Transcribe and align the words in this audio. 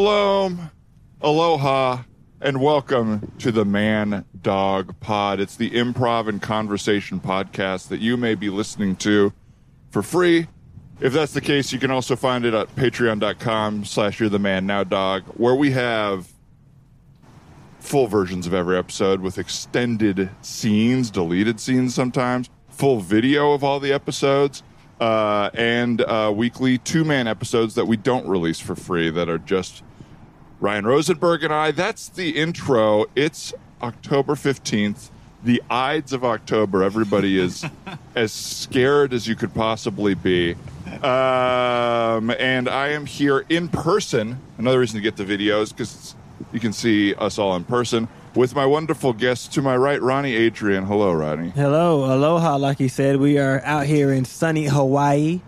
Shalom, 0.00 0.70
aloha, 1.20 2.04
and 2.40 2.58
welcome 2.58 3.32
to 3.38 3.52
the 3.52 3.66
Man 3.66 4.24
Dog 4.40 4.98
Pod. 4.98 5.40
It's 5.40 5.56
the 5.56 5.72
improv 5.72 6.26
and 6.26 6.40
conversation 6.40 7.20
podcast 7.20 7.88
that 7.88 8.00
you 8.00 8.16
may 8.16 8.34
be 8.34 8.48
listening 8.48 8.96
to 8.96 9.34
for 9.90 10.02
free. 10.02 10.46
If 11.00 11.12
that's 11.12 11.34
the 11.34 11.42
case, 11.42 11.70
you 11.70 11.78
can 11.78 11.90
also 11.90 12.16
find 12.16 12.46
it 12.46 12.54
at 12.54 12.74
patreon.com 12.76 13.84
slash 13.84 14.20
you're 14.20 14.30
the 14.30 14.38
man 14.38 14.64
now 14.64 14.84
dog, 14.84 15.24
where 15.36 15.54
we 15.54 15.72
have 15.72 16.32
full 17.78 18.06
versions 18.06 18.46
of 18.46 18.54
every 18.54 18.78
episode 18.78 19.20
with 19.20 19.36
extended 19.36 20.30
scenes, 20.40 21.10
deleted 21.10 21.60
scenes 21.60 21.94
sometimes, 21.94 22.48
full 22.70 23.00
video 23.00 23.52
of 23.52 23.62
all 23.62 23.78
the 23.78 23.92
episodes, 23.92 24.62
uh, 24.98 25.50
and 25.52 26.00
uh, 26.00 26.32
weekly 26.34 26.78
two 26.78 27.04
man 27.04 27.26
episodes 27.28 27.74
that 27.74 27.84
we 27.84 27.98
don't 27.98 28.26
release 28.26 28.60
for 28.60 28.74
free 28.74 29.10
that 29.10 29.28
are 29.28 29.36
just 29.36 29.82
Ryan 30.60 30.86
Rosenberg 30.86 31.42
and 31.42 31.52
I. 31.52 31.70
That's 31.70 32.08
the 32.08 32.36
intro. 32.36 33.06
It's 33.16 33.54
October 33.80 34.34
15th, 34.34 35.08
the 35.42 35.62
Ides 35.70 36.12
of 36.12 36.22
October. 36.22 36.82
Everybody 36.82 37.38
is 37.38 37.64
as 38.14 38.30
scared 38.30 39.14
as 39.14 39.26
you 39.26 39.36
could 39.36 39.54
possibly 39.54 40.12
be. 40.12 40.56
Um, 41.02 42.30
and 42.30 42.68
I 42.68 42.88
am 42.88 43.06
here 43.06 43.46
in 43.48 43.68
person. 43.68 44.38
Another 44.58 44.80
reason 44.80 44.96
to 44.96 45.02
get 45.02 45.16
the 45.16 45.24
videos 45.24 45.70
because 45.70 46.14
you 46.52 46.60
can 46.60 46.74
see 46.74 47.14
us 47.14 47.38
all 47.38 47.56
in 47.56 47.64
person 47.64 48.08
with 48.34 48.54
my 48.54 48.66
wonderful 48.66 49.14
guest 49.14 49.54
to 49.54 49.62
my 49.62 49.76
right, 49.76 50.00
Ronnie 50.02 50.34
Adrian. 50.34 50.84
Hello, 50.84 51.10
Ronnie. 51.10 51.50
Hello, 51.50 52.14
aloha. 52.14 52.56
Like 52.56 52.76
he 52.76 52.88
said, 52.88 53.16
we 53.16 53.38
are 53.38 53.62
out 53.64 53.86
here 53.86 54.12
in 54.12 54.26
sunny 54.26 54.66
Hawaii. 54.66 55.40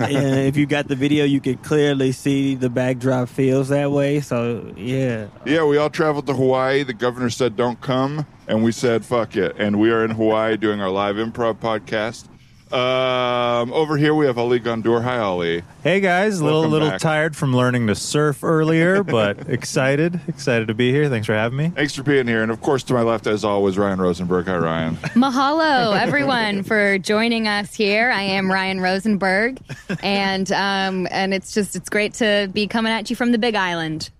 If 0.00 0.56
you 0.56 0.66
got 0.66 0.88
the 0.88 0.96
video, 0.96 1.24
you 1.24 1.40
could 1.40 1.62
clearly 1.62 2.12
see 2.12 2.54
the 2.54 2.70
backdrop 2.70 3.28
feels 3.28 3.68
that 3.68 3.90
way. 3.90 4.20
So 4.20 4.72
yeah, 4.76 5.28
Yeah, 5.44 5.64
we 5.64 5.76
all 5.76 5.90
traveled 5.90 6.26
to 6.26 6.34
Hawaii. 6.34 6.82
The 6.82 6.94
governor 6.94 7.30
said 7.30 7.56
don't 7.56 7.80
come, 7.80 8.26
and 8.46 8.62
we 8.62 8.72
said 8.72 9.04
fuck 9.04 9.36
it. 9.36 9.56
And 9.58 9.78
we 9.78 9.90
are 9.90 10.04
in 10.04 10.12
Hawaii 10.12 10.56
doing 10.56 10.80
our 10.80 10.90
live 10.90 11.16
improv 11.16 11.56
podcast. 11.56 12.28
Um, 12.72 13.72
over 13.72 13.96
here 13.96 14.14
we 14.14 14.26
have 14.26 14.36
Ali 14.36 14.60
Gondor. 14.60 15.02
Hi, 15.02 15.18
Ali. 15.18 15.62
Hey 15.82 16.00
guys, 16.00 16.38
a 16.38 16.44
little 16.44 16.60
Welcome 16.60 16.72
little 16.72 16.90
back. 16.90 17.00
tired 17.00 17.34
from 17.34 17.56
learning 17.56 17.86
to 17.86 17.94
surf 17.94 18.44
earlier, 18.44 19.02
but 19.04 19.48
excited, 19.48 20.20
excited 20.28 20.68
to 20.68 20.74
be 20.74 20.92
here. 20.92 21.08
Thanks 21.08 21.26
for 21.26 21.32
having 21.32 21.56
me. 21.56 21.68
Thanks 21.70 21.94
for 21.94 22.02
being 22.02 22.26
here. 22.26 22.42
And 22.42 22.50
of 22.50 22.60
course, 22.60 22.82
to 22.84 22.94
my 22.94 23.00
left, 23.02 23.26
as 23.26 23.42
always, 23.42 23.78
Ryan 23.78 24.00
Rosenberg. 24.00 24.46
Hi, 24.46 24.56
Ryan. 24.58 24.96
Mahalo, 25.14 25.98
everyone, 25.98 26.62
for 26.62 26.98
joining 26.98 27.48
us 27.48 27.74
here. 27.74 28.10
I 28.10 28.22
am 28.22 28.50
Ryan 28.52 28.80
Rosenberg, 28.82 29.60
and 30.02 30.52
um, 30.52 31.08
and 31.10 31.32
it's 31.32 31.54
just 31.54 31.74
it's 31.74 31.88
great 31.88 32.12
to 32.14 32.50
be 32.52 32.66
coming 32.66 32.92
at 32.92 33.08
you 33.08 33.16
from 33.16 33.32
the 33.32 33.38
Big 33.38 33.54
Island. 33.54 34.10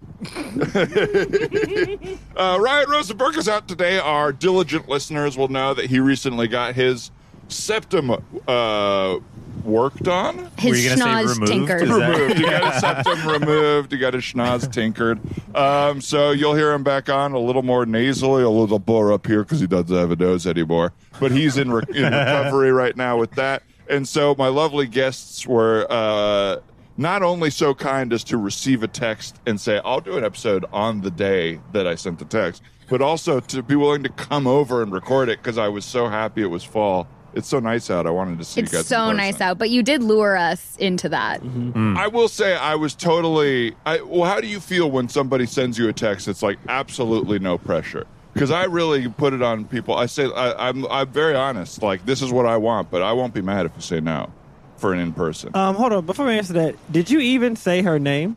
Uh, 2.36 2.58
Ryan 2.60 2.88
Rosenberg 2.88 3.36
is 3.36 3.48
out 3.48 3.68
today. 3.68 3.98
Our 3.98 4.32
diligent 4.32 4.88
listeners 4.88 5.36
will 5.36 5.48
know 5.48 5.74
that 5.74 5.86
he 5.86 6.00
recently 6.00 6.48
got 6.48 6.74
his 6.74 7.10
septum 7.48 8.10
uh, 8.46 9.18
worked 9.64 10.08
on. 10.08 10.36
Were 10.36 10.50
His 10.58 10.84
you 10.84 10.90
gonna 10.96 11.02
say 11.02 11.06
schnoz 11.08 11.34
removed? 11.34 11.52
tinkered. 11.52 11.88
Removed. 11.88 12.38
You 12.38 12.50
got 12.50 12.72
his 12.72 12.80
septum 12.80 13.28
removed. 13.28 13.92
You 13.92 13.98
got 13.98 14.14
his 14.14 14.24
schnoz 14.24 14.72
tinkered. 14.72 15.20
Um, 15.56 16.00
so 16.00 16.30
you'll 16.30 16.54
hear 16.54 16.72
him 16.72 16.82
back 16.84 17.08
on 17.08 17.32
a 17.32 17.38
little 17.38 17.62
more 17.62 17.86
nasally, 17.86 18.42
a 18.42 18.50
little 18.50 18.78
blur 18.78 19.12
up 19.12 19.26
here 19.26 19.42
because 19.42 19.60
he 19.60 19.66
doesn't 19.66 19.94
have 19.96 20.10
a 20.10 20.16
nose 20.16 20.46
anymore. 20.46 20.92
But 21.20 21.32
he's 21.32 21.56
in, 21.58 21.70
re- 21.72 21.82
in 21.94 22.04
recovery 22.04 22.72
right 22.72 22.96
now 22.96 23.18
with 23.18 23.32
that. 23.32 23.62
And 23.90 24.06
so 24.06 24.34
my 24.38 24.48
lovely 24.48 24.86
guests 24.86 25.46
were 25.46 25.86
uh, 25.88 26.58
not 26.98 27.22
only 27.22 27.48
so 27.50 27.74
kind 27.74 28.12
as 28.12 28.22
to 28.24 28.36
receive 28.36 28.82
a 28.82 28.88
text 28.88 29.36
and 29.46 29.58
say, 29.60 29.80
I'll 29.84 30.00
do 30.00 30.16
an 30.18 30.24
episode 30.24 30.64
on 30.72 31.00
the 31.00 31.10
day 31.10 31.60
that 31.72 31.86
I 31.86 31.94
sent 31.94 32.18
the 32.18 32.24
text, 32.26 32.62
but 32.90 33.00
also 33.00 33.40
to 33.40 33.62
be 33.62 33.76
willing 33.76 34.02
to 34.02 34.08
come 34.10 34.46
over 34.46 34.82
and 34.82 34.92
record 34.92 35.28
it 35.30 35.38
because 35.38 35.56
I 35.58 35.68
was 35.68 35.84
so 35.86 36.08
happy 36.08 36.42
it 36.42 36.46
was 36.46 36.64
fall. 36.64 37.08
It's 37.34 37.48
so 37.48 37.60
nice 37.60 37.90
out. 37.90 38.06
I 38.06 38.10
wanted 38.10 38.38
to 38.38 38.44
see 38.44 38.60
you 38.60 38.66
guys. 38.66 38.80
It's 38.80 38.88
so 38.88 38.96
person. 38.96 39.16
nice 39.16 39.40
out, 39.40 39.58
but 39.58 39.70
you 39.70 39.82
did 39.82 40.02
lure 40.02 40.36
us 40.36 40.76
into 40.78 41.08
that. 41.10 41.40
Mm-hmm. 41.42 41.96
I 41.96 42.06
will 42.06 42.28
say 42.28 42.56
I 42.56 42.74
was 42.74 42.94
totally. 42.94 43.74
I, 43.86 44.00
well, 44.00 44.24
how 44.24 44.40
do 44.40 44.46
you 44.46 44.60
feel 44.60 44.90
when 44.90 45.08
somebody 45.08 45.46
sends 45.46 45.78
you 45.78 45.88
a 45.88 45.92
text? 45.92 46.28
It's 46.28 46.42
like 46.42 46.58
absolutely 46.68 47.38
no 47.38 47.58
pressure 47.58 48.06
because 48.34 48.50
I 48.50 48.64
really 48.64 49.08
put 49.08 49.32
it 49.32 49.42
on 49.42 49.66
people. 49.66 49.94
I 49.94 50.06
say 50.06 50.30
I, 50.34 50.68
I'm 50.68 50.86
I'm 50.86 51.08
very 51.08 51.34
honest. 51.34 51.82
Like 51.82 52.06
this 52.06 52.22
is 52.22 52.32
what 52.32 52.46
I 52.46 52.56
want, 52.56 52.90
but 52.90 53.02
I 53.02 53.12
won't 53.12 53.34
be 53.34 53.42
mad 53.42 53.66
if 53.66 53.72
you 53.76 53.82
say 53.82 54.00
no 54.00 54.32
for 54.78 54.92
an 54.92 55.00
in 55.00 55.12
person. 55.12 55.50
um, 55.54 55.74
hold 55.74 55.92
on. 55.92 56.06
Before 56.06 56.26
we 56.26 56.38
answer 56.38 56.52
that, 56.54 56.74
did 56.92 57.10
you 57.10 57.18
even 57.20 57.56
say 57.56 57.82
her 57.82 57.98
name? 57.98 58.36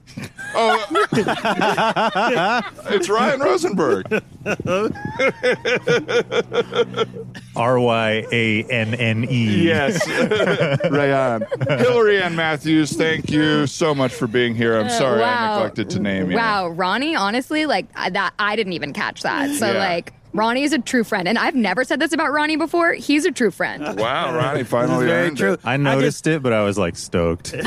oh, 0.56 0.86
it's 2.90 3.10
Ryan 3.10 3.40
Rosenberg. 3.40 4.06
R 7.56 7.80
Y 7.80 8.26
A 8.32 8.64
N 8.64 8.96
N 8.96 9.26
E. 9.30 9.68
Yes, 9.68 10.06
Rayan. 10.08 11.80
Hillary 11.80 12.22
Ann 12.22 12.36
Matthews. 12.36 12.94
Thank 12.94 13.30
you 13.30 13.68
so 13.68 13.94
much 13.94 14.14
for 14.14 14.28
being 14.28 14.56
here. 14.56 14.80
I'm 14.80 14.90
sorry 14.90 15.24
I 15.24 15.48
wow. 15.48 15.54
neglected 15.56 15.90
to 15.92 16.00
name 16.00 16.32
you. 16.32 16.38
Wow, 16.38 16.70
Ronnie, 16.70 17.16
honestly, 17.16 17.66
like 17.66 17.88
I- 17.96 18.10
that, 18.12 18.34
I 18.40 18.56
didn't 18.56 18.74
even 18.74 18.94
catch 18.94 19.22
that. 19.24 19.50
So 19.56 19.72
Yeah. 19.72 19.80
like. 19.80 20.14
Ronnie 20.34 20.64
is 20.64 20.72
a 20.74 20.80
true 20.80 21.04
friend, 21.04 21.28
and 21.28 21.38
I've 21.38 21.56
never 21.56 21.84
said 21.84 22.00
this 22.00 22.14
about 22.14 22.32
Ronnie 22.32 22.56
before. 22.56 22.94
He's 22.94 23.26
a 23.26 23.32
true 23.32 23.52
friend. 23.52 23.84
Wow, 24.02 24.36
Ronnie 24.36 24.64
finally 24.64 25.06
very 25.06 25.28
earned 25.28 25.38
true. 25.38 25.54
it. 25.54 25.60
I 25.64 25.78
noticed 25.78 26.26
it, 26.28 26.42
but 26.42 26.54
I 26.54 26.64
was 26.64 26.78
like 26.78 26.96
stoked. 26.96 27.54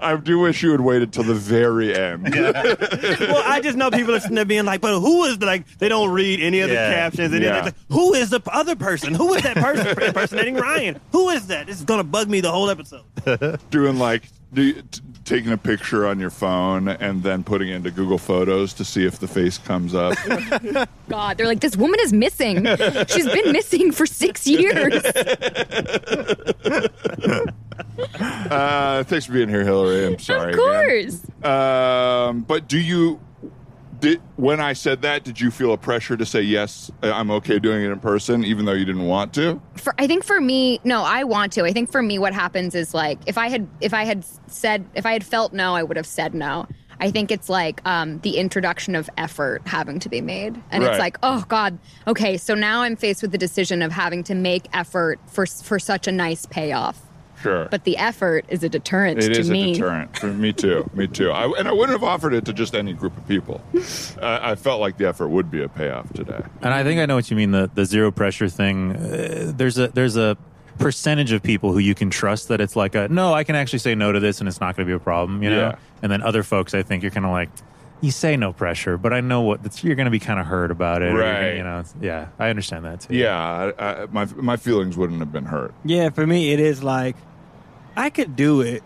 I 0.00 0.16
do 0.22 0.38
wish 0.40 0.62
you 0.62 0.72
had 0.72 0.80
waited 0.80 1.12
till 1.12 1.22
the 1.24 1.34
very 1.34 1.94
end. 1.96 2.34
well, 2.34 3.42
I 3.46 3.60
just 3.62 3.76
know 3.76 3.90
people 3.90 4.12
listening 4.12 4.36
to 4.36 4.44
being 4.44 4.64
like, 4.64 4.80
but 4.80 4.98
who 5.00 5.24
is 5.24 5.38
the, 5.38 5.46
like? 5.46 5.66
They 5.78 5.88
don't 5.88 6.10
read 6.10 6.40
any 6.40 6.60
of 6.60 6.68
the 6.68 6.74
Yeah. 6.74 6.92
captions. 6.94 7.32
And 7.32 7.42
Yeah. 7.42 7.56
yeah. 7.56 7.62
like, 7.66 7.74
who 7.90 8.14
is 8.14 8.30
the 8.30 8.40
other 8.52 8.76
person? 8.76 9.14
Who 9.14 9.32
is 9.34 9.42
that 9.42 9.56
person 9.56 9.86
impersonating 10.02 10.54
Ryan? 10.56 11.00
Who 11.12 11.28
is 11.30 11.46
that? 11.48 11.66
This 11.66 11.76
is 11.76 11.84
gonna 11.84 12.04
bug 12.04 12.28
me 12.28 12.40
the 12.40 12.50
whole 12.50 12.68
episode. 12.70 13.04
doing 13.70 13.98
like 13.98 14.24
do, 14.52 14.72
t- 14.72 15.00
taking 15.24 15.52
a 15.52 15.56
picture 15.56 16.06
on 16.06 16.18
your 16.18 16.30
phone 16.30 16.88
and 16.88 17.22
then 17.22 17.44
putting 17.44 17.68
it 17.68 17.76
into 17.76 17.90
Google 17.90 18.18
Photos 18.18 18.72
to 18.74 18.84
see 18.84 19.06
if 19.06 19.18
the 19.18 19.28
face 19.28 19.58
comes 19.58 19.94
up. 19.94 20.16
God, 21.08 21.36
they're 21.38 21.46
like, 21.46 21.60
this 21.60 21.76
woman 21.76 22.00
is 22.00 22.12
missing. 22.12 22.66
She's 23.08 23.26
been 23.26 23.52
missing 23.52 23.92
for 23.92 24.06
six 24.06 24.46
years. 24.46 25.04
uh, 28.50 29.04
thanks 29.04 29.26
for 29.26 29.32
being 29.32 29.48
here, 29.48 29.64
Hillary. 29.64 30.06
I'm 30.06 30.18
sorry. 30.18 30.52
of 30.52 30.58
course. 30.58 31.44
Um, 31.44 32.42
but 32.42 32.68
do 32.68 32.78
you? 32.78 33.20
Did, 34.00 34.20
when 34.36 34.60
I 34.60 34.72
said 34.72 35.02
that, 35.02 35.24
did 35.24 35.40
you 35.40 35.50
feel 35.50 35.72
a 35.72 35.78
pressure 35.78 36.16
to 36.16 36.24
say 36.24 36.40
yes? 36.40 36.90
I'm 37.02 37.30
okay 37.32 37.58
doing 37.58 37.84
it 37.84 37.90
in 37.90 38.00
person, 38.00 38.44
even 38.44 38.64
though 38.64 38.72
you 38.72 38.84
didn't 38.86 39.06
want 39.06 39.34
to? 39.34 39.60
For, 39.76 39.94
I 39.98 40.06
think 40.06 40.24
for 40.24 40.40
me, 40.40 40.80
no, 40.84 41.02
I 41.02 41.24
want 41.24 41.52
to. 41.54 41.64
I 41.64 41.72
think 41.72 41.92
for 41.92 42.02
me, 42.02 42.18
what 42.18 42.32
happens 42.32 42.74
is 42.74 42.94
like 42.94 43.18
if 43.26 43.36
I 43.36 43.48
had 43.48 43.68
if 43.80 43.92
I 43.92 44.04
had 44.04 44.24
said 44.46 44.86
if 44.94 45.04
I 45.04 45.12
had 45.12 45.24
felt 45.24 45.52
no, 45.52 45.74
I 45.74 45.82
would 45.82 45.96
have 45.96 46.06
said 46.06 46.34
no. 46.34 46.66
I 47.02 47.10
think 47.10 47.30
it's 47.30 47.48
like 47.48 47.80
um, 47.86 48.18
the 48.20 48.36
introduction 48.36 48.94
of 48.94 49.08
effort 49.16 49.62
having 49.66 50.00
to 50.00 50.08
be 50.10 50.20
made, 50.20 50.60
and 50.70 50.82
Right. 50.82 50.90
it's 50.92 50.98
like, 50.98 51.16
oh 51.22 51.44
God, 51.48 51.78
okay, 52.06 52.36
so 52.36 52.54
now 52.54 52.82
I'm 52.82 52.94
faced 52.94 53.22
with 53.22 53.32
the 53.32 53.38
decision 53.38 53.80
of 53.80 53.90
having 53.90 54.22
to 54.24 54.34
make 54.34 54.66
effort 54.74 55.18
for 55.26 55.46
for 55.46 55.78
such 55.78 56.06
a 56.06 56.12
nice 56.12 56.46
payoff. 56.46 57.00
Sure. 57.42 57.66
But 57.70 57.84
the 57.84 57.96
effort 57.96 58.44
is 58.48 58.62
a 58.62 58.68
deterrent 58.68 59.18
It 59.22 59.32
to 59.34 59.40
is 59.40 59.50
me. 59.50 59.62
It 59.62 59.70
is 59.72 59.78
a 59.78 59.80
deterrent. 59.80 60.18
For 60.18 60.26
me 60.28 60.52
too. 60.52 60.88
Me 60.94 61.06
too. 61.06 61.30
I, 61.30 61.44
and 61.58 61.66
I 61.68 61.72
wouldn't 61.72 61.92
have 61.92 62.04
offered 62.04 62.34
it 62.34 62.44
to 62.46 62.52
just 62.52 62.74
any 62.74 62.92
group 62.92 63.16
of 63.16 63.26
people. 63.28 63.60
uh, 64.20 64.38
I 64.42 64.54
felt 64.54 64.80
like 64.80 64.96
the 64.98 65.06
effort 65.08 65.28
would 65.28 65.50
be 65.50 65.62
a 65.62 65.68
payoff 65.68 66.12
today. 66.12 66.40
And 66.62 66.74
I 66.74 66.82
think 66.84 67.00
I 67.00 67.06
know 67.06 67.14
what 67.16 67.30
you 67.30 67.36
mean 67.36 67.50
the 67.52 67.70
the 67.74 67.84
zero 67.84 68.10
pressure 68.10 68.48
thing. 68.48 68.96
Uh, 68.96 69.52
there's 69.56 69.78
a 69.78 69.88
there's 69.88 70.16
a 70.16 70.36
percentage 70.78 71.32
of 71.32 71.42
people 71.42 71.72
who 71.72 71.78
you 71.78 71.94
can 71.94 72.08
trust 72.10 72.48
that 72.48 72.60
it's 72.60 72.74
like 72.76 72.94
a 72.94 73.08
no, 73.08 73.32
I 73.34 73.44
can 73.44 73.54
actually 73.54 73.80
say 73.80 73.94
no 73.94 74.12
to 74.12 74.20
this 74.20 74.40
and 74.40 74.48
it's 74.48 74.60
not 74.60 74.76
going 74.76 74.86
to 74.86 74.90
be 74.90 74.96
a 74.96 74.98
problem, 74.98 75.42
you 75.42 75.50
know. 75.50 75.60
Yeah. 75.60 75.76
And 76.02 76.10
then 76.10 76.22
other 76.22 76.42
folks, 76.42 76.74
I 76.74 76.82
think 76.82 77.02
you're 77.02 77.12
kind 77.12 77.26
of 77.26 77.32
like. 77.32 77.50
You 78.02 78.10
say 78.10 78.34
no 78.38 78.54
pressure, 78.54 78.96
but 78.96 79.12
I 79.12 79.20
know 79.20 79.42
what 79.42 79.62
that's, 79.62 79.84
you're 79.84 79.94
going 79.94 80.06
to 80.06 80.10
be 80.10 80.18
kind 80.20 80.40
of 80.40 80.46
hurt 80.46 80.70
about 80.70 81.02
it. 81.02 81.08
or 81.12 81.16
you're 81.16 81.20
gonna- 81.20 81.38
Right. 81.48 81.56
You 81.58 81.62
know, 81.64 81.84
yeah, 82.00 82.28
I 82.38 82.48
understand 82.48 82.86
that 82.86 83.00
too. 83.02 83.14
Yeah, 83.14 83.38
I, 83.78 84.04
I, 84.04 84.06
my 84.06 84.24
my 84.36 84.56
feelings 84.56 84.96
wouldn't 84.96 85.18
have 85.18 85.30
been 85.30 85.44
hurt. 85.44 85.74
Yeah, 85.84 86.08
for 86.08 86.26
me, 86.26 86.50
it 86.54 86.60
is 86.60 86.82
like 86.82 87.14
I 87.96 88.10
could 88.10 88.36
do 88.36 88.60
it, 88.60 88.82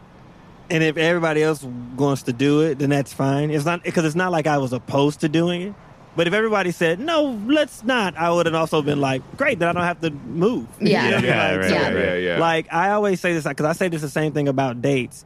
and 0.71 0.83
if 0.83 0.97
everybody 0.97 1.43
else 1.43 1.63
wants 1.63 2.23
to 2.25 2.33
do 2.33 2.63
it, 2.63 2.79
then 2.79 2.91
that's 2.91 3.13
fine. 3.13 3.51
It's 3.51 3.65
not 3.65 3.83
because 3.85 4.05
it's 4.05 4.15
not 4.15 4.33
like 4.33 4.47
I 4.47 4.59
was 4.59 4.73
opposed 4.73 5.21
to 5.21 5.29
doing 5.29 5.63
it. 5.63 5.75
But 6.17 6.29
if 6.29 6.33
everybody 6.33 6.71
said 6.71 7.01
no, 7.01 7.41
let's 7.47 7.83
not, 7.83 8.17
I 8.17 8.31
would 8.31 8.47
have 8.47 8.55
also 8.55 8.83
been 8.83 9.01
like, 9.01 9.21
great, 9.37 9.59
then 9.59 9.69
I 9.69 9.73
don't 9.73 9.83
have 9.83 10.01
to 10.03 10.11
move. 10.11 10.69
Yeah. 10.81 11.05
You 11.07 11.11
know 11.11 11.17
what 11.17 11.25
Yeah, 11.25 11.49
Like, 11.51 11.59
right, 11.61 11.69
so- 11.71 11.75
right, 11.77 11.95
yeah, 11.95 12.15
yeah. 12.15 12.39
Like 12.39 12.73
I 12.73 12.91
always 12.91 13.21
say 13.21 13.33
this 13.33 13.45
because 13.45 13.67
I 13.67 13.73
say 13.73 13.89
this 13.89 14.01
the 14.01 14.09
same 14.09 14.33
thing 14.33 14.47
about 14.47 14.81
dates, 14.81 15.25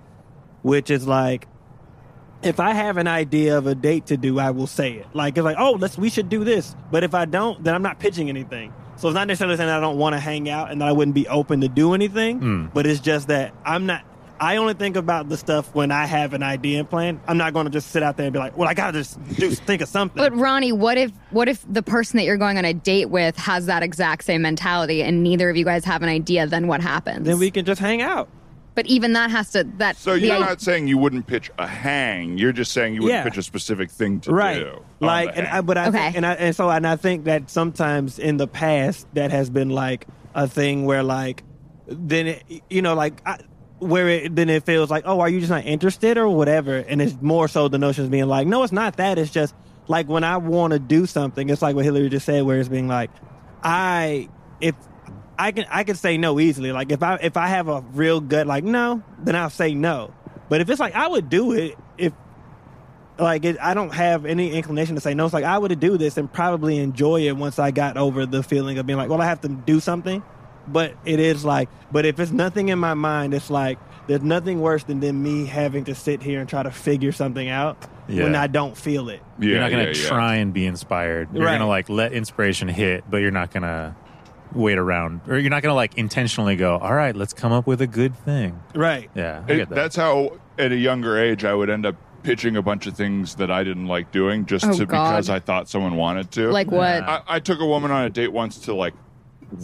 which 0.63 0.91
is 0.91 1.07
like, 1.07 1.47
if 2.43 2.59
I 2.59 2.73
have 2.73 2.97
an 2.97 3.07
idea 3.07 3.59
of 3.59 3.67
a 3.67 3.75
date 3.75 4.07
to 4.07 4.17
do, 4.17 4.39
I 4.39 4.51
will 4.51 4.67
say 4.67 4.95
it. 4.95 5.07
Like 5.13 5.37
it's 5.37 5.45
like, 5.45 5.57
oh, 5.59 5.73
let's 5.73 5.99
we 5.99 6.09
should 6.09 6.31
do 6.31 6.43
this. 6.43 6.75
But 6.91 7.05
if 7.05 7.15
I 7.15 7.27
don't, 7.27 7.63
then 7.63 7.75
I'm 7.75 7.83
not 7.83 7.99
pitching 7.99 8.29
anything. 8.31 8.73
So 8.99 9.09
it's 9.09 9.15
not 9.15 9.29
necessarily 9.29 9.56
saying 9.56 9.71
I 9.71 9.81
don't 9.81 9.99
want 9.99 10.15
to 10.15 10.21
hang 10.21 10.49
out 10.49 10.71
and 10.71 10.81
that 10.81 10.89
I 10.89 10.93
wouldn't 10.93 11.15
be 11.15 11.29
open 11.29 11.61
to 11.61 11.69
do 11.69 11.95
anything. 11.95 12.41
Mm. 12.41 12.75
But 12.75 12.87
it's 12.87 13.00
just 13.00 13.29
that 13.29 13.55
I'm 13.65 13.87
not. 13.87 14.05
I 14.41 14.56
only 14.56 14.75
think 14.75 14.95
about 14.97 15.29
the 15.29 15.37
stuff 15.37 15.75
when 15.75 15.91
I 15.91 16.06
have 16.06 16.33
an 16.33 16.45
idea 16.45 16.79
and 16.79 16.89
plan. 16.89 17.21
I'm 17.27 17.39
not 17.39 17.53
going 17.55 17.67
to 17.67 17.71
just 17.71 17.91
sit 17.91 18.05
out 18.05 18.17
there 18.17 18.27
and 18.27 18.33
be 18.33 18.39
like, 18.39 18.56
well, 18.56 18.69
I 18.69 18.75
gotta 18.75 18.99
just 18.99 19.21
do 19.35 19.50
think 19.55 19.83
of 19.83 19.89
something. 19.89 20.17
But 20.17 20.35
Ronnie, 20.37 20.73
what 20.73 20.97
if 20.97 21.11
what 21.31 21.49
if 21.49 21.65
the 21.69 21.83
person 21.83 22.19
that 22.19 22.25
you're 22.25 22.37
going 22.37 22.59
on 22.59 22.65
a 22.65 22.75
date 22.75 23.06
with 23.11 23.37
has 23.37 23.67
that 23.67 23.83
exact 23.83 24.25
same 24.25 24.43
mentality 24.43 25.03
and 25.03 25.23
neither 25.23 25.50
of 25.50 25.56
you 25.56 25.65
guys 25.65 25.85
have 25.85 26.03
an 26.03 26.09
idea? 26.09 26.47
Then 26.47 26.67
what 26.69 26.81
happens? 26.81 27.27
then 27.27 27.39
we 27.39 27.50
can 27.50 27.65
just 27.65 27.81
hang 27.81 28.00
out. 28.03 28.29
But 28.79 28.87
even 28.87 29.13
that 29.15 29.29
has 29.33 29.51
to 29.51 29.65
that. 29.79 29.97
So 29.97 30.15
you're 30.15 30.37
i- 30.37 30.39
not 30.39 30.61
saying 30.61 30.87
you 30.87 30.99
wouldn't 30.99 31.27
pitch 31.27 31.51
a 31.59 31.67
hang. 31.67 32.39
You're 32.39 32.53
just 32.53 32.71
saying 32.71 32.95
you 32.95 33.03
wouldn't 33.03 33.19
Yeah. 33.19 33.29
pitch 33.29 33.37
a 33.37 33.43
specific 33.43 33.91
thing 33.91 34.21
to 34.21 34.31
right 34.33 34.61
do. 34.61 34.69
on 34.71 34.83
like 35.01 35.37
and. 35.37 35.49
I, 35.49 35.61
but 35.63 35.77
I 35.77 35.89
Okay. 35.89 35.99
think, 35.99 36.17
and 36.17 36.25
I 36.25 36.35
and 36.35 36.55
so 36.55 36.71
and 36.71 36.87
I 36.87 36.95
think 36.95 37.25
that 37.25 37.51
sometimes 37.51 38.21
in 38.21 38.37
the 38.37 38.47
past 38.47 39.09
that 39.15 39.33
has 39.33 39.51
been 39.51 39.71
like 39.71 40.07
a 40.37 40.47
thing 40.47 40.85
where 40.85 41.03
like 41.03 41.43
then 41.89 42.29
it, 42.29 42.45
you 42.71 42.81
know 42.81 42.95
like 42.95 43.21
I, 43.27 43.39
where 43.81 44.09
it 44.09 44.37
then 44.37 44.49
it 44.49 44.63
feels 44.65 44.91
like 44.93 45.03
oh 45.07 45.19
are 45.19 45.29
you 45.29 45.41
just 45.41 45.51
not 45.51 45.65
interested 45.67 46.17
or 46.17 46.29
whatever 46.29 46.77
and 46.77 47.03
it's 47.03 47.17
more 47.21 47.49
so 47.49 47.67
the 47.67 47.79
notion 47.79 48.05
of 48.05 48.13
being 48.13 48.27
like 48.27 48.47
no 48.47 48.63
it's 48.63 48.73
not 48.73 48.97
that 48.99 49.19
it's 49.19 49.33
just 49.33 49.57
like 49.89 50.07
when 50.09 50.23
I 50.23 50.37
want 50.37 50.73
to 50.73 50.79
do 50.79 51.05
something 51.07 51.51
it's 51.51 51.63
like 51.63 51.75
what 51.75 51.85
Hillary 51.85 52.11
just 52.11 52.27
said 52.27 52.45
where 52.45 52.61
it's 52.61 52.69
being 52.69 52.87
like 52.87 53.11
I 53.65 54.29
if 54.61 54.75
I 55.38 55.52
can 55.52 55.67
I 55.70 55.85
can 55.85 55.94
say 55.94 56.17
no 56.19 56.40
easily 56.40 56.73
like 56.73 56.90
if 56.90 57.02
I 57.02 57.17
if 57.23 57.37
I 57.37 57.46
have 57.49 57.69
a 57.69 57.81
real 57.93 58.20
gut 58.20 58.46
like 58.46 58.64
no 58.64 59.02
then 59.19 59.37
I'll 59.37 59.50
say 59.50 59.75
no 59.75 60.12
but 60.49 60.61
if 60.61 60.69
it's 60.70 60.81
like 60.81 60.94
I 60.94 61.06
would 61.06 61.29
do 61.29 61.52
it 61.52 61.76
if 61.96 62.12
like 63.19 63.44
it, 63.44 63.56
I 63.61 63.75
don't 63.75 63.93
have 63.94 64.26
any 64.26 64.52
inclination 64.52 64.94
to 64.94 65.00
say 65.00 65.12
no. 65.14 65.25
It's 65.25 65.35
like 65.35 65.44
I 65.44 65.58
would 65.58 65.79
do 65.81 65.99
this 65.99 66.17
and 66.17 66.32
probably 66.32 66.79
enjoy 66.79 67.23
it 67.26 67.37
once 67.37 67.58
I 67.58 67.73
got 67.73 67.96
over 67.96 68.26
the 68.26 68.43
feeling 68.44 68.79
of 68.79 68.87
being 68.87 68.96
like, 68.96 69.08
well, 69.08 69.20
I 69.20 69.25
have 69.25 69.40
to 69.40 69.49
do 69.49 69.81
something. 69.81 70.23
But 70.69 70.94
it 71.05 71.19
is 71.19 71.44
like, 71.44 71.69
but 71.90 72.05
if 72.06 72.20
it's 72.20 72.31
nothing 72.31 72.69
in 72.69 72.79
my 72.79 72.94
mind, 72.94 73.35
it's 73.35 73.50
like 73.50 73.79
there's 74.06 74.23
nothing 74.23 74.61
worse 74.61 74.85
than 74.85 75.00
than 75.00 75.20
me 75.20 75.46
having 75.46 75.85
to 75.87 75.94
sit 75.96 76.23
here 76.23 76.40
and 76.40 76.49
try 76.49 76.62
to 76.62 76.70
figure 76.70 77.11
something 77.11 77.49
out 77.49 77.85
when 78.06 78.35
I 78.37 78.46
don't 78.46 78.76
feel 78.76 79.08
it. 79.08 79.20
yeah, 79.40 79.49
you're 79.49 79.61
not 79.61 79.70
gonna 79.70 79.87
yeah. 79.87 79.93
try 80.08 80.37
and 80.37 80.52
be 80.55 80.64
inspired. 80.67 81.29
You're 81.32 81.43
Right. 81.44 81.50
going 81.52 81.61
to 81.61 81.67
like 81.67 81.88
let 81.88 82.12
inspiration 82.12 82.69
hit, 82.69 83.02
but 83.11 83.17
you're 83.19 83.31
not 83.32 83.50
going 83.50 83.64
to 83.64 83.96
wait 84.55 84.79
around, 84.79 85.21
or 85.29 85.39
you're 85.39 85.50
not 85.50 85.62
going 85.62 85.71
to 85.73 85.77
like 85.77 85.97
intentionally 85.99 86.56
go. 86.56 86.77
All 86.79 86.95
right, 86.95 87.15
let's 87.15 87.33
come 87.33 87.53
up 87.53 87.67
with 87.67 87.81
a 87.81 87.87
good 87.87 88.17
thing. 88.25 88.61
Right. 88.75 89.11
Yeah, 89.15 89.43
I 89.49 89.53
It- 89.53 89.56
get 89.56 89.69
that. 89.71 89.75
that's 89.75 89.97
how 89.97 90.39
at 90.59 90.73
a 90.73 90.77
younger 90.77 91.19
age 91.19 91.45
I 91.45 91.55
would 91.55 91.71
end 91.71 91.87
up 91.87 91.97
pitching 92.25 92.56
a 92.56 92.62
bunch 92.62 92.87
of 92.87 92.95
things 92.95 93.37
that 93.37 93.50
I 93.50 93.62
didn't 93.65 93.87
like 93.87 94.11
doing 94.11 94.45
just 94.45 94.65
Oh, 94.67 94.73
to 94.73 94.87
God. 94.87 95.11
because 95.12 95.31
I 95.31 95.39
thought 95.39 95.69
someone 95.69 95.95
wanted 95.97 96.31
to. 96.33 96.50
like 96.50 96.71
what? 96.71 97.03
I, 97.03 97.23
I 97.29 97.39
took 97.41 97.61
a 97.61 97.67
woman 97.67 97.91
on 97.91 98.05
a 98.05 98.11
date 98.11 98.33
once 98.33 98.59
to 98.61 98.75
like 98.75 98.95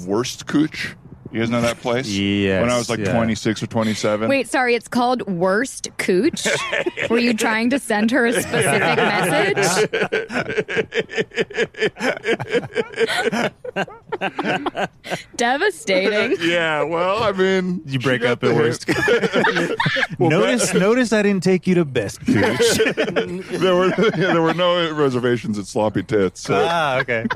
Worst 0.07 0.47
Cooch. 0.47 0.95
You 1.35 1.41
guys 1.41 1.51
know 1.51 1.63
that 1.63 1.81
place? 1.81 2.07
Yes, 2.07 2.63
When 2.63 2.71
I 2.71 2.79
was 2.79 2.89
like 2.89 3.01
yeah. 3.01 3.13
26 3.13 3.65
or 3.65 3.67
27. 3.67 4.29
Wait, 4.29 4.47
sorry, 4.47 4.77
it's 4.77 4.87
called 4.87 5.27
Worst 5.27 5.89
Cooch. 5.99 6.47
Were 7.11 7.19
you 7.19 7.35
trying 7.35 7.71
to 7.71 7.81
send 7.81 8.13
her 8.13 8.25
a 8.27 8.33
specific 8.35 8.97
message? 8.97 9.91
Devastating. 15.37 16.37
Yeah, 16.41 16.85
well, 16.85 17.25
I 17.25 17.33
mean, 17.33 17.83
you 17.85 17.99
break 17.99 18.23
up 18.23 18.39
the 18.39 18.51
at 18.51 18.55
worst. 18.55 18.85
hint. 18.87 19.81
Well, 20.21 20.31
notice, 20.31 20.73
notice 20.73 21.13
I 21.13 21.23
didn't 21.23 21.43
take 21.43 21.67
you 21.67 21.75
to 21.75 21.85
best 21.85 22.25
cooch. 22.25 22.77
there 23.59 23.75
were 23.75 23.89
yeah, 23.89 24.33
there 24.33 24.43
were 24.43 24.55
no 24.55 24.93
reservations 24.93 25.59
at 25.59 25.67
Sloppy 25.67 26.05
Tits. 26.05 26.43
So. 26.43 26.65
ah, 26.71 27.01
okay. 27.01 27.27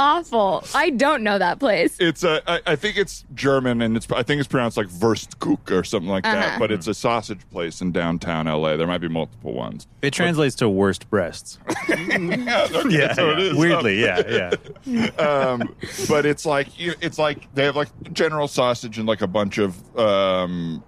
Awful. 0.00 0.64
I 0.74 0.88
don't 0.88 1.22
know 1.22 1.38
that 1.38 1.58
place. 1.58 1.98
It's 2.00 2.24
a, 2.24 2.40
I, 2.50 2.60
I 2.68 2.76
think 2.76 2.96
it's 2.96 3.26
German 3.34 3.82
and 3.82 3.98
it's 3.98 4.10
I 4.10 4.22
think 4.22 4.38
it's 4.38 4.48
pronounced 4.48 4.78
like 4.78 4.88
Wurstkuch 4.88 5.70
or 5.70 5.84
something 5.84 6.08
like 6.08 6.24
that. 6.24 6.48
Uh-huh. 6.48 6.58
But 6.58 6.72
it's 6.72 6.86
a 6.86 6.94
sausage 6.94 7.40
place 7.50 7.82
in 7.82 7.92
downtown 7.92 8.46
LA. 8.46 8.76
There 8.76 8.86
might 8.86 9.02
be 9.02 9.08
multiple 9.08 9.52
ones. 9.52 9.86
It 10.00 10.14
translates 10.14 10.56
to 10.56 10.70
worst 10.70 11.10
breasts. 11.10 11.58
yeah, 11.88 12.66
okay, 12.74 13.12
so 13.14 13.30
it 13.30 13.40
is. 13.40 13.54
Weirdly, 13.54 14.00
yeah, 14.00 14.54
yeah. 14.86 15.06
um, 15.18 15.76
but 16.08 16.24
it's 16.24 16.46
like 16.46 16.68
it's 16.78 17.18
like 17.18 17.52
they 17.54 17.64
have 17.64 17.76
like 17.76 17.90
general 18.14 18.48
sausage 18.48 18.96
and 18.96 19.06
like 19.06 19.20
a 19.20 19.26
bunch 19.26 19.58
of 19.58 19.98
um, 19.98 20.82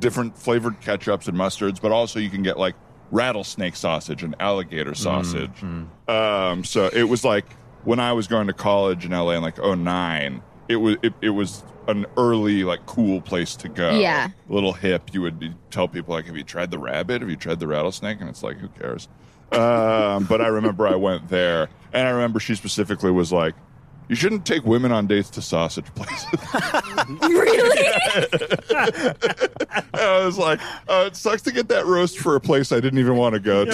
different 0.00 0.36
flavored 0.36 0.80
ketchups 0.80 1.28
and 1.28 1.38
mustards, 1.38 1.80
but 1.80 1.92
also 1.92 2.18
you 2.18 2.28
can 2.28 2.42
get 2.42 2.58
like 2.58 2.74
rattlesnake 3.12 3.76
sausage 3.76 4.24
and 4.24 4.34
alligator 4.40 4.94
sausage. 4.94 5.62
Um, 6.08 6.64
so 6.64 6.90
it 6.92 7.04
was 7.04 7.24
like 7.24 7.46
when 7.84 8.00
I 8.00 8.12
was 8.12 8.26
going 8.26 8.46
to 8.46 8.52
college 8.52 9.04
in 9.04 9.12
LA 9.12 9.32
in 9.32 9.42
like 9.42 9.58
09, 9.58 10.42
it 10.68 10.76
was 10.76 10.96
it, 11.02 11.12
it 11.20 11.30
was 11.30 11.62
an 11.88 12.06
early 12.16 12.64
like 12.64 12.86
cool 12.86 13.20
place 13.20 13.56
to 13.56 13.68
go. 13.68 13.98
Yeah. 13.98 14.28
a 14.48 14.52
little 14.52 14.72
hip. 14.72 15.10
You 15.12 15.22
would 15.22 15.54
tell 15.70 15.88
people 15.88 16.14
like, 16.14 16.26
"Have 16.26 16.36
you 16.36 16.44
tried 16.44 16.70
the 16.70 16.78
rabbit? 16.78 17.22
Have 17.22 17.30
you 17.30 17.36
tried 17.36 17.60
the 17.60 17.66
rattlesnake?" 17.66 18.20
And 18.20 18.28
it's 18.28 18.42
like, 18.42 18.58
who 18.58 18.68
cares? 18.68 19.08
Um, 19.50 20.24
but 20.24 20.40
I 20.40 20.46
remember 20.46 20.86
I 20.86 20.94
went 20.94 21.28
there, 21.28 21.68
and 21.92 22.06
I 22.06 22.10
remember 22.10 22.40
she 22.40 22.54
specifically 22.54 23.10
was 23.10 23.32
like, 23.32 23.54
"You 24.08 24.16
shouldn't 24.16 24.44
take 24.44 24.64
women 24.64 24.92
on 24.92 25.06
dates 25.06 25.30
to 25.30 25.42
sausage 25.42 25.86
places." 25.94 26.26
really? 27.22 27.86
I 29.94 30.24
was 30.24 30.38
like, 30.38 30.60
oh, 30.88 31.06
"It 31.06 31.16
sucks 31.16 31.42
to 31.42 31.52
get 31.52 31.68
that 31.68 31.86
roast 31.86 32.18
for 32.18 32.36
a 32.36 32.40
place 32.40 32.72
I 32.72 32.80
didn't 32.80 32.98
even 32.98 33.16
want 33.16 33.34
to 33.34 33.40
go 33.40 33.64
to." 33.64 33.70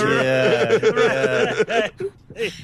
yeah, 1.59 1.89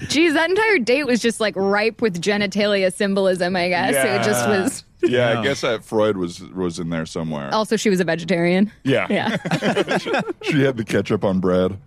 Geez, 0.09 0.35
that 0.35 0.51
entire 0.51 0.79
date 0.79 1.05
was 1.05 1.21
just 1.21 1.41
like 1.41 1.55
ripe 1.57 2.01
with 2.01 2.21
genitalia 2.21 2.93
symbolism, 2.93 3.57
I 3.57 3.69
guess. 3.69 3.95
It 3.95 4.25
just 4.25 4.49
was. 4.49 4.85
Yeah, 5.07 5.35
No. 5.35 5.41
I 5.41 5.43
guess 5.45 5.61
that 5.63 5.85
Freud 5.85 6.17
was 6.17 6.41
was 6.53 6.79
in 6.79 6.91
there 6.91 7.07
somewhere. 7.07 7.53
Also, 7.53 7.77
she 7.77 7.91
was 7.91 8.01
a 8.01 8.05
vegetarian. 8.05 8.71
yeah, 8.85 9.07
Yeah. 9.11 9.37
she 10.43 10.63
had 10.63 10.77
the 10.77 10.85
ketchup 10.87 11.25
on 11.25 11.41
bread. 11.41 11.79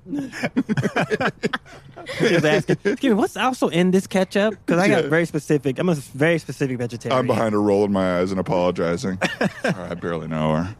Just 2.20 2.46
asking, 2.46 2.78
excuse 2.86 3.04
me, 3.04 3.14
what's 3.14 3.36
also 3.36 3.68
in 3.70 3.92
this 3.92 4.08
ketchup? 4.08 4.56
Because 4.66 4.82
I 4.82 4.88
got 4.88 5.04
Yeah. 5.04 5.10
very 5.10 5.26
specific. 5.26 5.78
I'm 5.80 5.90
a 5.90 5.96
very 5.96 6.40
specific 6.40 6.78
vegetarian. 6.78 7.18
I'm 7.20 7.28
behind 7.28 7.54
her, 7.54 7.62
rolling 7.62 7.92
my 7.92 8.20
eyes 8.20 8.32
and 8.32 8.40
apologizing. 8.40 9.20
Sorry, 9.62 9.74
I 9.90 9.94
barely 9.96 10.28
know 10.28 10.56
her. 10.56 10.76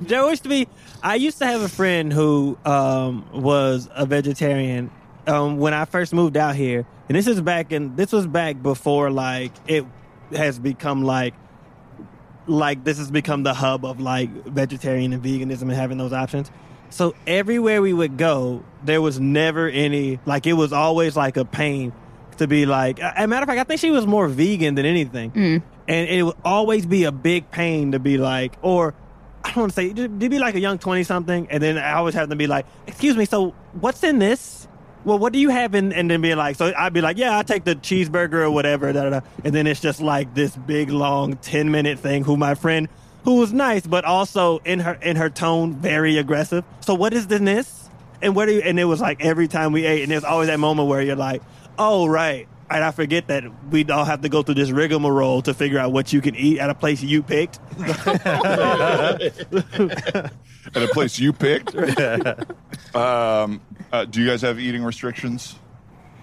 There 0.00 0.28
used 0.28 0.42
to 0.44 0.48
be. 0.48 0.66
I 1.02 1.14
used 1.14 1.38
to 1.38 1.46
have 1.46 1.60
a 1.62 1.68
friend 1.68 2.12
who 2.12 2.58
um, 2.64 3.24
was 3.32 3.88
a 3.94 4.04
vegetarian 4.06 4.90
um, 5.26 5.58
when 5.58 5.72
I 5.74 5.84
first 5.84 6.12
moved 6.12 6.36
out 6.36 6.54
here, 6.56 6.84
and 7.08 7.16
this 7.16 7.26
is 7.26 7.40
back 7.40 7.70
in. 7.72 7.94
This 7.96 8.12
was 8.12 8.26
back 8.26 8.62
before 8.62 9.10
like 9.10 9.52
it 9.66 9.84
has 10.32 10.58
become 10.58 11.02
like 11.02 11.34
like 12.46 12.84
this 12.84 12.98
has 12.98 13.10
become 13.10 13.42
the 13.42 13.54
hub 13.54 13.84
of 13.84 14.00
like 14.00 14.30
vegetarian 14.46 15.12
and 15.12 15.22
veganism 15.22 15.62
and 15.62 15.72
having 15.72 15.98
those 15.98 16.12
options. 16.12 16.50
So 16.90 17.14
everywhere 17.26 17.80
we 17.80 17.92
would 17.92 18.16
go, 18.16 18.64
there 18.84 19.00
was 19.00 19.20
never 19.20 19.68
any 19.68 20.18
like 20.26 20.46
it 20.46 20.54
was 20.54 20.72
always 20.72 21.16
like 21.16 21.36
a 21.36 21.44
pain 21.44 21.92
to 22.38 22.46
be 22.46 22.66
like. 22.66 22.98
As 22.98 23.24
a 23.24 23.26
matter 23.28 23.44
of 23.44 23.48
fact, 23.48 23.60
I 23.60 23.64
think 23.64 23.80
she 23.80 23.90
was 23.90 24.06
more 24.06 24.26
vegan 24.26 24.74
than 24.74 24.86
anything, 24.86 25.30
mm. 25.30 25.62
and 25.86 26.08
it 26.08 26.22
would 26.22 26.36
always 26.44 26.86
be 26.86 27.04
a 27.04 27.12
big 27.12 27.50
pain 27.50 27.92
to 27.92 27.98
be 27.98 28.18
like, 28.18 28.56
or 28.62 28.94
I 29.44 29.48
don't 29.50 29.56
want 29.58 29.72
to 29.72 29.76
say 29.76 29.92
to 29.92 30.08
be 30.08 30.38
like 30.38 30.54
a 30.56 30.60
young 30.60 30.78
twenty 30.78 31.04
something, 31.04 31.46
and 31.50 31.62
then 31.62 31.78
I 31.78 31.92
always 31.92 32.14
have 32.14 32.30
to 32.30 32.36
be 32.36 32.46
like, 32.46 32.66
"Excuse 32.86 33.16
me, 33.16 33.24
so 33.24 33.54
what's 33.72 34.02
in 34.02 34.18
this?" 34.18 34.59
Well, 35.04 35.18
what 35.18 35.32
do 35.32 35.38
you 35.38 35.48
have 35.48 35.74
in? 35.74 35.92
And 35.92 36.10
then 36.10 36.20
be 36.20 36.34
like, 36.34 36.56
so 36.56 36.72
I'd 36.76 36.92
be 36.92 37.00
like, 37.00 37.16
yeah, 37.16 37.38
I 37.38 37.42
take 37.42 37.64
the 37.64 37.74
cheeseburger 37.74 38.34
or 38.34 38.50
whatever, 38.50 38.92
da, 38.92 39.04
da, 39.04 39.10
da. 39.10 39.20
and 39.44 39.54
then 39.54 39.66
it's 39.66 39.80
just 39.80 40.00
like 40.00 40.34
this 40.34 40.54
big 40.54 40.90
long 40.90 41.36
ten 41.36 41.70
minute 41.70 41.98
thing. 41.98 42.24
Who 42.24 42.36
my 42.36 42.54
friend, 42.54 42.88
who 43.24 43.36
was 43.36 43.52
nice, 43.52 43.86
but 43.86 44.04
also 44.04 44.58
in 44.58 44.80
her 44.80 44.94
in 44.94 45.16
her 45.16 45.30
tone 45.30 45.74
very 45.74 46.18
aggressive. 46.18 46.64
So 46.80 46.94
what 46.94 47.12
is 47.14 47.26
this? 47.28 47.88
And 48.22 48.36
what 48.36 48.46
do 48.46 48.52
you? 48.52 48.60
And 48.60 48.78
it 48.78 48.84
was 48.84 49.00
like 49.00 49.24
every 49.24 49.48
time 49.48 49.72
we 49.72 49.86
ate, 49.86 50.02
and 50.02 50.12
there's 50.12 50.24
always 50.24 50.48
that 50.48 50.60
moment 50.60 50.88
where 50.88 51.00
you're 51.00 51.16
like, 51.16 51.42
oh 51.78 52.06
right. 52.06 52.46
And 52.70 52.84
I 52.84 52.92
forget 52.92 53.26
that 53.28 53.42
we'd 53.70 53.90
all 53.90 54.04
have 54.04 54.20
to 54.22 54.28
go 54.28 54.42
through 54.44 54.54
this 54.54 54.70
rigmarole 54.70 55.42
to 55.42 55.52
figure 55.54 55.78
out 55.78 55.92
what 55.92 56.12
you 56.12 56.20
can 56.20 56.36
eat 56.36 56.60
at 56.60 56.70
a 56.70 56.74
place 56.74 57.02
you 57.02 57.22
picked. 57.22 57.58
At 60.72 60.82
a 60.82 60.88
place 60.92 61.18
you 61.18 61.32
picked. 61.32 61.74
um, 62.94 63.60
uh, 63.92 64.04
do 64.04 64.20
you 64.22 64.28
guys 64.28 64.42
have 64.42 64.60
eating 64.60 64.84
restrictions 64.84 65.56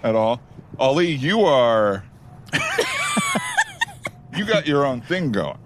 at 0.03 0.15
all? 0.15 0.39
Ali, 0.79 1.11
you 1.11 1.41
are. 1.41 2.05
you 4.35 4.45
got 4.45 4.67
your 4.67 4.85
own 4.85 5.01
thing 5.01 5.31
going. 5.31 5.57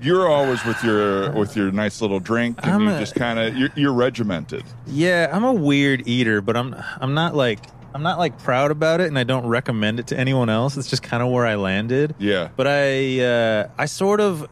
you're 0.00 0.28
always 0.28 0.64
with 0.64 0.84
your 0.84 1.32
with 1.32 1.56
your 1.56 1.72
nice 1.72 2.00
little 2.00 2.20
drink, 2.20 2.58
and 2.62 2.70
I'm 2.72 2.82
you 2.82 2.94
a- 2.94 3.00
just 3.00 3.14
kind 3.14 3.38
of 3.38 3.56
you're, 3.56 3.70
you're 3.74 3.92
regimented. 3.94 4.62
Yeah, 4.86 5.30
I'm 5.32 5.42
a 5.44 5.52
weird 5.54 6.06
eater, 6.06 6.40
but 6.40 6.56
I'm 6.56 6.76
I'm 7.00 7.14
not 7.14 7.34
like 7.34 7.60
I'm 7.94 8.02
not 8.02 8.18
like 8.18 8.38
proud 8.38 8.70
about 8.70 9.00
it, 9.00 9.06
and 9.08 9.18
I 9.18 9.24
don't 9.24 9.46
recommend 9.46 9.98
it 9.98 10.08
to 10.08 10.18
anyone 10.18 10.48
else. 10.48 10.76
It's 10.76 10.88
just 10.88 11.02
kind 11.02 11.22
of 11.22 11.30
where 11.30 11.46
I 11.46 11.54
landed. 11.54 12.14
Yeah. 12.18 12.50
but 12.56 12.66
I 12.66 13.20
uh, 13.20 13.68
I 13.78 13.86
sort 13.86 14.20
of 14.20 14.48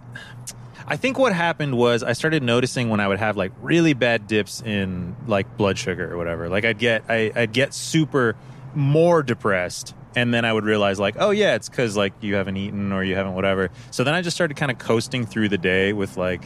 I 0.88 0.96
think 0.96 1.18
what 1.18 1.32
happened 1.32 1.76
was 1.76 2.02
I 2.02 2.12
started 2.12 2.42
noticing 2.42 2.88
when 2.90 3.00
I 3.00 3.08
would 3.08 3.18
have 3.18 3.36
like 3.36 3.52
really 3.60 3.92
bad 3.92 4.26
dips 4.26 4.62
in 4.62 5.16
like 5.26 5.56
blood 5.56 5.78
sugar 5.78 6.12
or 6.12 6.16
whatever. 6.16 6.48
Like 6.48 6.64
I'd 6.64 6.78
get 6.78 7.04
I, 7.08 7.32
I'd 7.34 7.52
get 7.52 7.74
super 7.74 8.36
more 8.74 9.22
depressed. 9.22 9.94
And 10.14 10.32
then 10.32 10.46
I 10.46 10.52
would 10.52 10.64
realize, 10.64 10.98
like, 10.98 11.16
oh 11.18 11.28
yeah, 11.30 11.56
it's 11.56 11.68
because 11.68 11.94
like 11.94 12.14
you 12.22 12.36
haven't 12.36 12.56
eaten 12.56 12.90
or 12.90 13.04
you 13.04 13.16
haven't 13.16 13.34
whatever. 13.34 13.70
So 13.90 14.02
then 14.02 14.14
I 14.14 14.22
just 14.22 14.34
started 14.34 14.56
kind 14.56 14.72
of 14.72 14.78
coasting 14.78 15.26
through 15.26 15.50
the 15.50 15.58
day 15.58 15.92
with 15.92 16.16
like 16.16 16.42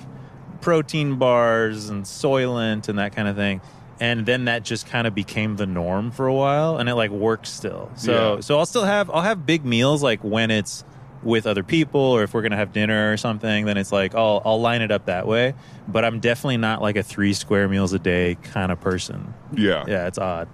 protein 0.60 1.16
bars 1.16 1.88
and 1.88 2.04
Soylent 2.04 2.88
and 2.88 2.98
that 2.98 3.14
kind 3.14 3.28
of 3.28 3.36
thing. 3.36 3.60
And 4.00 4.24
then 4.24 4.46
that 4.46 4.64
just 4.64 4.86
kind 4.86 5.06
of 5.06 5.14
became 5.14 5.56
the 5.56 5.66
norm 5.66 6.10
for 6.10 6.26
a 6.26 6.34
while, 6.34 6.78
and 6.78 6.88
it 6.88 6.94
like 6.94 7.10
works 7.10 7.50
still. 7.50 7.90
So 7.96 8.34
Yeah. 8.36 8.40
so 8.40 8.58
I'll 8.58 8.66
still 8.66 8.84
have 8.86 9.10
I'll 9.10 9.20
have 9.22 9.44
big 9.44 9.64
meals 9.64 10.02
like 10.02 10.24
when 10.24 10.50
it's 10.50 10.84
with 11.22 11.46
other 11.46 11.62
people 11.62 12.00
or 12.00 12.22
if 12.22 12.32
we're 12.32 12.40
gonna 12.40 12.56
have 12.56 12.72
dinner 12.72 13.12
or 13.12 13.18
something. 13.18 13.66
Then 13.66 13.76
it's 13.76 13.92
like 13.92 14.14
I'll 14.14 14.40
I'll 14.44 14.60
line 14.60 14.80
it 14.80 14.90
up 14.90 15.04
that 15.06 15.26
way. 15.26 15.52
But 15.86 16.04
I'm 16.06 16.18
definitely 16.18 16.56
not 16.56 16.80
like 16.80 16.96
a 16.96 17.02
three 17.02 17.34
square 17.34 17.68
meals 17.68 17.92
a 17.92 17.98
day 17.98 18.36
kind 18.42 18.72
of 18.72 18.80
person. 18.80 19.34
Yeah, 19.54 19.84
Yeah, 19.86 20.06
it's 20.06 20.18
odd. 20.18 20.48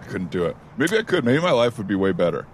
I 0.00 0.04
couldn't 0.06 0.30
do 0.30 0.46
it. 0.46 0.56
Maybe 0.78 0.96
I 0.96 1.02
could. 1.02 1.24
Maybe 1.24 1.40
my 1.42 1.50
life 1.50 1.76
would 1.76 1.86
be 1.86 1.94
way 1.96 2.12
better. 2.12 2.46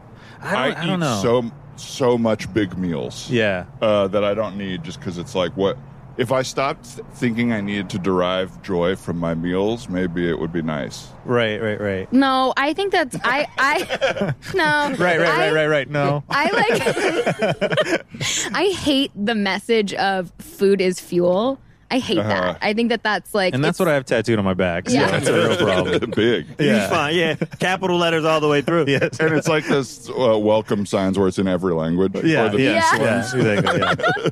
I 0.42 0.68
don't, 0.70 0.76
I, 0.78 0.84
eat 0.84 0.86
don't 0.88 1.00
know. 1.00 1.20
so 1.22 1.50
so 1.76 2.18
much 2.18 2.52
big 2.52 2.76
meals. 2.76 3.30
yeah, 3.30 3.66
uh, 3.80 4.08
that 4.08 4.24
I 4.24 4.34
don't 4.34 4.56
need 4.58 4.82
just 4.82 4.98
because 4.98 5.16
it's 5.18 5.34
like 5.36 5.52
what 5.56 5.76
if 6.20 6.30
I 6.32 6.42
stopped 6.42 6.84
thinking 7.14 7.50
I 7.52 7.60
needed 7.62 7.88
to 7.90 7.98
derive 7.98 8.60
joy 8.62 8.94
from 8.94 9.16
my 9.18 9.34
meals, 9.34 9.88
maybe 9.88 10.28
it 10.28 10.38
would 10.38 10.52
be 10.52 10.60
nice. 10.62 11.08
right, 11.24 11.60
right, 11.60 11.80
right, 11.80 12.12
No, 12.12 12.52
I 12.56 12.74
think 12.74 12.92
that's 12.92 13.16
I 13.24 13.46
I 13.58 14.34
no 14.54 14.94
right, 15.02 15.18
right, 15.18 15.20
I- 15.20 15.38
right, 15.46 15.52
right, 15.52 15.66
right. 15.66 15.90
No, 15.90 16.22
I 16.28 16.44
like 16.60 18.04
I 18.54 18.66
hate 18.76 19.10
the 19.16 19.34
message 19.34 19.94
of 19.94 20.30
food 20.38 20.80
is 20.80 21.00
fuel. 21.00 21.58
I 21.92 21.98
hate 21.98 22.18
Uh-huh. 22.18 22.28
that. 22.28 22.58
I 22.62 22.72
think 22.74 22.90
that 22.90 23.02
that's 23.02 23.34
like 23.34 23.52
and 23.54 23.64
that's 23.64 23.78
what 23.80 23.88
I 23.88 23.94
have 23.94 24.04
tattooed 24.04 24.38
on 24.38 24.44
my 24.44 24.54
back. 24.54 24.88
So 24.88 24.94
Yeah. 24.94 25.10
that's 25.10 25.26
a 25.26 25.32
real 25.34 25.56
problem. 25.56 26.10
Big. 26.14 26.46
Yeah. 26.58 26.80
He's 26.82 26.88
fine. 26.90 27.14
Yeah, 27.16 27.34
capital 27.58 27.96
letters 27.98 28.24
all 28.24 28.40
the 28.40 28.46
way 28.48 28.60
through. 28.62 28.84
Yes. 28.86 29.18
And 29.18 29.34
it's 29.34 29.48
like 29.48 29.66
this 29.66 30.08
uh, 30.10 30.38
welcome 30.38 30.86
signs 30.86 31.18
where 31.18 31.26
it's 31.26 31.38
in 31.40 31.48
every 31.48 31.74
language. 31.74 32.12
Yeah, 32.22 32.44
or 32.46 32.48
the 32.50 32.60
yeah, 32.62 32.96
Yeah. 32.96 33.32
yeah, 33.34 33.60
yeah. 33.76 34.28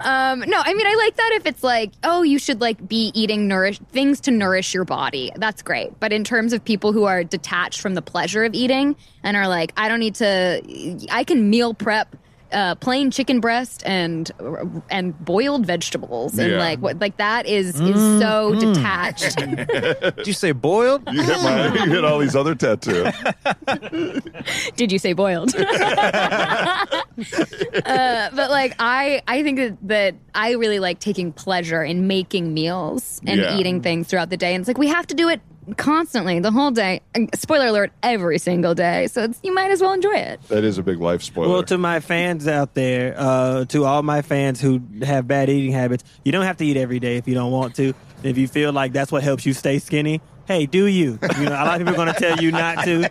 Um, 0.00 0.40
no, 0.40 0.60
I 0.62 0.74
mean 0.74 0.86
I 0.86 0.94
like 0.94 1.16
that 1.16 1.32
if 1.34 1.46
it's 1.46 1.62
like, 1.62 1.92
oh, 2.02 2.22
you 2.22 2.38
should 2.38 2.60
like 2.60 2.86
be 2.86 3.10
eating 3.14 3.48
nourish 3.48 3.78
things 3.92 4.20
to 4.20 4.30
nourish 4.30 4.74
your 4.74 4.84
body. 4.84 5.32
That's 5.36 5.62
great. 5.62 5.98
But 6.00 6.12
in 6.12 6.24
terms 6.24 6.52
of 6.52 6.64
people 6.64 6.92
who 6.92 7.04
are 7.04 7.24
detached 7.24 7.80
from 7.80 7.94
the 7.94 8.02
pleasure 8.02 8.44
of 8.44 8.54
eating 8.54 8.96
and 9.22 9.36
are 9.36 9.48
like, 9.48 9.72
I 9.76 9.88
don't 9.88 10.00
need 10.00 10.16
to 10.16 11.06
I 11.10 11.24
can 11.24 11.48
meal 11.50 11.74
prep 11.74 12.14
uh, 12.52 12.74
plain 12.76 13.10
chicken 13.10 13.40
breast 13.40 13.82
and 13.84 14.30
and 14.90 15.18
boiled 15.24 15.66
vegetables 15.66 16.38
and 16.38 16.52
Yeah. 16.52 16.58
like 16.58 16.78
what 16.80 17.00
like 17.00 17.16
that 17.16 17.46
is 17.46 17.80
is 17.80 18.20
so 18.20 18.54
detached. 18.54 19.36
Did 20.16 20.26
you 20.26 20.32
say 20.32 20.52
boiled? 20.52 21.02
You 21.12 21.22
hit, 21.22 21.42
my, 21.42 21.74
you 21.74 21.90
hit 21.90 22.04
all 22.04 22.18
these 22.18 22.36
other 22.36 22.54
tattoos. 22.54 23.12
Did 24.76 24.92
you 24.92 24.98
say 24.98 25.12
boiled? 25.12 25.54
uh, 25.56 26.76
but 28.34 28.50
like 28.50 28.74
I, 28.78 29.22
I 29.26 29.42
think 29.42 29.58
that, 29.58 29.76
that 29.82 30.14
I 30.34 30.52
really 30.52 30.78
like 30.78 30.98
taking 30.98 31.32
pleasure 31.32 31.82
in 31.82 32.06
making 32.06 32.54
meals 32.54 33.20
and 33.26 33.40
Yeah. 33.40 33.58
eating 33.58 33.82
things 33.82 34.08
throughout 34.08 34.30
the 34.30 34.36
day. 34.36 34.54
And 34.54 34.62
it's 34.62 34.68
like 34.68 34.78
we 34.78 34.88
have 34.88 35.06
to 35.08 35.14
do 35.14 35.28
it 35.28 35.40
constantly, 35.76 36.38
the 36.40 36.50
whole 36.50 36.70
day. 36.70 37.00
Spoiler 37.34 37.66
alert: 37.66 37.92
every 38.02 38.38
single 38.38 38.74
day. 38.74 39.06
So 39.08 39.24
it's, 39.24 39.40
you 39.42 39.54
might 39.54 39.70
as 39.70 39.80
well 39.80 39.92
enjoy 39.92 40.14
it. 40.14 40.40
That 40.48 40.64
is 40.64 40.78
a 40.78 40.82
big 40.82 41.00
life 41.00 41.22
spoiler. 41.22 41.48
Well, 41.48 41.62
to 41.64 41.78
my 41.78 42.00
fans 42.00 42.46
out 42.46 42.74
there, 42.74 43.14
uh, 43.16 43.64
to 43.66 43.84
all 43.84 44.02
my 44.02 44.22
fans 44.22 44.60
who 44.60 44.80
have 45.02 45.26
bad 45.26 45.48
eating 45.50 45.72
habits, 45.72 46.04
you 46.24 46.32
don't 46.32 46.44
have 46.44 46.56
to 46.58 46.66
eat 46.66 46.76
every 46.76 47.00
day 47.00 47.16
if 47.16 47.26
you 47.26 47.34
don't 47.34 47.52
want 47.52 47.74
to. 47.76 47.94
If 48.22 48.38
you 48.38 48.48
feel 48.48 48.72
like 48.72 48.92
that's 48.92 49.12
what 49.12 49.22
helps 49.22 49.44
you 49.44 49.52
stay 49.52 49.78
skinny, 49.78 50.20
hey, 50.46 50.66
do 50.66 50.86
you? 50.86 51.18
You 51.38 51.44
know, 51.44 51.52
a 51.52 51.64
lot 51.64 51.80
of 51.80 51.86
people 51.86 51.94
are 51.94 52.04
going 52.04 52.14
to 52.14 52.18
tell 52.20 52.40
you 52.40 52.50
not 52.50 52.84
to. 52.84 53.10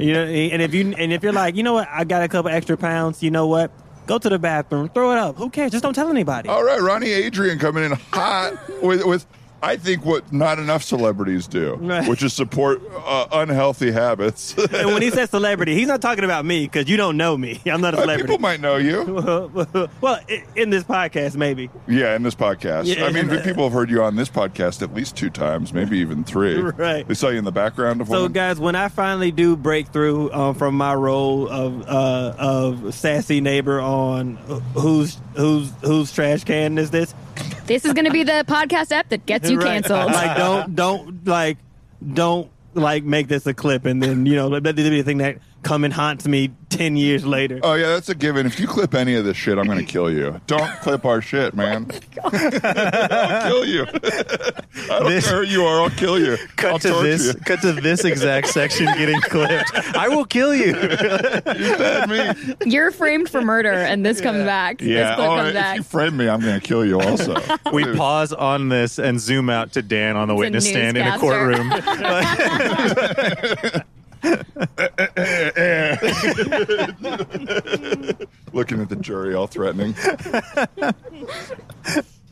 You 0.00 0.12
know, 0.14 0.24
and 0.24 0.62
if 0.62 0.74
you 0.74 0.94
and 0.96 1.12
if 1.12 1.22
you're 1.22 1.32
like, 1.32 1.54
you 1.56 1.62
know 1.62 1.74
what, 1.74 1.88
I 1.90 2.04
got 2.04 2.22
a 2.22 2.28
couple 2.28 2.50
extra 2.50 2.76
pounds. 2.76 3.22
You 3.22 3.30
know 3.30 3.46
what? 3.46 3.70
Go 4.06 4.18
to 4.18 4.28
the 4.28 4.38
bathroom, 4.38 4.88
throw 4.88 5.12
it 5.12 5.18
up. 5.18 5.36
Who 5.36 5.50
cares? 5.50 5.72
Just 5.72 5.82
don't 5.82 5.94
tell 5.94 6.08
anybody. 6.10 6.48
all 6.48 6.64
right, 6.64 6.80
Ronnie 6.80 7.10
Adrian 7.10 7.58
coming 7.58 7.84
in 7.84 7.92
hot 7.92 8.54
with 8.82 9.04
with. 9.04 9.26
I 9.62 9.76
think 9.76 10.04
what 10.04 10.32
not 10.32 10.58
enough 10.58 10.82
celebrities 10.82 11.46
do, 11.46 11.76
which 12.06 12.22
is 12.22 12.32
support 12.32 12.80
uh, 13.04 13.26
unhealthy 13.32 13.90
habits. 13.90 14.54
And 14.76 14.92
when 14.92 15.00
he 15.00 15.10
says 15.10 15.30
celebrity, 15.30 15.74
he's 15.74 15.88
not 15.88 16.02
talking 16.02 16.24
about 16.24 16.44
me 16.44 16.64
because 16.64 16.88
you 16.88 16.96
don't 16.96 17.16
know 17.16 17.36
me. 17.36 17.60
I'm 17.66 17.80
not 17.80 17.94
a 17.94 17.98
celebrity. 17.98 18.24
People 18.24 18.38
might 18.40 18.60
know 18.60 18.76
you. 18.76 19.04
well, 20.00 20.20
in 20.54 20.70
this 20.70 20.84
podcast, 20.84 21.36
maybe. 21.36 21.70
Yeah, 21.88 22.14
in 22.14 22.22
this 22.22 22.34
podcast. 22.34 22.84
Yeah. 22.86 23.04
I 23.06 23.10
mean, 23.12 23.28
people 23.42 23.64
have 23.64 23.72
heard 23.72 23.90
you 23.90 24.02
on 24.02 24.16
this 24.16 24.28
podcast 24.28 24.82
at 24.82 24.92
least 24.92 25.16
two 25.16 25.30
times, 25.30 25.72
maybe 25.72 25.98
even 25.98 26.24
three. 26.24 26.56
Right. 26.60 27.06
They 27.08 27.14
saw 27.14 27.28
you 27.28 27.38
in 27.38 27.44
the 27.44 27.52
background 27.52 28.00
of 28.00 28.08
So, 28.08 28.22
one. 28.22 28.32
guys, 28.32 28.60
when 28.60 28.74
I 28.74 28.88
finally 28.88 29.30
do 29.30 29.56
break 29.56 29.88
through 29.88 30.30
um, 30.32 30.54
from 30.54 30.76
my 30.76 30.94
role 30.94 31.48
of 31.48 31.88
uh, 31.88 32.34
of 32.38 32.94
sassy 32.94 33.40
neighbor 33.40 33.80
on 33.80 34.36
who's 34.74 35.16
whose 35.36 35.70
whose 35.82 36.12
trash 36.12 36.44
can 36.44 36.76
is 36.78 36.90
this? 36.90 37.14
This 37.66 37.84
is 37.84 37.92
going 37.94 38.04
to 38.04 38.12
be 38.12 38.22
the 38.22 38.44
podcast 38.46 38.92
app 38.92 39.08
that 39.08 39.26
gets 39.26 39.50
you 39.50 39.58
Right. 39.58 39.82
canceled. 39.84 40.12
Like, 40.12 40.36
don't 40.36 40.74
don't 40.76 41.26
like 41.26 41.58
don't 42.14 42.48
like 42.74 43.02
make 43.04 43.26
this 43.28 43.46
a 43.46 43.54
clip 43.54 43.86
and 43.86 44.02
then 44.02 44.26
you 44.26 44.36
know 44.36 44.50
that'd 44.50 44.76
be 44.76 45.00
a 45.00 45.02
thing 45.02 45.18
that 45.18 45.38
come 45.66 45.82
and 45.84 45.92
haunts 45.92 46.26
me 46.28 46.50
ten 46.70 46.96
years 46.96 47.26
later. 47.26 47.58
Oh 47.62 47.74
yeah, 47.74 47.88
that's 47.88 48.08
a 48.08 48.14
given. 48.14 48.46
If 48.46 48.60
you 48.60 48.66
clip 48.68 48.94
any 48.94 49.14
of 49.16 49.24
this 49.24 49.36
shit, 49.36 49.58
I'm 49.58 49.66
going 49.66 49.78
to 49.78 49.84
kill 49.84 50.10
you. 50.12 50.40
Don't 50.46 50.70
clip 50.80 51.04
our 51.04 51.20
shit, 51.20 51.54
man. 51.54 51.90
Oh 52.24 52.30
I'll 52.32 53.42
kill 53.48 53.64
you. 53.66 53.82
I 53.94 54.98
don't 55.00 55.08
This- 55.08 55.28
care 55.28 55.44
who 55.44 55.50
you 55.50 55.64
are. 55.64 55.80
I'll 55.82 55.90
kill 55.90 56.18
you. 56.18 56.36
Cut 56.56 56.72
I'll 56.72 56.78
to 56.80 56.88
torture 56.90 57.02
this. 57.08 57.26
you. 57.26 57.34
Cut 57.40 57.60
to 57.62 57.72
this 57.72 58.04
exact 58.04 58.48
section 58.48 58.86
getting 58.96 59.20
clipped. 59.20 59.72
I 59.96 60.08
will 60.08 60.24
kill 60.24 60.54
you. 60.54 60.66
You 60.68 60.72
Bad 61.76 62.08
me. 62.08 62.54
You're 62.64 62.90
framed 62.90 63.28
for 63.28 63.42
murder, 63.42 63.72
and 63.72 64.04
this 64.06 64.20
comes 64.20 64.44
back. 64.44 64.80
Yeah. 64.80 65.08
This 65.08 65.16
clip 65.16 65.28
Oh, 65.28 65.36
comes 65.36 65.48
if 65.48 65.54
back. 65.54 65.76
you 65.78 65.82
frame 65.82 66.16
me, 66.16 66.28
I'm 66.28 66.40
going 66.40 66.58
to 66.60 66.66
kill 66.66 66.84
you. 66.84 67.00
Also. 67.00 67.36
We 67.72 67.84
Dude. 67.84 67.96
pause 67.96 68.32
on 68.32 68.68
this 68.68 68.98
and 68.98 69.20
zoom 69.20 69.50
out 69.50 69.72
to 69.72 69.82
Dan 69.82 70.16
on 70.16 70.28
the 70.28 70.34
It's 70.34 70.40
witness 70.40 70.68
stand 70.68 70.96
in 70.96 71.06
a 71.06 71.10
newscaster. 71.18 71.54
courtroom. 73.72 73.82
Looking 78.52 78.80
at 78.80 78.88
the 78.88 78.96
jury, 79.00 79.34
all 79.34 79.46
threatening. 79.46 79.94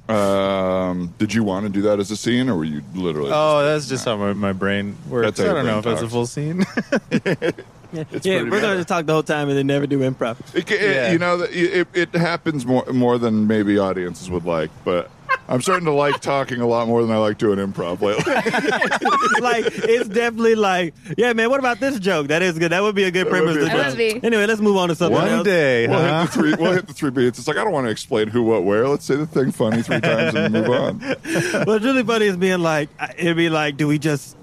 um, 0.08 1.14
did 1.18 1.32
you 1.34 1.44
want 1.44 1.66
to 1.66 1.72
do 1.72 1.82
that 1.82 1.98
as 2.00 2.10
a 2.10 2.16
scene, 2.16 2.48
or 2.48 2.56
were 2.56 2.64
you 2.64 2.82
literally? 2.94 3.30
oh, 3.32 3.62
that's 3.64 3.88
just 3.88 4.04
how 4.04 4.16
my, 4.16 4.32
my 4.32 4.52
brain 4.52 4.96
works. 5.08 5.38
That's 5.38 5.40
how 5.40 5.44
I 5.44 5.48
your 5.48 5.54
don't 5.56 5.66
know 5.66 5.78
if 5.78 5.84
brain 5.84 5.94
that's 5.94 6.06
a 6.06 6.08
full 6.08 6.26
scene. 6.26 6.64
yeah, 7.92 8.02
pretty 8.02 8.50
we're 8.50 8.60
going 8.60 8.62
meta. 8.72 8.76
to 8.78 8.84
talk 8.84 9.06
the 9.06 9.12
whole 9.12 9.22
time 9.22 9.48
and 9.48 9.56
then 9.58 9.66
never 9.66 9.86
do 9.86 10.00
improv. 10.00 10.36
It, 10.54 10.70
it- 10.70 10.80
Yeah. 10.80 11.12
You 11.12 11.18
know, 11.18 11.46
it, 11.48 11.88
it 11.94 12.14
happens 12.14 12.66
more 12.66 12.84
more 12.92 13.18
than 13.18 13.46
maybe 13.46 13.78
audiences 13.78 14.30
would 14.30 14.44
like, 14.44 14.70
but 14.84 15.10
I'm 15.48 15.60
starting 15.60 15.84
to 15.86 15.92
like 15.92 16.20
talking 16.22 16.60
a 16.60 16.66
lot 16.66 16.88
more 16.88 17.02
than 17.02 17.10
I 17.10 17.18
like 17.18 17.38
doing 17.38 17.58
improv 17.58 18.00
lately. 18.00 18.32
like 19.40 19.66
it's 19.66 20.08
definitely 20.08 20.54
like, 20.54 20.94
yeah, 21.16 21.32
man. 21.32 21.50
What 21.50 21.60
about 21.60 21.80
this 21.80 21.98
joke? 21.98 22.28
That 22.28 22.42
is 22.42 22.58
good. 22.58 22.72
That 22.72 22.82
would 22.82 22.94
be 22.94 23.04
a 23.04 23.10
good 23.10 23.28
premise. 23.28 23.56
would 23.56 23.70
to. 23.70 23.76
That 23.76 23.88
would 23.88 23.98
be. 23.98 24.22
Anyway, 24.22 24.46
let's 24.46 24.60
move 24.60 24.76
on 24.76 24.88
to 24.88 24.94
something 24.94 25.14
One 25.14 25.28
else. 25.28 25.44
day, 25.44 25.86
we'll, 25.86 25.98
huh? 25.98 26.20
hit 26.20 26.26
the 26.26 26.32
three, 26.32 26.54
we'll 26.54 26.72
hit 26.72 26.86
the 26.86 26.94
three 26.94 27.10
beats. 27.10 27.38
It's 27.38 27.48
like 27.48 27.56
I 27.56 27.64
don't 27.64 27.72
want 27.72 27.86
to 27.86 27.90
explain 27.90 28.28
who, 28.28 28.42
what, 28.42 28.64
where. 28.64 28.88
Let's 28.88 29.04
say 29.04 29.16
the 29.16 29.26
thing 29.26 29.52
funny 29.52 29.82
three 29.82 30.00
times 30.00 30.34
and 30.34 30.52
move 30.52 30.70
on. 30.70 31.00
What's 31.64 31.84
really 31.84 32.02
funny 32.02 32.26
is 32.26 32.36
being 32.36 32.60
like, 32.60 32.88
it'd 33.18 33.36
be 33.36 33.50
like, 33.50 33.76
do 33.76 33.86
we 33.86 33.98
just? 33.98 34.36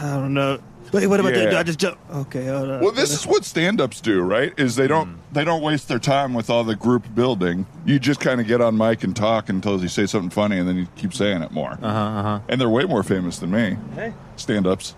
I 0.00 0.14
don't 0.14 0.34
know. 0.34 0.60
Wait, 0.94 1.08
what 1.08 1.18
about 1.18 1.34
Yeah. 1.34 1.46
that? 1.46 1.56
I 1.56 1.62
just 1.64 1.80
jump? 1.80 1.98
Okay, 2.14 2.46
hold 2.46 2.70
on. 2.70 2.80
Well, 2.80 2.92
this 2.92 3.10
is 3.10 3.26
what 3.26 3.44
stand-ups 3.44 4.00
do, 4.00 4.20
right? 4.20 4.52
Is 4.56 4.76
they 4.76 4.86
don't 4.86 5.16
they 5.32 5.42
don't 5.44 5.60
waste 5.62 5.88
their 5.88 5.98
time 5.98 6.32
with 6.34 6.48
all 6.48 6.62
the 6.62 6.76
group 6.76 7.12
building. 7.16 7.66
You 7.84 7.98
just 7.98 8.20
kind 8.20 8.40
of 8.40 8.46
get 8.46 8.60
on 8.60 8.76
mic 8.76 9.02
and 9.02 9.16
talk 9.16 9.48
until 9.48 9.82
you 9.82 9.88
say 9.88 10.06
something 10.06 10.30
funny, 10.30 10.56
and 10.58 10.68
then 10.68 10.76
you 10.76 10.86
keep 10.94 11.12
saying 11.12 11.42
it 11.42 11.50
more. 11.50 11.72
Uh-huh, 11.72 11.88
uh-huh. 11.88 12.38
And 12.48 12.60
they're 12.60 12.68
way 12.68 12.84
more 12.84 13.02
famous 13.02 13.38
than 13.40 13.50
me. 13.50 13.76
Hey. 13.96 14.12
Stand-ups. 14.36 14.94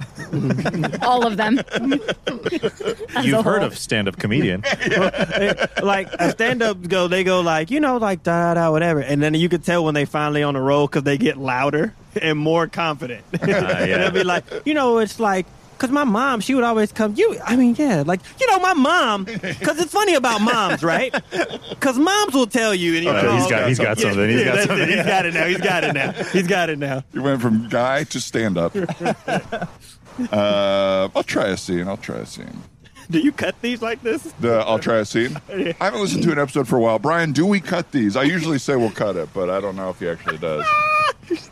All 1.03 1.27
of 1.27 1.39
them. 1.39 1.61
You've 3.23 3.45
heard 3.45 3.63
of 3.63 3.79
stand-up 3.79 4.19
comedian. 4.19 4.63
like 5.83 6.09
a 6.19 6.31
stand 6.31 6.63
up 6.63 6.83
go, 6.87 7.09
they 7.09 7.25
go 7.25 7.41
like, 7.41 7.71
you 7.71 7.81
know, 7.81 7.97
like 7.97 8.23
da 8.23 8.55
da 8.55 8.71
whatever, 8.71 9.01
and 9.01 9.23
then 9.23 9.33
you 9.35 9.49
could 9.49 9.65
tell 9.65 9.85
when 9.85 9.95
they 9.95 10.05
finally 10.05 10.43
on 10.43 10.55
the 10.55 10.61
roll 10.61 10.87
because 10.87 11.05
they 11.05 11.17
get 11.17 11.37
louder 11.39 11.95
and 12.21 12.39
more 12.39 12.67
confident. 12.67 13.25
yeah. 13.47 13.79
and 13.79 14.03
they'll 14.03 14.11
be 14.11 14.25
like, 14.25 14.45
you 14.65 14.75
know, 14.75 14.99
it's 14.99 15.19
like 15.21 15.47
Cause 15.79 15.91
my 15.91 16.05
mom, 16.05 16.41
she 16.41 16.55
would 16.55 16.65
always 16.65 16.91
come. 16.91 17.15
You, 17.17 17.39
I 17.45 17.55
mean, 17.57 17.75
yeah, 17.79 18.03
like 18.07 18.21
you 18.41 18.47
know, 18.51 18.59
my 18.61 18.73
mom. 18.73 19.27
Cause 19.27 19.79
it's 19.79 19.93
funny 19.93 20.15
about 20.15 20.41
moms, 20.41 20.83
right? 20.83 21.15
Cause 21.81 21.99
moms 21.99 22.33
will 22.33 22.47
tell 22.47 22.75
you. 22.75 22.95
And 22.97 23.05
you 23.05 23.11
Okay, 23.11 23.23
know, 23.27 23.37
he's 23.37 23.47
got 23.51 23.69
he's 23.69 23.79
got 23.79 23.99
something. 23.99 24.29
He's 24.29 24.39
yeah, 24.41 24.45
got 24.47 24.55
that's 24.55 24.65
it. 24.65 24.69
something. 24.69 24.89
He's 24.89 25.05
got 25.07 25.27
it 25.27 25.35
now. 25.35 25.45
He's 25.47 25.59
got 25.59 25.85
it 25.85 25.93
now. 25.93 26.13
He's 26.13 26.47
got 26.47 26.71
it 26.71 26.79
now. 26.79 27.05
You 27.13 27.23
went 27.23 27.43
from 27.43 27.69
guy 27.69 28.05
to 28.05 28.21
stand 28.21 28.57
up. 28.57 28.75
uh, 30.33 31.09
I'll 31.15 31.23
try 31.23 31.49
a 31.49 31.57
scene. 31.57 31.89
I'll 31.89 31.97
try 31.97 32.17
a 32.17 32.27
scene. 32.27 32.63
Do 33.11 33.21
you 33.21 33.31
cut 33.31 33.55
these 33.63 33.83
like 33.83 34.03
this? 34.03 34.23
The, 34.41 34.55
I'll 34.67 34.79
try 34.81 34.97
a 34.97 35.05
scene. 35.05 35.37
I 35.49 35.75
haven't 35.79 36.01
listened 36.01 36.25
to 36.25 36.33
an 36.33 36.39
episode 36.39 36.67
for 36.67 36.77
a 36.77 36.81
while. 36.81 36.99
Brian, 36.99 37.33
do 37.33 37.47
we 37.47 37.61
cut 37.61 37.93
these? 37.93 38.17
I 38.17 38.25
usually 38.25 38.59
say 38.59 38.75
we'll 38.77 38.91
cut 38.91 39.15
it, 39.17 39.29
but 39.33 39.49
I 39.49 39.61
don't 39.61 39.77
know 39.77 39.91
if 39.91 40.01
he 40.01 40.09
actually 40.09 40.39
does. 40.39 40.65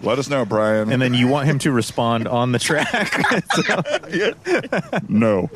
Let 0.00 0.18
us 0.18 0.28
know, 0.28 0.44
Brian. 0.44 0.92
And 0.92 1.00
then 1.00 1.14
you 1.14 1.26
want 1.28 1.46
him 1.46 1.58
to 1.60 1.72
respond 1.72 2.28
on 2.28 2.52
the 2.52 2.58
track. 2.58 3.20
no. 5.08 5.50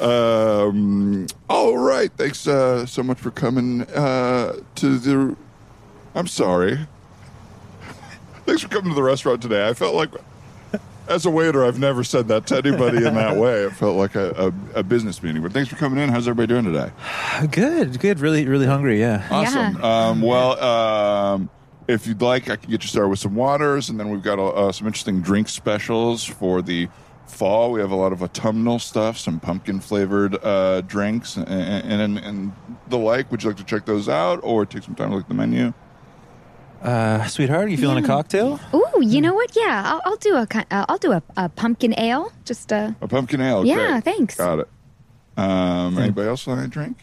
um, 0.00 1.26
all 1.48 1.76
right. 1.76 2.10
Thanks 2.16 2.46
uh, 2.46 2.86
so 2.86 3.02
much 3.02 3.18
for 3.18 3.30
coming 3.30 3.82
uh, 3.82 4.56
to 4.76 4.98
the. 4.98 5.36
I'm 6.14 6.26
sorry. 6.26 6.78
Thanks 8.46 8.62
for 8.62 8.68
coming 8.68 8.90
to 8.90 8.94
the 8.94 9.02
restaurant 9.02 9.42
today. 9.42 9.68
I 9.68 9.74
felt 9.74 9.94
like, 9.94 10.10
as 11.10 11.26
a 11.26 11.30
waiter, 11.30 11.64
I've 11.64 11.78
never 11.78 12.04
said 12.04 12.28
that 12.28 12.46
to 12.46 12.56
anybody 12.58 12.98
in 12.98 13.14
that 13.14 13.36
way. 13.44 13.64
It 13.64 13.72
felt 13.72 13.96
like 13.96 14.14
a, 14.14 14.52
a, 14.74 14.78
a 14.78 14.82
business 14.82 15.22
meeting. 15.22 15.42
But 15.42 15.52
thanks 15.52 15.68
for 15.68 15.76
coming 15.76 16.02
in. 16.02 16.08
How's 16.08 16.28
everybody 16.28 16.46
doing 16.46 16.72
today? 16.72 16.92
good, 17.50 17.98
good. 17.98 18.20
Really, 18.20 18.46
really 18.46 18.66
hungry. 18.66 19.00
Yeah. 19.00 19.26
Awesome. 19.30 19.82
Um, 19.82 20.20
well, 20.22 20.62
um, 20.62 21.50
if 21.88 22.06
you'd 22.06 22.22
like, 22.22 22.48
I 22.48 22.56
can 22.56 22.70
get 22.70 22.82
you 22.82 22.88
started 22.88 23.08
with 23.08 23.18
some 23.18 23.34
waters, 23.34 23.90
and 23.90 23.98
then 23.98 24.10
we've 24.10 24.22
got 24.22 24.38
uh, 24.38 24.70
some 24.70 24.86
interesting 24.86 25.20
drink 25.20 25.48
specials 25.48 26.24
for 26.24 26.62
the 26.62 26.88
fall. 27.26 27.72
We 27.72 27.80
have 27.80 27.90
a 27.90 27.96
lot 27.96 28.12
of 28.12 28.22
autumnal 28.22 28.78
stuff, 28.78 29.18
some 29.18 29.40
pumpkin 29.40 29.80
flavored 29.80 30.36
uh, 30.44 30.82
drinks, 30.82 31.36
and, 31.36 31.48
and, 31.48 32.18
and 32.18 32.52
the 32.88 32.98
like. 32.98 33.30
Would 33.32 33.42
you 33.42 33.50
like 33.50 33.58
to 33.58 33.64
check 33.64 33.84
those 33.84 34.08
out, 34.08 34.38
or 34.44 34.64
take 34.64 34.84
some 34.84 34.94
time 34.94 35.10
to 35.10 35.16
look 35.16 35.24
at 35.24 35.28
the 35.28 35.34
menu? 35.34 35.74
Uh, 36.82 37.26
sweetheart, 37.26 37.64
are 37.66 37.68
you 37.68 37.76
feeling 37.76 38.02
a 38.02 38.06
cocktail? 38.06 38.58
Ooh, 38.72 39.02
you 39.02 39.20
know 39.20 39.34
what? 39.34 39.54
Yeah, 39.54 39.82
I'll, 39.84 40.00
I'll 40.04 40.16
do 40.16 40.34
a 40.36 40.46
ki- 40.46 40.60
uh, 40.70 40.86
I'll 40.88 40.98
do 40.98 41.12
a, 41.12 41.22
a 41.36 41.48
pumpkin 41.50 41.94
ale. 41.98 42.32
Just 42.44 42.72
uh, 42.72 42.92
A 43.02 43.08
pumpkin 43.08 43.40
ale. 43.40 43.66
Yeah, 43.66 44.00
great. 44.00 44.04
thanks. 44.04 44.34
Got 44.36 44.60
it. 44.60 44.68
Um, 45.36 45.98
anybody 45.98 46.28
else 46.28 46.46
want 46.46 46.64
a 46.64 46.68
drink? 46.68 46.96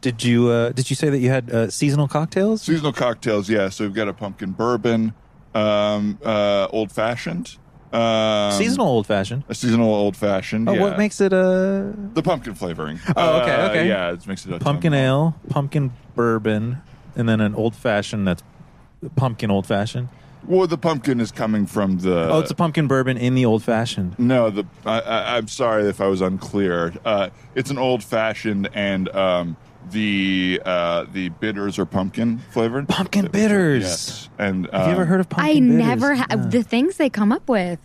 Did 0.00 0.24
you 0.24 0.48
uh, 0.48 0.70
did 0.70 0.90
you 0.90 0.96
say 0.96 1.10
that 1.10 1.18
you 1.18 1.28
had 1.28 1.50
uh, 1.50 1.70
seasonal 1.70 2.08
cocktails? 2.08 2.62
Seasonal 2.62 2.92
cocktails, 2.92 3.48
yeah. 3.48 3.68
So 3.68 3.84
we've 3.84 3.94
got 3.94 4.08
a 4.08 4.12
pumpkin 4.14 4.52
bourbon, 4.52 5.12
um, 5.54 6.18
uh, 6.24 6.66
old 6.72 6.90
fashioned. 6.90 7.56
Um, 7.92 8.52
seasonal 8.52 8.86
old 8.86 9.06
fashioned. 9.06 9.44
A 9.48 9.54
seasonal 9.54 9.92
old 9.92 10.16
fashioned. 10.16 10.68
Oh, 10.68 10.72
yeah. 10.74 10.80
what 10.80 10.96
makes 10.98 11.20
it 11.20 11.32
a 11.32 11.92
The 12.14 12.22
pumpkin 12.22 12.54
flavoring. 12.54 12.98
Oh, 13.16 13.40
okay, 13.42 13.54
Uh, 13.54 13.68
okay. 13.68 13.88
Yeah, 13.88 14.12
it 14.12 14.26
makes 14.26 14.46
it 14.46 14.52
a 14.52 14.58
pumpkin 14.58 14.94
ale, 14.94 15.34
pumpkin 15.50 15.92
bourbon, 16.14 16.78
and 17.16 17.28
then 17.28 17.40
an 17.40 17.54
old 17.54 17.74
fashioned 17.74 18.26
that's 18.28 18.42
pumpkin 19.16 19.50
old 19.50 19.66
fashioned? 19.66 20.08
Well, 20.46 20.66
the 20.66 20.78
pumpkin 20.78 21.20
is 21.20 21.30
coming 21.30 21.66
from 21.66 21.98
the. 21.98 22.30
oh, 22.30 22.38
it's 22.40 22.50
a 22.50 22.54
pumpkin 22.54 22.86
bourbon 22.88 23.16
in 23.18 23.34
the 23.34 23.44
old 23.44 23.62
fashioned. 23.62 24.18
no. 24.18 24.48
The 24.50 24.64
I, 24.86 25.00
I, 25.00 25.36
I'm 25.36 25.48
sorry 25.48 25.84
if 25.88 26.00
I 26.00 26.06
was 26.06 26.20
unclear. 26.22 26.94
Uh, 27.04 27.28
it's 27.54 27.70
an 27.70 27.76
old 27.78 28.02
fashioned, 28.02 28.70
and 28.74 29.08
um, 29.10 29.56
the 29.90 30.60
uh, 30.64 31.04
the 31.12 31.28
bitters 31.28 31.78
are 31.78 31.84
pumpkin 31.84 32.38
flavored. 32.52 32.88
Pumpkin 32.88 33.26
bitters. 33.26 33.82
Yes. 33.82 34.28
And 34.38 34.66
Have 34.72 34.86
you 34.86 34.92
ever 34.92 35.02
um, 35.02 35.08
heard 35.08 35.20
of 35.20 35.26
I 35.32 35.34
pumpkin 35.36 35.68
bitters? 35.68 35.86
never 35.86 36.14
have 36.14 36.30
Yeah. 36.30 36.46
the 36.48 36.62
things 36.62 36.96
they 36.96 37.10
come 37.10 37.32
up 37.32 37.46
with. 37.48 37.78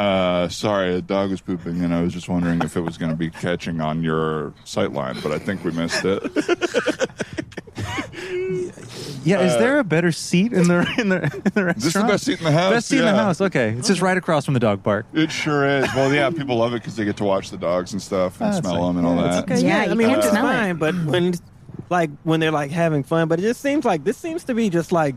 Uh, 0.00 0.48
sorry, 0.48 0.94
a 0.94 1.02
dog 1.02 1.30
was 1.30 1.42
pooping, 1.42 1.82
and 1.84 1.92
I 1.94 2.00
was 2.00 2.14
just 2.14 2.26
wondering 2.26 2.62
if 2.62 2.74
it 2.74 2.80
was 2.80 2.96
going 2.96 3.10
to 3.10 3.16
be 3.16 3.28
catching 3.28 3.82
on 3.82 4.02
your 4.02 4.54
sight 4.64 4.92
line, 4.92 5.20
but 5.22 5.30
I 5.30 5.38
think 5.38 5.62
we 5.62 5.72
missed 5.72 6.02
it. 6.04 6.22
Yeah, 9.22 9.40
is 9.42 9.58
there 9.58 9.78
a 9.78 9.84
better 9.84 10.12
seat 10.12 10.52
in 10.54 10.66
the 10.68 10.78
in 10.98 11.10
the, 11.10 11.22
in 11.44 11.52
the 11.54 11.64
restaurant? 11.64 11.76
This 11.76 11.86
is 11.86 11.92
the 11.92 12.04
best 12.08 12.24
seat 12.24 12.38
in 12.38 12.44
the 12.44 12.52
house. 12.52 12.72
Best 12.72 12.88
seat 12.88 12.98
in 12.98 13.04
the 13.04 13.10
yeah. 13.10 13.16
house. 13.16 13.40
Okay, 13.40 13.70
it's 13.78 13.88
just 13.88 14.00
right 14.00 14.16
across 14.16 14.46
from 14.46 14.54
the 14.54 14.60
dog 14.60 14.82
park. 14.82 15.04
It 15.12 15.30
sure 15.30 15.66
is. 15.68 15.86
Well, 15.94 16.12
yeah, 16.12 16.30
people 16.30 16.56
love 16.56 16.72
it 16.72 16.76
because 16.80 16.96
they 16.96 17.04
get 17.04 17.18
to 17.18 17.24
watch 17.24 17.50
the 17.50 17.58
dogs 17.58 17.92
and 17.92 18.00
stuff 18.00 18.40
and 18.40 18.48
Oh, 18.48 18.52
that's 18.52 18.66
smell 18.66 18.80
like- 18.80 18.88
them 18.94 18.96
and 18.98 19.06
all 19.06 19.16
that. 19.22 19.44
Okay, 19.44 19.60
Yeah, 19.60 19.66
yeah, 19.68 19.84
you 19.84 19.90
I 19.90 19.94
mean, 19.94 20.08
can't 20.08 20.18
which 20.18 20.24
is 20.26 20.30
smell 20.30 20.48
it. 20.48 20.52
fine, 20.52 20.76
but 20.76 20.94
when, 21.04 21.34
like, 21.90 22.10
when 22.24 22.40
they're 22.40 22.50
like 22.50 22.70
having 22.70 23.02
fun, 23.02 23.28
but 23.28 23.38
it 23.38 23.42
just 23.42 23.60
seems 23.60 23.84
like 23.84 24.04
this 24.04 24.16
seems 24.16 24.44
to 24.44 24.54
be 24.54 24.70
just 24.70 24.90
like 24.90 25.14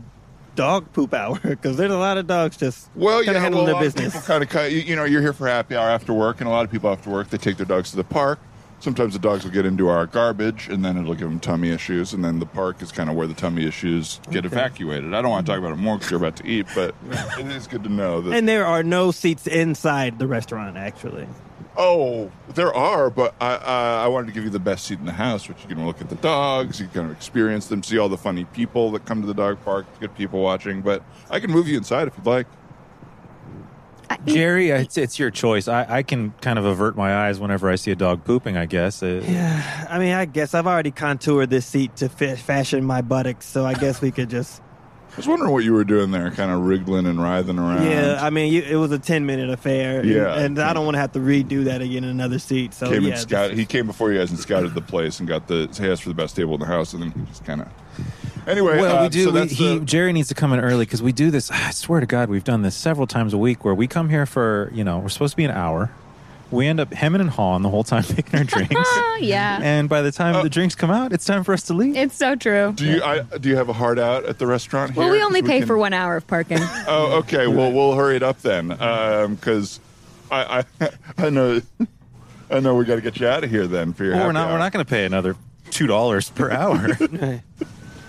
dog 0.54 0.92
poop 0.92 1.12
hour 1.14 1.38
because 1.42 1.76
there's 1.76 1.90
a 1.92 1.98
lot 1.98 2.16
of 2.18 2.26
dogs 2.26 2.56
just 2.56 2.88
Well, 2.94 3.22
yeah, 3.22 3.32
handling 3.34 3.64
well, 3.66 3.74
their 3.74 3.82
business. 3.82 4.26
kind 4.26 4.42
of, 4.42 4.72
you, 4.72 4.78
you 4.80 4.96
know, 4.96 5.04
you're 5.04 5.20
here 5.22 5.32
for 5.32 5.46
happy 5.48 5.76
hour 5.76 5.88
after 5.88 6.12
work, 6.12 6.40
and 6.40 6.48
a 6.48 6.50
lot 6.50 6.64
of 6.64 6.70
people 6.70 6.90
after 6.90 7.10
work 7.10 7.30
they 7.30 7.38
take 7.38 7.56
their 7.56 7.66
dogs 7.66 7.90
to 7.90 7.96
the 7.96 8.04
park. 8.04 8.38
Sometimes 8.80 9.14
the 9.14 9.18
dogs 9.18 9.44
will 9.44 9.50
get 9.50 9.64
into 9.64 9.88
our 9.88 10.04
garbage, 10.04 10.68
and 10.68 10.84
then 10.84 10.98
it'll 10.98 11.14
give 11.14 11.28
them 11.30 11.40
tummy 11.40 11.70
issues, 11.70 12.12
and 12.12 12.22
then 12.22 12.38
the 12.38 12.44
park 12.46 12.82
is 12.82 12.92
kind 12.92 13.08
of 13.08 13.16
where 13.16 13.26
the 13.26 13.32
tummy 13.32 13.66
issues 13.66 14.20
get 14.30 14.44
Okay. 14.44 14.54
evacuated. 14.56 15.14
I 15.14 15.22
don't 15.22 15.30
want 15.30 15.46
to 15.46 15.52
talk 15.52 15.58
about 15.58 15.72
it 15.72 15.76
more 15.76 15.96
because 15.96 16.10
you're 16.10 16.18
about 16.20 16.36
to 16.36 16.46
eat, 16.46 16.66
but 16.74 16.94
it 17.38 17.46
is 17.46 17.66
good 17.66 17.82
to 17.84 17.88
know 17.88 18.20
that. 18.20 18.34
and 18.34 18.46
there 18.46 18.66
are 18.66 18.82
no 18.82 19.10
seats 19.10 19.46
inside 19.46 20.18
the 20.18 20.26
restaurant 20.26 20.76
actually. 20.76 21.26
Oh, 21.76 22.30
there 22.54 22.72
are, 22.74 23.10
but 23.10 23.34
I, 23.40 23.56
I 23.56 24.04
I 24.04 24.08
wanted 24.08 24.26
to 24.28 24.32
give 24.32 24.44
you 24.44 24.50
the 24.50 24.58
best 24.58 24.84
seat 24.86 24.98
in 24.98 25.06
the 25.06 25.12
house, 25.12 25.48
which 25.48 25.60
you 25.62 25.68
can 25.68 25.84
look 25.86 26.00
at 26.00 26.08
the 26.08 26.14
dogs, 26.16 26.80
you 26.80 26.86
can 26.88 27.10
experience 27.10 27.66
them, 27.66 27.82
see 27.82 27.98
all 27.98 28.08
the 28.08 28.16
funny 28.18 28.44
people 28.46 28.90
that 28.92 29.04
come 29.06 29.20
to 29.20 29.26
the 29.26 29.34
dog 29.34 29.62
park, 29.64 29.86
good 30.00 30.14
people 30.14 30.40
watching. 30.40 30.80
But 30.82 31.02
I 31.30 31.40
can 31.40 31.50
move 31.50 31.66
you 31.68 31.76
inside 31.76 32.08
if 32.08 32.16
you'd 32.16 32.26
like. 32.26 32.46
I- 34.10 34.18
Jerry, 34.26 34.68
it's, 34.70 34.98
it's 34.98 35.18
your 35.18 35.30
choice. 35.30 35.66
I, 35.66 35.86
I 35.88 36.02
can 36.02 36.32
kind 36.42 36.58
of 36.58 36.64
avert 36.66 36.94
my 36.96 37.26
eyes 37.26 37.40
whenever 37.40 37.70
I 37.70 37.76
see 37.76 37.90
a 37.90 37.96
dog 37.96 38.24
pooping. 38.24 38.56
I 38.56 38.66
guess. 38.66 39.02
Uh, 39.02 39.22
Yeah, 39.26 39.86
I 39.90 39.98
mean, 39.98 40.12
I 40.12 40.26
guess 40.26 40.54
I've 40.54 40.66
already 40.66 40.90
contoured 40.90 41.48
this 41.50 41.64
seat 41.66 41.96
to 41.96 42.08
fit, 42.08 42.38
fashion 42.38 42.84
my 42.84 43.00
buttocks, 43.00 43.46
so 43.46 43.64
I 43.64 43.74
guess 43.74 44.00
we 44.02 44.10
could 44.10 44.28
just. 44.30 44.60
I 45.14 45.16
was 45.18 45.28
wondering 45.28 45.52
what 45.52 45.62
you 45.62 45.72
were 45.72 45.84
doing 45.84 46.10
there, 46.10 46.28
kind 46.32 46.50
of 46.50 46.62
wriggling 46.62 47.06
and 47.06 47.22
writhing 47.22 47.56
around. 47.56 47.84
Yeah, 47.88 48.18
I 48.20 48.30
mean, 48.30 48.52
you, 48.52 48.62
it 48.62 48.74
was 48.74 48.90
a 48.90 48.98
ten 48.98 49.24
minute 49.26 49.48
affair. 49.48 50.00
and- 50.00 50.08
Yeah. 50.10 50.34
and, 50.40 50.58
I 50.58 50.72
don't 50.72 50.84
want 50.84 50.96
to 50.96 51.00
have 51.00 51.12
to 51.12 51.20
redo 51.20 51.64
that 51.64 51.80
again 51.82 52.02
in 52.02 52.10
another 52.10 52.40
seat. 52.40 52.74
So 52.74 52.90
came 52.90 53.02
yeah, 53.04 53.14
scout. 53.14 53.50
this 53.50 53.58
He 53.60 53.64
came 53.64 53.86
before 53.86 54.12
you 54.12 54.18
guys 54.18 54.30
and 54.30 54.40
scouted 54.40 54.74
the 54.74 54.80
place 54.80 55.20
and 55.20 55.28
got 55.28 55.46
the 55.46 55.68
he 55.80 55.88
asked 55.88 56.02
for 56.02 56.08
the 56.08 56.16
best 56.16 56.34
table 56.34 56.54
in 56.54 56.60
the 56.60 56.66
house, 56.66 56.94
and 56.94 57.02
then 57.02 57.12
he 57.12 57.20
just 57.26 57.44
kind 57.44 57.60
of. 57.60 57.68
Anyway, 58.48 58.76
Well, 58.80 58.98
uh, 58.98 59.02
we 59.04 59.08
do. 59.08 59.24
So 59.24 59.30
we, 59.30 59.38
that's 59.38 59.52
he, 59.52 59.78
the- 59.78 59.84
Jerry 59.84 60.12
needs 60.12 60.28
to 60.28 60.34
come 60.34 60.52
in 60.52 60.58
early 60.58 60.84
because 60.84 61.00
we 61.00 61.12
do 61.12 61.30
this. 61.30 61.48
I 61.50 61.70
swear 61.70 62.00
to 62.00 62.06
God, 62.06 62.28
we've 62.28 62.42
done 62.44 62.62
this 62.62 62.74
several 62.74 63.06
times 63.06 63.32
a 63.32 63.38
week 63.38 63.64
where 63.64 63.74
we 63.74 63.86
come 63.86 64.10
here 64.10 64.26
for 64.26 64.70
you 64.74 64.82
know 64.82 64.98
we're 64.98 65.08
supposed 65.10 65.32
to 65.34 65.36
be 65.36 65.44
an 65.44 65.52
hour. 65.52 65.90
We 66.54 66.66
end 66.66 66.80
up 66.80 66.92
hemming 66.92 67.20
and 67.20 67.28
hawing 67.30 67.62
the 67.62 67.68
whole 67.68 67.84
time 67.84 68.02
picking 68.08 68.38
our 68.38 68.44
drinks, 68.44 68.74
Oh, 68.76 69.18
yeah, 69.20 69.58
and 69.62 69.88
by 69.88 70.02
the 70.02 70.12
time 70.12 70.34
the 70.34 70.40
uh, 70.40 70.48
drinks 70.48 70.74
come 70.74 70.90
out, 70.90 71.12
it's 71.12 71.24
time 71.24 71.44
for 71.44 71.52
us 71.52 71.62
to 71.64 71.74
leave. 71.74 71.96
it's 71.96 72.16
so 72.16 72.34
true. 72.36 72.72
do 72.74 72.84
you 72.86 73.02
I, 73.02 73.20
do 73.22 73.48
you 73.48 73.56
have 73.56 73.68
a 73.68 73.72
hard 73.72 73.98
out 73.98 74.24
at 74.24 74.38
the 74.38 74.46
restaurant? 74.46 74.94
Well, 74.96 75.06
here? 75.06 75.16
we 75.18 75.22
only 75.22 75.40
'Cause 75.42 75.48
pay 75.50 75.58
can- 75.58 75.66
for 75.66 75.76
one 75.76 75.92
hour 75.92 76.16
of 76.16 76.26
parking. 76.26 76.58
Oh, 76.86 77.18
okay. 77.18 77.46
Well, 77.46 77.72
we'll 77.72 77.94
hurry 77.94 78.16
it 78.16 78.22
up 78.22 78.40
then, 78.42 78.70
um, 78.80 79.34
because 79.34 79.80
I, 80.30 80.64
I 80.80 80.88
I 81.18 81.30
know 81.30 81.60
I 82.50 82.60
know 82.60 82.74
we 82.74 82.84
got 82.84 82.96
to 82.96 83.00
get 83.00 83.18
you 83.18 83.26
out 83.26 83.42
of 83.44 83.50
here 83.50 83.66
then 83.66 83.92
for 83.92 84.04
your. 84.04 84.14
Well, 84.14 84.26
we're 84.28 84.32
happy 84.32 84.34
not. 84.34 84.46
We're 84.48 84.52
hour. 84.54 84.58
not 84.58 84.72
going 84.72 84.84
to 84.84 84.88
pay 84.90 85.04
another 85.06 85.36
two 85.70 85.86
dollars 85.86 86.30
per 86.30 86.50
hour. 86.50 86.76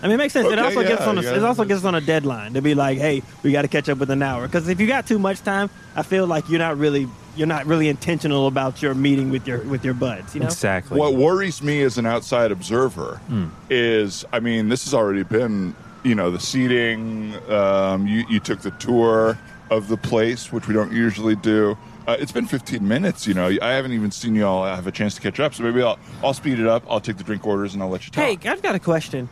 I 0.03 0.08
mean, 0.08 0.13
it 0.13 0.17
makes 0.17 0.34
sense. 0.34 0.47
it 0.47 0.60
Okay, 0.60 0.62
also 0.62 0.84
gets 0.84 1.01
on. 1.01 1.17
A, 1.17 1.21
yeah. 1.21 1.36
It 1.38 1.43
also 1.43 1.63
gets 1.63 1.84
on 1.84 1.95
a 1.95 2.01
deadline 2.01 2.53
to 2.53 2.62
be 2.62 2.75
like, 2.75 2.97
hey, 2.99 3.23
we 3.43 3.51
got 3.51 3.63
to 3.63 3.67
catch 3.67 3.89
up 3.89 3.97
with 3.97 4.12
an 4.12 4.21
hour. 4.21 4.45
Because 4.45 4.67
if 4.67 4.79
you 4.79 4.86
got 4.88 5.08
too 5.08 5.17
much 5.17 5.41
time, 5.41 5.69
I 5.95 6.03
feel 6.03 6.27
like 6.27 6.47
you're 6.49 6.60
not 6.60 6.77
really 6.77 7.08
you're 7.36 7.48
not 7.48 7.65
really 7.65 7.89
intentional 7.89 8.48
about 8.48 8.82
your 8.82 8.93
meeting 8.95 9.30
with 9.30 9.48
your 9.48 9.60
with 9.62 9.84
your 9.84 9.93
buds. 9.93 10.34
You 10.34 10.41
know. 10.41 10.48
exactly. 10.48 11.00
What 11.00 11.15
worries 11.15 11.62
me 11.62 11.82
as 11.84 11.98
an 11.98 12.06
outside 12.06 12.52
observer 12.52 13.17
Hmm. 13.28 13.48
is, 13.69 14.24
I 14.34 14.39
mean, 14.39 14.69
this 14.69 14.84
has 14.86 14.93
already 14.93 15.24
been, 15.24 15.76
you 16.04 16.15
know, 16.15 16.32
the 16.32 16.39
seating. 16.39 17.36
Um, 17.50 18.08
you, 18.08 18.26
you 18.30 18.39
took 18.39 18.62
the 18.62 18.71
tour 18.71 19.38
of 19.69 19.88
the 19.88 19.98
place, 19.98 20.52
which 20.52 20.67
we 20.67 20.74
don't 20.74 20.91
usually 20.91 21.36
do. 21.36 21.78
Uh, 22.08 22.15
it's 22.19 22.32
been 22.32 22.45
15 22.45 22.88
minutes. 22.88 23.26
You 23.26 23.34
know, 23.34 23.48
I 23.62 23.71
haven't 23.71 23.93
even 23.93 24.12
seen 24.12 24.36
you 24.36 24.45
all 24.45 24.63
have 24.63 24.86
a 24.86 24.91
chance 24.91 25.15
to 25.15 25.21
catch 25.21 25.39
up. 25.39 25.56
So 25.56 25.63
maybe 25.63 25.82
I'll 25.82 25.98
I'll 26.24 26.34
speed 26.34 26.60
it 26.60 26.67
up. 26.67 26.84
I'll 26.89 27.00
take 27.02 27.17
the 27.17 27.24
drink 27.24 27.45
orders 27.48 27.74
and 27.74 27.82
I'll 27.82 27.89
let 27.89 28.06
you 28.06 28.12
talk. 28.12 28.24
Hey, 28.24 28.50
I've 28.50 28.62
got 28.62 28.76
a 28.76 28.80
question. 28.80 29.28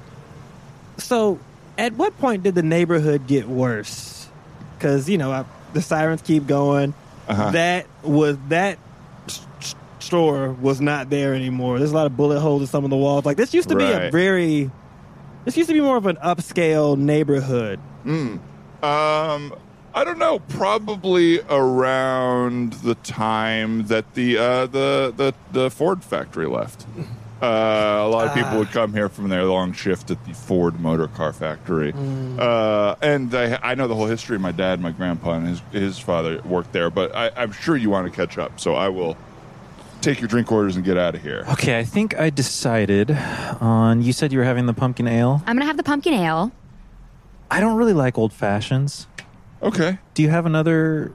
So, 0.97 1.39
at 1.77 1.93
what 1.93 2.17
point 2.19 2.43
did 2.43 2.55
the 2.55 2.63
neighborhood 2.63 3.25
get 3.27 3.47
worse? 3.47 4.27
Because 4.77 5.09
you 5.09 5.17
know 5.17 5.31
I, 5.31 5.45
the 5.73 5.81
sirens 5.81 6.21
keep 6.21 6.45
going. 6.47 6.93
Uh-huh. 7.27 7.51
That 7.51 7.85
was 8.03 8.37
that 8.49 8.77
s- 9.27 9.45
s- 9.59 9.75
store 9.99 10.51
was 10.51 10.81
not 10.81 11.09
there 11.09 11.33
anymore. 11.33 11.77
There's 11.79 11.91
a 11.91 11.95
lot 11.95 12.05
of 12.05 12.17
bullet 12.17 12.39
holes 12.39 12.61
in 12.61 12.67
some 12.67 12.83
of 12.83 12.89
the 12.89 12.97
walls. 12.97 13.25
Like 13.25 13.37
this 13.37 13.53
used 13.53 13.69
to 13.69 13.75
be 13.75 13.85
a 14.07 14.11
very. 14.11 14.71
This 15.45 15.57
used 15.57 15.67
to 15.69 15.73
be 15.73 15.81
more 15.81 15.97
of 15.97 16.05
an 16.05 16.15
upscale 16.17 16.97
neighborhood. 16.97 17.79
Um, 18.81 19.53
I 19.93 20.03
don't 20.03 20.17
know. 20.19 20.39
Probably 20.39 21.39
around 21.49 22.73
the 22.73 22.95
time 22.95 23.85
that 23.87 24.13
the 24.15 24.37
uh, 24.37 24.65
the, 24.67 25.13
the 25.15 25.33
the 25.51 25.69
Ford 25.69 26.03
factory 26.03 26.47
left. 26.47 26.85
Uh, 27.43 28.05
a 28.05 28.07
lot 28.07 28.25
of 28.25 28.33
people 28.33 28.57
would 28.57 28.71
come 28.71 28.93
here 28.93 29.09
from 29.09 29.27
their 29.27 29.43
long 29.43 29.73
shift 29.73 30.09
at 30.09 30.25
the 30.25 30.33
Ford 30.33 30.79
Motor 30.79 31.09
Car 31.09 31.33
Factory, 31.33 31.91
uh, 32.39 32.95
and 33.01 33.35
I, 33.35 33.59
I 33.61 33.75
know 33.75 33.89
the 33.89 33.95
whole 33.95 34.05
history. 34.05 34.39
My 34.39 34.53
dad, 34.53 34.79
my 34.79 34.91
grandpa, 34.91 35.33
and 35.33 35.47
his 35.49 35.61
his 35.73 35.99
father 35.99 36.41
worked 36.45 36.71
there. 36.71 36.89
But 36.89 37.13
I, 37.13 37.31
I'm 37.35 37.51
sure 37.51 37.75
you 37.75 37.89
want 37.89 38.09
to 38.09 38.15
catch 38.15 38.37
up, 38.37 38.61
so 38.61 38.75
I 38.75 38.87
will 38.87 39.17
take 39.99 40.21
your 40.21 40.29
drink 40.29 40.49
orders 40.53 40.77
and 40.77 40.85
get 40.85 40.97
out 40.97 41.15
of 41.15 41.21
here. 41.21 41.43
Okay, 41.51 41.77
I 41.77 41.83
think 41.83 42.17
I 42.17 42.29
decided 42.29 43.11
on. 43.11 44.01
You 44.01 44.13
said 44.13 44.31
you 44.31 44.39
were 44.39 44.45
having 44.45 44.65
the 44.65 44.73
pumpkin 44.73 45.07
ale. 45.07 45.41
I'm 45.45 45.57
gonna 45.57 45.65
have 45.65 45.75
the 45.77 45.83
pumpkin 45.83 46.13
ale. 46.13 46.53
I 47.51 47.59
don't 47.59 47.75
really 47.75 47.93
like 47.93 48.17
old 48.17 48.31
fashions. 48.31 49.07
Okay, 49.61 49.97
Do 50.13 50.23
you 50.23 50.29
have 50.29 50.45
another 50.45 51.11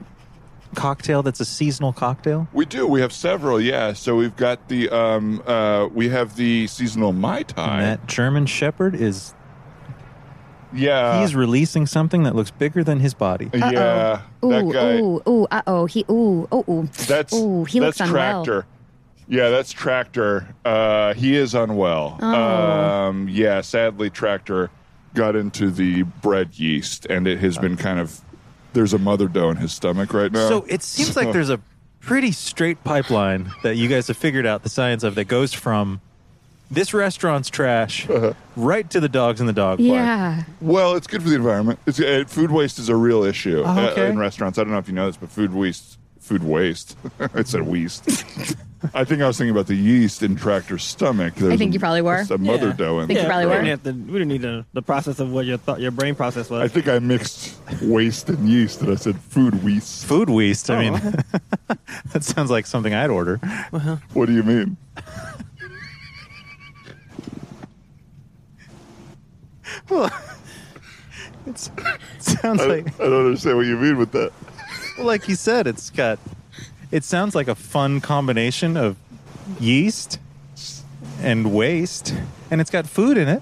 cocktail 0.75 1.23
that's 1.23 1.39
a 1.39 1.45
seasonal 1.45 1.93
cocktail? 1.93 2.47
we 2.53 2.65
do. 2.65 2.87
We 2.87 3.01
have 3.01 3.13
several. 3.13 3.59
Yeah, 3.59 3.93
so 3.93 4.15
we've 4.15 4.35
got 4.35 4.67
the 4.67 4.89
um, 4.89 5.41
uh, 5.45 5.87
we 5.93 6.09
have 6.09 6.35
the 6.35 6.67
seasonal 6.67 7.13
mai 7.13 7.43
tai. 7.43 7.81
And 7.81 7.85
that 7.85 8.07
German 8.07 8.45
Shepherd 8.45 8.95
is 8.95 9.33
yeah, 10.73 11.21
he's 11.21 11.35
releasing 11.35 11.85
something 11.85 12.23
that 12.23 12.35
looks 12.35 12.51
bigger 12.51 12.83
than 12.83 12.99
his 12.99 13.13
body. 13.13 13.49
yeah. 13.53 14.21
Ooh, 14.43 14.49
that 14.49 14.71
guy. 14.71 14.99
ooh, 14.99 15.21
ooh, 15.27 15.47
uh 15.49 15.61
oh. 15.67 15.85
He 15.85 16.05
ooh, 16.09 16.47
oh, 16.51 16.63
ooh. 16.69 16.89
That's 17.07 17.33
ooh, 17.33 17.65
he 17.65 17.79
that's 17.79 17.99
looks 17.99 18.09
unwell. 18.09 18.43
tractor. 18.45 18.65
Yeah, 19.27 19.49
that's 19.49 19.71
tractor. 19.71 20.47
Uh, 20.65 21.13
he 21.13 21.35
is 21.35 21.53
unwell. 21.53 22.17
Oh. 22.21 22.25
Um, 22.33 23.29
yeah, 23.29 23.61
sadly, 23.61 24.09
tractor 24.09 24.71
got 25.13 25.35
into 25.35 25.69
the 25.69 26.03
bread 26.03 26.57
yeast, 26.57 27.05
and 27.07 27.27
it 27.27 27.39
has 27.39 27.57
been 27.57 27.77
kind 27.77 27.99
of. 27.99 28.21
There's 28.73 28.93
a 28.93 28.97
mother 28.99 29.27
dough 29.27 29.49
in 29.49 29.57
his 29.57 29.71
stomach 29.73 30.13
right 30.13 30.31
now. 30.31 30.47
So 30.47 30.65
it 30.67 30.83
seems 30.83 31.15
like 31.15 31.31
there's 31.31 31.49
a 31.49 31.59
pretty 31.99 32.31
straight 32.31 32.83
pipeline 32.83 33.51
that 33.63 33.75
you 33.75 33.87
guys 33.87 34.07
have 34.07 34.17
figured 34.17 34.45
out 34.45 34.63
the 34.63 34.69
science 34.69 35.03
of 35.03 35.15
that 35.15 35.25
goes 35.25 35.53
from 35.53 36.01
this 36.71 36.93
restaurant's 36.93 37.49
trash 37.49 38.09
Uh-huh. 38.09 38.33
right 38.55 38.89
to 38.91 38.99
the 38.99 39.09
dogs 39.09 39.41
in 39.41 39.47
the 39.47 39.53
dog 39.53 39.79
park. 39.79 39.87
Yeah. 39.87 40.43
Well, 40.61 40.95
it's 40.95 41.07
good 41.07 41.21
for 41.23 41.29
the 41.29 41.35
environment. 41.35 41.79
It's, 41.87 41.99
uh, 41.99 42.23
food 42.27 42.51
waste 42.51 42.79
is 42.79 42.89
a 42.89 42.95
real 42.95 43.23
issue 43.23 43.63
Oh, 43.65 43.69
uh, 43.97 44.01
in 44.01 44.17
restaurants. 44.19 44.57
I 44.57 44.63
don't 44.63 44.71
know 44.71 44.77
if 44.77 44.87
you 44.87 44.93
know 44.93 45.07
this, 45.07 45.17
but 45.17 45.29
food 45.29 45.53
waste, 45.53 45.97
food 46.29 46.43
waste. 46.43 46.95
I 47.33 47.41
said 47.43 47.63
waste. 47.63 48.07
I 48.93 49.03
think 49.03 49.19
I 49.21 49.27
was 49.27 49.37
thinking 49.39 49.49
about 49.51 49.65
the 49.65 49.73
yeast 49.75 50.21
in 50.21 50.35
Tractor's 50.35 50.83
stomach. 50.83 51.33
There's 51.35 51.57
think 51.57 51.71
a- 51.71 51.73
you 51.73 51.79
probably 51.79 52.03
were. 52.03 52.17
there's 52.17 52.29
A 52.31 52.37
mother 52.37 52.67
Yeah. 52.67 52.73
dough 52.73 52.99
in 52.99 53.07
Think 53.07 53.19
you 53.19 53.25
probably 53.25 53.45
we 53.47 53.51
were. 53.51 53.57
didn't 53.63 53.69
have 53.69 53.83
to. 53.83 53.91
We 53.91 54.13
didn't 54.19 54.27
need 54.27 54.41
the, 54.43 54.65
the 54.73 54.83
process 54.83 55.19
of 55.19 55.31
what 55.31 55.47
your 55.47 55.57
thought, 55.57 55.79
your 55.81 55.89
brain 55.89 56.13
process 56.13 56.49
was. 56.51 56.61
I 56.61 56.67
think 56.67 56.87
I 56.87 56.99
mixed 56.99 57.55
waste 57.81 58.29
and 58.29 58.47
yeast, 58.47 58.81
and 58.81 58.91
I 58.91 58.95
said 58.95 59.19
food 59.19 59.63
waste. 59.63 60.05
Food 60.05 60.29
waste. 60.29 60.69
I 60.69 60.75
Oh, 60.75 60.79
mean, 60.79 60.93
okay. 60.95 61.77
that 62.13 62.23
sounds 62.23 62.51
like 62.51 62.67
something 62.67 62.93
I'd 62.93 63.09
order. 63.09 63.39
Uh-huh. 63.73 63.97
What 64.13 64.27
do 64.27 64.33
you 64.33 64.43
mean? 64.43 64.77
It's, 71.45 71.71
it 72.15 72.23
sounds 72.23 72.61
I, 72.61 72.65
like, 72.65 72.99
I 72.99 73.03
don't 73.05 73.25
understand 73.25 73.57
what 73.57 73.65
you 73.65 73.77
mean 73.77 73.97
with 73.97 74.11
that. 74.11 74.31
Well, 74.99 75.07
like 75.07 75.27
you 75.27 75.35
said, 75.35 75.67
it's 75.67 75.89
got. 75.89 76.19
It 76.91 77.03
sounds 77.03 77.35
like 77.35 77.47
a 77.47 77.55
fun 77.55 78.01
combination 78.01 78.75
of 78.77 78.95
yeast 79.59 80.19
and 81.21 81.53
waste, 81.53 82.13
and 82.49 82.59
it's 82.61 82.71
got 82.71 82.87
food 82.87 83.17
in 83.17 83.27
it. 83.27 83.41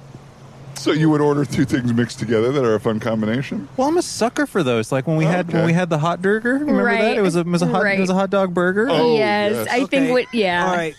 So 0.75 0.91
you 0.91 1.09
would 1.09 1.21
order 1.21 1.43
two 1.43 1.65
things 1.65 1.91
mixed 1.93 2.19
together 2.19 2.51
that 2.51 2.63
are 2.63 2.75
a 2.75 2.79
fun 2.79 2.99
combination? 2.99 3.67
Well, 3.77 3.87
I'm 3.87 3.97
a 3.97 4.01
sucker 4.03 4.45
for 4.45 4.61
those. 4.63 4.91
Like 4.91 5.07
when 5.07 5.17
we 5.17 5.25
had 5.25 5.51
when 5.51 5.65
we 5.65 5.73
had 5.73 5.89
the 5.89 5.97
hot 5.97 6.21
burger. 6.21 6.53
Remember 6.53 6.91
that? 6.91 7.17
It 7.17 7.21
was 7.21 7.35
a 7.35 7.39
it 7.39 7.47
was 7.47 7.61
a 7.61 7.67
hot 7.67 7.85
it 7.87 7.99
was 7.99 8.09
a 8.09 8.13
Right. 8.13 8.19
hot 8.19 8.29
dog 8.29 8.53
burger. 8.53 8.87
Oh, 8.89 9.17
yes, 9.17 9.53
yes. 9.53 9.67
I 9.69 9.79
think 9.85 9.93
Okay. 9.93 10.11
what. 10.11 10.25
Yeah. 10.33 10.67
All 10.69 10.75
right. 10.75 10.93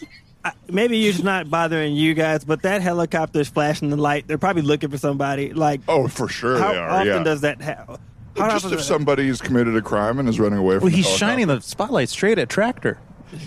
I, 0.44 0.52
maybe 0.70 1.06
it's 1.06 1.22
not 1.22 1.50
bothering 1.50 1.94
you 1.94 2.14
guys, 2.14 2.44
but 2.44 2.62
that 2.62 2.80
helicopter's 2.82 3.48
flashing 3.48 3.90
the 3.90 3.96
light. 3.96 4.26
They're 4.26 4.38
probably 4.38 4.62
looking 4.62 4.88
for 4.90 4.98
somebody. 4.98 5.52
Like, 5.52 5.80
Oh, 5.88 6.06
for 6.08 6.28
sure 6.28 6.58
how 6.58 6.72
they 6.72 6.78
are. 6.78 6.88
often 6.90 7.06
yeah. 7.08 7.22
does 7.24 7.40
that 7.42 7.60
happen? 7.60 7.96
How 8.38 8.50
Just 8.50 8.64
if 8.66 8.70
does- 8.72 8.86
somebody's 8.86 9.40
committed 9.40 9.76
a 9.76 9.82
crime 9.82 10.18
and 10.18 10.28
is 10.28 10.38
running 10.40 10.58
away 10.58 10.76
from 10.76 10.82
Well, 10.84 10.90
the 10.90 10.96
he's 10.96 11.06
helicopter. 11.06 11.26
shining 11.26 11.46
the 11.48 11.60
spotlight 11.60 12.08
straight 12.08 12.38
at 12.38 12.48
Tractor. 12.48 12.98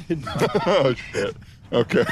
oh 0.68 0.94
shit. 1.12 1.36
Okay. 1.74 2.06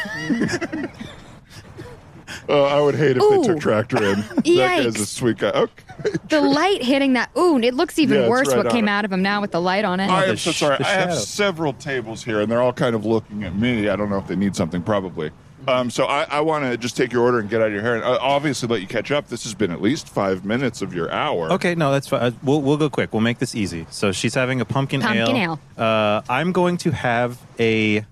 uh, 2.47 2.63
I 2.75 2.79
would 2.81 2.95
hate 2.95 3.17
if 3.17 3.23
Ooh. 3.23 3.41
they 3.41 3.47
took 3.47 3.59
tractor 3.59 3.97
in. 4.03 4.19
That 4.39 4.43
guy's 4.45 4.85
a 4.85 4.89
Yikes. 4.99 5.05
sweet 5.07 5.37
guy. 5.37 5.49
Okay. 5.49 5.83
The 6.29 6.41
light 6.41 6.81
hitting 6.83 7.13
that. 7.13 7.29
Ooh, 7.37 7.57
it 7.59 7.73
looks 7.73 7.99
even 7.99 8.15
Yeah, 8.17 8.21
it's 8.23 8.29
worse 8.29 8.47
right 8.47 8.57
what 8.57 8.65
on 8.67 8.71
came 8.71 8.87
it. 8.87 8.91
out 8.91 9.05
of 9.05 9.11
him 9.11 9.21
now 9.21 9.41
with 9.41 9.51
the 9.51 9.59
light 9.61 9.83
on 9.85 9.99
it. 9.99 10.09
I 10.09 10.25
the 10.25 10.31
am 10.31 10.37
so 10.37 10.51
sh- 10.51 10.57
sorry. 10.59 10.77
the 10.77 10.87
I 10.87 10.91
have 10.91 11.09
shadow. 11.09 11.19
several 11.21 11.73
tables 11.73 12.23
here, 12.23 12.39
and 12.41 12.49
they're 12.51 12.61
all 12.61 12.73
kind 12.73 12.95
of 12.95 13.05
looking 13.05 13.43
at 13.43 13.55
me. 13.55 13.89
I 13.89 13.95
don't 13.95 14.09
know 14.09 14.17
if 14.17 14.27
they 14.27 14.35
need 14.37 14.55
something, 14.55 14.81
probably. 14.81 15.31
Um, 15.67 15.89
so 15.89 16.05
I, 16.05 16.23
I 16.23 16.39
want 16.41 16.63
to 16.65 16.77
just 16.77 16.95
take 16.97 17.11
your 17.11 17.23
order 17.23 17.39
and 17.39 17.49
get 17.49 17.61
out 17.61 17.67
of 17.67 17.73
your 17.73 17.81
hair, 17.81 17.95
and 17.95 18.03
uh, 18.03 18.17
obviously 18.21 18.67
let 18.67 18.81
you 18.81 18.87
catch 18.87 19.11
up. 19.11 19.27
This 19.27 19.43
has 19.43 19.53
been 19.53 19.71
at 19.71 19.81
least 19.81 20.07
five 20.09 20.45
minutes 20.45 20.81
of 20.81 20.93
your 20.93 21.11
hour. 21.11 21.51
Okay, 21.53 21.75
no, 21.75 21.91
that's 21.91 22.07
fine. 22.07 22.21
Uh, 22.21 22.31
We'll 22.43 22.61
we'll 22.61 22.77
go 22.77 22.89
quick. 22.89 23.13
We'll 23.13 23.21
make 23.21 23.39
this 23.39 23.53
easy. 23.55 23.85
So 23.89 24.11
she's 24.11 24.33
having 24.33 24.61
a 24.61 24.65
pumpkin, 24.65 25.01
ale 25.01 25.07
Pumpkin 25.25 25.35
ale. 25.35 25.59
Uh, 25.77 26.21
I'm 26.29 26.51
going 26.53 26.77
to 26.77 26.91
have 26.91 27.37
a 27.59 28.05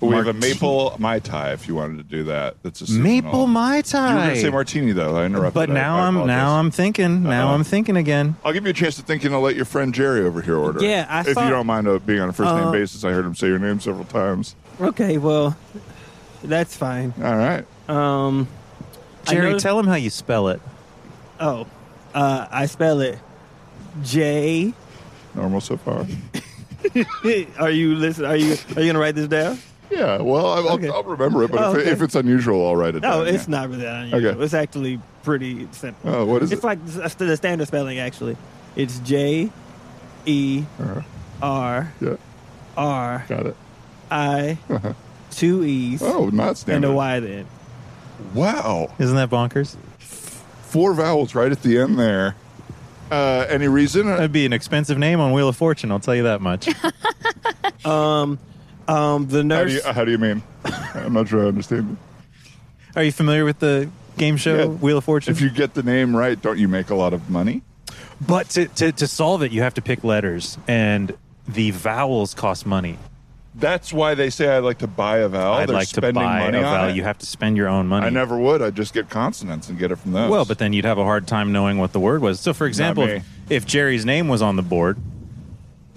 We 0.00 0.08
have 0.14 0.26
a 0.26 0.32
Marti- 0.32 0.38
maple 0.40 0.96
mai 0.98 1.18
tai 1.20 1.52
if 1.52 1.68
you 1.68 1.74
wanted 1.74 1.98
to 1.98 2.02
do 2.04 2.24
that. 2.24 2.56
That's 2.62 2.80
a 2.80 2.86
seasonal. 2.86 3.02
maple 3.06 3.46
mai 3.46 3.82
tai. 3.82 4.08
You 4.08 4.14
were 4.14 4.20
tai. 4.20 4.24
going 4.26 4.34
to 4.36 4.40
say 4.42 4.50
martini 4.50 4.92
though. 4.92 5.16
I 5.16 5.26
interrupted. 5.26 5.54
but 5.54 5.70
I- 5.70 5.74
now 5.74 5.96
I 5.98 6.00
I'm 6.06 6.16
apologize. 6.16 6.36
now 6.36 6.58
I'm 6.58 6.70
thinking. 6.70 7.22
Now 7.22 7.48
Uh-oh. 7.48 7.54
I'm 7.54 7.64
thinking 7.64 7.96
again. 7.96 8.36
I'll 8.44 8.52
give 8.52 8.64
you 8.64 8.70
a 8.70 8.74
chance 8.74 8.96
to 8.96 9.02
think, 9.02 9.24
and 9.24 9.34
I'll 9.34 9.40
let 9.42 9.54
your 9.56 9.64
friend 9.64 9.94
Jerry 9.94 10.22
over 10.24 10.40
here 10.42 10.56
order. 10.56 10.82
Yeah, 10.82 11.06
I 11.08 11.20
if 11.20 11.28
thought- 11.34 11.44
you 11.44 11.50
don't 11.50 11.66
mind 11.66 11.86
uh, 11.88 11.98
being 12.00 12.20
on 12.20 12.28
a 12.28 12.32
first 12.32 12.54
name 12.54 12.68
Uh, 12.68 12.72
basis. 12.72 13.04
I 13.04 13.10
heard 13.12 13.24
him 13.26 13.34
say 13.34 13.46
your 13.48 13.58
name 13.58 13.80
several 13.80 14.04
times. 14.06 14.54
Okay, 14.80 15.16
well, 15.18 15.56
that's 16.46 16.76
fine. 16.76 17.12
All 17.22 17.36
right. 17.36 17.64
Um, 17.88 18.48
I 19.26 19.32
Jerry, 19.32 19.52
know- 19.52 19.58
tell 19.58 19.78
him 19.78 19.86
how 19.86 19.94
you 19.94 20.10
spell 20.10 20.48
it. 20.48 20.60
Oh, 21.40 21.66
uh, 22.14 22.46
I 22.50 22.66
spell 22.66 23.00
it 23.00 23.18
J. 24.02 24.72
Normal 25.34 25.60
so 25.60 25.76
far. 25.76 26.06
are 27.58 27.70
you 27.70 27.94
listening? 27.96 28.30
Are 28.30 28.36
you 28.36 28.56
are 28.76 28.80
you 28.80 28.86
gonna 28.92 28.98
write 28.98 29.14
this 29.14 29.28
down? 29.28 29.58
Yeah. 29.90 30.20
Well, 30.20 30.46
I'll, 30.46 30.68
Okay. 30.74 30.88
I'll 30.88 31.02
remember 31.04 31.44
it, 31.44 31.50
but 31.52 31.60
Oh, 31.60 31.72
if, 31.72 31.78
okay. 31.78 31.90
if 31.90 32.02
it's 32.02 32.14
unusual, 32.14 32.66
I'll 32.66 32.76
write 32.76 32.94
it 32.96 33.02
No, 33.02 33.24
down. 33.24 33.34
it's 33.34 33.46
yeah. 33.46 33.50
not 33.56 33.68
really 33.68 33.82
that 33.82 34.02
unusual. 34.04 34.30
Okay. 34.32 34.44
It's 34.44 34.54
actually 34.54 35.00
pretty 35.22 35.68
simple. 35.72 36.10
Oh, 36.10 36.24
what 36.24 36.42
is 36.42 36.50
it's 36.52 36.62
it? 36.62 36.66
like 36.66 36.78
s- 37.04 37.14
the 37.14 37.36
standard 37.36 37.68
spelling. 37.68 37.98
Actually, 37.98 38.36
it's 38.74 38.98
J 39.00 39.50
E 40.26 40.64
Uh-huh. 40.80 41.00
R 41.42 41.92
Yeah. 42.00 42.16
R 42.76 43.24
Got 43.28 43.46
it. 43.46 43.56
I 44.10 44.58
two 45.36 45.64
E's 45.64 46.02
Oh, 46.02 46.28
not 46.30 46.48
and 46.48 46.58
standard. 46.58 46.88
a 46.90 46.92
Y. 46.94 47.20
Then 47.20 47.46
Wow. 48.34 48.92
Isn't 48.98 49.16
that 49.16 49.30
bonkers? 49.30 49.76
Four 49.98 50.94
vowels 50.94 51.34
right 51.34 51.52
at 51.52 51.62
the 51.62 51.78
end 51.78 51.98
there. 51.98 52.34
Uh, 53.10 53.46
any 53.48 53.68
reason? 53.68 54.06
That'd 54.06 54.32
be 54.32 54.46
an 54.46 54.52
expensive 54.52 54.98
name 54.98 55.20
on 55.20 55.32
Wheel 55.32 55.48
of 55.48 55.56
Fortune. 55.56 55.92
I'll 55.92 56.00
tell 56.00 56.14
you 56.16 56.24
that 56.24 56.40
much. 56.40 56.68
um 57.84 58.38
um 58.88 59.26
the 59.28 59.36
How 59.38 59.42
do, 59.42 59.44
nurse. 59.44 59.72
you, 59.74 59.82
how 59.92 60.04
do 60.04 60.10
you 60.10 60.18
mean? 60.18 60.42
I'm 60.64 61.12
not 61.12 61.28
sure 61.28 61.44
I 61.44 61.48
understand. 61.48 61.96
Are 62.96 63.02
you 63.02 63.12
familiar 63.12 63.44
with 63.44 63.58
the 63.58 63.90
game 64.16 64.36
show 64.36 64.56
Yeah. 64.56 64.64
Wheel 64.66 64.98
of 64.98 65.04
Fortune? 65.04 65.32
If 65.32 65.40
you 65.40 65.50
get 65.50 65.74
the 65.74 65.82
name 65.82 66.16
right, 66.16 66.40
don't 66.40 66.58
you 66.58 66.68
make 66.68 66.90
a 66.90 66.94
lot 66.94 67.12
of 67.12 67.28
money? 67.30 67.62
But 68.26 68.48
to, 68.50 68.66
to, 68.68 68.92
to 68.92 69.06
solve 69.06 69.42
it, 69.42 69.52
you 69.52 69.60
have 69.62 69.74
to 69.74 69.82
pick 69.82 70.02
letters, 70.02 70.56
and 70.66 71.12
the 71.46 71.70
vowels 71.72 72.32
cost 72.32 72.64
money. 72.64 72.98
That's 73.58 73.90
why 73.90 74.14
they 74.14 74.28
say 74.28 74.48
I 74.54 74.58
like 74.58 74.78
to 74.78 74.86
buy 74.86 75.18
a 75.18 75.28
vowel. 75.28 75.54
I'd 75.54 75.68
They're 75.68 75.76
like 75.76 75.88
to 75.88 75.94
spending 75.94 76.22
buy 76.22 76.40
a 76.40 76.44
money 76.44 76.58
on 76.58 76.64
vowel. 76.64 76.90
it. 76.90 76.96
You 76.96 77.04
have 77.04 77.16
to 77.18 77.26
spend 77.26 77.56
your 77.56 77.68
own 77.68 77.86
money. 77.86 78.06
I 78.06 78.10
never 78.10 78.36
would. 78.38 78.60
I'd 78.60 78.76
just 78.76 78.92
get 78.92 79.08
consonants 79.08 79.70
and 79.70 79.78
get 79.78 79.90
it 79.90 79.96
from 79.96 80.12
those. 80.12 80.30
Well, 80.30 80.44
but 80.44 80.58
then 80.58 80.74
you'd 80.74 80.84
have 80.84 80.98
a 80.98 81.04
hard 81.04 81.26
time 81.26 81.52
knowing 81.52 81.78
what 81.78 81.92
the 81.94 82.00
word 82.00 82.20
was. 82.20 82.38
So, 82.38 82.52
for 82.52 82.66
example, 82.66 83.06
me. 83.06 83.12
if, 83.14 83.24
if 83.48 83.66
Jerry's 83.66 84.04
name 84.04 84.28
was 84.28 84.42
on 84.42 84.56
the 84.56 84.62
board, 84.62 84.98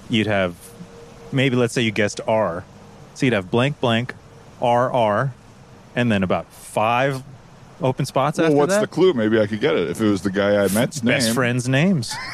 you'd 0.09 0.27
have 0.27 0.55
maybe 1.33 1.57
let's 1.57 1.73
say 1.73 1.81
you 1.81 1.91
guessed 1.91 2.21
R, 2.25 2.63
so 3.13 3.25
you'd 3.25 3.33
have 3.33 3.51
blank 3.51 3.81
blank, 3.81 4.13
R 4.61 4.89
R, 4.89 5.33
and 5.97 6.09
then 6.09 6.23
about 6.23 6.49
five 6.51 7.23
open 7.81 8.05
spots 8.05 8.37
well, 8.37 8.47
after 8.47 8.57
what's 8.57 8.73
that. 8.73 8.81
the 8.81 8.87
clue? 8.87 9.11
Maybe 9.13 9.37
I 9.37 9.47
could 9.47 9.59
get 9.59 9.75
it 9.75 9.89
if 9.89 9.99
it 9.99 10.07
was 10.07 10.21
the 10.21 10.31
guy 10.31 10.63
I 10.63 10.69
met's 10.69 11.03
name. 11.03 11.15
Best 11.15 11.33
friends' 11.33 11.67
names. 11.67 12.15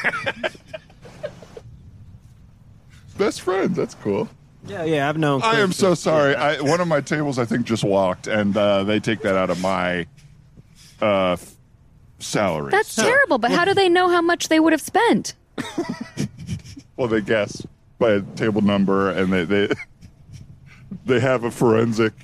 Best 3.18 3.40
friends. 3.40 3.76
That's 3.76 3.94
cool. 3.96 4.28
Yeah, 4.68 4.84
yeah, 4.84 5.08
I've 5.08 5.18
known. 5.18 5.42
I 5.42 5.60
am 5.60 5.72
so 5.72 5.90
for- 5.90 5.96
sorry. 5.96 6.34
I, 6.34 6.60
one 6.60 6.80
of 6.80 6.88
my 6.88 7.00
tables, 7.00 7.38
I 7.38 7.44
think, 7.44 7.66
just 7.66 7.84
walked, 7.84 8.26
and 8.26 8.56
uh, 8.56 8.84
they 8.84 9.00
take 9.00 9.20
that 9.22 9.36
out 9.36 9.50
of 9.50 9.60
my 9.60 10.06
uh, 11.00 11.36
salary. 12.18 12.70
That's 12.70 12.94
terrible. 12.94 13.38
But 13.38 13.50
how 13.50 13.64
do 13.64 13.74
they 13.74 13.88
know 13.88 14.08
how 14.08 14.20
much 14.22 14.48
they 14.48 14.60
would 14.60 14.72
have 14.72 14.80
spent? 14.82 15.34
Well, 16.96 17.08
they 17.08 17.20
guess 17.20 17.66
by 17.98 18.12
a 18.12 18.22
table 18.22 18.62
number, 18.62 19.10
and 19.10 19.30
they 19.30 19.44
they 19.44 19.68
they 21.04 21.20
have 21.20 21.44
a 21.44 21.50
forensic 21.50 22.14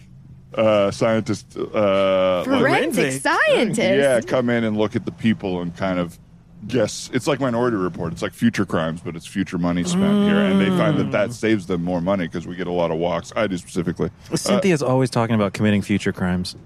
uh, 0.55 0.91
scientist. 0.91 1.55
Uh, 1.59 2.43
Forensic 2.45 2.95
Forensic. 2.95 3.21
scientist. 3.23 3.81
yeah, 3.81 4.21
come 4.23 4.49
in 4.49 4.65
and 4.65 4.79
look 4.79 4.97
at 4.97 5.05
the 5.05 5.13
people 5.13 5.61
and 5.61 5.77
kind 5.77 5.99
of 5.99 6.19
guess. 6.67 7.11
It's 7.13 7.27
like 7.27 7.41
Minority 7.41 7.77
Report. 7.77 8.13
It's 8.13 8.23
like 8.23 8.33
future 8.33 8.65
crimes, 8.65 9.01
but 9.01 9.17
it's 9.17 9.27
future 9.27 9.59
money 9.59 9.85
spent 9.85 10.29
here, 10.29 10.39
and 10.39 10.61
they 10.61 10.69
find 10.69 10.99
that 10.99 11.11
that 11.13 11.33
saves 11.33 11.67
them 11.67 11.83
more 11.83 12.01
money 12.01 12.27
because 12.27 12.47
we 12.47 12.57
get 12.57 12.67
a 12.67 12.73
lot 12.73 12.91
of 12.91 12.99
walks. 12.99 13.33
I 13.37 13.47
do 13.47 13.57
specifically. 13.59 14.11
Uh, 14.33 14.37
Cynthia's 14.37 14.83
always 14.83 15.11
talking 15.11 15.35
about 15.35 15.53
committing 15.53 15.83
future 15.83 16.13
crimes. 16.13 16.57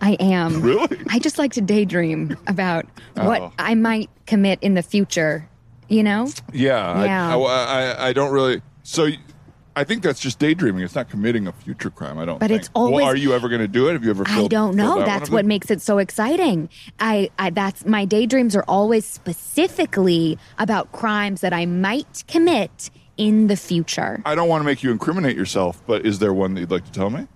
I 0.00 0.12
am. 0.14 0.60
Really? 0.62 0.98
I 1.08 1.18
just 1.18 1.38
like 1.38 1.52
to 1.52 1.60
daydream 1.60 2.36
about 2.46 2.86
what 3.14 3.40
Oh. 3.42 3.52
I 3.58 3.74
might 3.74 4.10
commit 4.26 4.58
in 4.62 4.74
the 4.74 4.82
future. 4.82 5.48
You 5.88 6.02
know? 6.02 6.28
Yeah, 6.52 7.04
Yeah. 7.04 7.36
I, 7.36 7.38
I, 7.38 7.82
I, 7.92 8.06
I 8.08 8.12
don't 8.14 8.32
really. 8.32 8.62
So 8.84 9.04
y- 9.04 9.18
I 9.76 9.82
think 9.84 10.02
that's 10.02 10.20
just 10.20 10.38
daydreaming. 10.38 10.82
It's 10.84 10.94
not 10.94 11.10
committing 11.10 11.46
a 11.48 11.52
future 11.52 11.90
crime. 11.90 12.16
I 12.18 12.24
don't. 12.24 12.38
But 12.38 12.48
think. 12.48 12.60
it's 12.60 12.70
always- 12.74 13.02
Well, 13.02 13.04
are 13.06 13.16
you 13.16 13.32
ever 13.34 13.48
going 13.48 13.60
to 13.60 13.68
do 13.68 13.88
it? 13.88 13.94
Have 13.94 14.04
you 14.04 14.10
ever? 14.10 14.24
I 14.28 14.46
don't 14.46 14.76
know. 14.76 15.04
That's 15.04 15.30
what 15.30 15.44
makes 15.44 15.70
it 15.70 15.80
so 15.82 15.98
exciting. 15.98 16.68
I, 17.00 17.30
I 17.38 17.50
that's 17.50 17.84
my 17.84 18.04
daydreams 18.04 18.54
are 18.54 18.64
always 18.68 19.04
specifically 19.04 20.38
about 20.58 20.92
crimes 20.92 21.40
that 21.40 21.52
I 21.52 21.66
might 21.66 22.24
commit 22.28 22.90
in 23.16 23.46
the 23.48 23.56
future. 23.56 24.22
I 24.24 24.34
don't 24.34 24.48
want 24.48 24.60
to 24.62 24.64
make 24.64 24.82
you 24.82 24.90
incriminate 24.90 25.36
yourself, 25.36 25.82
but 25.86 26.04
is 26.06 26.18
there 26.18 26.32
one 26.34 26.54
that 26.54 26.60
you'd 26.60 26.70
like 26.70 26.84
to 26.84 26.92
tell 26.92 27.10
me? 27.10 27.26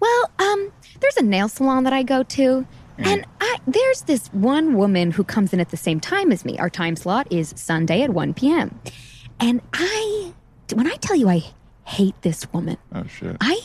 Well, 0.00 0.30
um, 0.38 0.72
there's 1.00 1.16
a 1.16 1.22
nail 1.22 1.48
salon 1.48 1.84
that 1.84 1.92
I 1.92 2.02
go 2.02 2.22
to, 2.22 2.66
Mm. 2.98 3.06
and 3.06 3.26
I 3.40 3.56
there's 3.66 4.02
this 4.02 4.28
one 4.28 4.74
woman 4.74 5.10
who 5.10 5.24
comes 5.24 5.52
in 5.52 5.58
at 5.58 5.70
the 5.70 5.76
same 5.76 5.98
time 5.98 6.30
as 6.30 6.44
me. 6.44 6.56
Our 6.58 6.70
time 6.70 6.94
slot 6.94 7.26
is 7.30 7.52
Sunday 7.56 8.02
at 8.02 8.10
1 8.10 8.34
p.m. 8.34 8.78
And 9.40 9.60
I, 9.72 10.32
when 10.72 10.86
I 10.86 10.94
tell 10.96 11.16
you 11.16 11.28
I 11.28 11.42
hate 11.84 12.14
this 12.22 12.46
woman, 12.52 12.76
Oh 12.94 13.04
shit! 13.06 13.36
I, 13.40 13.60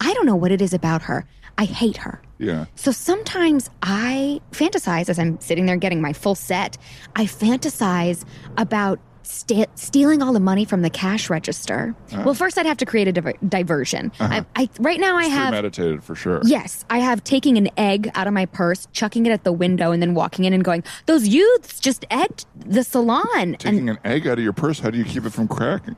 I 0.00 0.12
don't 0.14 0.26
know 0.26 0.36
what 0.36 0.50
it 0.52 0.62
is 0.62 0.72
about 0.74 1.02
her. 1.02 1.26
I 1.56 1.64
hate 1.64 1.96
her. 1.98 2.22
yeah. 2.38 2.66
So 2.76 2.92
sometimes 2.92 3.68
I 3.82 4.40
fantasize 4.52 5.08
as 5.08 5.18
I'm 5.18 5.40
sitting 5.40 5.66
there 5.66 5.76
getting 5.76 6.00
my 6.00 6.12
full 6.12 6.36
set. 6.36 6.78
I 7.16 7.24
fantasize 7.24 8.24
about 8.56 9.00
sta 9.24 9.66
stealing 9.74 10.22
all 10.22 10.32
the 10.32 10.38
money 10.40 10.64
from 10.64 10.82
the 10.82 10.88
cash 10.88 11.28
register. 11.28 11.96
Uh-huh. 12.12 12.22
Well, 12.24 12.34
first 12.34 12.56
I'd 12.58 12.64
have 12.66 12.76
to 12.76 12.86
create 12.86 13.08
a 13.08 13.12
diver- 13.12 13.34
diversion. 13.48 14.12
Uh-huh. 14.20 14.44
I, 14.54 14.62
I, 14.62 14.68
right 14.78 15.00
now 15.00 15.16
I 15.16 15.24
have. 15.24 15.50
meditated 15.50 16.04
for 16.04 16.14
sure. 16.14 16.40
Yes, 16.44 16.84
I 16.88 17.00
have 17.00 17.24
taking 17.24 17.58
an 17.58 17.68
egg 17.76 18.08
out 18.14 18.28
of 18.28 18.32
my 18.32 18.46
purse, 18.46 18.86
chucking 18.92 19.26
it 19.26 19.32
at 19.32 19.42
the 19.42 19.52
window, 19.52 19.90
and 19.90 20.00
then 20.00 20.14
walking 20.14 20.44
in 20.44 20.52
and 20.52 20.62
going, 20.62 20.84
"Those 21.06 21.26
youths 21.26 21.80
just 21.80 22.06
egged 22.08 22.46
the 22.54 22.84
salon," 22.84 23.56
Taking 23.58 23.88
an 23.90 23.98
egg 24.04 24.28
out 24.28 24.38
of 24.38 24.44
your 24.44 24.52
purse, 24.52 24.78
how 24.78 24.90
do 24.90 24.96
you 24.98 25.04
keep 25.04 25.24
it 25.26 25.32
from 25.32 25.48
cracking? 25.48 25.96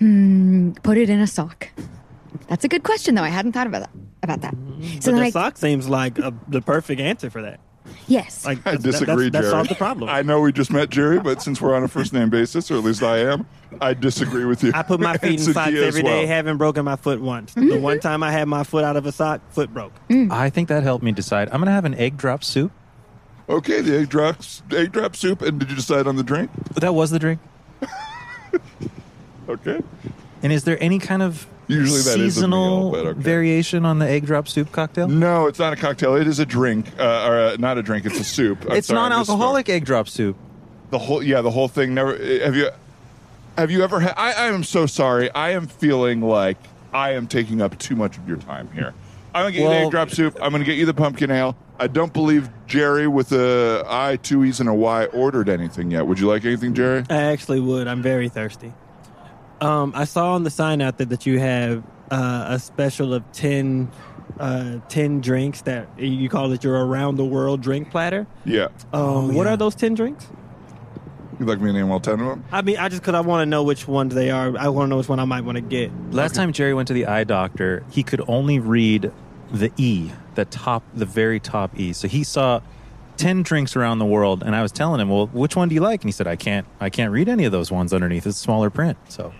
And 0.00 0.80
put 0.82 0.98
it 0.98 1.08
in 1.10 1.20
a 1.20 1.26
sock. 1.26 1.68
That's 2.48 2.64
a 2.64 2.68
good 2.68 2.82
question, 2.82 3.14
though. 3.14 3.22
I 3.22 3.28
hadn't 3.28 3.52
thought 3.52 3.66
about 3.66 3.80
that. 3.80 3.90
About 4.22 4.40
that. 4.42 4.54
Hmm. 4.54 5.00
So 5.00 5.12
but 5.12 5.18
the 5.18 5.24
I, 5.24 5.30
sock 5.30 5.56
seems 5.56 5.88
like 5.88 6.18
a, 6.18 6.34
the 6.48 6.60
perfect 6.60 7.00
answer 7.00 7.30
for 7.30 7.42
that. 7.42 7.60
yes, 8.08 8.44
Like 8.44 8.58
I 8.66 8.72
that- 8.72 8.82
that- 8.82 8.90
disagree, 8.90 9.30
That, 9.30 9.40
Jerry. 9.42 9.50
solved 9.50 9.70
the 9.70 9.74
problem. 9.76 10.10
I 10.10 10.22
know 10.22 10.40
we 10.40 10.52
just 10.52 10.70
met 10.72 10.90
Jerry, 10.90 11.20
but 11.20 11.40
since 11.42 11.60
we're 11.60 11.74
on 11.74 11.82
a 11.84 11.88
first 11.88 12.12
name 12.12 12.28
basis, 12.30 12.70
or 12.70 12.74
at 12.76 12.82
least 12.84 13.02
I 13.02 13.18
am, 13.18 13.46
I 13.80 13.94
disagree 13.94 14.44
with 14.44 14.62
you. 14.64 14.72
I 14.74 14.82
put 14.82 14.98
my 15.00 15.16
feet 15.18 15.32
in 15.32 15.38
Cynthia 15.38 15.54
socks 15.54 15.72
as 15.74 15.82
every 15.84 16.02
day. 16.02 16.18
well. 16.20 16.26
Haven't 16.26 16.56
broken 16.56 16.84
my 16.84 16.96
foot 16.96 17.20
once. 17.20 17.54
Mm-hmm. 17.54 17.68
The 17.68 17.78
one 17.80 18.00
time 18.00 18.22
I 18.24 18.32
had 18.32 18.48
my 18.48 18.64
foot 18.64 18.84
out 18.84 18.96
of 18.96 19.06
a 19.06 19.12
sock, 19.12 19.40
foot 19.52 19.72
broke. 19.72 19.92
Mm. 20.08 20.30
I 20.32 20.50
think 20.50 20.68
that 20.68 20.82
helped 20.82 21.04
me 21.04 21.12
decide. 21.12 21.48
I'm 21.52 21.60
gonna 21.60 21.70
have 21.72 21.84
an 21.84 21.94
egg 21.94 22.16
drop 22.16 22.42
soup. 22.42 22.72
Okay, 23.48 23.80
the 23.80 23.96
egg 23.98 24.08
drops, 24.08 24.62
egg 24.72 24.90
drop 24.92 25.14
soup, 25.14 25.40
and 25.42 25.60
did 25.60 25.70
you 25.70 25.76
decide 25.76 26.08
on 26.08 26.16
the 26.16 26.24
drink? 26.24 26.50
That 26.74 26.94
was 26.94 27.10
the 27.12 27.20
drink. 27.20 27.38
Okay. 29.48 29.80
And 30.42 30.52
is 30.52 30.64
there 30.64 30.82
any 30.82 30.98
kind 30.98 31.22
of 31.22 31.46
Usually 31.68 32.00
that 32.02 32.20
is 32.20 32.38
a 32.38 32.46
meal, 32.46 32.90
seasonal 32.90 32.90
but 32.92 33.06
okay. 33.06 33.20
variation 33.20 33.84
on 33.84 33.98
the 33.98 34.08
egg 34.08 34.26
drop 34.26 34.48
soup 34.48 34.70
cocktail? 34.70 35.08
No, 35.08 35.46
it's 35.46 35.58
not 35.58 35.72
a 35.72 35.76
cocktail. 35.76 36.14
It 36.14 36.26
is 36.26 36.38
a 36.38 36.46
drink, 36.46 36.86
uh, 36.98 37.26
or 37.28 37.38
uh, 37.38 37.56
not 37.58 37.78
a 37.78 37.82
drink. 37.82 38.06
It's 38.06 38.20
a 38.20 38.24
soup. 38.24 38.64
I'm 38.66 38.76
it's 38.76 38.88
sorry, 38.88 39.00
non-alcoholic 39.00 39.68
egg 39.68 39.84
drop 39.84 40.08
soup. 40.08 40.36
The 40.90 40.98
whole, 40.98 41.22
yeah, 41.22 41.40
the 41.40 41.50
whole 41.50 41.68
thing. 41.68 41.94
Never. 41.94 42.16
Have 42.44 42.54
you? 42.54 42.70
Have 43.58 43.70
you 43.70 43.82
ever 43.82 44.00
had? 44.00 44.14
I, 44.16 44.32
I 44.32 44.46
am 44.48 44.62
so 44.62 44.86
sorry. 44.86 45.30
I 45.32 45.50
am 45.50 45.66
feeling 45.66 46.20
like 46.20 46.58
I 46.92 47.12
am 47.12 47.26
taking 47.26 47.60
up 47.60 47.78
too 47.78 47.96
much 47.96 48.18
of 48.18 48.28
your 48.28 48.36
time 48.36 48.70
here. 48.72 48.94
I'm 49.34 49.42
gonna 49.42 49.52
get 49.52 49.62
you 49.62 49.68
the 49.68 49.74
egg 49.74 49.90
drop 49.90 50.10
soup. 50.10 50.36
I'm 50.40 50.52
gonna 50.52 50.64
get 50.64 50.76
you 50.76 50.86
the 50.86 50.94
pumpkin 50.94 51.30
ale. 51.30 51.56
I 51.78 51.88
don't 51.88 52.12
believe 52.12 52.48
Jerry 52.66 53.06
with 53.06 53.32
a 53.32 53.84
I, 53.86 54.16
two 54.16 54.44
E's, 54.44 54.60
and 54.60 54.68
a 54.68 54.74
Y 54.74 55.06
ordered 55.06 55.48
anything 55.48 55.90
yet. 55.90 56.06
Would 56.06 56.20
you 56.20 56.26
like 56.26 56.44
anything, 56.44 56.74
Jerry? 56.74 57.04
I 57.10 57.22
actually 57.22 57.60
would. 57.60 57.86
I'm 57.88 58.02
very 58.02 58.28
thirsty. 58.28 58.72
Um, 59.60 59.92
I 59.94 60.04
saw 60.04 60.34
on 60.34 60.42
the 60.44 60.50
sign 60.50 60.82
out 60.82 60.98
there 60.98 61.06
that 61.06 61.26
you 61.26 61.38
have 61.38 61.82
uh, 62.10 62.46
a 62.48 62.58
special 62.58 63.14
of 63.14 63.30
10, 63.32 63.90
uh, 64.38 64.78
10 64.88 65.20
drinks 65.20 65.62
that 65.62 65.88
you 65.98 66.28
call 66.28 66.52
it 66.52 66.62
your 66.62 66.86
around 66.86 67.16
the 67.16 67.24
world 67.24 67.62
drink 67.62 67.90
platter. 67.90 68.26
Yeah. 68.44 68.68
Um, 68.92 69.34
what 69.34 69.46
are 69.46 69.56
those 69.56 69.74
10 69.74 69.94
drinks? 69.94 70.26
You'd 71.38 71.48
like 71.48 71.60
me 71.60 71.66
to 71.66 71.72
name 71.74 71.90
all 71.90 72.00
ten 72.00 72.18
of 72.20 72.26
them? 72.26 72.44
I 72.50 72.62
mean, 72.62 72.78
I 72.78 72.88
just 72.88 73.02
because 73.02 73.14
I 73.14 73.20
want 73.20 73.42
to 73.42 73.46
know 73.46 73.62
which 73.62 73.86
ones 73.86 74.14
they 74.14 74.30
are. 74.30 74.56
I 74.56 74.68
want 74.68 74.86
to 74.86 74.88
know 74.88 74.96
which 74.96 75.08
one 75.08 75.20
I 75.20 75.26
might 75.26 75.44
want 75.44 75.56
to 75.56 75.60
get. 75.60 75.92
Last 76.10 76.34
time 76.34 76.50
Jerry 76.52 76.72
went 76.72 76.88
to 76.88 76.94
the 76.94 77.04
eye 77.06 77.24
doctor, 77.24 77.84
he 77.90 78.02
could 78.02 78.22
only 78.26 78.58
read 78.58 79.12
the 79.52 79.70
E, 79.76 80.10
the 80.34 80.46
top, 80.46 80.82
the 80.94 81.04
very 81.04 81.38
top 81.38 81.78
E. 81.78 81.92
So 81.92 82.08
he 82.08 82.24
saw 82.24 82.62
ten 83.18 83.42
drinks 83.42 83.76
around 83.76 83.98
the 83.98 84.06
world, 84.06 84.42
and 84.42 84.56
I 84.56 84.62
was 84.62 84.72
telling 84.72 84.98
him, 84.98 85.10
"Well, 85.10 85.26
which 85.26 85.56
one 85.56 85.68
do 85.68 85.74
you 85.74 85.82
like?" 85.82 86.00
And 86.00 86.08
he 86.08 86.12
said, 86.12 86.26
"I 86.26 86.36
can't, 86.36 86.66
I 86.80 86.88
can't 86.88 87.12
read 87.12 87.28
any 87.28 87.44
of 87.44 87.52
those 87.52 87.70
ones 87.70 87.92
underneath. 87.92 88.26
It's 88.26 88.38
smaller 88.38 88.70
print." 88.70 88.96
So 89.10 89.34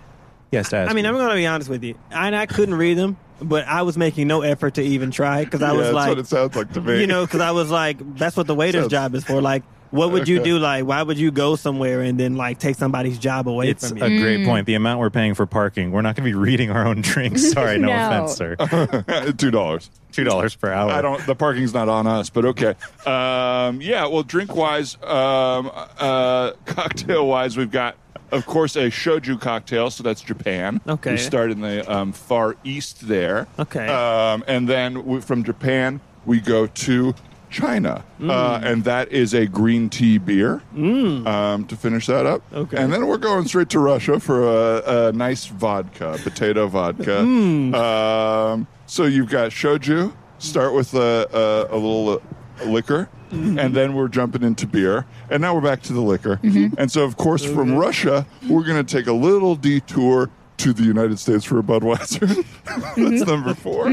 he 0.51 0.57
has 0.57 0.69
to 0.69 0.77
ask. 0.77 0.91
I 0.91 0.93
mean, 0.93 1.03
me. 1.03 1.09
I'm 1.09 1.15
going 1.15 1.29
to 1.29 1.35
be 1.35 1.45
honest 1.47 1.69
with 1.69 1.83
you. 1.83 1.95
I, 2.11 2.33
I 2.35 2.45
couldn't 2.45 2.75
read 2.75 2.97
them, 2.97 3.17
but 3.41 3.65
I 3.67 3.81
was 3.83 3.97
making 3.97 4.27
no 4.27 4.41
effort 4.41 4.75
to 4.75 4.81
even 4.81 5.11
try 5.11 5.43
because 5.43 5.61
I 5.61 5.71
yeah, 5.71 5.77
was 5.77 5.85
that's 5.87 5.95
like, 5.95 6.09
what 6.09 6.17
it 6.19 6.27
sounds 6.27 6.55
like 6.55 6.73
to 6.73 6.81
me. 6.81 7.01
you 7.01 7.07
know, 7.07 7.25
because 7.25 7.41
I 7.41 7.51
was 7.51 7.69
like, 7.69 8.15
that's 8.17 8.35
what 8.37 8.47
the 8.47 8.55
waiter's 8.55 8.83
Sounds- 8.83 8.91
job 8.91 9.15
is 9.15 9.23
for. 9.23 9.41
Like, 9.41 9.63
what 9.89 10.11
would 10.11 10.27
you 10.27 10.43
do? 10.43 10.59
Like, 10.59 10.83
why 10.85 11.01
would 11.01 11.17
you 11.17 11.31
go 11.31 11.55
somewhere 11.55 12.01
and 12.01 12.19
then 12.19 12.35
like 12.35 12.59
take 12.59 12.75
somebody's 12.75 13.17
job 13.17 13.47
away 13.47 13.69
it's 13.69 13.87
from 13.87 13.97
you? 13.99 14.03
a 14.03 14.19
great 14.19 14.45
point. 14.45 14.65
The 14.65 14.73
amount 14.73 14.99
we're 14.99 15.09
paying 15.09 15.33
for 15.33 15.45
parking, 15.45 15.91
we're 15.91 16.01
not 16.01 16.17
going 16.17 16.25
to 16.25 16.29
be 16.29 16.35
reading 16.35 16.71
our 16.71 16.85
own 16.85 16.99
drinks. 17.01 17.51
Sorry, 17.53 17.77
no, 17.79 17.87
No. 17.87 18.25
offense, 18.25 18.33
sir. 18.35 19.31
two 19.37 19.49
dollars. 19.49 19.89
Two 20.11 20.25
dollars 20.25 20.55
per 20.55 20.71
hour. 20.73 20.91
I 20.91 21.01
don't. 21.01 21.25
The 21.25 21.35
parking's 21.35 21.73
not 21.73 21.87
on 21.87 22.05
us, 22.05 22.29
but 22.29 22.43
okay. 22.45 22.75
Um, 23.05 23.79
yeah. 23.81 24.07
Well, 24.07 24.23
drink 24.23 24.53
wise, 24.55 24.95
um, 25.03 25.71
uh, 25.73 26.51
cocktail 26.65 27.25
wise, 27.27 27.55
we've 27.55 27.71
got, 27.71 27.95
of 28.31 28.45
course, 28.45 28.75
a 28.75 28.89
shochu 28.89 29.39
cocktail. 29.39 29.89
So 29.89 30.03
that's 30.03 30.21
Japan. 30.21 30.81
Okay. 30.87 31.11
We 31.11 31.17
start 31.17 31.51
in 31.51 31.61
the 31.61 31.89
um, 31.91 32.11
far 32.13 32.55
east 32.63 33.07
there. 33.07 33.47
Okay. 33.59 33.87
Um, 33.87 34.43
and 34.47 34.67
then 34.67 35.05
we, 35.05 35.21
from 35.21 35.43
Japan, 35.43 35.99
we 36.25 36.39
go 36.39 36.67
to 36.67 37.13
China, 37.49 38.03
Mm. 38.19 38.29
uh, 38.29 38.59
and 38.61 38.83
that 38.83 39.09
is 39.13 39.33
a 39.33 39.45
green 39.47 39.89
tea 39.89 40.17
beer. 40.17 40.61
Um, 40.75 41.65
to 41.67 41.77
finish 41.77 42.05
that 42.07 42.25
up. 42.25 42.41
Okay. 42.53 42.75
And 42.77 42.91
then 42.91 43.07
we're 43.07 43.17
going 43.17 43.47
straight 43.47 43.69
to 43.69 43.79
Russia 43.79 44.19
for 44.19 44.43
a, 44.43 45.07
a 45.07 45.11
nice 45.13 45.45
vodka, 45.45 46.17
potato 46.23 46.67
vodka. 46.67 47.23
Mm. 47.25 47.73
Um, 47.73 48.67
so 48.85 49.05
you've 49.05 49.29
got 49.29 49.51
shochu. 49.51 50.13
Start 50.39 50.73
with 50.73 50.93
a, 50.93 51.67
a, 51.71 51.75
a 51.75 51.77
little 51.77 52.21
liquor. 52.65 53.07
Mm-hmm. 53.29 53.59
And 53.67 53.75
then 53.75 53.93
we're 53.93 54.07
jumping 54.07 54.43
into 54.43 54.67
beer. 54.67 55.05
And 55.29 55.41
now 55.41 55.53
we're 55.55 55.61
back 55.61 55.81
to 55.83 55.93
the 55.93 56.01
liquor. 56.01 56.39
And 56.77 56.91
so, 56.91 57.03
of 57.03 57.17
course, 57.17 57.43
from 57.43 57.75
Russia, 57.75 58.25
we're 58.47 58.63
going 58.63 58.83
to 58.83 58.97
take 58.97 59.07
a 59.07 59.13
little 59.13 59.55
detour 59.55 60.29
to 60.57 60.73
the 60.73 60.83
United 60.83 61.19
States 61.19 61.43
for 61.43 61.59
a 61.59 61.63
Budweiser. 61.63 62.45
that's 62.95 63.27
number 63.27 63.53
4 63.53 63.89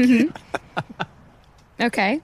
okay. 1.79 2.21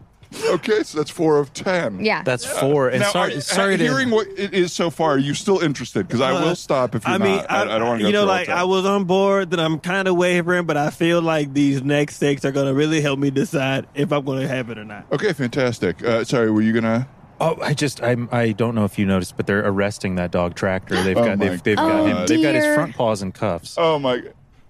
Okay, 0.49 0.83
so 0.83 0.97
that's 0.97 1.11
four 1.11 1.37
of 1.39 1.53
10. 1.53 2.03
Yeah. 2.05 2.23
That's 2.23 2.45
four. 2.45 2.89
And 2.89 3.01
now, 3.01 3.11
sorry, 3.11 3.35
are- 3.35 3.41
sorry 3.41 3.77
to 3.77 3.83
hearing 3.83 4.09
what 4.11 4.27
it 4.37 4.53
is 4.53 4.71
so 4.73 4.89
far, 4.89 5.11
are 5.11 5.17
you 5.17 5.33
still 5.33 5.59
interested? 5.59 6.07
Because 6.07 6.21
I 6.21 6.31
Uh, 6.31 6.41
will 6.45 6.55
stop 6.55 6.95
if 6.95 7.05
you're 7.05 7.13
I 7.15 7.17
mean, 7.17 7.35
not. 7.37 7.51
I, 7.51 7.61
I 7.63 7.79
don't 7.79 7.87
want 7.87 7.99
to 8.01 8.07
You 8.07 8.13
know, 8.13 8.25
like 8.25 8.49
I 8.49 8.63
was 8.63 8.85
on 8.85 9.03
board, 9.03 9.51
then 9.51 9.59
I'm 9.59 9.79
kind 9.79 10.07
of 10.07 10.15
wavering, 10.15 10.65
but 10.65 10.77
I 10.77 10.89
feel 10.89 11.21
like 11.21 11.53
these 11.53 11.83
next 11.83 12.15
six 12.17 12.45
are 12.45 12.51
going 12.51 12.67
to 12.67 12.73
really 12.73 13.01
help 13.01 13.19
me 13.19 13.29
decide 13.29 13.87
if 13.93 14.11
I'm 14.13 14.23
going 14.23 14.41
to 14.41 14.47
have 14.47 14.69
it 14.69 14.77
or 14.77 14.85
not. 14.85 15.05
Okay, 15.11 15.33
fantastic. 15.33 16.03
Uh, 16.03 16.23
sorry, 16.23 16.49
were 16.49 16.61
you 16.61 16.73
gonna? 16.73 17.07
Oh, 17.39 17.57
I 17.61 17.73
just 17.73 18.01
I'm 18.03 18.29
I 18.31 18.51
don't 18.51 18.75
know 18.75 18.85
if 18.85 18.99
you 18.99 19.05
noticed, 19.05 19.35
but 19.35 19.47
they're 19.47 19.65
arresting 19.67 20.15
that 20.15 20.29
dog 20.31 20.53
Tractor. 20.55 21.01
They've 21.03 21.17
Oh 21.17 21.25
got 21.25 21.39
they've, 21.39 21.61
they've 21.63 21.75
got 21.75 21.91
Oh, 22.01 22.05
him. 22.05 22.27
They've 22.27 22.41
got 22.41 22.53
his 22.55 22.65
front 22.75 22.95
paws 22.95 23.21
in 23.23 23.31
cuffs. 23.31 23.75
Oh 23.79 23.97
my! 23.97 24.21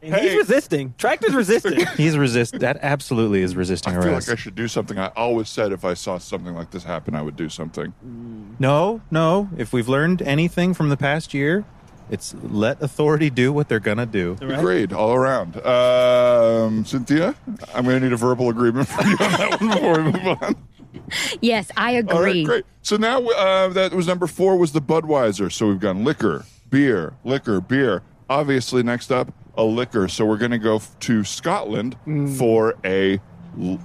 And 0.04 0.14
Hey. 0.16 0.30
he's 0.30 0.38
resisting. 0.38 0.94
Tractor's 0.98 1.36
resisting. 1.36 1.86
He's 1.98 2.18
resist 2.18 2.60
that 2.60 2.78
absolutely 2.82 3.42
is 3.44 3.56
resisting 3.56 3.96
I 3.96 4.02
feel 4.02 4.14
like 4.14 4.30
I 4.30 4.36
should 4.36 4.56
do 4.56 4.68
something. 4.68 4.98
I 4.98 5.08
always 5.16 5.48
said 5.48 5.72
if 5.72 5.86
I 5.86 5.94
saw 5.94 6.18
something 6.18 6.56
like 6.56 6.72
this 6.72 6.84
happen, 6.84 7.14
I 7.14 7.22
would 7.22 7.36
do 7.36 7.50
something. 7.50 7.94
no, 8.60 9.02
no. 9.12 9.50
If 9.58 9.74
we've 9.74 9.88
learned 9.88 10.22
anything 10.24 10.74
from 10.74 10.90
the 10.90 10.98
past 10.98 11.34
year, 11.36 11.66
it's 12.10 12.34
let 12.42 12.82
authority 12.82 13.30
do 13.30 13.54
what 13.54 13.70
they're 13.70 13.80
gonna 13.80 14.06
do. 14.08 14.38
Right? 14.42 14.58
Agreed, 14.60 14.92
all 14.92 15.14
around. 15.14 15.56
Um, 15.66 16.84
Cynthia, 16.84 17.36
I'm 17.74 17.86
going 17.86 18.00
to 18.00 18.06
need 18.08 18.12
a 18.14 18.18
verbal 18.18 18.50
agreement 18.50 18.88
from 18.88 19.08
you 19.12 19.18
on 19.22 19.32
that 19.32 19.62
one 19.62 19.70
before 19.72 19.94
we 19.94 20.04
move 20.12 20.38
on. 20.42 20.56
Yes, 21.42 21.72
I 21.78 21.92
agree. 21.92 22.16
All 22.16 22.24
right, 22.24 22.46
great. 22.46 22.66
So 22.82 22.98
now 22.98 23.22
uh, 23.26 23.70
that 23.70 23.94
was 23.94 24.08
number 24.08 24.28
four 24.28 24.58
was 24.58 24.72
the 24.74 24.82
Budweiser. 24.82 25.52
So 25.52 25.68
we've 25.68 25.80
gone 25.80 26.04
liquor, 26.04 26.46
beer, 26.70 27.14
liquor, 27.24 27.62
beer. 27.62 28.02
Obviously, 28.30 28.82
next 28.84 29.12
up 29.12 29.34
a 29.58 29.64
liquor. 29.64 30.08
So 30.08 30.26
we're 30.26 30.38
going 30.38 30.52
to 30.52 30.58
go 30.58 30.78
f- 30.78 30.98
to 31.02 31.24
Scotland 31.24 31.96
Mm. 32.08 32.38
for 32.38 32.76
a 32.86 33.20
l- 33.60 33.80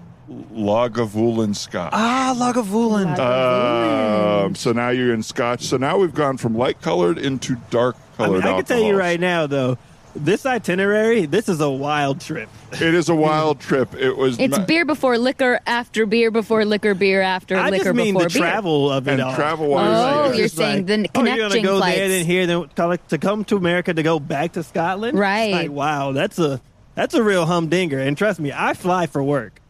Lagavulin 0.53 1.55
Scotch. 1.55 1.91
Ah, 1.95 2.35
Lagavulin. 2.37 3.17
Um, 3.19 4.55
so 4.55 4.73
now 4.73 4.89
you're 4.91 5.15
in 5.15 5.23
Scotch. 5.23 5.63
So 5.65 5.77
now 5.77 5.99
we've 5.99 6.15
gone 6.15 6.37
from 6.37 6.57
light 6.57 6.81
colored 6.83 7.19
into 7.19 7.57
dark 7.71 7.97
I, 8.19 8.23
mean, 8.29 8.41
colored. 8.41 8.45
I 8.45 8.57
can 8.57 8.65
tell 8.65 8.81
you 8.83 8.97
right 8.97 9.21
now, 9.21 9.47
though, 9.47 9.79
this 10.19 10.47
itinerary, 10.47 11.27
this 11.27 11.49
is 11.49 11.61
a 11.61 11.71
wild 11.71 12.21
trip. 12.21 12.49
It 12.73 12.95
is 12.95 13.09
a 13.09 13.15
wild 13.15 13.61
trip. 13.61 13.95
It 13.95 14.17
was 14.17 14.39
It's 14.39 14.57
ma- 14.59 14.65
beer 14.65 14.85
before 14.85 15.19
liquor, 15.19 15.61
after 15.67 16.07
beer 16.07 16.31
before 16.31 16.65
liquor, 16.65 16.95
beer 16.95 17.21
after 17.23 17.57
I 17.57 17.71
liquor 17.71 17.85
just 17.85 17.97
mean 17.97 18.15
before 18.15 18.29
the 18.29 18.33
beer. 18.35 18.43
travel 18.43 18.91
of 18.93 19.07
it 19.09 19.13
And 19.13 19.23
all. 19.23 19.35
travel-wise, 19.35 19.87
Oh, 19.89 20.29
It's 20.31 20.37
you're 20.37 20.45
It's 20.47 20.55
saying 20.55 20.87
the 20.87 20.95
connecting 21.09 21.23
oh, 21.23 21.25
you're 21.25 21.37
gonna 21.37 21.49
connecting 21.51 21.65
go 21.65 21.79
flights. 21.79 21.97
there, 21.99 22.09
then 22.09 22.25
here, 22.27 22.47
then 22.47 22.69
to, 22.77 22.99
to 23.09 23.19
come 23.19 23.45
to 23.45 23.57
America 23.57 23.93
to 23.95 24.03
go 24.03 24.19
back 24.19 24.53
to 24.53 24.63
Scotland. 24.63 25.19
Right. 25.19 25.45
It's 25.45 25.53
like, 25.55 25.71
wow, 25.71 26.13
that's 26.13 26.39
a 26.39 26.61
that's 26.95 27.15
a 27.15 27.23
real 27.23 27.45
humdinger. 27.47 27.99
And 27.99 28.17
trust 28.17 28.41
me, 28.41 28.53
I 28.55 28.75
fly 28.75 29.07
for 29.07 29.23
work. 29.23 29.61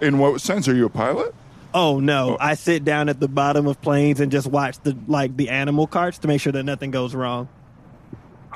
in 0.00 0.18
what 0.18 0.40
sense? 0.40 0.68
Are 0.68 0.74
you 0.74 0.86
a 0.86 0.90
pilot? 0.90 1.34
Oh 1.74 2.00
no, 2.00 2.30
oh. 2.30 2.36
I 2.40 2.54
sit 2.54 2.84
down 2.84 3.08
at 3.10 3.20
the 3.20 3.28
bottom 3.28 3.66
of 3.66 3.80
planes 3.82 4.20
and 4.20 4.32
just 4.32 4.46
watch 4.46 4.78
the 4.82 4.96
like 5.06 5.36
the 5.36 5.50
animal 5.50 5.86
carts 5.86 6.18
to 6.20 6.28
make 6.28 6.40
sure 6.40 6.52
that 6.52 6.62
nothing 6.62 6.90
goes 6.90 7.14
wrong. 7.14 7.48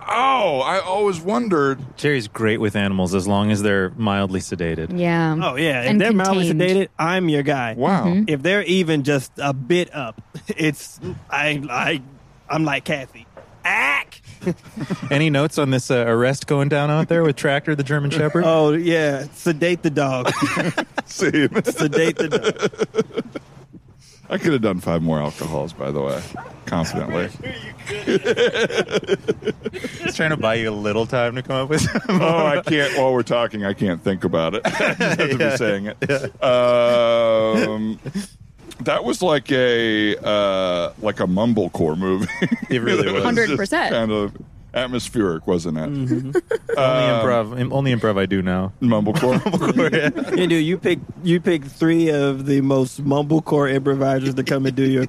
Oh, 0.09 0.61
I 0.61 0.81
always 0.81 1.21
wondered. 1.21 1.81
Jerry's 1.97 2.29
great 2.29 2.59
with 2.61 2.77
animals 2.77 3.15
as 3.15 3.27
long 3.29 3.51
as 3.51 3.63
they're 3.63 3.91
mildly 3.91 4.41
sedated. 4.41 4.99
Yeah. 4.99 5.37
Oh 5.43 5.57
yeah, 5.57 5.83
if 5.83 5.91
And 5.91 6.01
they're 6.01 6.13
mildly 6.13 6.49
contained. 6.49 6.81
sedated, 6.81 6.89
I'm 6.99 7.29
your 7.29 7.43
guy. 7.43 7.75
Wow. 7.75 8.07
Mm-hmm. 8.07 8.25
If 8.29 8.43
they're 8.43 8.63
even 8.65 9.05
just 9.05 9.33
a 9.39 9.53
bit 9.53 9.95
up, 9.95 10.21
it's 10.49 11.01
I 11.31 11.63
I 11.71 12.03
I'm 12.49 12.65
like 12.65 12.85
Kathy. 12.85 13.27
Ack. 13.65 14.21
Any 15.11 15.31
notes 15.31 15.57
on 15.57 15.71
this 15.71 15.89
uh, 15.91 16.05
arrest 16.07 16.49
going 16.49 16.69
down 16.69 16.91
out 16.91 17.09
there 17.09 17.23
with 17.23 17.37
Tractor, 17.37 17.77
the 17.77 17.85
German 17.85 18.11
Shepherd? 18.11 18.43
Oh 18.45 18.73
yeah, 18.73 19.27
sedate 19.35 19.83
the 19.83 19.91
dog. 19.91 20.31
See, 21.07 21.31
sedate 21.65 22.17
the 22.19 22.29
dog. 22.29 23.41
I 24.33 24.39
could 24.39 24.55
have 24.55 24.63
done 24.63 24.81
five 24.81 25.03
more 25.03 25.21
alcohols, 25.21 25.75
by 25.75 25.91
the 25.91 26.01
way, 26.01 26.23
confidently. 26.65 27.29
He's 30.03 30.15
trying 30.17 30.31
to 30.31 30.39
buy 30.39 30.55
you 30.55 30.71
a 30.71 30.73
little 30.75 31.05
time 31.07 31.35
to 31.35 31.43
come 31.43 31.57
up 31.57 31.69
with. 31.69 31.87
oh, 32.09 32.47
I 32.47 32.63
can't. 32.63 32.97
While 32.97 33.13
we're 33.13 33.25
talking, 33.25 33.65
I 33.67 33.75
can't 33.75 34.03
think 34.03 34.25
about 34.25 34.55
it. 34.55 34.63
I 34.67 34.71
just 34.71 34.99
have 34.99 35.19
to 35.19 35.37
be 35.39 35.57
saying 35.59 35.87
it. 36.01 36.43
Um, 36.43 38.01
that 38.81 39.05
was 39.05 39.21
like 39.21 39.53
a 39.53 40.17
uh, 40.17 40.95
like 41.03 41.21
a 41.21 41.27
mumblecore 41.27 41.99
movie. 41.99 42.27
It 42.71 42.81
really 42.81 43.13
was. 43.13 43.25
100%. 43.25 43.91
Kind 43.91 44.13
of 44.13 44.35
atmospheric, 44.75 45.47
wasn't 45.47 45.79
it? 45.79 45.91
Mm-hmm. 45.91 46.37
only 46.79 47.11
um, 47.11 47.21
improv. 47.21 47.73
Only 47.73 47.95
improv 47.95 48.19
I 48.19 48.27
do 48.27 48.43
now. 48.43 48.73
Mumblecore. 48.81 49.41
Yeah, 50.33 50.47
dude, 50.47 50.65
you 50.65 50.79
pick 50.79 50.99
you 51.23 51.41
pick 51.41 51.65
three 51.65 52.09
of 52.11 52.47
the 52.47 52.61
most 52.61 53.05
mumblecore 53.05 53.73
improvisers 53.73 54.35
to 54.35 54.43
come 54.43 54.67
and 54.67 54.75
do 54.75 54.89
your 54.89 55.07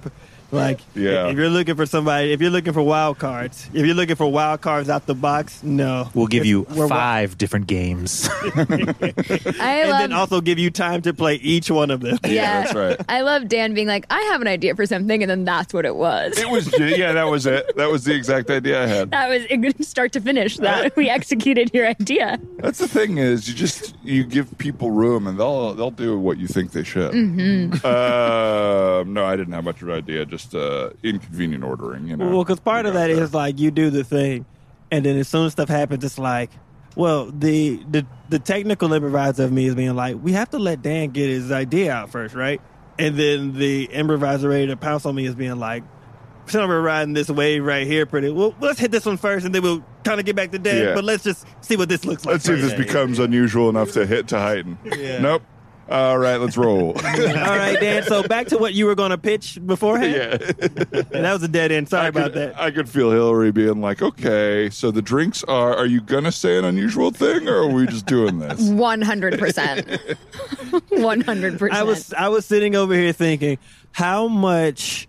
like. 0.54 0.80
Yeah. 0.96 1.28
If 1.28 1.38
you're 1.38 1.50
looking 1.50 1.76
for 1.76 1.86
somebody, 1.86 2.32
if 2.32 2.42
you're 2.42 2.50
looking 2.52 2.74
for 2.74 2.82
wild 2.82 3.20
cards, 3.20 3.70
if 3.74 3.86
you're 3.86 3.96
looking 3.96 4.16
for 4.16 4.28
wild 4.32 4.62
cards 4.62 4.90
out 4.90 5.06
the 5.06 5.16
box, 5.16 5.62
no. 5.64 6.10
We'll 6.14 6.28
give 6.28 6.42
It's- 6.42 6.50
you 6.50 6.62
we're 6.70 6.88
wi- 6.88 6.90
five 6.90 7.38
different 7.38 7.68
games. 7.68 8.30
I 8.56 9.82
and 9.82 9.90
love. 9.90 10.00
then 10.00 10.14
also 10.14 10.42
give 10.42 10.60
you 10.60 10.70
time 10.72 11.02
to 11.04 11.14
play 11.14 11.36
each 11.36 11.70
one 11.72 11.92
of 11.92 12.02
them. 12.02 12.18
yeah, 12.26 12.62
that's 12.64 12.74
right. 12.76 12.98
I 13.10 13.22
love 13.22 13.48
Dan 13.48 13.74
being 13.74 13.88
like, 13.88 14.06
I 14.10 14.22
have 14.32 14.42
an 14.42 14.48
idea 14.48 14.76
for 14.76 14.86
something, 14.86 15.22
and 15.24 15.30
then 15.30 15.46
that's 15.46 15.74
what 15.74 15.86
it 15.86 15.96
was. 15.96 16.38
It 16.38 16.50
was 16.50 16.68
yeah, 16.80 17.12
that 17.14 17.24
was 17.26 17.46
it. 17.46 17.76
That 17.76 17.90
was 17.90 18.04
the 18.04 18.14
exact 18.14 18.50
idea 18.50 18.84
I 18.84 18.88
had. 18.88 19.12
that 19.12 19.30
was 19.30 19.44
it, 19.50 19.86
start 19.86 20.12
to 20.14 20.22
finish. 20.22 20.58
That 20.58 20.96
we 20.96 21.10
executed 21.10 21.72
your 21.74 21.88
idea. 21.88 22.40
That's 22.58 22.80
the 22.80 22.88
thing 22.88 23.18
is 23.18 23.48
you 23.48 23.54
just 23.56 23.96
you 24.04 24.24
give 24.24 24.58
people 24.58 24.92
room 24.92 25.28
and 25.28 25.40
they'll 25.40 25.74
they'll 25.74 25.92
do 25.92 26.20
what 26.20 26.38
you 26.38 26.48
think 26.48 26.72
they 26.72 26.84
should. 26.84 27.12
Mm-hmm. 27.14 27.86
Um, 27.86 29.14
no, 29.14 29.26
I 29.26 29.36
didn't 29.36 29.54
have 29.54 29.64
much 29.64 29.82
of 29.82 29.88
an 29.90 29.96
idea. 29.96 30.26
Just 30.26 30.43
uh, 30.54 30.92
inconvenient 31.04 31.64
ordering. 31.64 32.08
You 32.08 32.18
know. 32.18 32.30
Well, 32.30 32.44
because 32.44 32.60
part 32.60 32.86
You 32.86 32.90
of 32.90 32.94
that 32.96 33.08
there. 33.08 33.24
is 33.24 33.34
like 33.34 33.60
you 33.60 33.72
do 33.72 33.90
the 33.90 34.04
thing, 34.04 34.46
and 34.92 35.06
then 35.06 35.18
as 35.18 35.28
soon 35.28 35.46
as 35.46 35.54
stuff 35.54 35.70
happens, 35.70 36.04
it's 36.04 36.20
like, 36.20 36.50
well, 36.96 37.32
the 37.32 37.84
the 37.90 38.06
the 38.30 38.40
technical 38.40 38.94
improviser 38.94 39.44
of 39.44 39.52
me 39.52 39.66
is 39.66 39.76
being 39.76 39.96
like, 39.96 40.18
we 40.22 40.34
have 40.34 40.50
to 40.52 40.60
let 40.60 40.82
Dan 40.82 41.10
get 41.10 41.30
his 41.30 41.52
idea 41.52 41.94
out 41.94 42.10
first, 42.10 42.36
right? 42.36 42.62
And 43.00 43.18
then 43.18 43.54
the 43.54 43.86
improviser 43.86 44.50
ready 44.50 44.68
to 44.68 44.78
pounce 44.78 45.06
on 45.06 45.16
me 45.16 45.26
is 45.26 45.34
being 45.36 45.58
like, 45.58 45.84
since 46.46 46.68
we're 46.68 46.82
riding 46.82 47.14
this 47.14 47.30
wave 47.30 47.64
right 47.64 47.88
here, 47.88 48.06
pretty 48.06 48.30
well. 48.30 48.54
Let's 48.60 48.80
hit 48.80 48.92
this 48.92 49.06
one 49.06 49.18
first, 49.18 49.46
and 49.46 49.56
then 49.56 49.64
we'll 49.64 49.84
kind 50.04 50.20
of 50.20 50.26
get 50.26 50.36
back 50.36 50.52
to 50.52 50.60
Dan. 50.60 50.84
Yeah. 50.84 50.94
But 50.94 51.04
let's 51.04 51.24
just 51.24 51.48
see 51.62 51.76
what 51.76 51.90
this 51.90 52.06
looks 52.06 52.26
like. 52.26 52.34
Let's 52.34 52.46
see 52.46 52.54
if 52.54 52.62
this 52.62 52.74
becomes 52.74 53.18
unusual 53.20 53.70
enough 53.70 53.94
to 53.94 54.06
hit 54.06 54.28
to 54.28 54.38
heighten. 54.38 54.78
Nope. 55.22 55.44
All 55.90 56.18
right, 56.18 56.38
let's 56.38 56.56
roll. 56.56 56.88
All 56.96 57.02
right, 57.04 57.78
Dan. 57.80 58.04
So 58.04 58.24
back 58.24 58.48
to 58.48 58.58
what 58.58 58.74
you 58.74 58.86
were 58.86 58.96
going 58.96 59.12
to 59.12 59.18
pitch 59.18 59.60
beforehand. 59.66 60.14
yeah. 60.14 60.66
And 60.92 61.06
that 61.26 61.34
was 61.34 61.44
a 61.44 61.48
dead 61.48 61.72
end. 61.72 61.90
Sorry 61.90 62.06
I 62.06 62.08
about 62.08 62.34
could, 62.34 62.54
that. 62.54 62.60
I 62.60 62.72
could 62.72 62.90
feel 62.90 63.12
Hillary 63.12 63.52
being 63.52 63.82
like, 63.82 64.02
"Okay, 64.02 64.70
so 64.70 64.92
the 64.92 65.02
drinks 65.02 65.44
are. 65.44 65.76
Are 65.76 65.86
you 65.86 66.00
gonna 66.02 66.32
say 66.32 66.58
an 66.58 66.66
unusual 66.66 67.12
thing, 67.12 67.48
or 67.50 67.56
are 67.56 67.68
we 67.68 67.86
just 67.86 68.06
doing 68.06 68.40
this?" 68.40 68.62
One 68.70 69.02
hundred 69.02 69.38
percent. 69.38 69.86
One 70.90 71.22
hundred 71.22 71.60
percent. 71.60 71.78
I 71.78 71.84
was 71.84 72.14
I 72.14 72.30
was 72.30 72.46
sitting 72.46 72.76
over 72.76 72.94
here 72.94 73.12
thinking 73.12 73.58
how 73.92 74.28
much 74.28 75.08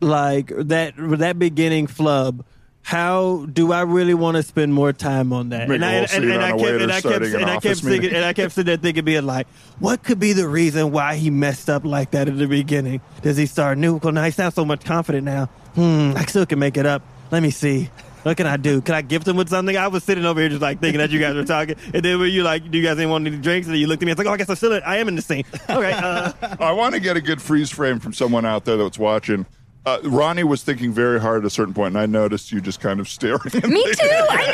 like 0.00 0.48
that 0.56 0.94
that 0.96 1.38
beginning 1.38 1.86
flub. 1.86 2.44
How 2.82 3.46
do 3.46 3.72
I 3.72 3.82
really 3.82 4.14
want 4.14 4.36
to 4.36 4.42
spend 4.42 4.74
more 4.74 4.92
time 4.92 5.32
on 5.32 5.50
that? 5.50 5.68
Make 5.68 5.80
a 5.80 5.98
whole 5.98 6.06
scene 6.08 6.30
on 6.30 6.50
a 6.50 6.56
waiter 6.56 6.78
and 6.78 6.90
I 6.92 7.00
kept 7.00 7.24
and 7.24 7.44
I 7.44 7.60
kept 7.60 7.80
thinking 7.80 8.12
and 8.12 8.24
I 8.24 8.32
kept 8.32 8.52
sitting 8.52 8.66
there 8.66 8.76
thinking, 8.78 9.04
being 9.04 9.26
like, 9.26 9.46
what 9.78 10.02
could 10.02 10.18
be 10.18 10.32
the 10.32 10.48
reason 10.48 10.90
why 10.90 11.14
he 11.16 11.30
messed 11.30 11.70
up 11.70 11.84
like 11.84 12.12
that 12.12 12.28
at 12.28 12.36
the 12.36 12.46
beginning? 12.46 13.00
Does 13.22 13.36
he 13.36 13.46
start 13.46 13.78
new? 13.78 13.96
Well, 13.96 14.12
now 14.12 14.24
he 14.24 14.30
sounds 14.32 14.54
so 14.54 14.64
much 14.64 14.84
confident 14.84 15.24
now. 15.24 15.46
Hmm, 15.74 16.14
I 16.16 16.24
still 16.24 16.46
can 16.46 16.58
make 16.58 16.76
it 16.76 16.86
up. 16.86 17.02
Let 17.30 17.42
me 17.42 17.50
see. 17.50 17.90
What 18.22 18.36
can 18.36 18.46
I 18.46 18.56
do? 18.58 18.82
Can 18.82 18.94
I 18.94 19.02
gift 19.02 19.26
him 19.26 19.36
with 19.36 19.48
something? 19.48 19.76
I 19.76 19.88
was 19.88 20.04
sitting 20.04 20.26
over 20.26 20.40
here 20.40 20.50
just 20.50 20.60
like 20.60 20.80
thinking 20.80 20.98
that 20.98 21.10
you 21.10 21.20
guys 21.20 21.34
were 21.34 21.44
talking, 21.44 21.76
and 21.94 22.04
then 22.04 22.18
were 22.18 22.26
you 22.26 22.42
like, 22.42 22.70
do 22.70 22.76
you 22.76 22.84
guys 22.84 22.96
didn't 22.96 23.10
want 23.10 23.26
any 23.26 23.38
drinks? 23.38 23.66
And 23.66 23.76
you 23.78 23.86
looked 23.86 24.02
at 24.02 24.06
me, 24.06 24.12
and 24.12 24.18
it's 24.20 24.26
like, 24.26 24.30
oh, 24.30 24.34
I 24.34 24.36
guess 24.36 24.50
I'm 24.50 24.56
still, 24.56 24.78
I 24.84 24.98
am 24.98 25.08
in 25.08 25.16
the 25.16 25.22
scene. 25.22 25.44
Okay, 25.70 25.92
uh, 25.92 26.32
I 26.60 26.72
want 26.72 26.94
to 26.94 27.00
get 27.00 27.16
a 27.16 27.20
good 27.22 27.40
freeze 27.40 27.70
frame 27.70 27.98
from 27.98 28.12
someone 28.12 28.44
out 28.44 28.66
there 28.66 28.76
that's 28.76 28.98
watching. 28.98 29.46
Uh, 29.86 29.98
Ronnie 30.04 30.44
was 30.44 30.62
thinking 30.62 30.92
very 30.92 31.18
hard 31.20 31.42
at 31.42 31.46
a 31.46 31.50
certain 31.50 31.72
point, 31.72 31.94
and 31.94 31.98
I 31.98 32.06
noticed 32.06 32.52
you 32.52 32.60
just 32.60 32.80
kind 32.80 33.00
of 33.00 33.08
staring. 33.08 33.40
At 33.46 33.64
Me 33.66 33.82
too. 33.84 33.98
I 34.02 34.46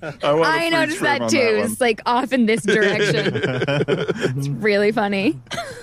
that 0.00 0.10
too. 0.10 0.26
I, 0.26 0.32
want 0.32 0.44
a 0.44 0.48
I 0.48 0.58
freeze 0.58 0.72
noticed 0.72 1.00
that 1.00 1.30
too. 1.30 1.56
one. 1.58 1.70
it's 1.70 1.80
like 1.80 2.00
off 2.04 2.32
in 2.32 2.46
this 2.46 2.62
direction. 2.62 3.32
it's 3.34 4.48
really 4.48 4.90
funny. 4.90 5.40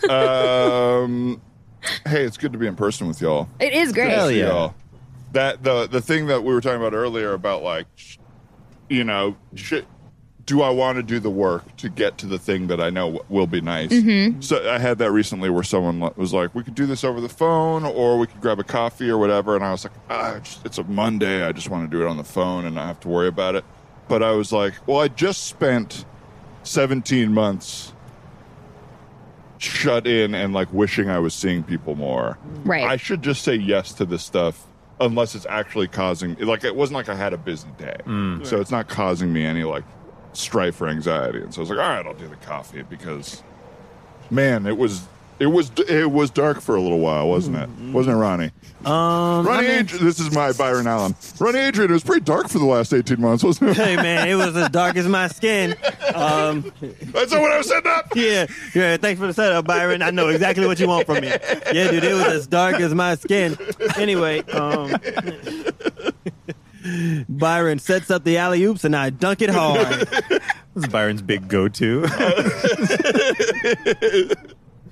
um, 0.10 1.42
hey, 2.06 2.24
it's 2.24 2.38
good 2.38 2.52
to 2.52 2.60
be 2.60 2.68
in 2.68 2.76
person 2.76 3.08
with 3.08 3.22
y'all. 3.22 3.48
It 3.62 3.72
is 3.74 3.94
great. 3.94 4.12
Hell 4.12 4.28
See 4.28 4.40
yeah. 4.40 4.48
y'all. 4.48 4.76
That 5.32 5.64
the 5.64 5.88
the 5.88 6.02
thing 6.02 6.28
that 6.28 6.44
we 6.44 6.54
were 6.54 6.60
talking 6.60 6.82
about 6.82 6.94
earlier 6.94 7.32
about 7.32 7.64
like, 7.64 7.88
you 8.90 9.06
know, 9.06 9.38
sh- 9.56 9.84
do 10.52 10.62
I 10.62 10.70
want 10.70 10.98
to 10.98 11.04
do 11.04 11.18
the 11.18 11.30
work 11.30 11.78
to 11.78 11.88
get 11.88 12.18
to 12.18 12.26
the 12.26 12.38
thing 12.38 12.68
that 12.68 12.82
I 12.82 12.90
know 12.90 13.24
will 13.30 13.48
be 13.48 13.62
nice? 13.62 13.90
Mm-hmm. 13.90 14.42
So 14.42 14.70
I 14.70 14.80
had 14.80 14.98
that 14.98 15.10
recently 15.10 15.50
where 15.50 15.64
someone 15.64 16.02
was 16.18 16.34
like, 16.34 16.54
we 16.54 16.62
could 16.62 16.76
do 16.76 16.86
this 16.86 17.06
over 17.06 17.22
the 17.22 17.30
phone, 17.30 17.86
or 17.86 18.20
we 18.20 18.28
could 18.28 18.42
grab 18.42 18.60
a 18.60 18.64
coffee 18.66 19.10
or 19.10 19.18
whatever, 19.18 19.56
and 19.56 19.64
I 19.64 19.72
was 19.72 19.86
like, 19.86 19.94
ah, 20.10 20.36
it's, 20.36 20.60
it's 20.66 20.78
a 20.78 20.84
Monday, 20.84 21.46
I 21.46 21.54
just 21.54 21.70
want 21.70 21.90
to 21.90 21.98
do 21.98 22.04
it 22.04 22.10
on 22.10 22.18
the 22.18 22.26
phone 22.26 22.66
and 22.66 22.76
not 22.76 22.86
have 22.86 23.00
to 23.00 23.08
worry 23.08 23.30
about 23.30 23.56
it. 23.56 23.64
But 24.10 24.24
I 24.24 24.32
was 24.32 24.52
like, 24.52 24.74
well, 24.88 25.00
I 25.00 25.08
just 25.08 25.48
spent 25.48 26.04
17 26.64 27.34
months 27.34 27.94
shut 29.58 30.06
in 30.06 30.36
and 30.36 30.54
like 30.54 30.74
wishing 30.74 31.10
I 31.10 31.20
was 31.20 31.34
seeing 31.34 31.64
people 31.64 31.96
more. 31.96 32.38
Right. 32.66 32.84
I 32.84 32.98
should 32.98 33.22
just 33.22 33.44
say 33.44 33.56
yes 33.56 33.94
to 33.94 34.04
this 34.04 34.22
stuff 34.22 34.68
unless 35.00 35.34
it's 35.34 35.46
actually 35.46 35.88
causing 35.88 36.36
like 36.40 36.66
it 36.66 36.76
wasn't 36.76 36.96
like 36.96 37.08
I 37.08 37.16
had 37.16 37.32
a 37.32 37.38
busy 37.38 37.70
day. 37.78 37.96
So 38.44 38.60
it's 38.60 38.70
not 38.70 38.90
causing 38.90 39.32
me 39.32 39.46
any 39.46 39.64
like 39.64 39.86
strife 40.34 40.82
or 40.82 40.88
anxiety. 40.88 41.42
And 41.42 41.54
so 41.54 41.60
I 41.60 41.64
was 41.64 41.70
like, 41.70 41.80
all 41.80 41.90
right, 41.90 42.06
I'll 42.06 42.14
do 42.14 42.28
the 42.28 42.36
coffee 42.38 42.82
because 42.84 43.44
man, 44.30 44.66
it 44.66 44.78
was 44.78 45.04
it 45.40 45.48
was 45.48 45.72
it 45.90 46.12
was 46.12 46.30
dark 46.30 46.62
for 46.62 46.76
a 46.76 46.82
little 46.82 47.00
while, 47.00 47.28
wasn't 47.28 47.58
it? 47.58 47.70
Wasn't 47.94 48.16
it, 48.16 48.20
Ronnie? 48.20 48.52
um, 48.86 49.46
Ronnie, 49.46 49.50
I 49.50 49.62
mean- 49.62 49.72
Adrian, 49.80 50.06
this 50.06 50.20
is 50.20 50.34
my 50.34 50.52
Byron 50.54 50.86
Allen. 50.88 51.16
Ronnie 51.40 51.60
Adrian, 51.60 51.90
it 51.90 51.94
was 51.94 52.04
pretty 52.04 52.24
dark 52.24 52.48
for 52.48 52.60
the 52.60 52.66
last 52.66 52.94
eighteen 52.94 53.20
months, 53.22 53.44
wasn't 53.44 53.72
it? 53.72 53.78
hey 53.78 53.96
man, 53.96 54.28
it 54.28 54.36
was 54.36 54.56
as 54.56 54.70
dark 54.70 54.96
as 54.98 55.08
my 55.08 55.28
skin. 55.28 55.72
Um, 56.16 56.72
That's 56.82 57.32
not 57.32 57.42
what 57.42 57.52
I 57.52 57.58
was 57.58 57.68
setting 57.68 57.92
up. 57.92 58.08
yeah, 58.16 58.46
yeah. 58.76 58.98
Thanks 58.98 59.20
for 59.20 59.28
the 59.28 59.34
setup, 59.34 59.66
Byron. 59.66 60.02
I 60.04 60.12
know 60.12 60.28
exactly 60.30 60.66
what 60.68 60.80
you 60.80 60.88
want 60.88 61.06
from 61.08 61.22
me. 61.22 61.28
Yeah, 61.74 61.90
dude, 61.92 62.04
it 62.04 62.14
was 62.14 62.28
as 62.28 62.48
dark 62.48 62.80
as 62.80 62.94
my 62.94 63.16
skin. 63.16 63.58
Anyway, 63.98 64.42
um, 64.52 64.92
Byron 67.30 67.80
sets 67.80 68.12
up 68.12 68.24
the 68.24 68.38
alley 68.38 68.64
oops 68.64 68.84
and 68.84 68.96
I 68.96 69.10
dunk 69.10 69.42
it 69.42 69.50
hard. 69.50 70.08
This 70.74 70.86
is 70.86 70.90
Byron's 70.90 71.22
big 71.22 71.50
go-to. 71.50 72.04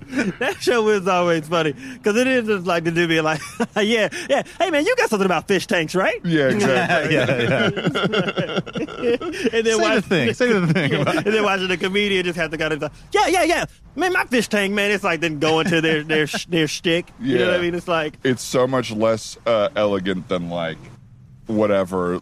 That 0.09 0.57
show 0.59 0.89
is 0.89 1.07
always 1.07 1.47
funny 1.47 1.73
because 1.73 2.17
it 2.17 2.25
is 2.25 2.47
just 2.47 2.65
like 2.65 2.83
the 2.83 2.89
dude 2.91 3.09
being 3.09 3.23
like, 3.23 3.39
"Yeah, 3.75 4.09
yeah, 4.27 4.41
hey 4.59 4.71
man, 4.71 4.83
you 4.83 4.95
got 4.95 5.09
something 5.09 5.25
about 5.25 5.47
fish 5.47 5.67
tanks, 5.67 5.93
right?" 5.93 6.19
Yeah, 6.25 6.49
exactly. 6.49 7.13
yeah, 7.13 7.27
yeah. 7.27 7.65
And 9.53 9.67
then 9.67 9.77
Say 9.77 9.95
the 9.95 10.01
thing. 10.01 10.33
Say 10.33 10.51
the 10.51 10.73
thing. 10.73 10.95
About 10.95 11.17
and 11.17 11.25
then 11.27 11.43
watching 11.43 11.67
the 11.67 11.77
comedian 11.77 12.25
just 12.25 12.37
have 12.37 12.49
to 12.49 12.57
kind 12.57 12.73
of 12.73 12.91
yeah, 13.11 13.27
yeah, 13.27 13.43
yeah. 13.43 13.65
Man, 13.95 14.11
my 14.11 14.25
fish 14.25 14.47
tank, 14.47 14.73
man, 14.73 14.89
it's 14.89 15.03
like 15.03 15.19
then 15.19 15.37
going 15.37 15.67
to 15.67 15.79
their 15.79 16.01
their 16.01 16.25
their 16.25 16.67
shtick. 16.67 17.05
You 17.19 17.37
know 17.37 17.51
what 17.51 17.59
I 17.59 17.61
mean? 17.61 17.75
It's 17.75 17.87
like 17.87 18.17
it's 18.23 18.43
so 18.43 18.65
much 18.65 18.91
less 18.91 19.37
uh, 19.45 19.69
elegant 19.75 20.27
than 20.27 20.49
like 20.49 20.79
whatever 21.49 22.21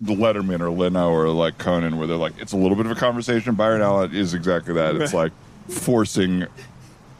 the 0.00 0.14
Letterman 0.14 0.60
or 0.60 0.70
Leno 0.70 1.10
or 1.10 1.28
like 1.28 1.58
Conan, 1.58 1.98
where 1.98 2.06
they're 2.06 2.16
like, 2.16 2.34
it's 2.38 2.52
a 2.52 2.56
little 2.56 2.76
bit 2.76 2.86
of 2.86 2.92
a 2.92 2.94
conversation. 2.94 3.54
Byron 3.54 3.82
Allen 3.82 4.14
is 4.14 4.34
exactly 4.34 4.74
that. 4.74 4.94
It's 4.96 5.12
like 5.14 5.32
forcing 5.68 6.46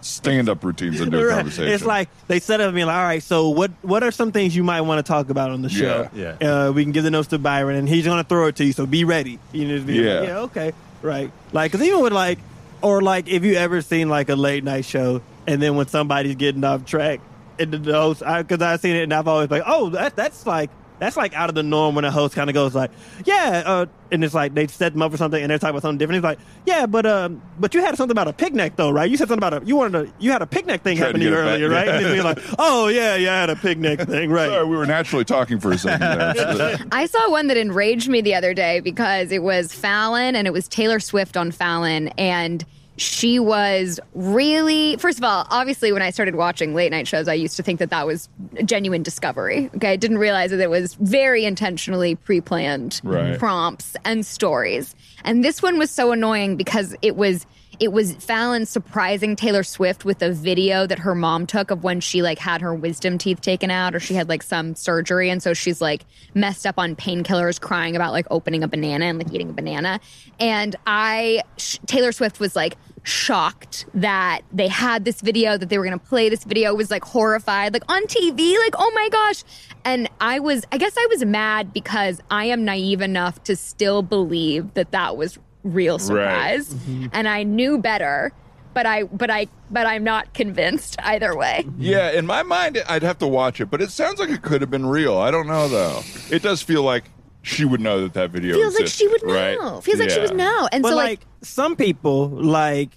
stand-up 0.03 0.63
routines 0.63 1.01
into 1.01 1.19
a 1.19 1.27
Right. 1.27 1.35
conversation. 1.37 1.73
It's 1.73 1.85
like 1.85 2.09
they 2.29 2.39
set 2.39 2.61
up 2.61 2.67
and 2.69 2.75
be 2.77 2.85
like, 2.85 2.95
all 2.97 3.03
right, 3.03 3.23
so 3.23 3.49
what 3.49 3.73
what 3.83 4.03
are 4.05 4.13
some 4.13 4.31
things 4.31 4.55
you 4.55 4.63
might 4.63 4.83
want 4.83 5.05
to 5.05 5.11
talk 5.11 5.31
about 5.31 5.51
on 5.51 5.63
the 5.63 5.69
show? 5.69 6.09
Yeah. 6.15 6.37
Uh, 6.41 6.73
we 6.73 6.85
can 6.85 6.93
give 6.93 7.03
the 7.03 7.11
notes 7.11 7.29
to 7.29 7.39
Byron 7.39 7.77
and 7.77 7.89
he's 7.89 8.05
going 8.05 8.23
to 8.23 8.29
throw 8.29 8.47
it 8.47 8.57
to 8.57 8.65
you, 8.65 8.73
so 8.73 8.87
be 8.87 9.05
ready. 9.05 9.39
You 9.53 9.67
know, 9.67 9.83
be 9.85 9.95
Yeah. 9.95 10.21
like, 10.21 10.29
yeah, 10.29 10.39
okay, 10.41 10.73
right. 11.03 11.31
Like, 11.53 11.73
because 11.73 11.85
even 11.87 12.03
with 12.03 12.13
like, 12.13 12.39
or 12.83 13.03
like, 13.03 13.27
if 13.27 13.43
you 13.45 13.55
ever 13.55 13.81
seen 13.83 14.09
like 14.09 14.29
a 14.29 14.37
late 14.37 14.63
night 14.63 14.85
show 14.85 15.23
and 15.47 15.61
then 15.61 15.75
when 15.77 15.89
somebody's 15.89 16.37
getting 16.37 16.63
off 16.63 16.85
track, 16.85 17.21
and 17.59 17.73
the 17.73 17.93
host, 17.95 18.21
because 18.21 18.61
I've 18.61 18.81
seen 18.81 18.95
it 18.97 19.05
and 19.05 19.15
I've 19.15 19.27
always 19.27 19.51
like, 19.51 19.63
oh, 19.67 19.89
that 19.91 20.15
that's 20.15 20.47
like. 20.47 20.71
That's 20.99 21.17
like 21.17 21.35
out 21.35 21.49
of 21.49 21.55
the 21.55 21.63
norm 21.63 21.95
when 21.95 22.05
a 22.05 22.11
host 22.11 22.35
kind 22.35 22.49
of 22.49 22.55
goes 22.55 22.75
like, 22.75 22.91
yeah, 23.25 23.63
uh, 23.67 23.87
and 24.11 24.25
it's 24.25 24.35
like 24.35 24.55
they 24.55 24.67
set 24.67 24.93
them 24.93 25.03
up 25.03 25.11
for 25.11 25.17
something 25.19 25.43
and 25.43 25.51
they're 25.51 25.59
talking 25.59 25.71
about 25.71 25.83
something 25.83 25.99
different. 25.99 26.25
He's 26.25 26.25
like, 26.25 26.39
yeah, 26.65 26.87
but 26.87 27.05
um, 27.07 27.43
but 27.59 27.75
you 27.75 27.81
had 27.81 27.97
something 27.97 28.13
about 28.13 28.29
a 28.29 28.33
picnic 28.33 28.77
though, 28.77 28.91
right? 28.91 29.11
You 29.11 29.17
said 29.17 29.29
something 29.29 29.47
about 29.47 29.63
a 29.63 29.67
you 29.67 29.77
wanted 29.77 30.09
a 30.09 30.13
you 30.19 30.31
had 30.33 30.43
a 30.43 30.47
picnic 30.47 30.83
thing 30.83 30.97
Tried 30.97 31.13
to 31.13 31.19
happen 31.19 31.21
to 31.21 31.27
you 31.27 31.33
back. 31.33 31.39
earlier, 31.41 31.69
right? 31.69 31.89
And 31.89 32.05
then 32.05 32.15
you're 32.15 32.25
like, 32.25 32.39
oh 32.59 32.89
yeah, 32.89 33.17
yeah, 33.17 33.35
I 33.35 33.41
had 33.41 33.51
a 33.51 33.57
picnic 33.57 34.01
thing, 34.03 34.31
right? 34.31 34.49
Sorry, 34.49 34.65
we 34.67 34.77
were 34.77 34.87
naturally 34.87 35.25
talking 35.25 35.61
for 35.61 35.73
a 35.73 35.79
second 35.79 36.01
there. 36.01 36.79
I 36.93 37.07
saw 37.07 37.31
one 37.31 37.49
that 37.49 37.57
enraged 37.57 38.09
me 38.09 38.21
the 38.21 38.35
other 38.35 38.55
day 38.55 38.81
because 38.81 39.33
it 39.33 39.43
was 39.43 39.73
Fallon 39.75 40.35
and 40.37 40.47
it 40.47 40.53
was 40.53 40.69
Taylor 40.69 41.01
Swift 41.01 41.37
on 41.37 41.51
Fallon 41.51 42.09
and 42.17 42.65
she 42.99 43.39
was 43.39 44.01
really 44.15 44.97
first 44.97 45.19
of 45.19 45.25
all 45.25 45.47
obviously 45.51 45.93
when 45.93 46.01
i 46.03 46.11
started 46.11 46.35
watching 46.35 46.75
late 46.75 46.91
night 46.91 47.07
shows 47.07 47.29
i 47.29 47.35
used 47.35 47.57
to 47.57 47.63
think 47.63 47.79
that 47.79 47.91
that 47.91 48.07
was 48.07 48.29
a 48.57 48.63
genuine 48.63 49.03
discovery 49.03 49.71
okay? 49.77 49.93
I 49.93 49.97
didn't 49.97 50.19
realize 50.19 50.51
that 50.51 50.61
it 50.61 50.71
was 50.71 50.95
very 50.95 51.45
intentionally 51.45 52.15
pre-planned 52.15 53.01
Right. 53.05 53.39
prompts 53.39 53.97
and 54.05 54.25
stories. 54.25 54.95
And 55.25 55.45
this 55.45 55.63
one 55.63 55.79
was 55.79 55.91
so 55.91 56.13
annoying 56.13 56.57
because 56.57 56.95
it 57.03 57.17
was 57.17 57.47
it 57.79 57.93
was 57.93 58.15
Fallon 58.15 58.65
surprising 58.65 59.37
Taylor 59.37 59.63
Swift 59.63 60.07
with 60.07 60.23
a 60.23 60.33
video 60.33 60.87
that 60.87 60.99
her 61.01 61.15
mom 61.15 61.47
took 61.47 61.71
of 61.71 61.85
when 61.85 62.01
she 62.01 62.23
like 62.23 62.39
had 62.39 62.63
her 62.63 62.75
wisdom 62.75 63.19
teeth 63.19 63.43
taken 63.43 63.71
out 63.71 63.95
or 63.95 64.01
she 64.01 64.15
had 64.15 64.31
like 64.31 64.43
some 64.43 64.75
surgery. 64.75 65.29
And 65.29 65.43
so 65.43 65.53
she's 65.53 65.83
like 65.83 66.07
messed 66.33 66.67
up 66.67 66.79
on 66.79 66.97
painkillers 66.97 67.61
crying 67.61 67.95
about 67.95 68.13
like 68.13 68.27
opening 68.31 68.63
a 68.63 68.69
banana 68.69 69.05
and 69.05 69.19
like 69.19 69.31
eating 69.31 69.51
a 69.51 69.53
banana. 69.53 70.01
And 70.41 70.75
I 70.87 71.43
sh- 71.59 71.77
Taylor 71.85 72.13
Swift 72.13 72.41
was 72.41 72.57
like 72.57 72.77
shocked 73.07 73.87
that 73.95 74.41
they 74.53 74.67
had 74.67 75.05
this 75.05 75.21
video 75.21 75.57
that 75.57 75.69
they 75.69 75.79
were 75.79 75.85
going 75.85 75.97
to 75.97 76.05
play 76.07 76.29
this 76.29 76.43
video 76.43 76.75
was 76.75 76.91
like 76.91 77.05
horrified 77.05 77.73
like 77.73 77.89
on 77.89 78.03
TV 78.07 78.59
like 78.59 78.75
oh 78.79 78.91
my 78.97 79.09
gosh 79.11 79.45
and 79.85 80.11
I 80.21 80.41
was 80.41 80.65
I 80.73 80.79
guess 80.79 80.97
I 80.99 81.07
was 81.09 81.25
mad 81.25 81.73
because 81.73 82.21
I 82.33 82.47
am 82.47 82.65
naive 82.65 83.01
enough 83.01 83.45
to 83.45 83.55
still 83.55 84.03
believe 84.03 84.75
that 84.75 84.91
that 84.91 85.17
was 85.17 85.39
real 85.63 86.01
surprise 86.01 86.75
mm-hmm. 86.75 87.07
and 87.13 87.29
I 87.29 87.45
knew 87.45 87.79
better 87.79 88.33
but 88.75 88.87
I 88.87 89.05
but 89.05 89.31
I 89.31 89.47
but 89.71 89.87
I'm 89.87 90.05
not 90.05 90.35
convinced 90.35 90.97
either 91.03 91.35
way. 91.35 91.65
Yeah, 91.79 92.11
in 92.11 92.27
my 92.27 92.43
mind, 92.43 92.83
I'd 92.87 93.03
have 93.03 93.17
to 93.21 93.27
watch 93.27 93.59
it, 93.59 93.71
but 93.71 93.81
it 93.81 93.91
sounds 93.91 94.21
like 94.21 94.29
it 94.29 94.43
could 94.43 94.61
have 94.61 94.71
been 94.71 94.85
real. 94.85 95.17
I 95.17 95.31
don't 95.31 95.47
know 95.47 95.67
though. 95.67 96.03
It 96.31 96.43
does 96.43 96.61
feel 96.61 96.83
like 96.83 97.05
she 97.47 97.65
would 97.65 97.81
know 97.81 98.03
that 98.03 98.13
that 98.15 98.31
video 98.31 98.57
Feels 98.57 98.75
like 98.75 98.89
she 98.89 99.07
would 99.07 99.23
right? 99.23 99.57
know. 99.59 99.81
Feels 99.81 100.01
like 100.01 100.11
she 100.11 100.21
would 100.21 100.37
know. 100.37 100.69
And 100.73 100.83
but 100.83 100.91
so 100.91 100.97
like, 100.97 101.21
like, 101.21 101.27
some 101.47 101.77
people 101.77 102.29
like 102.29 102.91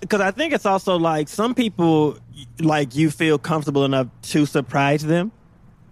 because 0.00 0.20
I, 0.20 0.30
think 0.30 0.52
it's 0.52 0.66
also 0.66 0.96
like 0.96 1.28
some 1.28 1.54
people 1.54 2.18
like 2.60 2.94
you 2.94 3.10
feel 3.10 3.38
comfortable 3.38 3.84
enough 3.84 4.08
to 4.22 4.46
surprise 4.46 5.02
them 5.02 5.32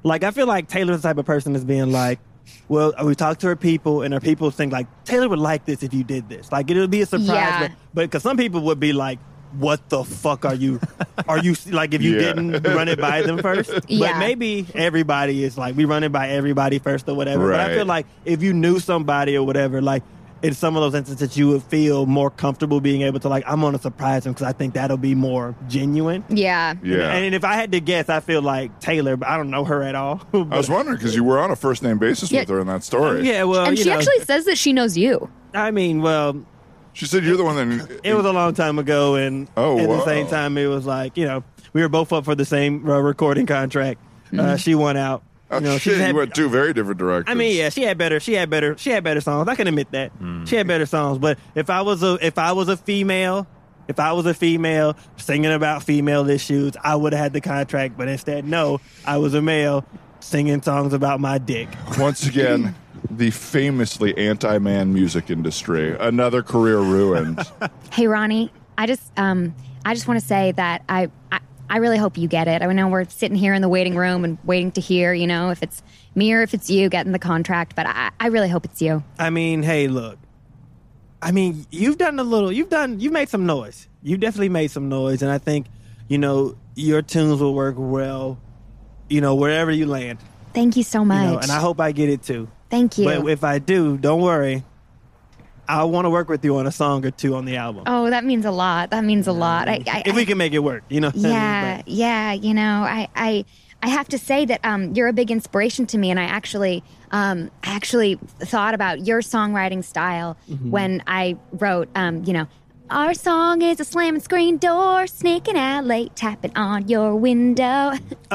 like 0.02 0.22
i 0.22 0.30
feel 0.30 0.46
like 0.46 0.68
taylor's 0.68 1.02
the 1.02 1.08
type 1.08 1.18
of 1.18 1.24
person 1.26 1.54
that's 1.54 1.64
being 1.64 1.90
like 1.90 2.20
well 2.68 2.92
we 3.04 3.14
talked 3.14 3.40
to 3.40 3.46
her 3.48 3.56
people 3.56 4.02
and 4.02 4.12
her 4.14 4.20
people 4.20 4.50
think 4.50 4.72
like 4.72 4.86
taylor 5.04 5.28
would 5.28 5.38
like 5.38 5.64
this 5.64 5.82
if 5.82 5.92
you 5.94 6.04
did 6.04 6.28
this 6.28 6.52
like 6.52 6.70
it'll 6.70 6.86
be 6.86 7.00
a 7.00 7.06
surprise 7.06 7.28
Yeah. 7.28 7.60
but 7.68 7.70
but 7.94 8.00
because 8.02 8.22
some 8.22 8.36
people 8.36 8.60
would 8.62 8.78
be 8.78 8.92
like 8.92 9.18
what 9.58 9.88
the 9.88 10.04
fuck 10.04 10.44
are 10.44 10.54
you 10.54 10.80
are 11.28 11.38
you 11.38 11.54
like 11.70 11.94
if 11.94 12.02
you 12.02 12.14
Yeah. 12.14 12.32
didn't 12.34 12.62
run 12.64 12.88
it 12.88 13.00
by 13.00 13.22
them 13.22 13.38
first 13.38 13.70
Yeah. 13.88 14.12
but 14.12 14.18
maybe 14.18 14.66
everybody 14.74 15.42
is 15.44 15.56
like 15.56 15.76
we 15.76 15.84
run 15.86 16.04
it 16.04 16.12
by 16.12 16.28
everybody 16.30 16.78
first 16.78 17.08
or 17.08 17.14
whatever 17.14 17.50
but 17.52 17.60
i 17.60 17.74
feel 17.74 17.86
like 17.86 18.06
if 18.24 18.42
you 18.42 18.52
knew 18.52 18.78
somebody 18.80 19.36
or 19.36 19.44
whatever 19.46 19.80
like 19.80 20.02
in 20.44 20.52
some 20.54 20.76
of 20.76 20.82
those 20.82 20.94
instances 20.94 21.36
you 21.36 21.48
would 21.48 21.62
feel 21.64 22.04
more 22.06 22.30
comfortable 22.30 22.80
being 22.80 23.02
able 23.02 23.18
to 23.18 23.28
like 23.28 23.42
i'm 23.46 23.60
gonna 23.60 23.78
surprise 23.78 24.26
him 24.26 24.32
because 24.32 24.46
i 24.46 24.52
think 24.52 24.74
that'll 24.74 24.96
be 24.96 25.14
more 25.14 25.54
genuine 25.68 26.22
yeah. 26.28 26.74
Yeah. 26.82 27.12
and 27.14 27.34
if 27.34 27.42
i 27.44 27.54
had 27.54 27.72
to 27.72 27.80
guess 27.80 28.08
i 28.10 28.20
feel 28.20 28.42
like 28.42 28.78
taylor 28.78 29.16
but 29.16 29.26
i 29.28 29.36
don't 29.36 29.50
know 29.50 29.64
her 29.64 29.82
at 29.82 29.94
all 29.94 30.20
I 30.34 30.38
was 30.56 30.68
wondering 30.68 30.98
because 30.98 31.16
you 31.16 31.24
were 31.24 31.38
on 31.40 31.50
a 31.50 31.56
first 31.56 31.82
name 31.82 31.98
basis 31.98 32.30
with 32.30 32.48
her 32.48 32.60
in 32.60 32.66
that 32.66 32.84
story. 32.84 33.26
yeah 33.26 33.44
well 33.44 33.64
and 33.64 33.76
you 33.78 33.84
she 33.84 33.90
know, 33.90 33.96
actually 33.96 34.20
says 34.20 34.44
that 34.44 34.58
she 34.58 34.72
knows 34.72 34.96
you. 34.96 35.30
i 35.54 35.70
mean 35.70 36.02
well 36.02 36.44
She 36.92 37.06
said 37.06 37.24
you're 37.24 37.36
the 37.38 37.44
one 37.44 37.56
that. 37.78 38.00
it 38.04 38.14
was 38.14 38.26
a 38.26 38.32
long 38.32 38.54
time 38.54 38.78
ago 38.78 39.14
and 39.16 39.48
Oh, 39.56 39.78
at 39.78 39.88
wow. 39.88 39.96
the 39.96 40.04
same 40.04 40.26
time 40.28 40.58
it 40.58 40.66
was 40.66 40.84
like 40.86 41.16
you 41.16 41.24
know 41.26 41.42
we 41.72 41.80
were 41.82 41.88
both 41.88 42.12
up 42.12 42.24
for 42.26 42.34
the 42.34 42.44
same 42.44 42.88
uh, 42.88 42.98
recording 43.00 43.46
contract 43.46 43.98
uh, 44.38 44.56
she 44.56 44.74
won 44.74 44.96
out 44.96 45.22
Oh, 45.54 45.58
you 45.58 45.64
know, 45.64 45.72
shit, 45.78 45.82
she's 45.94 45.98
had- 45.98 46.10
you 46.10 46.16
went 46.16 46.34
two 46.34 46.48
very 46.48 46.72
different 46.72 46.98
directions. 46.98 47.30
I 47.32 47.38
mean, 47.38 47.56
yeah, 47.56 47.68
she 47.70 47.82
had 47.82 47.96
better. 47.98 48.20
She 48.20 48.34
had 48.34 48.50
better. 48.50 48.76
She 48.78 48.90
had 48.90 49.02
better 49.04 49.20
songs. 49.20 49.48
I 49.48 49.54
can 49.54 49.66
admit 49.66 49.90
that 49.92 50.12
she 50.46 50.56
had 50.56 50.66
better 50.66 50.86
songs. 50.86 51.18
But 51.18 51.38
if 51.54 51.70
I 51.70 51.82
was 51.82 52.02
a 52.02 52.18
if 52.24 52.38
I 52.38 52.52
was 52.52 52.68
a 52.68 52.76
female, 52.76 53.46
if 53.88 53.98
I 54.00 54.12
was 54.12 54.26
a 54.26 54.34
female 54.34 54.96
singing 55.16 55.52
about 55.52 55.82
female 55.82 56.28
issues, 56.28 56.72
I 56.82 56.96
would 56.96 57.12
have 57.12 57.20
had 57.22 57.32
the 57.32 57.40
contract. 57.40 57.96
But 57.96 58.08
instead, 58.08 58.44
no, 58.46 58.80
I 59.04 59.16
was 59.18 59.34
a 59.34 59.42
male 59.42 59.84
singing 60.20 60.62
songs 60.62 60.92
about 60.92 61.20
my 61.20 61.38
dick. 61.38 61.68
Once 61.98 62.26
again, 62.26 62.74
the 63.10 63.30
famously 63.30 64.16
anti-man 64.16 64.92
music 64.94 65.28
industry, 65.30 65.94
another 65.98 66.42
career 66.42 66.78
ruined. 66.78 67.40
Hey 67.92 68.08
Ronnie, 68.08 68.50
I 68.76 68.86
just 68.86 69.02
um 69.16 69.54
I 69.84 69.94
just 69.94 70.08
want 70.08 70.18
to 70.18 70.26
say 70.26 70.50
that 70.52 70.82
I, 70.88 71.10
I 71.30 71.38
I 71.68 71.78
really 71.78 71.96
hope 71.98 72.18
you 72.18 72.28
get 72.28 72.46
it. 72.48 72.62
I 72.62 72.72
know 72.72 72.88
we're 72.88 73.04
sitting 73.08 73.36
here 73.36 73.54
in 73.54 73.62
the 73.62 73.68
waiting 73.68 73.96
room 73.96 74.24
and 74.24 74.38
waiting 74.44 74.70
to 74.72 74.80
hear, 74.80 75.12
you 75.14 75.26
know, 75.26 75.50
if 75.50 75.62
it's 75.62 75.82
me 76.14 76.32
or 76.32 76.42
if 76.42 76.54
it's 76.54 76.68
you 76.70 76.88
getting 76.88 77.12
the 77.12 77.18
contract, 77.18 77.74
but 77.74 77.86
I, 77.86 78.10
I 78.20 78.26
really 78.28 78.48
hope 78.48 78.64
it's 78.64 78.80
you. 78.82 79.02
I 79.18 79.30
mean, 79.30 79.62
hey, 79.62 79.88
look. 79.88 80.18
I 81.22 81.32
mean, 81.32 81.64
you've 81.70 81.96
done 81.96 82.18
a 82.18 82.22
little. 82.22 82.52
You've 82.52 82.68
done. 82.68 83.00
You've 83.00 83.12
made 83.12 83.30
some 83.30 83.46
noise. 83.46 83.88
You 84.02 84.18
definitely 84.18 84.50
made 84.50 84.70
some 84.70 84.90
noise, 84.90 85.22
and 85.22 85.30
I 85.32 85.38
think, 85.38 85.66
you 86.06 86.18
know, 86.18 86.56
your 86.74 87.00
tunes 87.00 87.40
will 87.40 87.54
work 87.54 87.76
well. 87.78 88.38
You 89.08 89.20
know, 89.22 89.34
wherever 89.34 89.70
you 89.70 89.86
land. 89.86 90.18
Thank 90.52 90.76
you 90.76 90.82
so 90.82 91.00
You 91.00 91.06
much. 91.06 91.32
know, 91.32 91.38
and 91.38 91.50
I 91.50 91.60
hope 91.60 91.80
I 91.80 91.92
get 91.92 92.08
it 92.10 92.22
too. 92.22 92.48
Thank 92.70 92.98
you. 92.98 93.04
But 93.04 93.26
if 93.28 93.42
I 93.42 93.58
do, 93.58 93.96
don't 93.96 94.20
worry. 94.20 94.64
I 95.68 95.84
want 95.84 96.04
to 96.04 96.10
work 96.10 96.28
with 96.28 96.44
you 96.44 96.56
on 96.56 96.66
a 96.66 96.72
song 96.72 97.04
or 97.06 97.10
two 97.10 97.34
on 97.34 97.44
the 97.44 97.56
album. 97.56 97.84
oh, 97.86 98.10
that 98.10 98.24
means 98.24 98.44
a 98.44 98.50
lot. 98.50 98.90
That 98.90 99.04
means 99.04 99.26
a 99.26 99.32
lot. 99.32 99.68
I, 99.68 99.82
I, 99.86 100.02
if 100.06 100.14
we 100.14 100.24
can 100.26 100.38
make 100.38 100.52
it 100.52 100.58
work, 100.60 100.84
you 100.88 101.00
know. 101.00 101.10
yeah, 101.14 101.82
yeah. 101.86 102.32
You 102.32 102.54
know, 102.54 102.82
I, 102.82 103.08
I, 103.14 103.44
I 103.82 103.88
have 103.88 104.08
to 104.08 104.18
say 104.18 104.44
that 104.46 104.64
um, 104.64 104.92
you're 104.94 105.08
a 105.08 105.12
big 105.12 105.30
inspiration 105.30 105.86
to 105.86 105.98
me, 105.98 106.10
and 106.10 106.18
I 106.18 106.24
actually, 106.24 106.82
um, 107.10 107.50
I 107.62 107.74
actually 107.74 108.18
thought 108.40 108.74
about 108.74 109.06
your 109.06 109.20
songwriting 109.20 109.84
style 109.84 110.36
Mm-hmm. 110.50 110.70
when 110.70 111.02
I 111.06 111.36
wrote, 111.52 111.88
um, 111.94 112.24
you 112.24 112.32
know. 112.32 112.46
Our 112.94 113.12
song 113.12 113.60
is 113.60 113.80
a 113.80 113.84
slamming 113.84 114.20
screen 114.20 114.56
door, 114.56 115.08
sneaking 115.08 115.56
out 115.56 115.84
late, 115.84 116.14
tapping 116.14 116.56
on 116.56 116.86
your 116.88 117.16
window. 117.16 117.92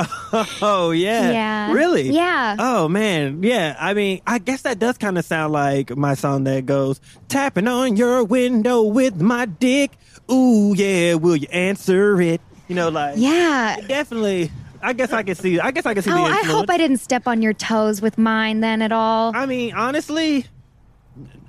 Oh 0.62 0.92
yeah. 0.92 1.32
Yeah. 1.32 1.72
Really? 1.74 2.10
Yeah. 2.10 2.56
Oh 2.60 2.88
man. 2.88 3.42
Yeah. 3.42 3.76
I 3.80 3.94
mean, 3.94 4.22
I 4.28 4.38
guess 4.38 4.62
that 4.64 4.78
does 4.78 4.98
kind 4.98 5.18
of 5.18 5.26
sound 5.26 5.54
like 5.54 5.96
my 5.96 6.14
song 6.14 6.44
that 6.44 6.66
goes 6.66 7.00
tapping 7.30 7.68
on 7.68 7.96
your 7.96 8.24
window 8.24 8.84
with 8.84 9.20
my 9.22 9.46
dick. 9.46 9.92
Ooh 10.32 10.74
yeah. 10.76 11.16
Will 11.16 11.36
you 11.38 11.48
answer 11.52 12.22
it? 12.22 12.42
You 12.68 12.76
know, 12.76 12.90
like 12.90 13.16
yeah. 13.18 13.78
definitely. 13.88 14.52
I 14.82 14.92
guess 14.94 15.12
I 15.14 15.24
can 15.24 15.36
see. 15.36 15.60
I 15.60 15.72
guess 15.72 15.86
I 15.86 15.94
can 15.94 16.04
see 16.04 16.12
Oh, 16.12 16.16
the 16.16 16.22
I 16.22 16.44
hope 16.44 16.70
I 16.70 16.78
didn't 16.78 16.98
step 16.98 17.28
on 17.28 17.42
your 17.42 17.54
toes 17.54 18.02
with 18.02 18.18
mine 18.18 18.60
then 18.60 18.82
at 18.82 18.92
all. 18.92 19.36
I 19.36 19.46
mean, 19.46 19.74
honestly, 19.74 20.46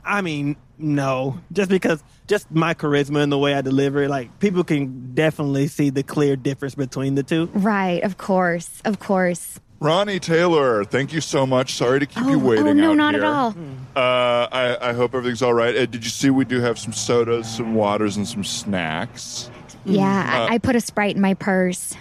I 0.04 0.22
mean, 0.22 0.56
no. 0.78 1.38
Just 1.52 1.70
because, 1.70 2.02
just 2.30 2.50
my 2.50 2.72
charisma 2.72 3.22
and 3.22 3.30
the 3.30 3.36
way 3.38 3.52
I 3.54 3.60
deliver 3.60 4.04
it, 4.04 4.08
like 4.08 4.38
people 4.38 4.64
can 4.64 5.14
definitely 5.14 5.66
see 5.68 5.90
the 5.90 6.02
clear 6.02 6.36
difference 6.36 6.74
between 6.76 7.16
the 7.16 7.22
two. 7.22 7.50
Right, 7.52 8.02
of 8.02 8.16
course, 8.16 8.80
of 8.86 8.98
course. 9.00 9.60
Ronnie 9.80 10.20
Taylor, 10.20 10.84
thank 10.84 11.12
you 11.12 11.20
so 11.20 11.46
much. 11.46 11.74
Sorry 11.74 12.00
to 12.00 12.06
keep 12.06 12.22
Oh, 12.24 12.28
you 12.30 12.38
waiting. 12.38 12.66
oh 12.68 12.72
no, 12.72 12.90
out 12.92 12.96
not 12.96 13.14
here. 13.14 13.24
at 13.24 13.26
all. 13.26 13.54
Uh, 13.96 14.46
I, 14.52 14.90
I 14.90 14.92
hope 14.92 15.14
everything's 15.14 15.42
all 15.42 15.54
right. 15.54 15.74
Uh, 15.74 15.86
did 15.86 16.04
you 16.04 16.10
see 16.10 16.30
we 16.30 16.44
do 16.44 16.60
have 16.60 16.78
some 16.78 16.92
sodas, 16.92 17.48
some 17.56 17.74
waters, 17.74 18.16
and 18.16 18.28
some 18.28 18.44
snacks? 18.44 19.50
Yeah, 19.84 20.04
Uh, 20.06 20.52
I, 20.52 20.54
I 20.54 20.58
put 20.58 20.76
a 20.76 20.80
sprite 20.80 21.16
in 21.16 21.22
my 21.22 21.34
purse. 21.34 21.94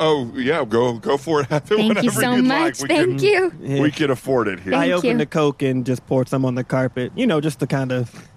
Oh 0.00 0.30
yeah, 0.34 0.64
go 0.66 0.98
go 0.98 1.16
for 1.16 1.40
it. 1.40 1.46
Have 1.50 1.70
it 1.72 1.76
Thank 1.78 2.02
you 2.02 2.10
so 2.10 2.36
much. 2.42 2.80
Like. 2.82 2.90
We 2.90 2.94
Thank 2.96 3.20
can, 3.20 3.26
you. 3.26 3.52
Yeah. 3.60 3.80
We 3.80 3.90
can 3.90 4.10
afford 4.10 4.48
it 4.48 4.60
here. 4.60 4.74
I 4.74 4.90
opened 4.90 5.12
you. 5.12 5.18
the 5.18 5.24
Coke 5.26 5.62
and 5.62 5.86
just 5.86 6.06
poured 6.06 6.28
some 6.28 6.44
on 6.44 6.56
the 6.56 6.64
carpet, 6.64 7.10
you 7.16 7.26
know, 7.26 7.40
just 7.40 7.60
to 7.60 7.66
kind 7.66 7.90
of. 7.92 8.28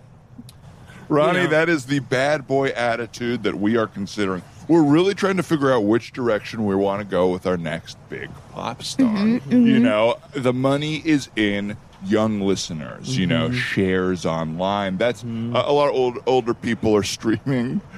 Ronnie, 1.09 1.39
you 1.39 1.43
know. 1.45 1.49
that 1.51 1.69
is 1.69 1.87
the 1.87 1.99
bad 1.99 2.47
boy 2.47 2.69
attitude 2.69 3.43
that 3.43 3.55
we 3.55 3.75
are 3.77 3.87
considering. 3.87 4.43
we're 4.67 4.83
really 4.83 5.15
trying 5.15 5.37
to 5.37 5.43
figure 5.43 5.71
out 5.71 5.83
which 5.83 6.13
direction 6.13 6.65
we 6.65 6.75
want 6.75 7.01
to 7.01 7.05
go 7.05 7.29
with 7.29 7.47
our 7.47 7.57
next 7.57 7.97
big 8.09 8.29
pop 8.51 8.83
star. 8.83 9.07
Mm-hmm, 9.07 9.49
mm-hmm. 9.49 9.67
You 9.67 9.79
know, 9.79 10.19
the 10.33 10.53
money 10.53 11.01
is 11.03 11.29
in 11.35 11.75
young 12.05 12.41
listeners. 12.41 13.17
You 13.17 13.27
know, 13.27 13.49
mm-hmm. 13.49 13.57
shares 13.57 14.25
online. 14.25 14.97
That's 14.97 15.23
mm-hmm. 15.23 15.55
a, 15.55 15.59
a 15.59 15.73
lot 15.73 15.89
of 15.89 15.95
old 15.95 16.19
older 16.25 16.53
people 16.53 16.95
are 16.95 17.03
streaming. 17.03 17.81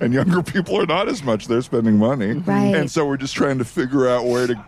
And 0.00 0.12
younger 0.12 0.42
people 0.42 0.76
are 0.76 0.86
not 0.86 1.08
as 1.08 1.22
much. 1.22 1.46
They're 1.46 1.62
spending 1.62 1.98
money, 1.98 2.32
Right. 2.32 2.74
And 2.74 2.90
so 2.90 3.06
we're 3.06 3.16
just 3.16 3.36
trying 3.36 3.58
to 3.58 3.64
figure 3.64 4.08
out 4.08 4.24
where 4.24 4.48
to 4.48 4.64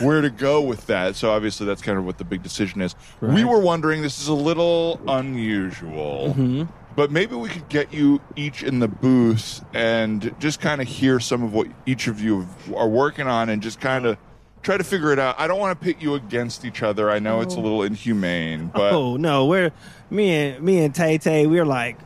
where 0.00 0.22
to 0.22 0.30
go 0.30 0.62
with 0.62 0.86
that. 0.86 1.16
So 1.16 1.30
obviously 1.30 1.66
that's 1.66 1.82
kind 1.82 1.98
of 1.98 2.06
what 2.06 2.16
the 2.18 2.24
big 2.24 2.42
decision 2.42 2.80
is. 2.80 2.94
We 3.20 3.44
were 3.44 3.60
wondering 3.60 4.00
this 4.00 4.20
is 4.20 4.28
a 4.28 4.34
little 4.34 4.98
unusual. 5.06 6.32
But 6.96 7.10
maybe 7.10 7.34
we 7.36 7.48
could 7.48 7.68
get 7.68 7.92
you 7.94 8.20
each 8.36 8.62
in 8.62 8.80
the 8.80 8.88
booth 8.88 9.64
and 9.72 10.34
just 10.40 10.60
kind 10.60 10.80
of 10.80 10.88
hear 10.88 11.20
some 11.20 11.42
of 11.42 11.52
what 11.54 11.68
each 11.86 12.08
of 12.08 12.20
you 12.20 12.46
are 12.76 12.88
working 12.88 13.26
on 13.26 13.48
and 13.48 13.62
just 13.62 13.80
kind 13.80 14.06
of 14.06 14.18
try 14.62 14.76
to 14.76 14.84
figure 14.84 15.12
it 15.12 15.18
out. 15.18 15.38
I 15.38 15.46
don't 15.46 15.58
want 15.60 15.78
to 15.78 15.84
pit 15.84 15.96
you 16.00 16.14
against 16.14 16.64
each 16.64 16.82
other. 16.82 17.10
I 17.10 17.18
know 17.18 17.40
it's 17.40 17.54
a 17.54 17.60
little 17.60 17.82
inhumane, 17.82 18.70
but 18.74 18.92
oh 18.92 19.16
no, 19.16 19.46
we're 19.46 19.70
me 20.10 20.30
and 20.30 20.62
me 20.62 20.84
and 20.84 20.94
Tay 20.94 21.16
Tay. 21.18 21.46
We're 21.46 21.64
like, 21.64 21.96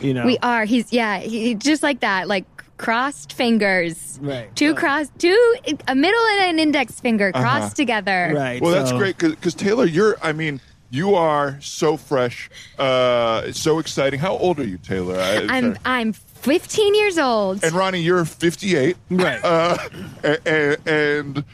you 0.00 0.14
know, 0.14 0.24
We 0.24 0.38
are. 0.38 0.64
He's 0.64 0.92
yeah. 0.92 1.18
He, 1.18 1.54
just 1.54 1.82
like 1.82 2.00
that. 2.00 2.28
Like 2.28 2.44
crossed 2.78 3.32
fingers. 3.32 4.18
Right. 4.22 4.54
Two 4.56 4.72
Uh, 4.72 4.76
cross. 4.76 5.10
Two 5.18 5.56
a 5.88 5.94
middle 5.94 6.24
and 6.38 6.50
an 6.50 6.58
index 6.60 6.98
finger 7.00 7.32
crossed 7.32 7.64
Uh-huh. 7.64 7.74
together. 7.74 8.32
right. 8.34 8.62
Well, 8.62 8.72
that's 8.72 8.92
great 8.92 9.18
because 9.18 9.54
Taylor, 9.54 9.84
you're. 9.84 10.16
I 10.22 10.32
mean, 10.32 10.60
you 10.92 11.14
are 11.14 11.56
so 11.60 11.96
fresh, 11.96 12.48
uh, 12.78 13.50
so 13.52 13.78
exciting. 13.80 14.20
How 14.20 14.36
old 14.36 14.60
are 14.60 14.64
you, 14.66 14.78
Taylor? 14.78 15.18
I- 15.18 15.46
I'm 15.48 15.76
I'm 15.84 16.12
15 16.12 16.94
years 16.94 17.18
old. 17.18 17.64
and 17.64 17.72
Ronnie, 17.72 18.00
you're 18.00 18.24
58, 18.24 18.96
Right. 19.10 19.40
Uh, 19.42 19.76
a- 20.22 20.38
a- 20.46 20.76
and 21.20 21.44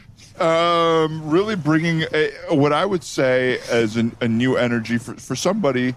um, 0.41 1.29
really 1.29 1.55
bringing 1.55 2.03
a, 2.13 2.31
what 2.53 2.73
I 2.73 2.85
would 2.85 3.03
say 3.03 3.59
as 3.69 3.95
an, 3.95 4.15
a 4.21 4.27
new 4.27 4.55
energy 4.57 4.97
for 4.97 5.15
for 5.15 5.35
somebody. 5.35 5.95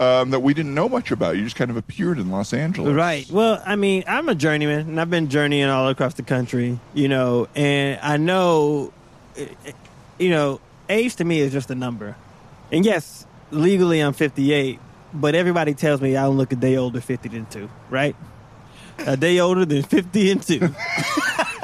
Um, 0.00 0.30
that 0.30 0.40
we 0.40 0.52
didn't 0.52 0.74
know 0.74 0.88
much 0.88 1.12
about. 1.12 1.36
You 1.36 1.44
just 1.44 1.54
kind 1.54 1.70
of 1.70 1.76
appeared 1.76 2.18
in 2.18 2.28
Los 2.28 2.52
Angeles, 2.52 2.92
Right. 2.92 3.30
Well, 3.30 3.62
I 3.64 3.76
mean, 3.76 4.02
I'm 4.08 4.28
a 4.28 4.34
journeyman, 4.34 4.80
and 4.88 5.00
I've 5.00 5.10
been 5.10 5.28
journeying 5.28 5.68
all 5.68 5.88
across 5.90 6.14
the 6.14 6.24
country, 6.24 6.80
you 6.92 7.06
know, 7.06 7.46
and 7.54 8.00
I 8.02 8.16
know, 8.16 8.92
eh, 9.36 9.46
eh, 9.64 9.72
you 10.18 10.30
know, 10.30 10.60
age 10.88 11.14
to 11.16 11.24
me 11.24 11.38
is 11.38 11.52
just 11.52 11.70
a 11.70 11.76
number. 11.76 12.16
And 12.72 12.86
yes, 12.86 13.26
legally 13.50 14.00
I'm 14.00 14.14
58, 14.14 14.80
but 15.12 15.34
everybody 15.34 15.74
tells 15.74 16.00
me 16.00 16.16
I 16.16 16.22
don't 16.22 16.38
look 16.38 16.52
a 16.52 16.56
day 16.56 16.76
older 16.76 17.02
50 17.02 17.28
than 17.28 17.44
2, 17.46 17.68
right? 17.90 18.16
A 19.00 19.16
day 19.16 19.38
older 19.40 19.66
than 19.66 19.82
50 19.82 20.30
and 20.30 20.42
2. 20.42 20.58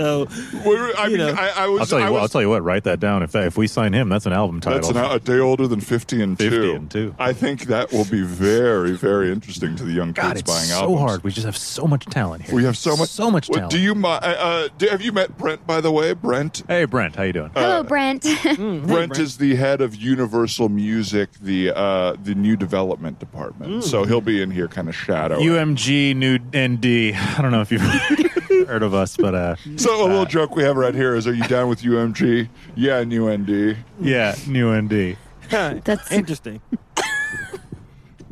so, 0.00 0.26
Well, 0.64 0.92
I 0.98 1.06
You 1.06 1.18
mean, 1.18 1.26
know. 1.26 1.34
I, 1.34 1.64
I 1.64 1.66
was. 1.68 1.80
I'll 1.80 1.86
tell 1.86 1.98
you 2.00 2.06
I 2.06 2.10
what. 2.10 2.14
was, 2.14 2.22
I'll 2.22 2.28
tell 2.28 2.42
you 2.42 2.48
what. 2.50 2.62
Write 2.62 2.84
that 2.84 3.00
down. 3.00 3.22
If 3.22 3.32
that, 3.32 3.46
if 3.46 3.56
we 3.56 3.66
sign 3.66 3.92
him, 3.92 4.08
that's 4.08 4.26
an 4.26 4.32
album 4.32 4.60
title. 4.60 4.92
That's 4.92 5.10
an, 5.10 5.16
a 5.16 5.18
day 5.20 5.38
older 5.38 5.66
than 5.66 5.80
50 5.80 6.22
and 6.22 6.38
50 6.38 6.56
2. 6.56 6.72
and 6.74 6.90
two. 6.90 7.14
I 7.18 7.32
think 7.32 7.62
that 7.62 7.92
will 7.92 8.04
be 8.06 8.22
very, 8.22 8.92
very 8.92 9.30
interesting 9.30 9.76
to 9.76 9.84
the 9.84 9.92
young 9.92 10.12
God, 10.12 10.36
kids 10.36 10.40
it's 10.40 10.50
buying 10.50 10.66
so 10.66 10.74
albums. 10.76 10.98
So 10.98 11.06
hard. 11.06 11.24
We 11.24 11.30
just 11.30 11.44
have 11.46 11.56
so 11.56 11.86
much 11.86 12.06
talent 12.06 12.44
here. 12.44 12.54
We 12.54 12.64
have 12.64 12.76
so 12.76 12.96
much, 12.96 13.08
so 13.10 13.30
much 13.30 13.48
Well, 13.48 13.68
talent. 13.68 13.72
Do 13.72 13.78
you, 13.78 13.94
uh, 13.94 14.08
uh, 14.08 14.68
do, 14.78 14.88
have 14.88 15.02
you 15.02 15.12
met 15.12 15.36
Brent, 15.36 15.66
by 15.66 15.80
the 15.80 15.92
way? 15.92 16.12
Brent? 16.12 16.62
Hey, 16.66 16.84
Brent, 16.84 17.16
how 17.16 17.22
you 17.24 17.32
doing? 17.32 17.50
Hello, 17.54 17.82
Brent. 17.90 18.22
Brent 18.56 19.18
is 19.18 19.36
the 19.38 19.56
head 19.56 19.80
of 19.80 19.94
Universal 19.96 20.68
Music, 20.68 21.30
the 21.40 21.70
uh, 21.76 22.16
the 22.22 22.34
new 22.34 22.56
development 22.56 23.18
department. 23.18 23.84
So 23.84 24.04
he'll 24.04 24.20
be 24.20 24.42
in 24.42 24.50
here 24.50 24.68
kind 24.68 24.88
of 24.88 24.94
shadowing. 24.96 25.46
UMG 25.46 26.14
New 26.16 26.38
ND. 26.38 27.14
I 27.14 27.42
don't 27.42 27.50
know 27.50 27.60
if 27.60 27.70
you've 27.72 27.80
heard 28.70 28.82
of 28.84 28.94
us, 28.94 29.16
but 29.16 29.34
uh, 29.34 29.56
so 29.76 30.04
a 30.04 30.06
little 30.06 30.24
joke 30.24 30.54
we 30.54 30.62
have 30.62 30.76
right 30.76 30.94
here 30.94 31.16
is, 31.16 31.26
are 31.26 31.34
you 31.34 31.42
down 31.44 31.68
with 31.68 31.82
UMG? 31.82 32.48
Yeah, 32.76 33.02
new 33.02 33.28
ND. 33.28 33.76
yeah, 34.00 34.34
New 34.46 34.72
ND. 34.80 35.16
That's 35.50 36.12
interesting. 36.12 36.60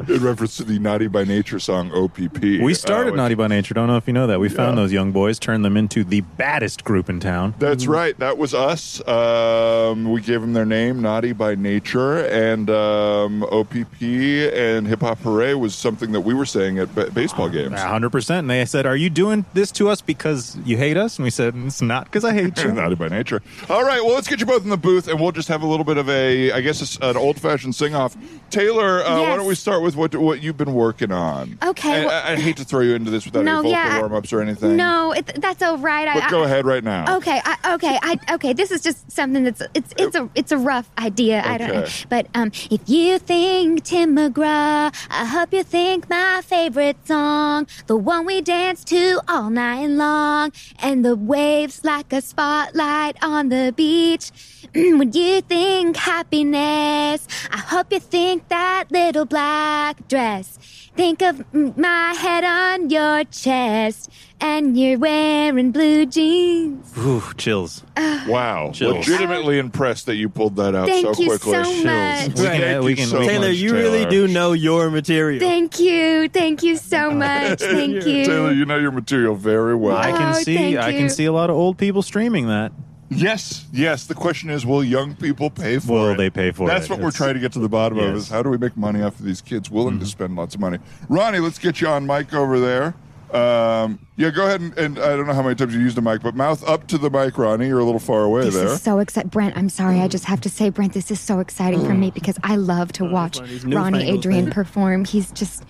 In 0.06 0.22
reference 0.22 0.56
to 0.58 0.64
the 0.64 0.78
Naughty 0.78 1.08
by 1.08 1.24
Nature 1.24 1.58
song 1.58 1.90
OPP. 1.92 2.40
We 2.40 2.72
started 2.72 3.14
uh, 3.14 3.16
Naughty 3.16 3.34
by 3.34 3.48
Nature. 3.48 3.74
Don't 3.74 3.88
know 3.88 3.96
if 3.96 4.06
you 4.06 4.12
know 4.12 4.28
that. 4.28 4.38
We 4.38 4.48
found 4.48 4.78
those 4.78 4.92
young 4.92 5.10
boys, 5.10 5.40
turned 5.40 5.64
them 5.64 5.76
into 5.76 6.04
the 6.04 6.20
baddest 6.20 6.84
group 6.84 7.08
in 7.10 7.18
town. 7.18 7.54
That's 7.58 7.88
right. 7.88 8.16
That 8.20 8.38
was 8.38 8.54
us. 8.54 9.06
Um, 9.08 10.10
we 10.12 10.20
gave 10.20 10.40
them 10.40 10.52
their 10.52 10.64
name, 10.64 11.02
Naughty 11.02 11.32
by 11.32 11.56
Nature, 11.56 12.18
and 12.26 12.70
um, 12.70 13.42
OPP 13.42 14.00
and 14.00 14.86
Hip 14.86 15.00
Hop 15.00 15.18
Hooray 15.18 15.54
was 15.54 15.74
something 15.74 16.12
that 16.12 16.20
we 16.20 16.32
were 16.32 16.46
saying 16.46 16.78
at 16.78 16.94
ba- 16.94 17.10
baseball 17.10 17.48
games. 17.48 17.74
hundred 17.80 18.10
percent. 18.10 18.40
And 18.44 18.50
they 18.50 18.64
said, 18.66 18.86
"Are 18.86 18.96
you 18.96 19.10
doing 19.10 19.46
this 19.52 19.72
to 19.72 19.88
us 19.88 20.00
because 20.00 20.56
you 20.64 20.76
hate 20.76 20.96
us?" 20.96 21.18
And 21.18 21.24
we 21.24 21.30
said, 21.30 21.54
"It's 21.56 21.82
not 21.82 22.04
because 22.04 22.24
I 22.24 22.32
hate 22.34 22.56
you." 22.62 22.70
Naughty 22.78 22.94
by 22.94 23.08
Nature. 23.08 23.42
All 23.68 23.82
right, 23.84 24.00
well, 24.04 24.14
let's 24.14 24.28
get 24.28 24.38
you 24.38 24.46
both 24.46 24.62
in 24.62 24.70
the 24.70 24.76
booth, 24.76 25.08
and 25.08 25.18
we'll 25.20 25.32
just 25.32 25.48
have 25.48 25.62
a 25.62 25.66
little 25.66 25.84
bit 25.84 25.96
of 25.96 26.08
a, 26.08 26.52
I 26.52 26.60
guess, 26.60 26.80
it's 26.82 26.96
an 27.02 27.16
old-fashioned 27.16 27.74
sing-off. 27.74 28.16
Taylor, 28.50 29.02
uh, 29.02 29.22
why 29.22 29.34
don't 29.36 29.46
we 29.46 29.56
start 29.56 29.82
with 29.82 29.87
what 29.96 30.14
what 30.16 30.42
you've 30.42 30.56
been 30.56 30.74
working 30.74 31.12
on? 31.12 31.58
Okay, 31.62 32.04
well- 32.04 32.24
I, 32.24 32.32
I 32.32 32.36
hate 32.36 32.56
to 32.58 32.64
throw 32.64 32.80
you 32.80 32.94
into 32.94 33.10
this 33.10 33.24
without 33.24 33.44
No, 33.44 33.60
any 33.60 33.70
vocal 33.70 33.70
yeah, 33.72 33.98
warm-ups 33.98 34.32
or 34.32 34.40
anything. 34.40 34.76
no. 34.76 35.12
It, 35.12 35.26
that's 35.40 35.62
all 35.62 35.78
right. 35.78 36.06
I, 36.08 36.20
but 36.20 36.30
go 36.30 36.42
I- 36.42 36.46
ahead 36.46 36.66
right 36.66 36.84
now. 36.84 37.16
Okay, 37.16 37.40
I, 37.44 37.74
okay, 37.74 37.98
I, 38.02 38.18
okay. 38.34 38.52
This 38.52 38.70
is 38.70 38.82
just 38.82 39.10
something 39.10 39.44
that's 39.44 39.62
it's 39.74 39.92
it's 39.96 40.16
a 40.16 40.28
it's 40.34 40.52
a 40.52 40.58
rough 40.58 40.90
idea. 40.98 41.42
I 41.44 41.58
don't 41.58 41.68
know, 41.72 41.86
but 42.08 42.26
um, 42.34 42.50
if 42.70 42.80
you 42.88 43.18
think 43.18 43.84
Tim 43.84 44.16
McGraw, 44.16 44.94
I 45.10 45.24
hope 45.24 45.52
you 45.52 45.62
think 45.62 46.08
my 46.10 46.40
favorite 46.44 46.96
song, 47.06 47.66
the 47.86 47.96
one 47.96 48.26
we 48.26 48.40
dance 48.40 48.84
to 48.84 49.20
all 49.28 49.50
night 49.50 49.86
long, 49.88 50.52
and 50.78 51.04
the 51.04 51.16
waves 51.16 51.84
like 51.84 52.12
a 52.12 52.20
spotlight 52.20 53.16
on 53.22 53.48
the 53.48 53.72
beach. 53.76 54.30
when 54.74 55.12
you 55.12 55.40
think 55.40 55.96
happiness, 55.96 57.26
I 57.50 57.56
hope 57.58 57.92
you 57.92 58.00
think 58.00 58.48
that 58.48 58.84
little 58.90 59.24
black 59.24 59.77
dress. 60.08 60.58
Think 60.96 61.22
of 61.22 61.44
my 61.54 62.12
head 62.18 62.42
on 62.44 62.90
your 62.90 63.22
chest, 63.24 64.10
and 64.40 64.76
you're 64.76 64.98
wearing 64.98 65.70
blue 65.70 66.06
jeans. 66.06 66.92
Ooh, 66.98 67.22
chills. 67.36 67.84
Wow, 67.96 68.72
Chills. 68.74 69.06
legitimately 69.08 69.58
impressed 69.58 70.06
that 70.06 70.16
you 70.16 70.28
pulled 70.28 70.56
that 70.56 70.74
out 70.74 70.88
Thank 70.88 71.14
so 71.14 71.22
you 71.22 71.28
quickly. 71.28 71.52
so 71.52 71.62
Chills. 71.62 71.84
much. 71.84 72.26
We 72.28 72.34
can, 72.34 72.60
Thank 72.60 72.84
we 72.84 72.90
you 72.90 72.96
can, 72.96 73.06
so 73.06 73.20
we 73.20 73.26
Taylor, 73.28 73.48
much, 73.48 73.56
you 73.56 73.72
really 73.74 73.98
Taylor. 74.06 74.10
do 74.10 74.28
know 74.28 74.52
your 74.54 74.90
material. 74.90 75.38
Thank 75.40 75.78
you. 75.78 76.28
Thank 76.28 76.62
you 76.64 76.76
so 76.76 77.10
much. 77.26 77.60
Thank 77.60 78.04
you. 78.04 78.24
Taylor, 78.24 78.52
you 78.52 78.64
know 78.64 78.78
your 78.78 78.90
material 78.92 79.36
very 79.36 79.76
well. 79.76 79.94
Oh, 79.96 80.00
I 80.00 80.10
can 80.10 80.34
Oh, 80.34 80.38
see. 80.42 80.56
thank 80.56 80.78
I 80.78 80.88
you. 80.90 80.98
can 80.98 81.10
see 81.10 81.26
a 81.26 81.32
lot 81.32 81.48
of 81.50 81.54
old 81.56 81.78
people 81.78 82.02
streaming 82.02 82.48
that. 82.48 82.72
Yes, 83.10 83.66
yes. 83.72 84.06
The 84.06 84.14
question 84.14 84.50
is, 84.50 84.66
will 84.66 84.84
young 84.84 85.14
people 85.16 85.50
pay 85.50 85.78
for 85.78 85.92
Will 85.92 86.06
it? 86.06 86.08
Will 86.10 86.16
they 86.16 86.30
pay 86.30 86.50
for 86.50 86.66
That's 86.66 86.86
it? 86.86 86.88
That's 86.88 86.90
what 86.90 87.00
we're 87.00 87.10
trying 87.10 87.34
to 87.34 87.40
get 87.40 87.52
to 87.52 87.58
the 87.58 87.68
bottom 87.68 87.98
of. 87.98 88.04
Yes. 88.04 88.08
Mm-hmm. 88.08 88.18
Is 88.18 88.28
how 88.28 88.42
do 88.42 88.50
we 88.50 88.58
make 88.58 88.76
money 88.76 89.02
off 89.02 89.18
of 89.18 89.24
these 89.24 89.40
kids 89.40 89.70
willing 89.70 89.98
to 89.98 90.06
spend 90.06 90.36
lots 90.36 90.54
of 90.54 90.60
money? 90.60 90.78
Ronnie, 91.08 91.38
let's 91.38 91.58
get 91.58 91.80
you 91.80 91.88
on 91.88 92.06
mic 92.06 92.34
over 92.34 92.60
there. 92.60 92.94
Um, 93.34 93.98
yeah, 94.16 94.30
go 94.30 94.44
ahead 94.46 94.60
and, 94.60 94.76
and 94.78 94.98
I 94.98 95.14
don't 95.16 95.26
know 95.26 95.34
how 95.34 95.42
many 95.42 95.54
times 95.54 95.74
you 95.74 95.80
used 95.80 95.98
a 95.98 96.00
mic, 96.00 96.22
but 96.22 96.34
mouth 96.34 96.66
up 96.66 96.86
to 96.88 96.98
the 96.98 97.10
mic, 97.10 97.36
Ronnie. 97.36 97.66
You're 97.66 97.78
a 97.78 97.84
little 97.84 98.00
far 98.00 98.22
away 98.24 98.42
This 98.44 98.54
there. 98.54 98.66
is 98.68 98.80
so 98.82 98.98
exciting. 98.98 99.28
Brent, 99.28 99.56
I'm 99.56 99.68
sorry. 99.68 100.00
I 100.00 100.08
just 100.08 100.24
have 100.24 100.40
to 100.42 100.48
say, 100.48 100.70
Brent, 100.70 100.94
this 100.94 101.10
is 101.10 101.20
so 101.20 101.38
exciting 101.40 101.84
for 101.84 101.94
me 101.94 102.10
because 102.10 102.38
I 102.42 102.56
love 102.56 102.92
to 102.92 103.04
watch 103.04 103.36
one 103.36 103.44
of 103.44 103.50
these 103.50 103.64
Ronnie 103.66 104.08
Adrian 104.08 104.44
things. 104.44 104.54
perform. 104.54 105.04
He's 105.04 105.30
just, 105.32 105.64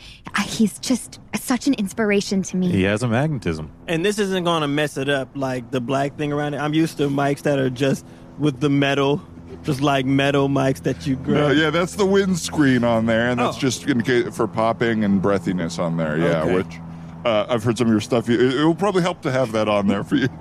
he's 0.45 0.79
just 0.79 1.19
such 1.35 1.67
an 1.67 1.75
inspiration 1.75 2.43
to 2.45 2.57
me. 2.57 2.71
He 2.71 2.83
has 2.85 3.03
a 3.03 3.09
magnetism. 3.09 3.71
And 3.89 4.05
this 4.05 4.19
isn't 4.19 4.45
going 4.45 4.63
to 4.63 4.69
mess 4.69 4.97
it 4.97 5.09
up 5.09 5.31
like 5.35 5.71
the 5.71 5.81
black 5.81 6.17
thing 6.17 6.33
around 6.33 6.55
it. 6.55 6.59
I'm 6.59 6.75
used 6.75 6.97
to 6.99 7.09
mics 7.09 7.43
that 7.43 7.59
are 7.59 7.71
just 7.71 8.07
with 8.39 8.61
the 8.61 8.71
metal, 8.71 9.21
just 9.65 9.81
like 9.81 10.07
metal 10.07 10.49
mics 10.49 10.83
that 10.85 11.07
you 11.07 11.17
grab. 11.17 11.57
yeah, 11.57 11.71
that's 11.71 11.97
the 11.97 12.07
windscreen 12.07 12.85
on 12.85 13.07
there, 13.07 13.29
and 13.31 13.41
that's 13.41 13.57
Oh. 13.57 13.61
just 13.61 13.87
in 13.89 14.03
case 14.03 14.37
for 14.37 14.47
popping 14.47 15.03
and 15.05 15.21
breathiness 15.21 15.79
on 15.79 15.97
there. 15.97 16.17
Yeah, 16.19 16.43
Okay. 16.43 16.55
which 16.55 16.79
uh, 17.25 17.47
I've 17.49 17.65
heard 17.65 17.79
some 17.79 17.87
of 17.89 17.93
your 17.93 18.01
stuff. 18.01 18.29
It, 18.29 18.41
it 18.41 18.65
will 18.65 18.75
probably 18.75 19.03
help 19.03 19.23
to 19.23 19.31
have 19.33 19.53
that 19.53 19.69
on 19.69 19.87
there 19.87 20.05
for 20.05 20.17
you. 20.17 20.29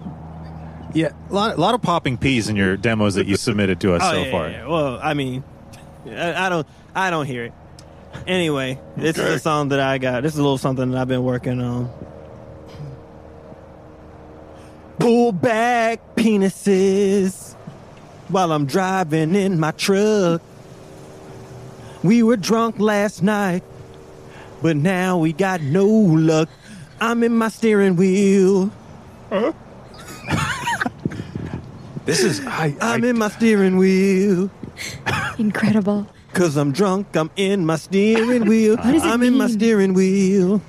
Yeah, 0.93 1.09
a 1.29 1.33
lot, 1.33 1.57
a 1.57 1.61
lot 1.61 1.75
of 1.75 1.81
popping 1.81 2.17
peas 2.17 2.47
in 2.47 2.55
your 2.55 2.77
demos 2.77 3.15
that 3.15 3.27
you 3.27 3.35
submitted 3.35 3.81
to 3.81 3.93
us 3.93 4.01
Oh, 4.05 4.11
so 4.13 4.23
yeah, 4.23 4.31
far. 4.31 4.49
yeah, 4.49 4.57
yeah. 4.59 4.67
Well, 4.67 4.99
I 5.03 5.13
mean, 5.13 5.43
I, 6.07 6.45
I 6.45 6.49
don't, 6.49 6.65
I 6.95 7.09
don't 7.11 7.25
hear 7.25 7.43
it. 7.43 7.53
Anyway, 8.25 8.79
this 8.95 9.19
Okay. 9.19 9.27
is 9.27 9.35
a 9.35 9.39
song 9.39 9.67
that 9.69 9.81
I 9.81 9.97
got. 9.97 10.23
This 10.23 10.33
is 10.33 10.39
a 10.39 10.41
little 10.41 10.57
something 10.57 10.89
that 10.91 10.97
I've 10.99 11.07
been 11.09 11.23
working 11.25 11.61
on. 11.61 11.91
Pull 14.97 15.33
back 15.33 15.99
penises 16.15 17.53
while 18.29 18.51
I'm 18.51 18.65
driving 18.65 19.35
in 19.35 19.59
my 19.59 19.71
truck. 19.71 20.41
We 22.01 22.23
were 22.23 22.37
drunk 22.37 22.79
last 22.79 23.21
night, 23.21 23.63
but 24.61 24.77
now 24.77 25.17
we 25.17 25.33
got 25.33 25.61
no 25.61 25.85
luck. 25.85 26.49
I'm 26.99 27.23
in 27.23 27.35
my 27.37 27.49
steering 27.49 27.95
wheel. 27.95 28.71
Huh? 29.29 29.53
this 32.05 32.23
is 32.23 32.45
I, 32.45 32.75
I'm 32.81 33.03
I- 33.03 33.07
in 33.07 33.17
my 33.17 33.29
steering 33.29 33.77
wheel. 33.77 34.49
Incredible. 35.37 36.07
Cause 36.33 36.55
I'm 36.55 36.71
drunk, 36.71 37.15
I'm 37.15 37.31
in 37.35 37.65
my 37.65 37.77
steering 37.77 38.45
wheel. 38.49 38.75
does 38.75 39.03
it 39.03 39.03
I'm 39.03 39.23
in 39.23 39.35
my 39.35 39.47
steering 39.47 39.93
wheel. 39.93 40.61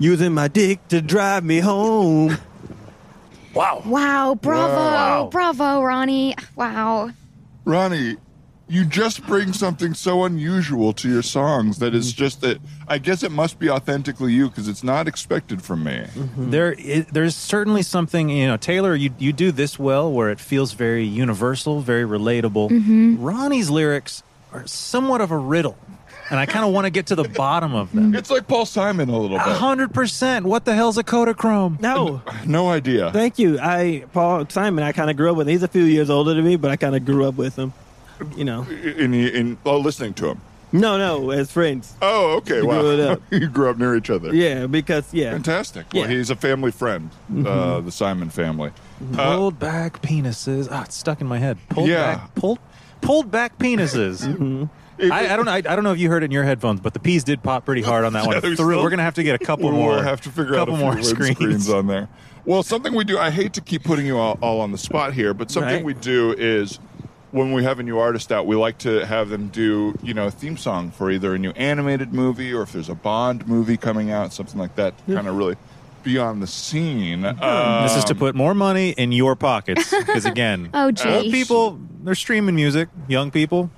using 0.00 0.32
my 0.34 0.48
dick 0.48 0.86
to 0.88 1.00
drive 1.00 1.44
me 1.44 1.60
home. 1.60 2.36
Wow. 3.54 3.82
Wow, 3.86 4.34
bravo, 4.34 4.74
Wow. 4.74 5.28
bravo, 5.30 5.80
Ronnie. 5.82 6.34
Wow. 6.56 7.10
Ronnie, 7.64 8.16
you 8.68 8.84
just 8.84 9.24
bring 9.26 9.52
something 9.52 9.94
so 9.94 10.24
unusual 10.24 10.92
to 10.94 11.08
your 11.08 11.22
songs 11.22 11.78
that 11.78 11.94
it's 11.94 12.10
just 12.10 12.40
that 12.40 12.58
I 12.88 12.98
guess 12.98 13.22
it 13.22 13.30
must 13.30 13.60
be 13.60 13.70
authentically 13.70 14.32
you 14.32 14.48
because 14.48 14.66
it's 14.66 14.82
not 14.82 15.06
expected 15.06 15.62
from 15.62 15.84
me. 15.84 16.04
There, 16.36 16.74
i 16.78 17.06
there's 17.12 17.36
certainly 17.36 17.82
something 17.82 18.28
you 18.28 18.46
know, 18.48 18.56
Taylor. 18.56 18.94
You 18.94 19.10
you 19.18 19.32
do 19.32 19.52
this 19.52 19.78
well, 19.78 20.10
where 20.12 20.30
it 20.30 20.40
feels 20.40 20.72
very 20.72 21.04
universal, 21.04 21.80
very 21.80 22.02
relatable. 22.04 22.70
Mm-hmm. 22.70 23.22
Ronnie's 23.22 23.70
lyrics 23.70 24.24
are 24.52 24.66
somewhat 24.66 25.20
of 25.20 25.30
a 25.30 25.38
riddle, 25.38 25.78
and 26.30 26.40
I 26.40 26.46
kind 26.46 26.64
of 26.64 26.72
want 26.72 26.86
to 26.86 26.90
get 26.90 27.06
to 27.06 27.14
the 27.14 27.28
bottom 27.28 27.72
of 27.72 27.92
them. 27.92 28.16
It's 28.16 28.30
like 28.30 28.48
Paul 28.48 28.66
Simon 28.66 29.08
a 29.08 29.16
little 29.18 29.36
A 29.36 29.44
bit. 29.44 29.56
hundred 29.58 29.94
percent. 29.94 30.44
What 30.44 30.64
the 30.64 30.74
hell's 30.74 30.98
a 30.98 31.04
Kodachrome? 31.04 31.80
No. 31.80 32.20
No 32.44 32.68
idea. 32.68 33.12
Thank 33.12 33.38
you. 33.38 33.60
I 33.60 34.06
Paul 34.12 34.48
Simon. 34.48 34.82
I 34.82 34.90
kind 34.90 35.08
of 35.08 35.16
grew 35.16 35.30
up 35.30 35.36
with. 35.36 35.46
Him. 35.46 35.52
He's 35.52 35.62
a 35.62 35.68
few 35.68 35.84
years 35.84 36.10
older 36.10 36.34
than 36.34 36.44
me, 36.44 36.56
but 36.56 36.72
I 36.72 36.76
kind 36.76 36.96
of 36.96 37.04
grew 37.04 37.26
up 37.26 37.36
with 37.36 37.54
him. 37.56 37.72
You 38.36 38.44
know. 38.44 38.62
In, 38.64 39.12
in 39.14 39.58
oh, 39.64 39.78
listening 39.78 40.14
to 40.14 40.28
him. 40.30 40.40
No, 40.72 40.98
no, 40.98 41.30
as 41.30 41.50
friends. 41.52 41.94
Oh, 42.02 42.36
okay. 42.38 42.56
You 42.58 42.66
wow. 42.66 42.80
grew 42.80 43.02
up. 43.02 43.22
you 43.30 43.48
grew 43.48 43.70
up 43.70 43.78
near 43.78 43.94
each 43.96 44.10
other. 44.10 44.34
Yeah, 44.34 44.66
because 44.66 45.12
yeah. 45.14 45.30
Fantastic. 45.30 45.86
Well, 45.92 46.02
Yeah. 46.02 46.08
Mm-hmm. 46.08 46.16
he's 46.18 46.30
a 46.30 46.36
family 46.36 46.70
friend, 46.72 47.10
uh, 47.46 47.80
the 47.80 47.92
Simon 47.92 48.30
family. 48.30 48.72
Uh, 49.16 49.36
Pulled 49.36 49.58
back 49.58 50.02
penises. 50.02 50.68
Ah, 50.70 50.82
it's 50.84 50.96
stuck 50.96 51.20
in 51.20 51.26
my 51.26 51.38
head. 51.38 51.56
Pulled 51.68 51.88
Yeah. 51.88 52.16
back. 52.16 52.34
Pulled. 52.34 52.58
Pulled 53.00 53.30
back 53.30 53.58
penises. 53.58 54.68
it- 54.98 55.12
I, 55.12 55.32
I 55.32 55.36
don't 55.36 55.44
know. 55.44 55.52
I, 55.52 55.56
I 55.58 55.60
don't 55.60 55.84
know 55.84 55.92
if 55.92 55.98
you 56.00 56.08
heard 56.10 56.22
it 56.24 56.26
in 56.26 56.30
your 56.32 56.44
headphones, 56.44 56.80
but 56.80 56.94
the 56.94 57.00
peas 57.00 57.22
did 57.22 57.42
pop 57.42 57.64
pretty 57.64 57.82
hard 57.82 58.04
on 58.04 58.12
that 58.14 58.24
Yeah, 58.24 58.28
one. 58.28 58.40
there's 58.40 58.56
Through- 58.58 58.72
still- 58.72 58.82
We're 58.82 58.90
gonna 58.90 59.02
have 59.04 59.14
to 59.14 59.22
get 59.22 59.40
a 59.40 59.44
couple 59.44 59.66
we'll 59.70 59.78
more. 59.78 60.02
have 60.02 60.20
to 60.22 60.30
figure 60.30 60.54
couple 60.56 60.74
out 60.74 60.96
a 60.96 60.96
few 61.02 61.12
more 61.12 61.16
windscreens 61.26 61.34
screens. 61.34 61.70
on 61.70 61.86
there. 61.86 62.08
Well, 62.44 62.62
something 62.62 62.92
we 62.94 63.04
do. 63.04 63.18
I 63.18 63.30
hate 63.30 63.52
to 63.54 63.60
keep 63.60 63.82
putting 63.84 64.06
you 64.06 64.18
all, 64.18 64.38
all 64.40 64.60
on 64.60 64.72
the 64.72 64.78
spot 64.78 65.12
here, 65.14 65.32
but 65.34 65.50
something 65.50 65.74
Right. 65.76 65.84
we 65.84 65.94
do 65.94 66.32
is 66.36 66.78
when 67.32 67.52
we 67.52 67.64
have 67.64 67.78
a 67.78 67.82
new 67.82 67.98
artist 67.98 68.30
out, 68.32 68.46
we 68.46 68.56
like 68.56 68.78
to 68.78 69.04
have 69.06 69.28
them 69.28 69.48
do 69.48 69.94
you 70.02 70.14
know 70.14 70.26
a 70.26 70.30
theme 70.30 70.56
song 70.56 70.90
for 70.90 71.10
either 71.10 71.34
a 71.34 71.38
new 71.38 71.50
animated 71.50 72.12
movie 72.14 72.52
or 72.52 72.62
if 72.62 72.72
there's 72.72 72.88
a 72.88 72.94
Bond 72.94 73.46
movie 73.48 73.76
coming 73.76 74.10
out, 74.10 74.32
something 74.32 74.58
like 74.58 74.74
that. 74.76 74.94
to 75.06 75.14
Kind 75.14 75.28
of 75.28 75.36
really 75.36 75.56
be 76.02 76.18
on 76.18 76.38
the 76.40 76.46
scene. 76.46 77.22
This 77.22 77.96
is 77.96 78.04
to 78.04 78.12
Um, 78.12 78.18
put 78.18 78.34
more 78.36 78.54
money 78.54 78.90
in 78.90 79.10
your 79.12 79.34
pockets 79.34 79.90
because 79.90 80.24
again, 80.24 80.70
Oh, 80.74 80.84
old 80.84 80.96
geez. 80.96 81.32
people 81.32 81.78
they're 82.04 82.14
streaming 82.14 82.54
music. 82.54 82.88
Young 83.08 83.30
people 83.32 83.70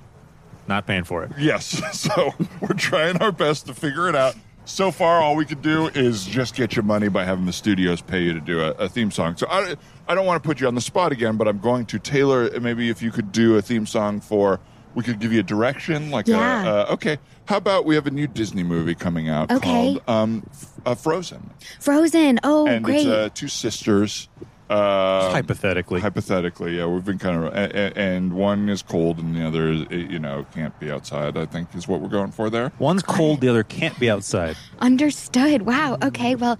not 0.67 0.85
paying 0.85 1.03
for 1.03 1.23
it. 1.23 1.31
Yes. 1.39 1.81
So 1.93 2.33
we're 2.61 2.75
trying 2.77 3.17
our 3.17 3.31
best 3.31 3.65
to 3.67 3.73
figure 3.73 4.07
it 4.09 4.15
out. 4.15 4.35
So 4.69 4.91
far, 4.91 5.19
all 5.19 5.35
we 5.35 5.45
could 5.45 5.63
do 5.63 5.87
is 5.87 6.25
just 6.25 6.53
get 6.55 6.75
your 6.75 6.83
money 6.83 7.07
by 7.09 7.25
having 7.25 7.45
the 7.47 7.51
studios 7.53 8.01
pay 8.01 8.21
you 8.21 8.33
to 8.33 8.39
do 8.39 8.61
a, 8.61 8.69
a 8.73 8.87
theme 8.87 9.09
song. 9.09 9.35
So 9.35 9.47
I, 9.49 9.75
I 10.07 10.13
don't 10.13 10.27
want 10.27 10.41
to 10.41 10.47
put 10.47 10.61
you 10.61 10.67
on 10.67 10.75
the 10.75 10.79
spot 10.81 11.11
again, 11.11 11.37
but 11.37 11.47
I'm 11.47 11.57
going 11.59 11.87
to 11.87 11.97
tailor. 11.97 12.57
Maybe 12.59 12.89
if 12.89 13.01
you 13.01 13.09
could 13.11 13.31
do 13.31 13.57
a 13.57 13.63
theme 13.63 13.87
song 13.87 14.21
for, 14.21 14.59
we 14.93 15.03
could 15.03 15.19
give 15.19 15.33
you 15.33 15.39
a 15.39 15.43
direction. 15.43 16.11
Like, 16.11 16.27
Yeah. 16.27 16.63
a, 16.63 16.67
uh, 16.67 16.93
okay, 16.93 17.17
how 17.45 17.57
about 17.57 17.85
we 17.85 17.95
have 17.95 18.05
a 18.05 18.11
new 18.11 18.27
Disney 18.27 18.61
movie 18.63 18.93
coming 18.93 19.27
out 19.27 19.51
Okay. 19.51 19.59
called 19.97 20.03
um, 20.07 20.43
F- 20.51 20.71
uh, 20.85 20.95
Frozen, 20.95 21.49
Frozen. 21.79 22.39
Oh, 22.43 22.67
and 22.67 22.85
great. 22.85 22.97
it's 22.99 23.05
uh, 23.07 23.29
two 23.33 23.47
sisters. 23.47 24.29
Uh, 24.69 25.31
Hypothetically, 25.31 25.99
Hypothetically, 25.99 26.77
yeah, 26.77 26.85
we've 26.85 27.03
been 27.03 27.17
kind 27.17 27.43
of, 27.43 27.53
a- 27.55 27.75
a- 27.75 27.93
and 27.99 28.33
one 28.33 28.69
is 28.69 28.83
cold, 28.83 29.17
and 29.17 29.35
the 29.35 29.43
other, 29.47 29.69
is, 29.69 29.85
you 29.89 30.19
know, 30.19 30.45
can't 30.53 30.79
be 30.79 30.91
outside. 30.91 31.35
I 31.37 31.45
think 31.47 31.73
is 31.73 31.87
what 31.87 32.01
we're 32.01 32.07
going 32.09 32.31
for 32.31 32.49
there. 32.51 32.71
one's 32.77 33.01
cold, 33.01 33.41
the 33.41 33.49
other 33.49 33.63
can't 33.63 33.97
be 33.99 34.09
outside. 34.11 34.55
Understood. 34.79 35.63
Wow. 35.63 35.97
Okay. 36.03 36.35
Well, 36.35 36.57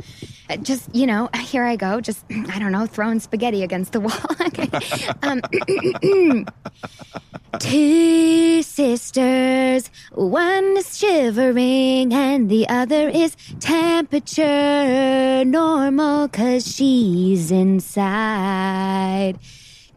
uh, 0.50 0.58
just 0.58 0.94
you 0.96 1.06
know, 1.06 1.30
here 1.40 1.64
I 1.64 1.76
go. 1.76 2.02
Just 2.02 2.26
I 2.32 2.58
don't 2.58 2.72
know, 2.72 2.88
throwing 2.88 3.20
spaghetti 3.20 3.62
against 3.64 3.92
the 3.92 4.00
wall. 4.00 4.20
okay. 4.42 4.70
Um, 5.22 6.46
two 7.60 8.62
sisters, 8.64 9.90
one 10.14 10.78
is 10.78 10.98
shivering 10.98 12.14
and 12.14 12.50
the 12.50 12.68
other 12.70 13.10
is 13.10 13.36
temperature 13.60 15.44
normal 15.46 16.28
cause 16.30 16.66
she's 16.76 17.52
inside. 17.52 17.99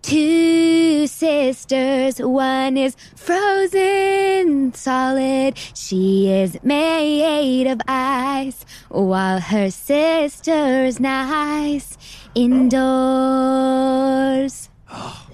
Two 0.03 1.07
sisters, 1.07 2.19
one 2.19 2.77
is 2.77 2.97
frozen 3.15 4.75
solid. 4.75 5.57
She 5.75 6.29
is 6.31 6.59
made 6.63 7.69
of 7.69 7.81
ice, 7.87 8.67
while 8.89 9.39
her 9.41 9.71
sister's 9.71 10.99
nice 10.99 11.97
indoors. 12.35 13.93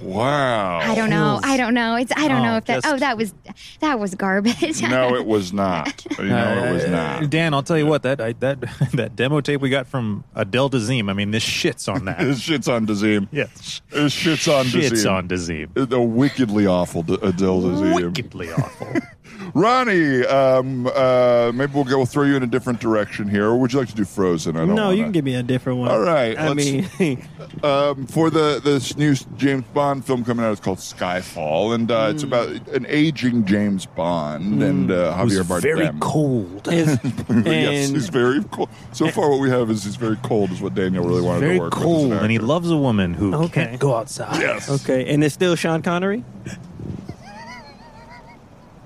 Wow. 0.00 0.78
I 0.78 0.94
don't 0.94 1.10
know. 1.10 1.40
I 1.42 1.56
don't 1.56 1.74
know. 1.74 1.96
It's 1.96 2.12
I 2.16 2.28
don't 2.28 2.40
Oh, 2.40 2.44
know 2.44 2.56
if 2.58 2.64
that. 2.66 2.82
just- 2.82 2.86
Oh, 2.86 2.96
that 2.98 3.16
was 3.16 3.34
that 3.80 3.98
was 3.98 4.14
garbage. 4.14 4.80
No, 4.82 5.16
it 5.16 5.26
was 5.34 5.52
not. 5.52 6.04
You 6.18 6.26
know, 6.26 6.64
it 6.64 6.72
was 6.72 6.84
Uh, 6.84 6.90
not. 7.20 7.30
Dan, 7.30 7.52
I'll 7.54 7.62
tell 7.64 7.76
you 7.78 7.86
what 7.86 8.02
that 8.04 8.20
I, 8.20 8.32
that 8.34 8.60
that 8.94 9.16
demo 9.16 9.40
tape 9.40 9.60
we 9.60 9.70
got 9.70 9.86
from 9.88 10.22
Adele 10.34 10.70
Dazeem. 10.70 11.10
I 11.10 11.12
mean, 11.14 11.30
this 11.32 11.44
shits 11.44 11.92
on 11.92 12.04
that. 12.04 12.18
This 12.18 12.40
shit's 12.40 12.68
on 12.68 12.86
Dazeem. 12.86 13.28
yes, 13.32 13.80
This 13.90 14.12
shit's 14.12 14.46
on 14.46 14.66
shits 14.66 14.90
Dazeem. 14.90 15.12
on 15.12 15.28
Dazeem. 15.28 15.88
The 15.88 16.00
wickedly 16.00 16.66
awful 16.66 17.02
D- 17.02 17.18
Adele 17.20 17.62
Dazeem. 17.62 17.94
Wickedly 18.04 18.52
awful. 18.52 18.88
Ronnie, 19.54 20.24
um, 20.26 20.86
uh, 20.94 21.50
maybe 21.54 21.72
we'll 21.72 21.84
go. 21.84 21.96
We'll 21.98 22.06
throw 22.06 22.24
you 22.24 22.36
in 22.36 22.42
a 22.42 22.46
different 22.46 22.80
direction 22.80 23.28
here. 23.28 23.46
Or 23.46 23.56
would 23.58 23.72
you 23.72 23.78
like 23.78 23.88
to 23.88 23.94
do 23.94 24.04
Frozen? 24.04 24.56
I 24.56 24.60
don't. 24.60 24.74
No, 24.74 24.90
you 24.90 24.98
wanna- 24.98 25.02
can 25.04 25.12
give 25.12 25.24
me 25.24 25.34
a 25.34 25.42
different 25.42 25.78
one. 25.80 25.90
All 25.90 26.00
right, 26.00 26.38
I 26.38 26.54
mean, 26.54 26.86
um, 27.62 28.06
for 28.06 28.30
the 28.30 28.60
this 28.62 28.96
new 28.96 29.14
James 29.36 29.64
Bond 29.74 30.04
film 30.04 30.24
coming 30.24 30.44
out. 30.44 30.52
It's 30.52 30.60
called 30.60 30.78
Skyfall, 30.78 31.74
and 31.74 31.90
uh, 31.90 32.06
Hmm. 32.08 32.14
it's 32.14 32.22
about 32.22 32.48
an 32.68 32.86
aging 32.88 33.44
James 33.44 33.86
Bond 33.86 34.62
and 34.62 34.90
uh, 34.90 35.14
Javier 35.16 35.42
Bardem. 35.44 35.62
very 35.62 35.90
cold. 36.00 36.68
it's- 36.68 36.98
yes, 37.04 37.86
and 37.88 37.96
he's 37.96 38.08
very 38.08 38.42
cold. 38.44 38.68
So 38.92 39.08
far, 39.10 39.30
what 39.30 39.40
we 39.40 39.50
have 39.50 39.70
is 39.70 39.84
he's 39.84 39.96
very 39.96 40.16
cold. 40.22 40.50
Is 40.50 40.60
what 40.60 40.74
Daniel 40.74 41.04
really 41.04 41.22
wanted 41.22 41.40
very 41.40 41.54
to 41.56 41.60
work 41.60 41.74
with. 41.74 41.82
as 41.82 41.84
cold, 41.84 42.12
an 42.12 42.18
and 42.18 42.30
he 42.30 42.38
loves 42.38 42.70
a 42.70 42.76
woman 42.76 43.14
who 43.14 43.34
Okay. 43.34 43.64
can't 43.66 43.80
go 43.80 43.94
outside. 43.94 44.40
Yes. 44.40 44.70
okay, 44.82 45.12
and 45.12 45.22
it's 45.24 45.34
still 45.34 45.56
Sean 45.56 45.82
Connery. 45.82 46.24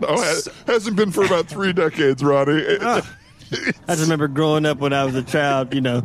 Oh, 0.06 0.22
it 0.22 0.48
hasn't 0.66 0.96
been 0.96 1.10
for 1.10 1.24
about 1.24 1.46
three 1.46 1.72
decades, 1.72 2.22
Ronnie. 2.22 2.64
I 2.80 3.02
just 3.86 4.02
remember 4.02 4.28
growing 4.28 4.66
up 4.66 4.78
when 4.78 4.92
I 4.92 5.04
was 5.04 5.14
a 5.14 5.22
child, 5.22 5.74
you 5.74 5.80
know, 5.80 6.04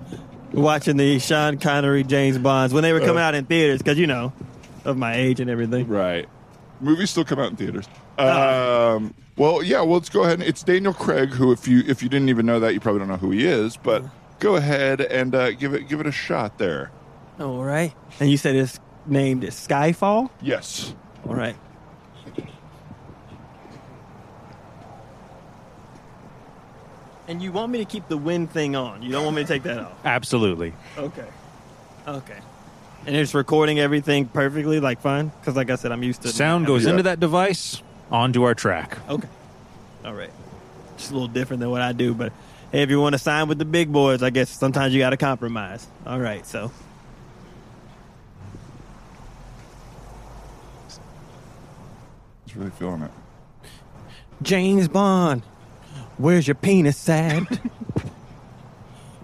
watching 0.53 0.97
the 0.97 1.19
Sean 1.19 1.57
Connery 1.57 2.03
James 2.03 2.37
Bonds 2.37 2.73
when 2.73 2.83
they 2.83 2.93
were 2.93 2.99
coming 2.99 3.21
out 3.21 3.35
in 3.35 3.45
theaters 3.45 3.79
because 3.79 3.97
you 3.97 4.07
know 4.07 4.33
of 4.85 4.97
my 4.97 5.15
age 5.15 5.39
and 5.39 5.49
everything. 5.49 5.87
Right. 5.87 6.27
Movies 6.79 7.09
still 7.09 7.25
come 7.25 7.39
out 7.39 7.49
in 7.49 7.55
theaters. 7.55 7.87
Um, 8.17 9.13
well, 9.35 9.63
yeah. 9.63 9.81
Well, 9.81 9.95
let's 9.95 10.09
go 10.09 10.23
ahead. 10.23 10.39
And, 10.39 10.43
it's 10.43 10.63
Daniel 10.63 10.93
Craig, 10.93 11.29
who, 11.29 11.51
if 11.51 11.67
you 11.67 11.83
if 11.87 12.03
you 12.03 12.09
didn't 12.09 12.29
even 12.29 12.45
know 12.45 12.59
that, 12.59 12.73
you 12.73 12.79
probably 12.79 12.99
don't 12.99 13.07
know 13.07 13.17
who 13.17 13.31
he 13.31 13.45
is. 13.45 13.77
But 13.77 14.03
go 14.39 14.55
ahead 14.55 15.01
and 15.01 15.33
uh, 15.33 15.51
give 15.51 15.73
it 15.73 15.87
give 15.87 15.99
it 15.99 16.07
a 16.07 16.11
shot 16.11 16.57
there. 16.57 16.91
All 17.39 17.63
right, 17.63 17.93
and 18.19 18.29
you 18.29 18.37
said 18.37 18.55
it's 18.55 18.79
named 19.05 19.43
Skyfall. 19.43 20.29
Yes. 20.41 20.95
All 21.27 21.35
right. 21.35 21.55
And 27.27 27.41
you 27.41 27.51
want 27.51 27.71
me 27.71 27.79
to 27.79 27.85
keep 27.85 28.07
the 28.07 28.17
wind 28.17 28.51
thing 28.51 28.75
on? 28.75 29.01
You 29.01 29.11
don't 29.11 29.25
want 29.25 29.35
me 29.35 29.41
to 29.43 29.47
take 29.47 29.63
that 29.63 29.79
off? 29.79 30.05
Absolutely. 30.05 30.73
Okay. 30.97 31.27
Okay. 32.07 32.39
And 33.05 33.15
it's 33.15 33.33
recording 33.33 33.79
everything 33.79 34.27
perfectly, 34.27 34.79
like 34.79 35.01
fine? 35.01 35.29
Because, 35.39 35.55
like 35.55 35.69
I 35.69 35.75
said, 35.75 35.91
I'm 35.91 36.03
used 36.03 36.21
to 36.23 36.29
Sound 36.29 36.65
goes 36.65 36.85
into 36.85 37.03
that 37.03 37.19
device, 37.19 37.81
onto 38.11 38.43
our 38.43 38.53
track. 38.53 38.97
Okay. 39.09 39.27
All 40.05 40.13
right. 40.13 40.31
It's 40.95 41.09
a 41.09 41.13
little 41.13 41.27
different 41.27 41.59
than 41.59 41.69
what 41.69 41.81
I 41.81 41.91
do, 41.91 42.13
but 42.13 42.33
hey, 42.71 42.81
if 42.81 42.89
you 42.89 42.99
want 42.99 43.13
to 43.13 43.19
sign 43.19 43.47
with 43.47 43.59
the 43.59 43.65
big 43.65 43.91
boys, 43.91 44.23
I 44.23 44.29
guess 44.29 44.49
sometimes 44.49 44.93
you 44.93 44.99
got 44.99 45.11
to 45.11 45.17
compromise. 45.17 45.85
All 46.05 46.19
right, 46.19 46.45
so. 46.45 46.71
He's 52.45 52.55
really 52.55 52.71
feeling 52.71 53.03
it. 53.03 53.11
James 54.41 54.87
Bond, 54.87 55.43
where's 56.17 56.47
your 56.47 56.55
penis 56.55 57.07
at? 57.09 57.59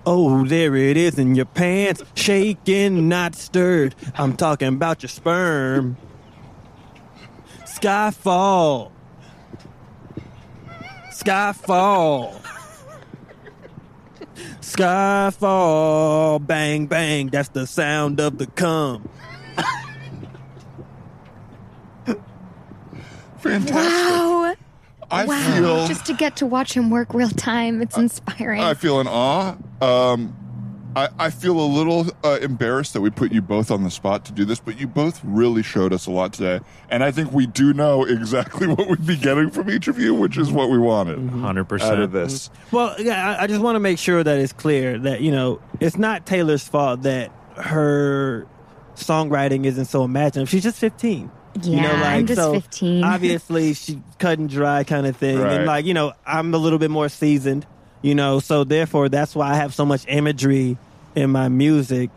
oh, 0.05 0.45
there 0.45 0.75
it 0.75 0.97
is 0.97 1.17
in 1.17 1.35
your 1.35 1.45
pants, 1.45 2.03
shaking, 2.15 3.07
not 3.07 3.35
stirred. 3.35 3.95
I'm 4.15 4.35
talking 4.35 4.67
about 4.69 5.03
your 5.03 5.09
sperm. 5.09 5.97
Skyfall. 7.65 8.91
Skyfall. 11.09 12.41
Skyfall. 14.61 16.45
Bang, 16.45 16.87
bang. 16.87 17.27
That's 17.27 17.49
the 17.49 17.67
sound 17.67 18.19
of 18.19 18.37
the 18.37 18.47
cum. 18.47 19.09
Fantastic. 23.37 23.75
Wow. 23.75 24.55
I 25.13 25.25
wow. 25.25 25.55
feel 25.55 25.87
Just 25.87 26.05
to 26.07 26.13
get 26.13 26.37
to 26.37 26.45
watch 26.45 26.75
him 26.75 26.89
work 26.89 27.13
real 27.13 27.29
time, 27.29 27.81
it's 27.81 27.97
inspiring. 27.97 28.61
I 28.61 28.73
feel 28.73 28.99
in 28.99 29.07
awe. 29.07 29.55
Um, 29.81 30.35
I, 30.95 31.09
I 31.17 31.29
feel 31.29 31.59
a 31.59 31.65
little 31.65 32.07
uh, 32.23 32.39
embarrassed 32.41 32.93
that 32.93 33.01
we 33.01 33.09
put 33.09 33.31
you 33.31 33.41
both 33.41 33.71
on 33.71 33.83
the 33.83 33.89
spot 33.89 34.25
to 34.25 34.31
do 34.31 34.45
this, 34.45 34.59
but 34.59 34.79
you 34.79 34.87
both 34.87 35.23
really 35.23 35.63
showed 35.63 35.91
us 35.93 36.05
a 36.05 36.11
lot 36.11 36.33
today. 36.33 36.63
And 36.89 37.03
I 37.03 37.11
think 37.11 37.31
we 37.31 37.47
do 37.47 37.73
know 37.73 38.03
exactly 38.03 38.67
what 38.73 38.87
we'd 38.87 39.05
be 39.05 39.15
getting 39.15 39.49
from 39.49 39.69
each 39.69 39.87
of 39.87 39.99
you, 39.99 40.13
which 40.13 40.37
is 40.37 40.51
what 40.51 40.69
we 40.69 40.77
wanted 40.77 41.17
Hundred 41.29 41.61
out 41.61 41.69
percent 41.69 42.01
of 42.01 42.11
this. 42.11 42.49
Well, 42.71 42.95
yeah, 42.99 43.37
I, 43.37 43.43
I 43.43 43.47
just 43.47 43.61
want 43.61 43.75
to 43.75 43.79
make 43.79 43.97
sure 43.97 44.23
that 44.23 44.37
it's 44.37 44.53
clear 44.53 44.97
that 44.99 45.21
you 45.21 45.31
know 45.31 45.61
it's 45.79 45.97
not 45.97 46.25
Taylor's 46.25 46.67
fault 46.67 47.03
that 47.03 47.31
her 47.57 48.47
songwriting 48.95 49.65
isn't 49.65 49.85
so 49.85 50.03
imaginative. 50.03 50.49
She's 50.49 50.63
just 50.63 50.79
fifteen. 51.53 51.73
you 51.73 51.81
know, 51.81 51.91
Yeah, 51.93 52.01
like 52.01 52.09
I'm 52.11 52.25
just 52.27 52.41
so 52.41 52.53
15. 52.53 53.03
Obviously, 53.03 53.73
she 53.73 54.01
cut 54.19 54.39
and 54.39 54.49
dry 54.49 54.83
kind 54.83 55.05
of 55.07 55.15
thing, 55.17 55.39
Right. 55.39 55.53
and 55.53 55.65
like 55.65 55.85
you 55.85 55.93
know, 55.93 56.13
I'm 56.25 56.53
a 56.53 56.57
little 56.57 56.79
bit 56.79 56.91
more 56.91 57.09
seasoned. 57.09 57.65
You 58.01 58.15
know, 58.15 58.39
so 58.39 58.63
therefore, 58.65 59.07
that's 59.07 59.33
why 59.33 59.51
I 59.51 59.55
have 59.55 59.73
so 59.73 59.85
much 59.85 60.05
imagery 60.09 60.77
in 61.15 61.29
my 61.29 61.47
music. 61.47 62.09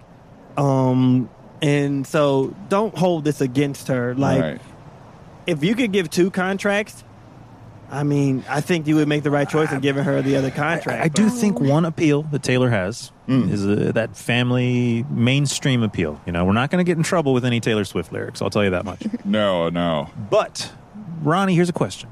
Um, 0.56 1.30
and 1.62 2.04
so 2.06 2.54
don't 2.68 2.96
hold 2.96 3.24
this 3.24 3.40
against 3.40 3.88
her. 3.88 4.14
Like, 4.14 4.40
right. 4.42 4.60
if 5.46 5.62
you 5.62 5.74
could 5.76 5.92
give 5.92 6.10
two 6.10 6.30
contracts, 6.30 7.04
I 7.90 8.02
mean, 8.02 8.44
I 8.48 8.60
think 8.60 8.86
you 8.86 8.96
would 8.96 9.06
make 9.08 9.22
the 9.22 9.30
right 9.30 9.48
choice 9.48 9.70
in 9.70 9.80
giving 9.80 10.02
her 10.04 10.20
the 10.22 10.36
other 10.36 10.50
contract. 10.50 11.04
I 11.04 11.08
do 11.08 11.28
think 11.30 11.60
one 11.60 11.84
appeal 11.84 12.22
that 12.24 12.42
Taylor 12.42 12.70
has 12.70 13.12
Mm. 13.28 13.50
is 13.50 13.66
uh, 13.66 13.90
that 13.94 14.16
family 14.16 15.04
mainstream 15.10 15.82
appeal. 15.82 16.20
You 16.26 16.32
know, 16.32 16.44
we're 16.44 16.52
not 16.52 16.70
going 16.70 16.78
to 16.84 16.88
get 16.88 16.96
in 16.96 17.02
trouble 17.02 17.32
with 17.34 17.44
any 17.44 17.58
Taylor 17.58 17.84
Swift 17.84 18.12
lyrics. 18.12 18.40
I'll 18.40 18.50
tell 18.50 18.62
you 18.62 18.70
that 18.70 18.84
much. 18.84 19.02
No, 19.24 19.68
no. 19.68 20.10
But, 20.30 20.72
Ronnie, 21.22 21.56
here's 21.56 21.68
a 21.68 21.72
question. 21.72 22.08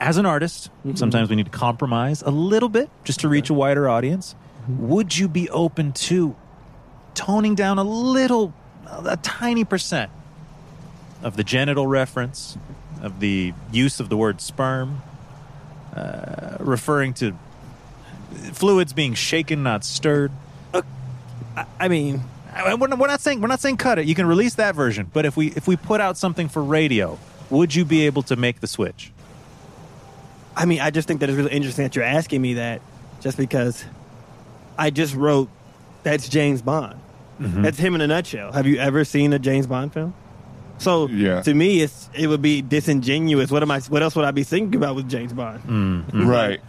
As 0.00 0.16
an 0.16 0.24
artist, 0.26 0.70
sometimes 0.94 1.30
we 1.30 1.34
need 1.36 1.46
to 1.46 1.50
compromise 1.50 2.22
a 2.22 2.30
little 2.30 2.68
bit 2.68 2.90
just 3.02 3.20
to 3.20 3.28
reach 3.28 3.50
a 3.50 3.54
wider 3.54 3.88
audience. 3.88 4.36
Would 4.68 5.16
you 5.18 5.26
be 5.28 5.50
open 5.50 5.92
to 5.92 6.36
toning 7.14 7.54
down 7.56 7.78
a 7.78 7.84
little, 7.84 8.52
a 8.86 9.16
tiny 9.16 9.64
percent 9.64 10.10
of 11.24 11.36
the 11.36 11.42
genital 11.44 11.86
reference, 11.88 12.56
of 13.04 13.20
the 13.20 13.52
use 13.70 14.00
of 14.00 14.08
the 14.08 14.16
word 14.16 14.40
sperm, 14.40 15.02
uh, 15.94 16.56
referring 16.58 17.14
to 17.14 17.36
fluids 18.52 18.92
being 18.92 19.14
shaken, 19.14 19.62
not 19.62 19.84
stirred? 19.84 20.32
I 21.78 21.88
mean, 21.88 22.22
I- 22.52 22.74
We're 22.74 22.88
not, 22.88 22.98
we're 22.98 23.06
not 23.06 23.20
saying 23.20 23.40
we're 23.40 23.48
not 23.48 23.60
saying 23.60 23.76
cut 23.76 23.98
it. 23.98 24.06
You 24.06 24.14
can 24.14 24.26
release 24.26 24.54
that 24.54 24.74
version, 24.74 25.08
but 25.12 25.24
if 25.26 25.36
we 25.36 25.48
if 25.52 25.68
we 25.68 25.76
put 25.76 26.00
out 26.00 26.16
something 26.16 26.48
for 26.48 26.62
radio, 26.62 27.18
would 27.50 27.74
you 27.74 27.84
be 27.84 28.06
able 28.06 28.22
to 28.24 28.36
make 28.36 28.60
the 28.60 28.66
switch? 28.66 29.12
I 30.56 30.64
mean, 30.66 30.80
I 30.80 30.90
just 30.90 31.06
think 31.08 31.20
that 31.20 31.28
it's 31.28 31.36
really 31.36 31.50
interesting 31.52 31.84
that 31.84 31.94
you're 31.96 32.04
asking 32.04 32.40
me 32.42 32.54
that, 32.54 32.80
just 33.20 33.36
because 33.36 33.84
I 34.78 34.90
just 34.90 35.14
wrote 35.14 35.48
that's 36.04 36.28
James 36.28 36.62
Bond. 36.62 36.98
Mm-hmm. 37.40 37.62
That's 37.62 37.78
him 37.78 37.94
in 37.96 38.00
a 38.00 38.06
nutshell. 38.06 38.52
Have 38.52 38.66
you 38.66 38.76
ever 38.78 39.04
seen 39.04 39.32
a 39.32 39.38
James 39.38 39.66
Bond 39.66 39.92
film? 39.92 40.14
So 40.78 41.08
Yeah. 41.08 41.40
to 41.42 41.54
me, 41.54 41.80
it's 41.82 42.08
it 42.14 42.26
would 42.26 42.42
be 42.42 42.60
disingenuous. 42.62 43.50
What 43.50 43.62
am 43.62 43.70
I? 43.70 43.80
What 43.80 44.02
else 44.02 44.16
would 44.16 44.24
I 44.24 44.30
be 44.32 44.42
thinking 44.42 44.74
about 44.76 44.96
with 44.96 45.08
James 45.08 45.32
Bond? 45.32 45.62
Mm. 45.64 46.26
Right. 46.26 46.60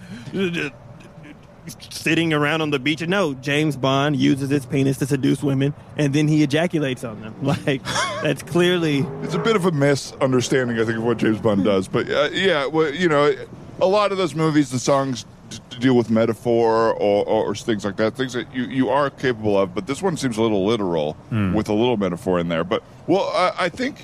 Sitting 1.89 2.32
around 2.32 2.62
on 2.62 2.70
the 2.70 2.78
beach? 2.78 3.01
No, 3.08 3.34
James 3.34 3.76
Bond 3.76 4.16
uses 4.16 4.51
his 4.51 4.68
penis 4.68 4.97
to 4.99 5.08
seduce 5.08 5.41
women, 5.41 5.74
and 5.97 6.14
then 6.14 6.28
he 6.28 6.43
ejaculates 6.43 7.03
on 7.03 7.20
them. 7.22 7.34
Like 7.41 7.84
that's 8.22 8.43
clearly 8.43 8.99
It's 9.24 9.34
a 9.34 9.39
bit 9.39 9.56
of 9.56 9.66
a 9.66 9.72
misunderstanding, 9.72 10.80
I 10.80 10.86
think, 10.86 10.97
of 10.99 11.03
what 11.03 11.18
James 11.18 11.39
Bond 11.39 11.64
does. 11.64 11.88
But 11.88 12.08
uh, 12.12 12.30
yeah, 12.32 12.68
well, 12.68 12.93
you 12.93 13.10
know, 13.10 13.34
a 13.82 13.88
lot 13.88 14.12
of 14.12 14.20
those 14.20 14.36
movies, 14.36 14.70
the 14.70 14.78
songs 14.78 15.26
d- 15.49 15.58
d- 15.72 15.78
deal 15.80 15.95
with 15.95 16.12
metaphor 16.12 16.91
or, 16.93 17.26
or, 17.26 17.47
or 17.47 17.56
things 17.56 17.84
like 17.84 17.95
that, 17.97 18.16
things 18.16 18.34
that 18.34 18.53
you, 18.53 18.66
you 18.66 18.89
are 18.89 19.10
capable 19.10 19.58
of. 19.58 19.74
But 19.74 19.88
this 19.88 20.03
one 20.03 20.18
seems 20.18 20.38
a 20.38 20.43
little 20.43 20.66
literal 20.68 21.18
with 21.32 21.68
a 21.68 21.74
little 21.74 21.97
metaphor 21.97 22.39
in 22.39 22.47
there. 22.49 22.64
But, 22.64 22.84
well, 23.08 23.30
I, 23.34 23.66
I 23.66 23.70
think 23.70 23.97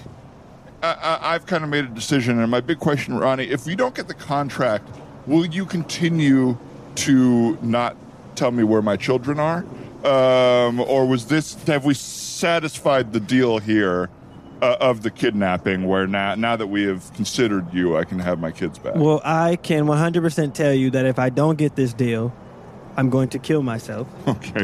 I, 0.84 1.20
I've 1.22 1.46
kind 1.46 1.64
of 1.64 1.70
made 1.70 1.86
a 1.86 1.90
decision. 1.90 2.40
And 2.40 2.50
my 2.50 2.62
big 2.62 2.80
question, 2.80 3.18
Ronnie, 3.18 3.46
if 3.46 3.68
you 3.68 3.76
don't 3.76 3.96
get 3.96 4.08
the 4.08 4.14
contract, 4.14 4.88
will 5.28 5.46
you 5.46 5.66
continue 5.66 6.58
to 6.96 7.58
not 7.62 7.96
tell 8.36 8.52
me 8.52 8.64
where 8.64 8.82
my 8.82 8.98
children 8.98 9.40
are? 9.40 9.66
Um, 10.04 10.80
or 10.80 11.06
was 11.06 11.28
this, 11.28 11.54
have 11.66 11.86
we 11.86 11.94
satisfied 11.94 13.14
the 13.14 13.20
deal 13.20 13.60
here 13.60 14.10
uh, 14.62 14.78
of 14.80 15.04
the 15.04 15.12
kidnapping 15.12 15.88
where 15.88 16.08
now, 16.08 16.34
now 16.36 16.56
that 16.56 16.68
we 16.68 16.84
have 16.84 17.14
considered 17.14 17.72
you, 17.74 17.98
I 17.98 18.04
can 18.04 18.20
have 18.20 18.40
my 18.40 18.52
kids 18.52 18.80
back? 18.80 18.96
well. 18.96 19.22
I 19.24 19.58
can 19.58 19.86
100% 19.86 20.54
tell 20.54 20.74
you 20.74 20.90
that 20.92 21.06
if 21.06 21.20
I 21.20 21.30
don't 21.30 21.58
get 21.58 21.76
this 21.76 21.94
deal, 21.94 22.34
I'm 22.98 23.10
going 23.10 23.30
to 23.30 23.40
kill 23.40 23.64
myself, 23.64 24.08
okay. 24.28 24.64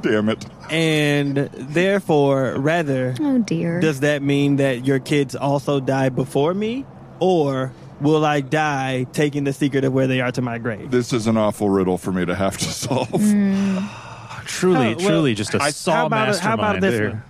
Damn 0.00 0.28
it. 0.28 0.44
and 0.70 1.36
therefore, 1.36 2.54
rather, 2.58 3.14
oh 3.20 3.38
dear. 3.38 3.80
does 3.80 4.00
that 4.00 4.22
mean 4.22 4.56
that 4.56 4.84
your 4.86 4.98
kids 4.98 5.36
also 5.36 5.78
die 5.80 6.08
before 6.08 6.54
me, 6.54 6.84
or 7.20 7.72
will 8.00 8.24
I 8.24 8.40
die 8.40 9.04
taking 9.12 9.44
the 9.44 9.52
secret 9.52 9.84
of 9.84 9.92
where 9.92 10.06
they 10.06 10.20
are 10.20 10.32
to 10.32 10.42
my 10.42 10.58
grave? 10.58 10.90
This 10.90 11.12
is 11.12 11.26
an 11.26 11.36
awful 11.36 11.68
riddle 11.70 11.98
for 11.98 12.12
me 12.12 12.24
to 12.24 12.34
have 12.34 12.56
to 12.58 12.64
solve. 12.70 13.08
Hmm. 13.10 13.78
Truly, 14.46 14.94
Oh, 14.94 14.96
well, 14.98 15.08
truly, 15.08 15.34
just 15.34 15.54
a 15.54 15.58
I- 15.62 15.70
saw 15.70 15.92
how 15.92 16.06
about, 16.06 16.28
mastermind 16.28 16.60
how 16.60 16.68
about 16.70 16.80
this 16.80 16.94
there. 16.98 17.08
one? 17.10 17.22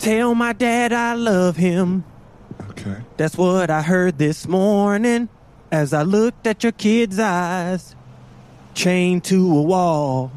Tell 0.00 0.34
my 0.34 0.54
dad 0.54 0.94
I 0.94 1.12
love 1.12 1.56
him. 1.56 2.04
Okay. 2.70 2.96
That's 3.18 3.36
what 3.36 3.68
I 3.68 3.82
heard 3.82 4.16
this 4.16 4.48
morning 4.48 5.28
as 5.70 5.92
I 5.92 6.04
looked 6.04 6.46
at 6.46 6.62
your 6.62 6.72
kid's 6.72 7.18
eyes, 7.18 7.94
chained 8.72 9.24
to 9.24 9.36
a 9.58 9.60
wall. 9.60 10.32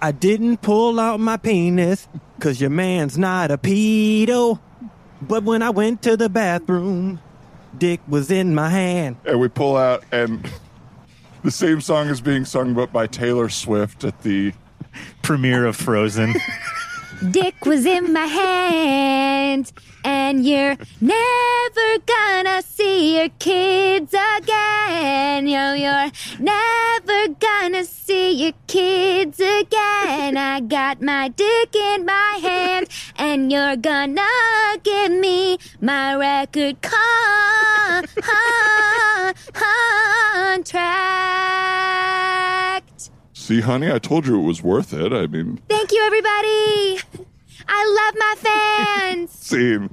I 0.00 0.12
didn't 0.12 0.62
pull 0.62 0.98
out 0.98 1.20
my 1.20 1.36
penis, 1.36 2.08
cause 2.40 2.58
your 2.58 2.70
man's 2.70 3.18
not 3.18 3.50
a 3.50 3.58
pedo. 3.58 4.58
But 5.20 5.44
when 5.44 5.60
I 5.60 5.68
went 5.68 6.00
to 6.04 6.16
the 6.16 6.30
bathroom, 6.30 7.20
dick 7.76 8.00
was 8.08 8.30
in 8.30 8.54
my 8.54 8.70
hand. 8.70 9.16
And 9.26 9.40
we 9.40 9.48
pull 9.48 9.76
out, 9.76 10.04
and 10.10 10.50
the 11.44 11.50
same 11.50 11.82
song 11.82 12.08
is 12.08 12.22
being 12.22 12.46
sung 12.46 12.72
but 12.72 12.94
by 12.94 13.08
Taylor 13.08 13.50
Swift 13.50 14.04
at 14.04 14.22
the 14.22 14.54
Premiere 15.20 15.66
of 15.66 15.76
Frozen. 15.76 16.34
Dick 17.30 17.64
was 17.64 17.86
in 17.86 18.12
my 18.12 18.26
hand, 18.26 19.72
and 20.04 20.44
you're 20.44 20.76
never 21.00 21.98
gonna 22.04 22.62
see 22.62 23.16
your 23.16 23.28
kids 23.38 24.12
again. 24.38 25.46
Yo, 25.46 25.74
you're 25.74 26.10
never 26.40 27.28
gonna 27.38 27.84
see 27.84 28.32
your 28.32 28.54
kids 28.66 29.38
again. 29.38 30.36
I 30.36 30.60
got 30.66 31.00
my 31.00 31.28
dick 31.28 31.76
in 31.76 32.04
my 32.04 32.40
hand, 32.42 32.88
and 33.16 33.52
you're 33.52 33.76
gonna 33.76 34.26
give 34.82 35.12
me 35.12 35.58
my 35.80 36.16
record 36.16 36.82
con- 36.82 38.06
contract. 39.52 40.72
See, 43.42 43.60
honey, 43.60 43.90
I 43.90 43.98
told 43.98 44.24
you 44.24 44.38
it 44.38 44.44
was 44.44 44.62
worth 44.62 44.94
it. 44.94 45.12
I 45.12 45.26
mean, 45.26 45.60
Thank 45.68 45.90
you, 45.90 46.00
everybody. 46.04 47.00
I 47.66 48.06
love 48.06 48.14
my 48.16 48.34
fans. 48.38 49.30
scene. 49.32 49.90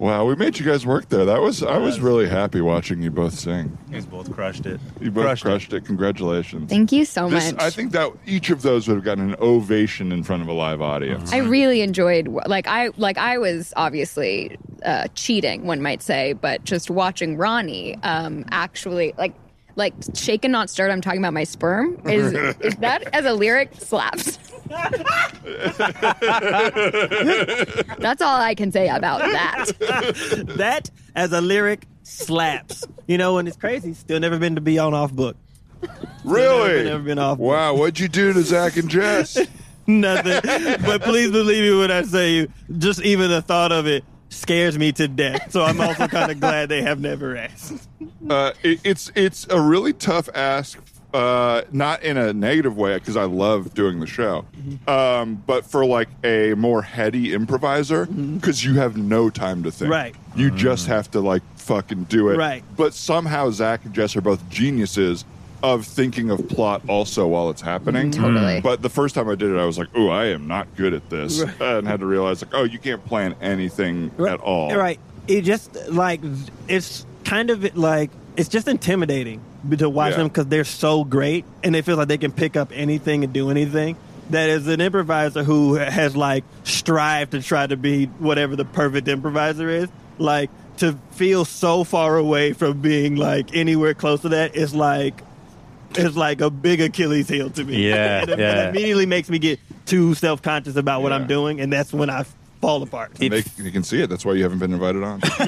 wow, 0.00 0.24
we 0.24 0.34
made 0.34 0.58
you 0.58 0.66
guys 0.66 0.84
work 0.84 1.08
there. 1.10 1.24
That 1.24 1.40
was 1.40 1.62
I 1.62 1.78
was 1.78 2.00
really 2.00 2.28
happy 2.28 2.60
watching 2.60 3.02
you 3.02 3.12
both 3.12 3.38
sing. 3.38 3.78
You 3.86 3.92
guys 3.92 4.06
both 4.06 4.32
crushed 4.32 4.66
it. 4.66 4.80
You 5.00 5.12
both 5.12 5.26
crushed, 5.26 5.44
crushed, 5.44 5.72
it. 5.72 5.84
Congratulations. 5.84 6.68
Thank 6.68 6.90
you 6.90 7.04
so 7.04 7.30
This, 7.30 7.52
much. 7.52 7.62
I 7.62 7.70
think 7.70 7.92
that 7.92 8.10
each 8.26 8.50
of 8.50 8.62
those 8.62 8.88
would 8.88 8.96
have 8.96 9.04
gotten 9.04 9.30
an 9.30 9.36
ovation 9.38 10.10
in 10.10 10.24
front 10.24 10.42
of 10.42 10.48
a 10.48 10.52
live 10.52 10.82
audience. 10.82 11.32
I 11.32 11.38
really 11.38 11.82
enjoyed 11.82 12.26
like 12.48 12.66
I 12.66 12.88
like 12.96 13.16
I 13.16 13.38
was 13.38 13.72
obviously 13.76 14.58
uh, 14.84 15.06
cheating, 15.14 15.66
one 15.66 15.80
might 15.82 16.02
say, 16.02 16.32
but 16.32 16.64
just 16.64 16.90
watching 16.90 17.36
Ronnie 17.36 17.96
um, 18.02 18.44
actually 18.50 19.14
like 19.16 19.32
like 19.76 19.94
shaken 20.14 20.50
not 20.50 20.68
stirred. 20.70 20.90
I'm 20.90 21.00
talking 21.00 21.20
about 21.20 21.34
my 21.34 21.44
sperm. 21.44 22.00
Is 22.06 22.32
is 22.60 22.74
that 22.80 23.04
as 23.14 23.24
a 23.24 23.32
lyric 23.32 23.70
slaps? 23.78 24.38
That's 27.98 28.20
all 28.20 28.40
I 28.40 28.54
can 28.56 28.72
say 28.72 28.88
about 28.88 29.20
that. 29.20 29.66
That, 30.56 30.90
as 31.14 31.32
a 31.32 31.40
lyric, 31.40 31.86
slaps. 32.02 32.84
You 33.06 33.18
know, 33.18 33.38
and 33.38 33.46
it's 33.46 33.56
crazy. 33.56 33.94
Still 33.94 34.18
never 34.18 34.38
been 34.38 34.56
to 34.56 34.60
be 34.60 34.78
on 34.78 34.92
off 34.94 35.12
book. 35.12 35.36
really? 36.24 36.68
Never, 36.68 36.84
never 36.84 37.02
been 37.04 37.18
off 37.18 37.38
book. 37.38 37.46
Wow, 37.46 37.74
what'd 37.74 38.00
you 38.00 38.08
do 38.08 38.32
to 38.32 38.42
Zach 38.42 38.76
and 38.76 38.88
Jess? 38.88 39.38
Nothing. 39.86 40.40
but 40.84 41.02
please 41.02 41.30
believe 41.30 41.62
me 41.62 41.78
when 41.78 41.92
I 41.92 42.02
say 42.02 42.32
you. 42.32 42.48
just 42.78 43.00
even 43.02 43.30
the 43.30 43.42
thought 43.42 43.70
of 43.70 43.86
it 43.86 44.04
scares 44.36 44.78
me 44.78 44.92
to 44.92 45.08
death. 45.08 45.52
So 45.52 45.62
I'm 45.62 45.80
also 45.80 46.06
kind 46.06 46.30
of 46.30 46.40
glad 46.40 46.68
they 46.68 46.82
have 46.82 47.00
never 47.00 47.36
asked. 47.36 47.88
Uh, 48.28 48.52
it, 48.62 48.80
it's 48.84 49.10
it's 49.14 49.46
a 49.50 49.60
really 49.60 49.92
tough 49.92 50.28
ask 50.34 50.78
uh, 51.16 51.62
not 51.72 52.02
in 52.02 52.16
a 52.16 52.32
negative 52.32 52.76
way 52.76 52.94
because 52.94 53.16
I 53.16 53.24
love 53.24 53.72
doing 53.72 54.00
the 54.00 54.06
show, 54.06 54.44
um, 54.86 55.42
but 55.46 55.64
for 55.64 55.86
like 55.86 56.08
a 56.22 56.52
more 56.54 56.82
heady 56.82 57.32
improviser 57.32 58.04
because 58.06 58.62
you 58.64 58.74
have 58.74 58.96
no 58.96 59.30
time 59.30 59.62
to 59.62 59.70
think. 59.70 59.90
Right. 59.90 60.14
You 60.34 60.50
just 60.50 60.88
have 60.88 61.10
to 61.12 61.20
like 61.20 61.42
fucking 61.56 62.04
do 62.04 62.28
it. 62.28 62.36
Right. 62.36 62.62
But 62.76 62.92
somehow 62.92 63.50
Zach 63.50 63.84
and 63.84 63.94
Jess 63.94 64.14
are 64.14 64.20
both 64.20 64.46
geniuses 64.50 65.24
of 65.62 65.84
thinking 65.86 66.30
of 66.30 66.46
plot 66.48 66.82
also 66.88 67.26
while 67.26 67.50
it's 67.50 67.62
happening. 67.62 68.10
Mm-hmm. 68.10 68.22
Totally. 68.22 68.60
Mm. 68.60 68.62
But 68.62 68.82
the 68.82 68.90
first 68.90 69.14
time 69.14 69.28
I 69.28 69.34
did 69.34 69.50
it, 69.50 69.58
I 69.58 69.64
was 69.64 69.78
like, 69.78 69.88
"Oh, 69.94 70.08
I 70.08 70.26
am 70.26 70.46
not 70.46 70.74
good 70.76 70.94
at 70.94 71.08
this," 71.10 71.40
and 71.60 71.86
had 71.86 72.00
to 72.00 72.06
realize 72.06 72.42
like, 72.42 72.54
"Oh, 72.54 72.64
you 72.64 72.78
can't 72.78 73.04
plan 73.04 73.34
anything 73.40 74.10
at 74.26 74.40
all." 74.40 74.74
Right. 74.74 75.00
It 75.28 75.42
just 75.42 75.74
like 75.90 76.20
it's 76.68 77.04
kind 77.24 77.50
of 77.50 77.76
like 77.76 78.10
it's 78.36 78.48
just 78.48 78.68
intimidating 78.68 79.40
to 79.78 79.88
watch 79.88 80.12
Yeah. 80.12 80.18
them 80.18 80.28
because 80.28 80.46
they're 80.46 80.62
so 80.64 81.02
great 81.04 81.44
and 81.64 81.74
they 81.74 81.82
feel 81.82 81.96
like 81.96 82.08
they 82.08 82.18
can 82.18 82.30
pick 82.32 82.56
up 82.56 82.70
anything 82.72 83.24
and 83.24 83.32
do 83.32 83.50
anything. 83.50 83.96
That 84.30 84.50
as 84.50 84.66
an 84.68 84.80
improviser 84.80 85.42
who 85.44 85.74
has 85.74 86.16
like 86.16 86.44
strived 86.64 87.32
to 87.32 87.42
try 87.42 87.66
to 87.66 87.76
be 87.76 88.06
whatever 88.06 88.56
the 88.56 88.64
perfect 88.64 89.08
improviser 89.08 89.68
is, 89.68 89.88
like 90.18 90.50
to 90.78 90.98
feel 91.12 91.44
so 91.44 91.84
far 91.84 92.16
away 92.16 92.52
from 92.52 92.80
being 92.82 93.16
like 93.16 93.54
anywhere 93.56 93.94
close 93.94 94.20
to 94.22 94.28
that 94.30 94.54
is 94.56 94.74
like 94.74 95.22
it's 95.94 96.16
like 96.16 96.40
a 96.40 96.50
big 96.50 96.80
Achilles 96.80 97.28
heel 97.28 97.50
to 97.50 97.64
me. 97.64 97.76
Yeah, 97.86 98.22
it, 98.22 98.38
yeah. 98.38 98.64
it 98.64 98.68
immediately 98.70 99.06
makes 99.06 99.28
me 99.28 99.38
get 99.38 99.60
too 99.84 100.14
self 100.14 100.42
conscious 100.42 100.76
about 100.76 101.02
what 101.02 101.10
Yeah. 101.10 101.16
I'm 101.16 101.26
doing, 101.26 101.60
and 101.60 101.72
that's 101.72 101.92
when 101.92 102.10
I 102.10 102.24
fall 102.60 102.82
apart. 102.82 103.12
And 103.20 103.32
they, 103.32 103.44
you 103.62 103.70
can 103.70 103.82
see 103.82 104.02
it. 104.02 104.08
That's 104.08 104.24
why 104.24 104.32
you 104.32 104.42
haven't 104.42 104.58
been 104.58 104.72
invited 104.72 105.02
on. 105.02 105.20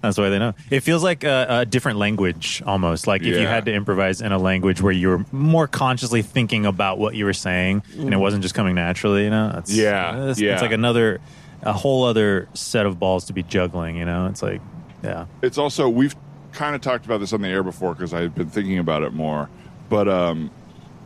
That's 0.00 0.16
why 0.16 0.28
they 0.28 0.38
know. 0.38 0.54
It 0.70 0.80
feels 0.80 1.02
like 1.02 1.24
a, 1.24 1.46
a 1.48 1.66
different 1.66 1.98
language 1.98 2.62
almost. 2.64 3.06
Like 3.06 3.22
if 3.22 3.28
you 3.38 3.46
had 3.46 3.64
to 3.66 3.74
improvise 3.74 4.20
in 4.20 4.32
a 4.32 4.38
language 4.38 4.80
where 4.80 4.92
you 4.92 5.08
were 5.08 5.24
more 5.32 5.66
consciously 5.66 6.22
thinking 6.22 6.64
about 6.64 6.98
what 6.98 7.14
you 7.14 7.24
were 7.24 7.32
saying 7.32 7.82
and 7.92 8.02
it 8.02 8.10
mm-hmm. 8.12 8.20
wasn't 8.20 8.42
just 8.42 8.54
coming 8.54 8.74
naturally, 8.74 9.24
you 9.24 9.30
know? 9.30 9.54
It's, 9.58 9.74
Yeah, 9.74 10.28
It's, 10.28 10.40
yeah. 10.40 10.52
it's 10.52 10.62
like 10.62 10.72
another, 10.72 11.20
a 11.62 11.72
whole 11.72 12.04
other 12.04 12.48
set 12.54 12.86
of 12.86 12.98
balls 12.98 13.26
to 13.26 13.32
be 13.32 13.42
juggling, 13.42 13.96
you 13.96 14.04
know? 14.04 14.26
It's 14.26 14.42
like, 14.42 14.60
yeah. 15.02 15.26
it's 15.42 15.58
also 15.58 15.88
we've 15.88 16.14
kind 16.52 16.74
of 16.74 16.80
talked 16.80 17.04
about 17.04 17.20
this 17.20 17.32
on 17.32 17.42
the 17.42 17.48
air 17.48 17.62
before 17.62 17.94
because 17.94 18.14
I've 18.14 18.34
been 18.34 18.48
thinking 18.48 18.78
about 18.78 19.02
it 19.02 19.12
more. 19.12 19.50
But 19.88 20.08
um, 20.08 20.50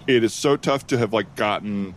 it 0.07 0.25
is 0.25 0.33
so 0.33 0.57
tough 0.57 0.87
to 0.89 0.99
have 0.99 1.13
like 1.13 1.35
gotten 1.37 1.95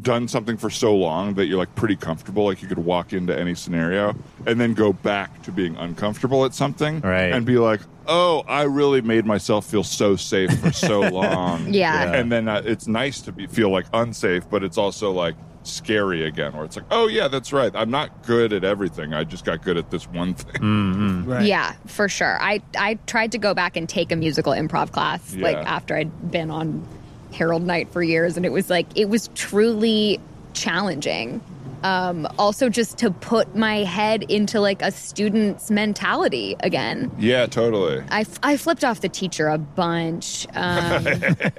done 0.00 0.28
something 0.28 0.56
for 0.56 0.70
so 0.70 0.96
long 0.96 1.34
that 1.34 1.46
you're 1.46 1.58
like 1.58 1.74
pretty 1.74 1.96
comfortable, 1.96 2.44
like 2.44 2.62
you 2.62 2.68
could 2.68 2.78
walk 2.78 3.12
into 3.12 3.38
any 3.38 3.54
scenario, 3.54 4.14
and 4.46 4.60
then 4.60 4.74
go 4.74 4.92
back 4.92 5.42
to 5.42 5.52
being 5.52 5.76
uncomfortable 5.76 6.44
at 6.44 6.54
something, 6.54 7.00
Right. 7.00 7.32
And 7.32 7.44
be 7.44 7.58
like, 7.58 7.80
oh, 8.06 8.44
I 8.48 8.62
really 8.62 9.00
made 9.00 9.26
myself 9.26 9.66
feel 9.66 9.84
so 9.84 10.16
safe 10.16 10.56
for 10.60 10.72
so 10.72 11.00
long, 11.10 11.72
Yeah. 11.72 12.04
Yeah. 12.04 12.14
And 12.14 12.30
then 12.30 12.48
uh, 12.48 12.62
it's 12.64 12.86
nice 12.86 13.20
to 13.22 13.32
be 13.32 13.46
feel 13.46 13.70
like 13.70 13.86
unsafe, 13.92 14.48
but 14.48 14.62
it's 14.62 14.78
also 14.78 15.10
like 15.10 15.34
scary 15.70 16.26
again, 16.26 16.52
where 16.52 16.64
it's 16.64 16.76
like, 16.76 16.86
oh 16.90 17.06
yeah, 17.06 17.28
that's 17.28 17.52
right. 17.52 17.72
I'm 17.74 17.90
not 17.90 18.24
good 18.24 18.52
at 18.52 18.64
everything. 18.64 19.14
I 19.14 19.24
just 19.24 19.44
got 19.44 19.62
good 19.62 19.76
at 19.76 19.90
this 19.90 20.06
one 20.08 20.34
thing. 20.34 20.60
Mm-hmm. 20.60 21.30
Right. 21.30 21.46
Yeah, 21.46 21.74
for 21.86 22.08
sure. 22.08 22.40
I 22.40 22.62
I 22.76 22.94
tried 23.06 23.32
to 23.32 23.38
go 23.38 23.54
back 23.54 23.76
and 23.76 23.88
take 23.88 24.12
a 24.12 24.16
musical 24.16 24.52
improv 24.52 24.92
class 24.92 25.34
like 25.36 25.56
after 25.56 25.96
I'd 25.96 26.30
been 26.30 26.50
on 26.50 26.86
Harold 27.32 27.62
Night 27.62 27.88
for 27.92 28.02
years 28.02 28.36
and 28.36 28.44
it 28.44 28.52
was 28.52 28.70
like 28.70 28.86
it 28.96 29.08
was 29.08 29.28
truly 29.34 30.20
challenging. 30.52 31.40
Um, 31.82 32.26
also 32.38 32.68
just 32.68 32.98
to 32.98 33.10
put 33.10 33.56
my 33.56 33.76
head 33.84 34.24
into 34.24 34.60
like 34.60 34.82
a 34.82 34.90
student's 34.90 35.70
mentality 35.70 36.56
again. 36.60 37.10
Yeah, 37.18 37.46
totally. 37.46 38.02
I, 38.10 38.24
I 38.42 38.56
flipped 38.56 38.84
off 38.84 39.00
the 39.00 39.08
teacher 39.08 39.48
a 39.48 39.58
bunch. 39.58 40.46
Um, 40.48 41.06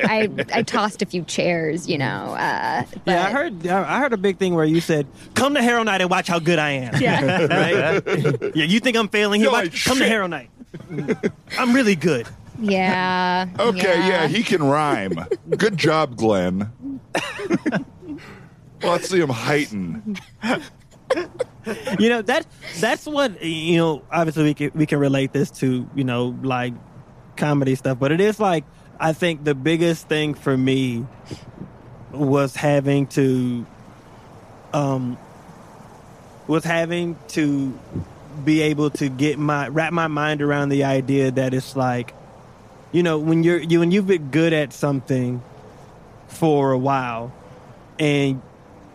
I 0.03 0.29
I 0.53 0.63
tossed 0.63 1.01
a 1.01 1.05
few 1.05 1.23
chairs, 1.23 1.89
you 1.89 1.97
know. 1.97 2.35
Uh, 2.37 2.83
Yeah, 3.05 3.25
I 3.25 3.31
heard. 3.31 3.65
I 3.67 3.99
heard 3.99 4.13
a 4.13 4.17
big 4.17 4.37
thing 4.37 4.53
where 4.53 4.65
you 4.65 4.81
said, 4.81 5.07
"Come 5.33 5.53
to 5.55 5.61
Harold 5.61 5.85
Night 5.85 6.01
and 6.01 6.09
watch 6.09 6.27
how 6.27 6.39
good 6.39 6.59
I 6.59 6.71
am." 6.71 7.01
Yeah. 7.01 7.45
right. 8.05 8.55
yeah, 8.55 8.65
you 8.65 8.79
think 8.79 8.97
I'm 8.97 9.07
failing 9.07 9.41
here? 9.41 9.51
Watch, 9.51 9.63
like, 9.65 9.83
come 9.83 9.97
to 9.97 10.03
"Shit." 10.03 10.11
Harold 10.11 10.31
Night. 10.31 10.49
I'm 11.57 11.73
really 11.73 11.95
good. 11.95 12.27
Yeah. 12.59 13.47
Okay, 13.59 14.07
yeah. 14.07 14.27
he 14.27 14.43
can 14.43 14.63
rhyme. 14.63 15.17
Good 15.57 15.77
job, 15.77 16.15
Glenn. 16.15 16.71
Let's 18.83 19.09
see 19.09 19.19
him 19.19 19.29
heighten. 19.29 20.17
You 21.99 22.09
know 22.09 22.21
that 22.23 22.47
that's 22.79 23.05
what 23.05 23.43
you 23.43 23.77
know. 23.77 24.01
Obviously, 24.11 24.43
we 24.45 24.53
can 24.53 24.71
we 24.73 24.85
can 24.85 24.99
relate 24.99 25.31
this 25.31 25.51
to 25.59 25.87
you 25.93 26.03
know 26.03 26.35
like 26.41 26.73
comedy 27.37 27.75
stuff, 27.75 27.99
but 27.99 28.11
it 28.11 28.19
is 28.19 28.39
like 28.39 28.63
I 28.99 29.13
think 29.13 29.43
the 29.43 29.53
biggest 29.53 30.07
thing 30.07 30.33
for 30.33 30.57
me 30.57 31.05
was 32.11 32.55
having 32.55 33.07
to 33.07 33.65
um 34.73 35.17
was 36.47 36.63
having 36.63 37.17
to 37.29 37.77
be 38.43 38.61
able 38.61 38.89
to 38.89 39.09
get 39.09 39.37
my 39.37 39.67
wrap 39.67 39.93
my 39.93 40.07
mind 40.07 40.41
around 40.41 40.69
the 40.69 40.83
idea 40.83 41.31
that 41.31 41.53
it's 41.53 41.75
like 41.75 42.13
you 42.91 43.03
know 43.03 43.19
when 43.19 43.43
you're 43.43 43.59
you 43.59 43.79
when 43.79 43.91
you've 43.91 44.07
been 44.07 44.29
good 44.31 44.53
at 44.53 44.73
something 44.73 45.41
for 46.27 46.71
a 46.71 46.77
while 46.77 47.31
and 47.99 48.41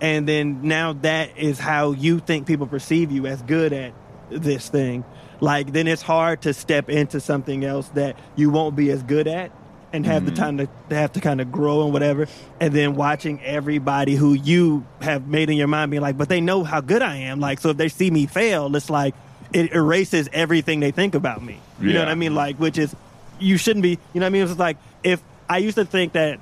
and 0.00 0.28
then 0.28 0.60
now 0.62 0.92
that 0.94 1.38
is 1.38 1.58
how 1.58 1.92
you 1.92 2.18
think 2.18 2.46
people 2.46 2.66
perceive 2.66 3.10
you 3.10 3.26
as 3.26 3.40
good 3.42 3.72
at 3.72 3.92
this 4.30 4.68
thing. 4.68 5.04
Like 5.40 5.72
then 5.72 5.86
it's 5.86 6.02
hard 6.02 6.42
to 6.42 6.54
step 6.54 6.88
into 6.88 7.20
something 7.20 7.64
else 7.64 7.88
that 7.90 8.18
you 8.36 8.50
won't 8.50 8.76
be 8.76 8.90
as 8.90 9.02
good 9.02 9.26
at 9.26 9.52
and 9.92 10.04
have 10.04 10.24
the 10.24 10.32
mm-hmm. 10.32 10.42
time 10.42 10.58
to, 10.58 10.68
to 10.88 10.94
have 10.94 11.12
to 11.12 11.20
kind 11.20 11.40
of 11.40 11.52
grow 11.52 11.84
and 11.84 11.92
whatever. 11.92 12.26
And 12.60 12.74
then 12.74 12.94
watching 12.94 13.42
everybody 13.42 14.14
who 14.14 14.34
you 14.34 14.86
have 15.00 15.26
made 15.26 15.48
in 15.48 15.56
your 15.56 15.68
mind 15.68 15.90
being 15.90 16.02
like 16.02 16.18
but 16.18 16.28
they 16.28 16.40
know 16.40 16.64
how 16.64 16.80
good 16.80 17.02
i 17.02 17.16
am. 17.16 17.40
Like 17.40 17.60
so 17.60 17.70
if 17.70 17.76
they 17.76 17.88
see 17.88 18.10
me 18.10 18.26
fail 18.26 18.74
it's 18.74 18.90
like 18.90 19.14
it 19.52 19.72
erases 19.72 20.28
everything 20.32 20.80
they 20.80 20.90
think 20.90 21.14
about 21.14 21.42
me. 21.42 21.60
You 21.80 21.92
know 21.92 22.00
what 22.00 22.08
i 22.08 22.14
mean? 22.14 22.34
Like 22.34 22.56
which 22.56 22.78
is 22.78 22.94
you 23.38 23.56
shouldn't 23.56 23.82
be 23.82 23.90
you 23.90 24.20
know 24.20 24.20
what 24.20 24.26
i 24.26 24.30
mean? 24.30 24.42
It's 24.42 24.58
like 24.58 24.78
if 25.02 25.22
i 25.48 25.58
used 25.58 25.76
to 25.76 25.84
think 25.84 26.14
that 26.14 26.40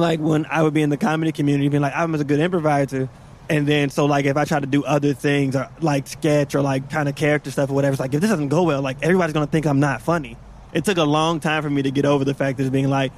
like 0.00 0.20
when 0.20 0.46
I 0.46 0.62
would 0.62 0.74
be 0.74 0.82
in 0.82 0.90
the 0.90 0.96
comedy 0.96 1.32
community, 1.32 1.68
being 1.68 1.82
like, 1.82 1.94
I'm 1.94 2.14
a 2.14 2.24
good 2.24 2.40
improviser. 2.40 3.08
And 3.48 3.66
then, 3.66 3.90
so 3.90 4.06
like, 4.06 4.24
if 4.24 4.36
I 4.36 4.44
try 4.44 4.58
to 4.58 4.66
do 4.66 4.84
other 4.84 5.14
things 5.14 5.54
or 5.54 5.68
like 5.80 6.08
sketch 6.08 6.54
or 6.54 6.62
like 6.62 6.90
kind 6.90 7.08
of 7.08 7.14
character 7.14 7.50
stuff 7.50 7.70
or 7.70 7.74
whatever, 7.74 7.92
it's 7.92 8.00
like, 8.00 8.12
if 8.12 8.20
this 8.20 8.30
doesn't 8.30 8.48
go 8.48 8.64
well, 8.64 8.82
like, 8.82 9.02
everybody's 9.02 9.34
going 9.34 9.46
to 9.46 9.50
think 9.50 9.66
I'm 9.66 9.80
not 9.80 10.02
funny. 10.02 10.36
It 10.72 10.84
took 10.84 10.98
a 10.98 11.04
long 11.04 11.40
time 11.40 11.62
for 11.62 11.70
me 11.70 11.82
to 11.82 11.90
get 11.90 12.04
over 12.04 12.24
the 12.24 12.34
fact 12.34 12.58
that 12.58 12.64
it's 12.64 12.72
being 12.72 12.90
like, 12.90 13.12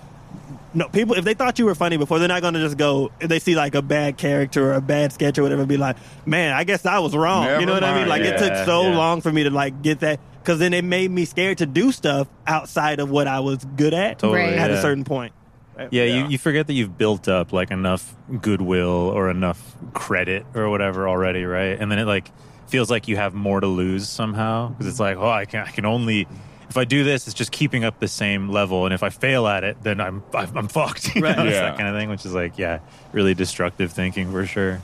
no, 0.74 0.86
people, 0.88 1.14
if 1.16 1.24
they 1.24 1.34
thought 1.34 1.58
you 1.58 1.64
were 1.64 1.74
funny 1.74 1.96
before, 1.96 2.18
they're 2.18 2.28
not 2.28 2.42
going 2.42 2.54
to 2.54 2.60
just 2.60 2.76
go, 2.76 3.10
if 3.20 3.28
they 3.28 3.38
see 3.38 3.56
like 3.56 3.74
a 3.74 3.82
bad 3.82 4.18
character 4.18 4.70
or 4.70 4.74
a 4.74 4.80
bad 4.80 5.12
sketch 5.12 5.38
or 5.38 5.42
whatever, 5.42 5.64
be 5.64 5.78
like, 5.78 5.96
man, 6.26 6.52
I 6.52 6.64
guess 6.64 6.84
I 6.84 6.98
was 6.98 7.16
wrong. 7.16 7.44
Never 7.44 7.60
you 7.60 7.66
know 7.66 7.72
what 7.72 7.84
I 7.84 7.98
mean? 7.98 8.08
Like, 8.08 8.22
it 8.22 8.38
took 8.38 8.66
so 8.66 8.82
yeah. 8.82 8.96
long 8.96 9.22
for 9.22 9.32
me 9.32 9.44
to 9.44 9.50
like 9.50 9.82
get 9.82 10.00
that. 10.00 10.20
Cause 10.44 10.58
then 10.58 10.72
it 10.72 10.84
made 10.84 11.10
me 11.10 11.26
scared 11.26 11.58
to 11.58 11.66
do 11.66 11.92
stuff 11.92 12.26
outside 12.46 13.00
of 13.00 13.10
what 13.10 13.26
I 13.26 13.40
was 13.40 13.64
good 13.76 13.92
at 13.92 14.18
Totally, 14.20 14.40
at 14.40 14.70
a 14.70 14.80
certain 14.80 15.04
point. 15.04 15.32
Yeah, 15.78 16.04
Yeah. 16.04 16.04
You, 16.24 16.28
you 16.30 16.38
forget 16.38 16.66
that 16.66 16.72
you've 16.74 16.98
built 16.98 17.28
up 17.28 17.52
like 17.52 17.70
enough 17.70 18.14
goodwill 18.40 18.88
or 18.88 19.30
enough 19.30 19.74
credit 19.94 20.44
or 20.54 20.68
whatever 20.70 21.08
already, 21.08 21.44
right? 21.44 21.78
And 21.78 21.90
then 21.90 21.98
it 21.98 22.04
like 22.06 22.30
feels 22.66 22.90
like 22.90 23.08
you 23.08 23.16
have 23.16 23.34
more 23.34 23.60
to 23.60 23.66
lose 23.66 24.08
somehow 24.08 24.68
because 24.68 24.86
it's 24.86 25.00
like, 25.00 25.16
oh, 25.16 25.28
I 25.30 25.44
can 25.44 25.60
I 25.66 25.70
can 25.70 25.84
only 25.86 26.26
if 26.68 26.76
I 26.76 26.84
do 26.84 27.02
this, 27.02 27.26
it's 27.26 27.32
just 27.34 27.50
keeping 27.50 27.82
up 27.84 27.98
the 27.98 28.08
same 28.08 28.50
level, 28.50 28.84
and 28.84 28.92
if 28.92 29.02
I 29.02 29.08
fail 29.08 29.46
at 29.46 29.64
it, 29.64 29.82
then 29.82 30.02
I'm 30.02 30.22
I'm, 30.34 30.54
I'm 30.56 30.68
fucked. 30.68 31.14
You 31.16 31.22
Right. 31.22 31.36
know? 31.36 31.44
It's 31.44 31.54
Yeah. 31.54 31.62
that 31.70 31.78
kind 31.78 31.88
of 31.88 31.94
thing, 31.98 32.10
which 32.10 32.26
is 32.26 32.34
like, 32.34 32.58
yeah, 32.58 32.80
really 33.12 33.32
destructive 33.34 33.90
thinking 33.92 34.30
for 34.30 34.44
sure. 34.44 34.82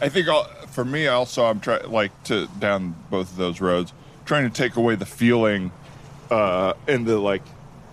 I 0.00 0.08
think 0.08 0.26
I'll, 0.28 0.44
for 0.68 0.84
me 0.86 1.06
also, 1.08 1.44
I'm 1.44 1.60
trying 1.60 1.90
like 1.90 2.10
to 2.24 2.46
down 2.58 2.94
both 3.10 3.30
of 3.30 3.36
those 3.36 3.60
roads, 3.60 3.92
trying 4.24 4.48
to 4.48 4.54
take 4.54 4.76
away 4.76 4.94
the 4.94 5.04
feeling 5.06 5.70
uh, 6.30 6.72
and 6.88 7.04
the 7.06 7.18
like 7.18 7.42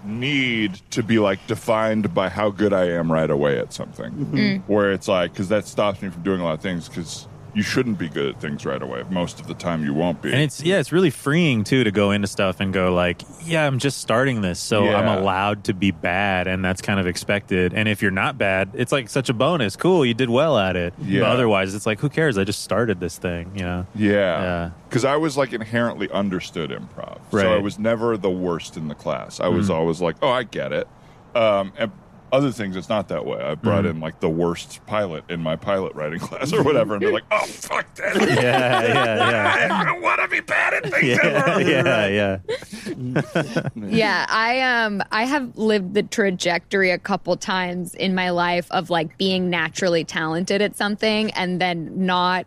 need 0.04 0.76
to 0.92 1.04
be 1.04 1.20
like 1.20 1.46
defined 1.48 2.14
by 2.14 2.30
how 2.30 2.50
good 2.50 2.74
I 2.74 2.86
am 2.90 3.12
right 3.12 3.30
away 3.30 3.60
at 3.60 3.74
something. 3.74 4.12
Mm-hmm. 4.12 4.72
Where 4.72 4.92
it's 4.92 5.08
like 5.08 5.34
because 5.34 5.50
that 5.50 5.66
stops 5.66 6.02
me 6.02 6.10
from 6.10 6.24
doing 6.24 6.42
a 6.42 6.44
lot 6.44 6.54
of 6.54 6.62
things 6.62 6.88
because 6.88 7.28
you 7.60 7.64
shouldn't 7.64 8.00
be 8.00 8.08
good 8.08 8.36
at 8.36 8.42
things 8.42 8.66
right 8.66 8.82
away. 8.82 9.04
Most 9.10 9.42
of 9.42 9.48
the 9.48 9.54
time, 9.54 9.84
you 9.84 9.94
won't 9.94 10.22
be. 10.22 10.32
And 10.32 10.40
it's 10.40 10.64
yeah, 10.64 10.80
it's 10.80 10.94
really 10.94 11.10
freeing 11.10 11.66
too 11.66 11.84
to 11.84 11.92
go 11.92 12.12
into 12.12 12.26
stuff 12.26 12.62
and 12.62 12.72
go 12.74 12.94
like, 12.94 13.22
yeah, 13.44 13.68
I'm 13.68 13.80
just 13.80 13.98
starting 13.98 14.40
this, 14.40 14.62
so 14.62 14.88
I'm 14.88 15.10
allowed 15.10 15.66
to 15.66 15.74
be 15.74 15.92
bad, 15.92 16.48
and 16.48 16.64
that's 16.64 16.82
kind 16.82 17.02
of 17.02 17.06
expected. 17.06 17.74
And 17.74 17.90
if 17.90 18.02
you're 18.02 18.12
not 18.12 18.38
bad, 18.38 18.70
it's 18.76 18.94
like 18.94 19.10
such 19.10 19.28
a 19.28 19.34
bonus. 19.34 19.76
Cool, 19.76 20.06
you 20.06 20.14
did 20.14 20.30
well 20.30 20.58
at 20.58 20.78
it. 20.78 20.94
Yeah. 21.02 21.20
But 21.20 21.32
otherwise, 21.32 21.76
it's 21.76 21.86
like, 21.86 22.00
who 22.00 22.08
cares? 22.08 22.38
I 22.38 22.46
just 22.46 22.62
started 22.62 23.02
this 23.02 23.18
thing. 23.18 23.52
You 23.56 23.64
know. 23.64 23.88
Yeah. 23.94 24.10
Yeah. 24.42 24.72
Because 24.88 25.04
I 25.04 25.18
was 25.18 25.36
like 25.36 25.52
inherently 25.52 26.10
understood 26.12 26.70
improv. 26.70 27.20
Right. 27.34 27.42
So 27.42 27.54
I 27.54 27.58
was 27.58 27.78
never 27.78 28.16
the 28.16 28.30
worst 28.30 28.78
in 28.78 28.88
the 28.88 28.96
class. 28.96 29.42
I 29.42 29.50
was 29.50 29.70
always 29.70 30.00
like, 30.00 30.16
oh, 30.22 30.30
I 30.30 30.44
get 30.44 30.72
it. 30.72 30.88
Um, 31.36 31.74
and, 31.78 31.92
other 32.32 32.52
things 32.52 32.76
it's 32.76 32.90
not 32.90 33.08
that 33.10 33.26
way. 33.26 33.42
I 33.42 33.56
brought 33.56 33.84
Mm-hmm. 33.86 33.98
in 33.98 34.00
like 34.02 34.20
the 34.20 34.30
worst 34.30 34.80
pilot 34.86 35.24
in 35.30 35.42
my 35.42 35.56
pilot 35.56 35.94
writing 35.96 36.20
class 36.28 36.52
or 36.54 36.64
whatever, 36.64 36.94
and 36.96 37.02
they're 37.04 37.12
like, 37.14 37.24
"Oh 37.32 37.46
fuck 37.46 37.94
that! 37.96 38.16
Yeah, 38.42 38.84
yeah, 38.88 39.72
I 39.82 39.84
don't 39.86 40.02
want 40.02 40.22
to 40.22 40.28
be 40.28 40.40
bad 40.42 40.74
at 40.74 40.92
things 40.92 41.04
yeah, 41.06 41.44
ever." 41.48 41.62
yeah, 41.62 42.08
yeah. 42.08 43.70
Yeah, 43.76 44.26
I 44.30 44.62
um 44.62 45.02
I 45.12 45.24
have 45.26 45.58
lived 45.58 45.94
the 45.94 46.04
trajectory 46.04 46.92
a 46.92 46.98
couple 47.00 47.36
times 47.38 47.96
in 47.96 48.14
my 48.16 48.30
life 48.30 48.68
of 48.72 48.90
like 48.90 49.18
being 49.18 49.50
naturally 49.50 50.04
talented 50.04 50.62
at 50.62 50.76
something 50.76 51.32
and 51.32 51.60
then 51.62 52.06
not 52.06 52.46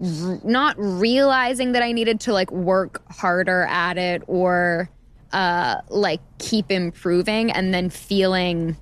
not 0.00 0.74
realizing 0.78 1.72
that 1.72 1.82
I 1.82 1.92
needed 1.92 2.20
to 2.20 2.32
like 2.32 2.50
work 2.50 3.02
harder 3.10 3.62
at 3.64 3.96
it 3.98 4.22
or 4.26 4.90
uh 5.32 5.76
like 5.88 6.20
keep 6.38 6.70
improving 6.70 7.50
and 7.50 7.72
then 7.72 7.88
feeling 7.90 8.76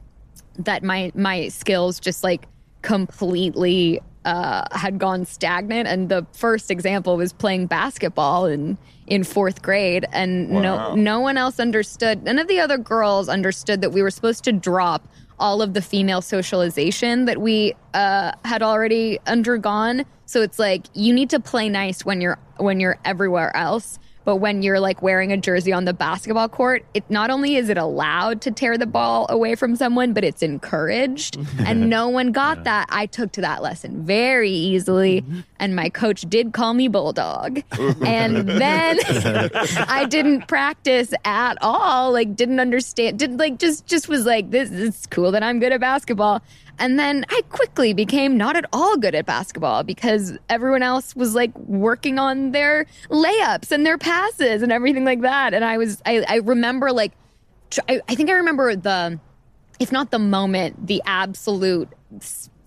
that 0.59 0.82
my 0.82 1.12
my 1.14 1.48
skills 1.48 2.00
just 2.00 2.22
like 2.24 2.46
completely 2.82 4.00
uh, 4.24 4.64
had 4.72 4.98
gone 4.98 5.24
stagnant. 5.26 5.86
And 5.88 6.09
the 6.09 6.26
first 6.32 6.70
example 6.70 7.16
was 7.16 7.32
playing 7.32 7.66
basketball 7.66 8.46
in 8.46 8.78
in 9.07 9.22
fourth 9.24 9.61
grade, 9.62 10.07
and 10.12 10.48
Wow. 10.50 10.61
no 10.62 10.94
no 10.94 11.20
one 11.20 11.36
else 11.36 11.61
understood. 11.61 12.22
None 12.24 12.38
of 12.38 12.48
the 12.48 12.61
other 12.61 12.78
girls 12.78 13.28
understood 13.28 13.80
that 13.82 13.90
we 13.90 14.02
were 14.02 14.11
supposed 14.11 14.44
to 14.44 14.52
drop 14.52 15.07
all 15.38 15.61
of 15.61 15.74
the 15.74 15.82
female 15.82 16.22
socialization 16.22 17.24
that 17.24 17.38
we 17.40 17.74
uh, 17.92 18.32
had 18.44 18.62
already 18.62 19.18
undergone. 19.26 20.05
So 20.26 20.40
it's 20.42 20.59
like 20.61 20.86
you 20.94 21.12
need 21.12 21.28
to 21.30 21.40
play 21.40 21.68
nice 21.68 22.05
when 22.05 22.20
you're 22.20 22.38
when 22.59 22.80
you're 22.80 22.98
everywhere 23.05 23.55
else. 23.57 23.98
But 24.24 24.36
when 24.36 24.62
you're 24.62 24.80
like 24.80 25.02
wearing 25.02 25.32
a 25.32 25.36
jersey 25.36 25.72
on 25.72 25.84
the 25.84 25.92
basketball 25.92 26.48
court, 26.48 26.84
it 26.94 27.08
not 27.10 27.30
only 27.30 27.56
is 27.56 27.68
it 27.68 27.76
allowed 27.76 28.40
to 28.42 28.50
tear 28.50 28.78
the 28.78 28.86
ball 28.86 29.26
away 29.28 29.54
from 29.54 29.76
someone, 29.76 30.12
but 30.12 30.24
it's 30.24 30.42
encouraged. 30.42 31.38
and 31.58 31.90
no 31.90 32.08
one 32.08 32.32
got 32.32 32.64
that. 32.64 32.86
I 32.88 33.06
took 33.06 33.32
to 33.32 33.40
that 33.42 33.62
lesson 33.62 34.04
very 34.04 34.50
easily. 34.50 35.22
Mm-hmm. 35.22 35.40
And 35.58 35.76
my 35.76 35.88
coach 35.88 36.22
did 36.22 36.52
call 36.52 36.74
me 36.74 36.88
Bulldog. 36.88 37.62
and 38.04 38.48
then 38.48 38.98
I 39.88 40.06
didn't 40.08 40.48
practice 40.48 41.12
at 41.24 41.58
all. 41.60 42.12
Like 42.12 42.34
didn't 42.34 42.60
understand 42.60 43.18
didn't 43.18 43.38
like 43.38 43.58
just 43.58 43.86
just 43.86 44.08
was 44.08 44.26
like, 44.26 44.50
this 44.50 44.70
is 44.70 45.06
cool 45.06 45.32
that 45.32 45.42
I'm 45.42 45.60
good 45.60 45.72
at 45.72 45.80
basketball. 45.80 46.42
And 46.78 46.98
then 46.98 47.24
I 47.28 47.42
quickly 47.50 47.94
became 47.94 48.36
not 48.36 48.56
at 48.56 48.64
all 48.72 48.96
good 48.96 49.14
at 49.14 49.26
basketball 49.26 49.84
because 49.84 50.36
everyone 50.48 50.82
else 50.82 51.14
was 51.14 51.34
like 51.34 51.56
working 51.58 52.18
on 52.18 52.52
their 52.52 52.86
layups 53.10 53.70
and 53.70 53.86
their 53.86 53.98
passes 53.98 54.62
and 54.62 54.72
everything 54.72 55.04
like 55.04 55.20
that. 55.20 55.54
And 55.54 55.64
I 55.64 55.78
was, 55.78 56.02
I, 56.04 56.24
I 56.28 56.36
remember 56.36 56.92
like, 56.92 57.12
I, 57.88 58.00
I 58.08 58.14
think 58.14 58.30
I 58.30 58.34
remember 58.34 58.74
the, 58.74 59.18
if 59.78 59.92
not 59.92 60.10
the 60.10 60.18
moment, 60.18 60.86
the 60.86 61.02
absolute, 61.06 61.88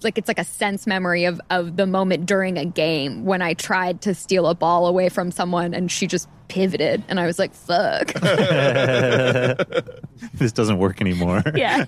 like 0.04 0.18
it's 0.18 0.28
like 0.28 0.40
a 0.40 0.44
sense 0.44 0.86
memory 0.86 1.26
of, 1.26 1.42
of 1.50 1.76
the 1.76 1.88
moment 1.88 2.26
during 2.26 2.58
a 2.58 2.66
game 2.66 3.26
when 3.26 3.42
I 3.42 3.54
tried 3.54 4.02
to 4.02 4.14
steal 4.14 4.48
a 4.48 4.56
ball 4.56 4.88
away 4.88 5.10
from 5.10 5.32
someone 5.32 5.74
and 5.74 5.92
she 5.92 6.08
just 6.08 6.30
pivoted 6.48 7.04
and 7.08 7.20
I 7.20 7.26
was 7.26 7.40
like, 7.40 7.54
fuck. 7.54 8.14
This 10.34 10.52
doesn't 10.52 10.78
work 10.78 11.02
anymore. 11.02 11.44
yeah. 11.56 11.86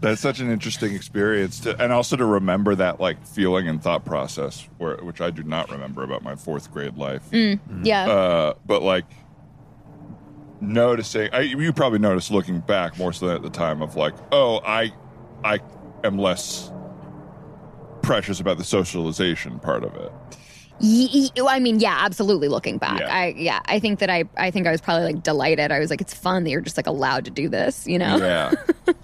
That's 0.00 0.20
such 0.20 0.40
an 0.40 0.50
interesting 0.50 0.94
experience, 0.94 1.60
to, 1.60 1.80
and 1.82 1.92
also 1.92 2.16
to 2.16 2.24
remember 2.24 2.74
that 2.74 3.00
like 3.00 3.26
feeling 3.26 3.68
and 3.68 3.82
thought 3.82 4.04
process, 4.04 4.68
where, 4.78 4.96
which 4.98 5.20
I 5.20 5.30
do 5.30 5.42
not 5.42 5.70
remember 5.70 6.02
about 6.02 6.22
my 6.22 6.36
fourth 6.36 6.72
grade 6.72 6.96
life. 6.96 7.22
Yeah. 7.32 8.06
Uh, 8.06 8.54
but 8.66 8.82
like 8.82 9.06
noticing, 10.60 11.30
I, 11.32 11.40
you 11.40 11.72
probably 11.72 11.98
noticed 11.98 12.30
looking 12.30 12.60
back 12.60 12.98
more 12.98 13.12
so 13.12 13.26
than 13.28 13.36
at 13.36 13.42
the 13.42 13.50
time 13.50 13.82
of 13.82 13.96
like, 13.96 14.14
oh, 14.32 14.60
I, 14.64 14.92
I 15.42 15.60
am 16.04 16.18
less 16.18 16.70
precious 18.04 18.40
about 18.40 18.58
the 18.58 18.64
socialization 18.64 19.58
part 19.58 19.84
of 19.84 19.94
it. 19.96 20.12
Ye- 20.80 21.30
ye- 21.36 21.46
I 21.46 21.60
mean, 21.60 21.78
yeah, 21.78 21.98
absolutely. 22.00 22.48
Looking 22.48 22.78
back, 22.78 23.00
Yeah. 23.00 23.14
I 23.14 23.34
yeah, 23.36 23.60
I 23.66 23.78
think 23.78 24.00
that 24.00 24.10
I 24.10 24.24
I 24.36 24.50
think 24.50 24.66
I 24.66 24.70
was 24.72 24.80
probably 24.80 25.04
like 25.12 25.22
delighted. 25.22 25.70
I 25.70 25.78
was 25.78 25.88
like, 25.90 26.00
it's 26.00 26.14
fun 26.14 26.44
that 26.44 26.50
you're 26.50 26.60
just 26.60 26.76
like 26.76 26.86
allowed 26.88 27.24
to 27.26 27.30
do 27.30 27.48
this, 27.48 27.86
you 27.86 27.98
know? 27.98 28.16
Yeah, 28.16 28.52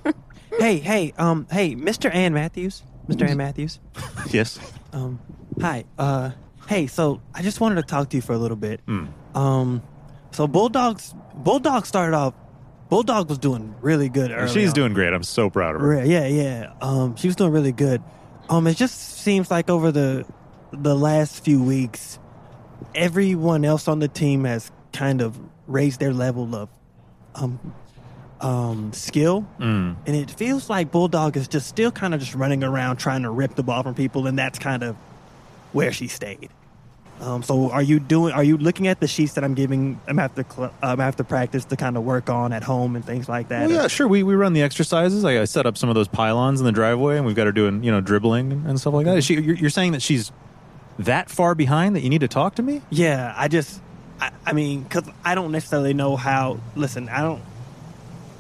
Hey, 0.59 0.79
hey, 0.79 1.15
um, 1.17 1.47
hey, 1.51 1.75
Mr. 1.77 2.13
Anne 2.13 2.35
Matthews, 2.35 2.83
Mr. 3.09 3.29
Anne 3.29 3.37
Matthews. 3.37 3.79
yes. 4.31 4.59
Um, 4.93 5.21
hi. 5.61 5.85
Uh, 5.97 6.33
hey. 6.69 6.87
So 6.89 7.23
I 7.35 7.43
just 7.43 7.61
wanted 7.61 7.77
to 7.77 7.83
talk 7.83 8.11
to 8.11 8.17
you 8.17 8.21
for 8.23 8.33
a 8.33 8.39
little 8.39 8.57
bit. 8.57 8.81
Um, 9.35 9.83
so 10.33 10.47
Bulldogs, 10.49 11.15
Bulldog 11.35 11.87
started 11.87 12.17
off. 12.17 12.35
Bulldog 12.89 13.29
was 13.29 13.39
doing 13.39 13.77
really 13.81 14.09
good 14.09 14.33
early. 14.33 14.53
She's 14.53 14.71
on. 14.71 14.75
doing 14.75 14.93
great. 14.95 15.13
I'm 15.13 15.23
so 15.23 15.49
proud 15.49 15.77
of 15.77 15.81
her. 15.83 15.89
Re- 15.89 16.09
Yeah, 16.11 16.27
yeah. 16.27 16.73
Um, 16.83 17.15
she 17.15 17.29
was 17.29 17.37
doing 17.37 17.53
really 17.53 17.71
good. 17.73 18.03
Um, 18.51 18.67
it 18.67 18.77
just 18.77 18.99
seems 19.19 19.51
like 19.51 19.71
over 19.71 19.91
the 19.93 20.27
the 20.73 20.95
last 20.95 21.45
few 21.45 21.63
weeks, 21.63 22.19
everyone 22.95 23.65
else 23.65 23.89
on 23.89 23.99
the 24.01 24.09
team 24.09 24.45
has 24.45 24.71
kind 24.93 25.21
of 25.23 25.39
raised 25.67 26.01
their 26.01 26.13
level 26.13 26.55
of 26.55 26.69
um 27.37 27.59
um 28.41 28.93
skill, 28.93 29.47
Mm. 29.59 29.97
and 30.07 30.17
it 30.17 30.31
feels 30.31 30.69
like 30.69 30.91
Bulldog 30.91 31.37
is 31.37 31.47
just 31.47 31.69
still 31.69 31.91
kind 31.93 32.13
of 32.15 32.21
just 32.21 32.35
running 32.35 32.65
around 32.65 32.97
trying 32.97 33.23
to 33.23 33.31
rip 33.31 33.55
the 33.55 33.63
ball 33.63 33.83
from 33.83 33.95
people, 33.95 34.27
and 34.27 34.39
that's 34.39 34.59
kind 34.59 34.83
of 34.83 34.97
where 35.73 35.93
she 35.93 36.09
stayed. 36.09 36.51
Um, 37.21 37.43
so 37.43 37.71
are 37.71 37.83
you 37.83 38.01
doing? 38.01 38.33
Are 38.33 38.43
you 38.43 38.57
looking 38.57 38.89
at 38.89 39.01
the 39.01 39.07
sheets 39.07 39.35
that 39.35 39.45
I'm 39.45 39.55
giving? 39.55 40.01
I'm 40.09 40.17
have 40.19 40.35
to 40.37 40.45
cl- 40.51 40.73
um, 40.83 40.99
have 40.99 41.17
to 41.17 41.25
practice 41.25 41.67
to 41.67 41.77
kind 41.77 41.97
of 41.97 42.03
work 42.05 42.31
on 42.31 42.53
at 42.53 42.63
home 42.63 42.97
and 42.97 43.05
things 43.05 43.29
like 43.29 43.49
that. 43.49 43.69
Well, 43.69 43.83
yeah, 43.83 43.89
sure. 43.89 44.09
We, 44.09 44.23
we 44.23 44.35
run 44.35 44.55
the 44.55 44.63
exercises. 44.63 45.23
Like 45.23 45.37
I 45.37 45.45
set 45.45 45.67
up 45.67 45.77
some 45.77 45.91
of 45.91 45.95
those 45.95 46.09
pylons 46.09 46.61
in 46.61 46.67
the 46.67 46.73
driveway, 46.73 47.19
and 47.19 47.27
we've 47.27 47.37
got 47.37 47.47
her 47.47 47.53
doing 47.53 47.85
you 47.85 47.91
know 47.91 48.01
dribbling 48.01 48.65
and 48.67 48.81
stuff 48.81 48.95
like 48.95 49.05
that. 49.05 49.19
Is 49.19 49.27
she, 49.27 49.35
you're, 49.35 49.57
you're 49.57 49.71
saying 49.71 49.93
that 49.93 50.01
she's 50.03 50.33
that 50.99 51.31
far 51.31 51.55
behind 51.55 51.95
that 51.97 52.01
you 52.01 52.09
need 52.09 52.23
to 52.23 52.29
talk 52.29 52.55
to 52.55 52.63
me? 52.63 52.81
Yeah, 52.91 53.35
I 53.37 53.49
just, 53.49 53.81
I, 54.21 54.31
I 54.47 54.53
mean, 54.53 54.83
because 54.83 55.05
I 55.25 55.35
don't 55.35 55.53
necessarily 55.53 55.93
know 55.95 56.17
how. 56.17 56.59
Listen, 56.75 57.09
I 57.09 57.21
don't. 57.21 57.43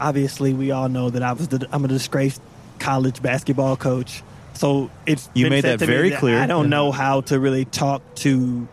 Obviously, 0.01 0.55
we 0.55 0.70
all 0.70 0.89
know 0.89 1.11
that 1.11 1.22
I 1.22 1.35
was 1.35 1.49
the, 1.49 1.68
I'm 1.70 1.85
a 1.85 1.89
disgraced 1.89 2.41
college 2.78 3.20
basketball 3.20 3.76
coach, 3.76 4.22
so 4.61 4.90
it's 5.06 5.30
You 5.32 5.48
made 5.48 5.64
that 5.64 5.78
very 5.78 6.11
clear. 6.11 6.38
I 6.38 6.46
don't 6.46 6.68
know 6.68 6.92
how 6.92 7.22
to 7.22 7.40
really 7.40 7.64
talk 7.64 8.02
to 8.16 8.68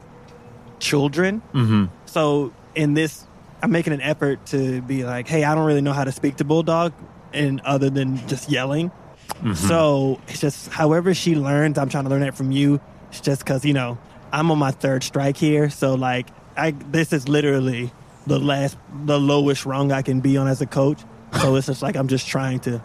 children. 0.80 1.42
Mm-hmm. 1.54 1.86
So 2.08 2.52
in 2.76 2.94
this, 2.94 3.26
I'm 3.64 3.72
making 3.72 3.94
an 3.94 4.02
effort 4.02 4.46
to 4.48 4.82
be 4.82 5.06
like, 5.06 5.30
hey, 5.30 5.46
I 5.46 5.56
don't 5.56 5.66
really 5.66 5.80
know 5.80 5.94
how 5.94 6.04
to 6.04 6.12
speak 6.12 6.36
to 6.38 6.44
Bulldog, 6.44 6.92
and 7.32 7.62
other 7.62 7.90
than 7.90 8.18
just 8.28 8.50
yelling. 8.50 8.90
Mm-hmm. 9.36 9.54
So 9.54 10.20
it's 10.28 10.42
just 10.42 10.68
however 10.68 11.14
she 11.14 11.36
learns, 11.36 11.78
I'm 11.78 11.88
trying 11.88 12.04
to 12.04 12.10
learn 12.10 12.20
that 12.20 12.36
from 12.36 12.52
you. 12.52 12.82
It's 13.12 13.22
just 13.22 13.46
because 13.46 13.64
you 13.64 13.74
know 13.74 13.98
I'm 14.34 14.52
on 14.52 14.60
my 14.60 14.72
third 14.72 15.06
strike 15.06 15.38
here, 15.38 15.70
so 15.70 15.96
like 15.96 16.28
I 16.58 16.72
this 16.72 17.14
is 17.14 17.30
literally 17.30 17.94
the 18.26 18.40
last, 18.40 18.78
the 19.06 19.18
lowest 19.18 19.66
rung 19.66 19.94
I 19.94 20.02
can 20.02 20.20
be 20.20 20.36
on 20.36 20.50
as 20.50 20.60
a 20.60 20.66
coach. 20.66 21.00
So 21.40 21.56
it's 21.56 21.68
just 21.68 21.82
like 21.82 21.96
I'm 21.96 22.10
just 22.10 22.28
trying 22.28 22.60
to 22.62 22.84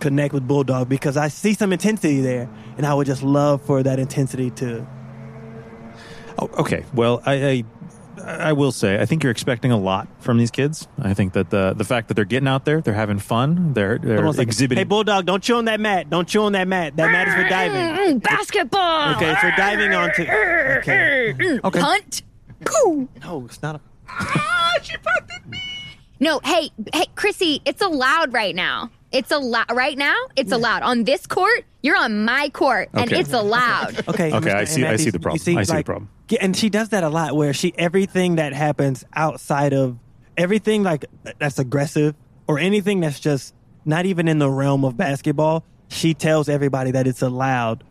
connect 0.00 0.34
with 0.34 0.46
Bulldog 0.46 0.88
because 0.88 1.16
I 1.16 1.28
see 1.28 1.54
some 1.54 1.72
intensity 1.72 2.20
there, 2.20 2.48
and 2.76 2.86
I 2.86 2.94
would 2.94 3.06
just 3.06 3.22
love 3.22 3.62
for 3.62 3.82
that 3.82 3.98
intensity 3.98 4.50
to. 4.52 4.86
Oh, 6.38 6.50
okay. 6.58 6.84
Well, 6.94 7.22
I, 7.24 7.32
I 7.34 7.64
I 8.26 8.52
will 8.52 8.72
say 8.72 9.00
I 9.00 9.06
think 9.06 9.22
you're 9.22 9.30
expecting 9.30 9.70
a 9.70 9.76
lot 9.76 10.08
from 10.20 10.38
these 10.38 10.50
kids. 10.50 10.88
I 10.98 11.14
think 11.14 11.34
that 11.34 11.50
the 11.50 11.74
the 11.74 11.84
fact 11.84 12.08
that 12.08 12.14
they're 12.14 12.24
getting 12.24 12.48
out 12.48 12.64
there, 12.64 12.80
they're 12.80 12.94
having 12.94 13.18
fun, 13.18 13.72
they're 13.74 13.98
they're 13.98 14.22
Hold 14.22 14.36
on 14.36 14.40
a 14.40 14.42
exhibiting. 14.42 14.80
Hey, 14.80 14.84
Bulldog, 14.84 15.26
don't 15.26 15.42
chew 15.42 15.56
on 15.56 15.66
that 15.66 15.80
mat. 15.80 16.10
Don't 16.10 16.26
chew 16.26 16.42
on 16.42 16.52
that 16.52 16.68
mat. 16.68 16.96
That 16.96 17.12
mat 17.12 17.28
is 17.28 17.34
for 17.34 17.48
diving. 17.48 17.76
Mm, 17.76 17.96
mm, 17.96 18.14
mm 18.14 18.22
basketball. 18.22 19.14
Okay, 19.16 19.34
so 19.40 19.50
diving 19.56 19.92
onto. 19.94 20.22
Okay. 20.22 21.34
Mm, 21.38 21.64
okay. 21.64 21.80
Punt. 21.80 22.22
Pooh. 22.64 23.08
No, 23.20 23.44
it's 23.44 23.62
not 23.62 23.76
a. 23.76 23.80
Ah, 24.08 24.64
no, 26.20 26.40
hey, 26.44 26.70
hey, 26.94 27.06
Chrissy, 27.16 27.60
it's 27.64 27.82
allowed 27.82 28.32
right 28.32 28.54
now. 28.54 28.90
It's 29.14 29.30
allowed 29.30 29.70
right 29.72 29.96
now. 29.96 30.16
It's 30.36 30.50
allowed 30.52 30.82
on 30.82 31.04
this 31.04 31.26
court. 31.26 31.64
You're 31.82 31.96
on 31.96 32.24
my 32.24 32.48
court, 32.48 32.88
and 32.94 33.10
Okay. 33.10 33.20
it's 33.20 33.32
allowed. 33.32 34.06
Okay. 34.08 34.32
Okay, 34.32 34.50
Mr. 34.50 34.54
I 34.54 34.64
see- 34.64 34.84
I 34.84 34.96
see 34.96 35.10
the 35.10 35.18
you 35.18 35.20
problem. 35.20 35.58
I 35.58 35.62
see 35.62 35.76
the 35.76 35.82
problem. 35.84 36.08
yeah, 36.28 36.38
and 36.42 36.56
she 36.56 36.68
does 36.68 36.88
that 36.90 37.04
a 37.04 37.08
lot, 37.08 37.36
where 37.36 37.52
she 37.52 37.72
everything 37.78 38.36
that 38.36 38.52
happens 38.52 39.04
outside 39.14 39.72
of 39.72 39.96
everything 40.36 40.82
like 40.82 41.04
that's 41.38 41.58
aggressive 41.60 42.14
or 42.48 42.58
anything 42.58 43.00
that's 43.00 43.20
just 43.20 43.54
not 43.84 44.04
even 44.04 44.26
in 44.28 44.38
the 44.40 44.50
realm 44.50 44.84
of 44.84 44.96
basketball. 44.96 45.64
She 45.88 46.12
tells 46.14 46.48
everybody 46.48 46.90
that 46.90 47.06
it's 47.06 47.22
allowed 47.22 47.84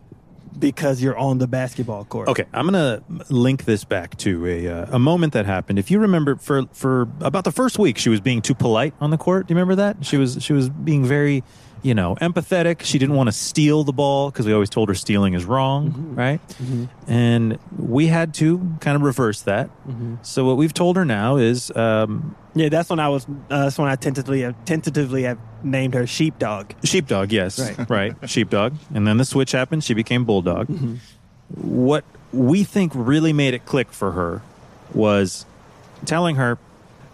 because 0.57 1.01
you're 1.01 1.17
on 1.17 1.37
the 1.37 1.47
basketball 1.47 2.05
court. 2.05 2.27
Okay, 2.29 2.45
I'm 2.53 2.65
gonna 2.65 3.03
link 3.29 3.65
this 3.65 3.83
back 3.83 4.17
to 4.17 4.45
a 4.45 4.67
uh, 4.67 4.85
a 4.91 4.99
moment 4.99 5.33
that 5.33 5.45
happened. 5.45 5.79
If 5.79 5.91
you 5.91 5.99
remember, 5.99 6.35
for 6.35 6.65
for 6.71 7.07
about 7.19 7.43
the 7.43 7.51
first 7.51 7.79
week, 7.79 7.97
she 7.97 8.09
was 8.09 8.21
being 8.21 8.41
too 8.41 8.55
polite 8.55 8.93
on 8.99 9.09
the 9.09 9.17
court. 9.17 9.47
Do 9.47 9.53
you 9.53 9.57
remember 9.57 9.75
that? 9.75 10.05
She 10.05 10.17
was 10.17 10.37
she 10.41 10.53
was 10.53 10.69
being 10.69 11.05
very 11.05 11.43
you 11.83 11.93
know, 11.93 12.15
empathetic. 12.15 12.81
She 12.81 12.97
didn't 12.97 13.15
want 13.15 13.27
to 13.27 13.33
steal 13.33 13.83
the 13.83 13.91
ball 13.91 14.31
because 14.31 14.45
we 14.47 14.53
always 14.53 14.69
told 14.69 14.87
her 14.89 14.95
stealing 14.95 15.33
is 15.33 15.45
wrong, 15.45 15.91
mm-hmm. 15.91 16.15
right? 16.15 16.47
Mm-hmm. 16.47 16.85
And 17.11 17.59
we 17.77 18.07
had 18.07 18.33
to 18.35 18.57
kind 18.79 18.95
of 18.95 19.01
reverse 19.01 19.41
that. 19.41 19.67
Mm-hmm. 19.87 20.15
So 20.23 20.45
what 20.45 20.57
we've 20.57 20.73
told 20.73 20.95
her 20.95 21.05
now 21.05 21.35
is, 21.35 21.75
um, 21.75 22.35
Yeah, 22.55 22.69
that's 22.69 22.89
when 22.89 22.99
I 22.99 23.09
was. 23.09 23.25
Uh, 23.25 23.65
that's 23.65 23.77
when 23.77 23.89
I 23.89 23.95
tentatively, 23.97 24.45
uh, 24.45 24.53
tentatively 24.65 25.23
have 25.23 25.37
named 25.61 25.93
her 25.93 26.07
Sheepdog. 26.07 26.73
sheepdog, 26.83 27.31
yes, 27.31 27.59
Right. 27.59 27.89
right, 28.21 28.29
sheepdog. 28.29 28.75
And 28.93 29.05
then 29.05 29.17
the 29.17 29.25
switch 29.25 29.51
happened. 29.51 29.83
She 29.83 29.93
became 29.93 30.23
bulldog. 30.23 30.69
What 31.49 32.05
we 32.31 32.63
think 32.63 32.93
really 32.95 33.33
made 33.33 33.53
it 33.53 33.65
click 33.65 33.91
for 33.91 34.13
her 34.13 34.41
was 34.93 35.45
telling 36.05 36.37
her, 36.37 36.57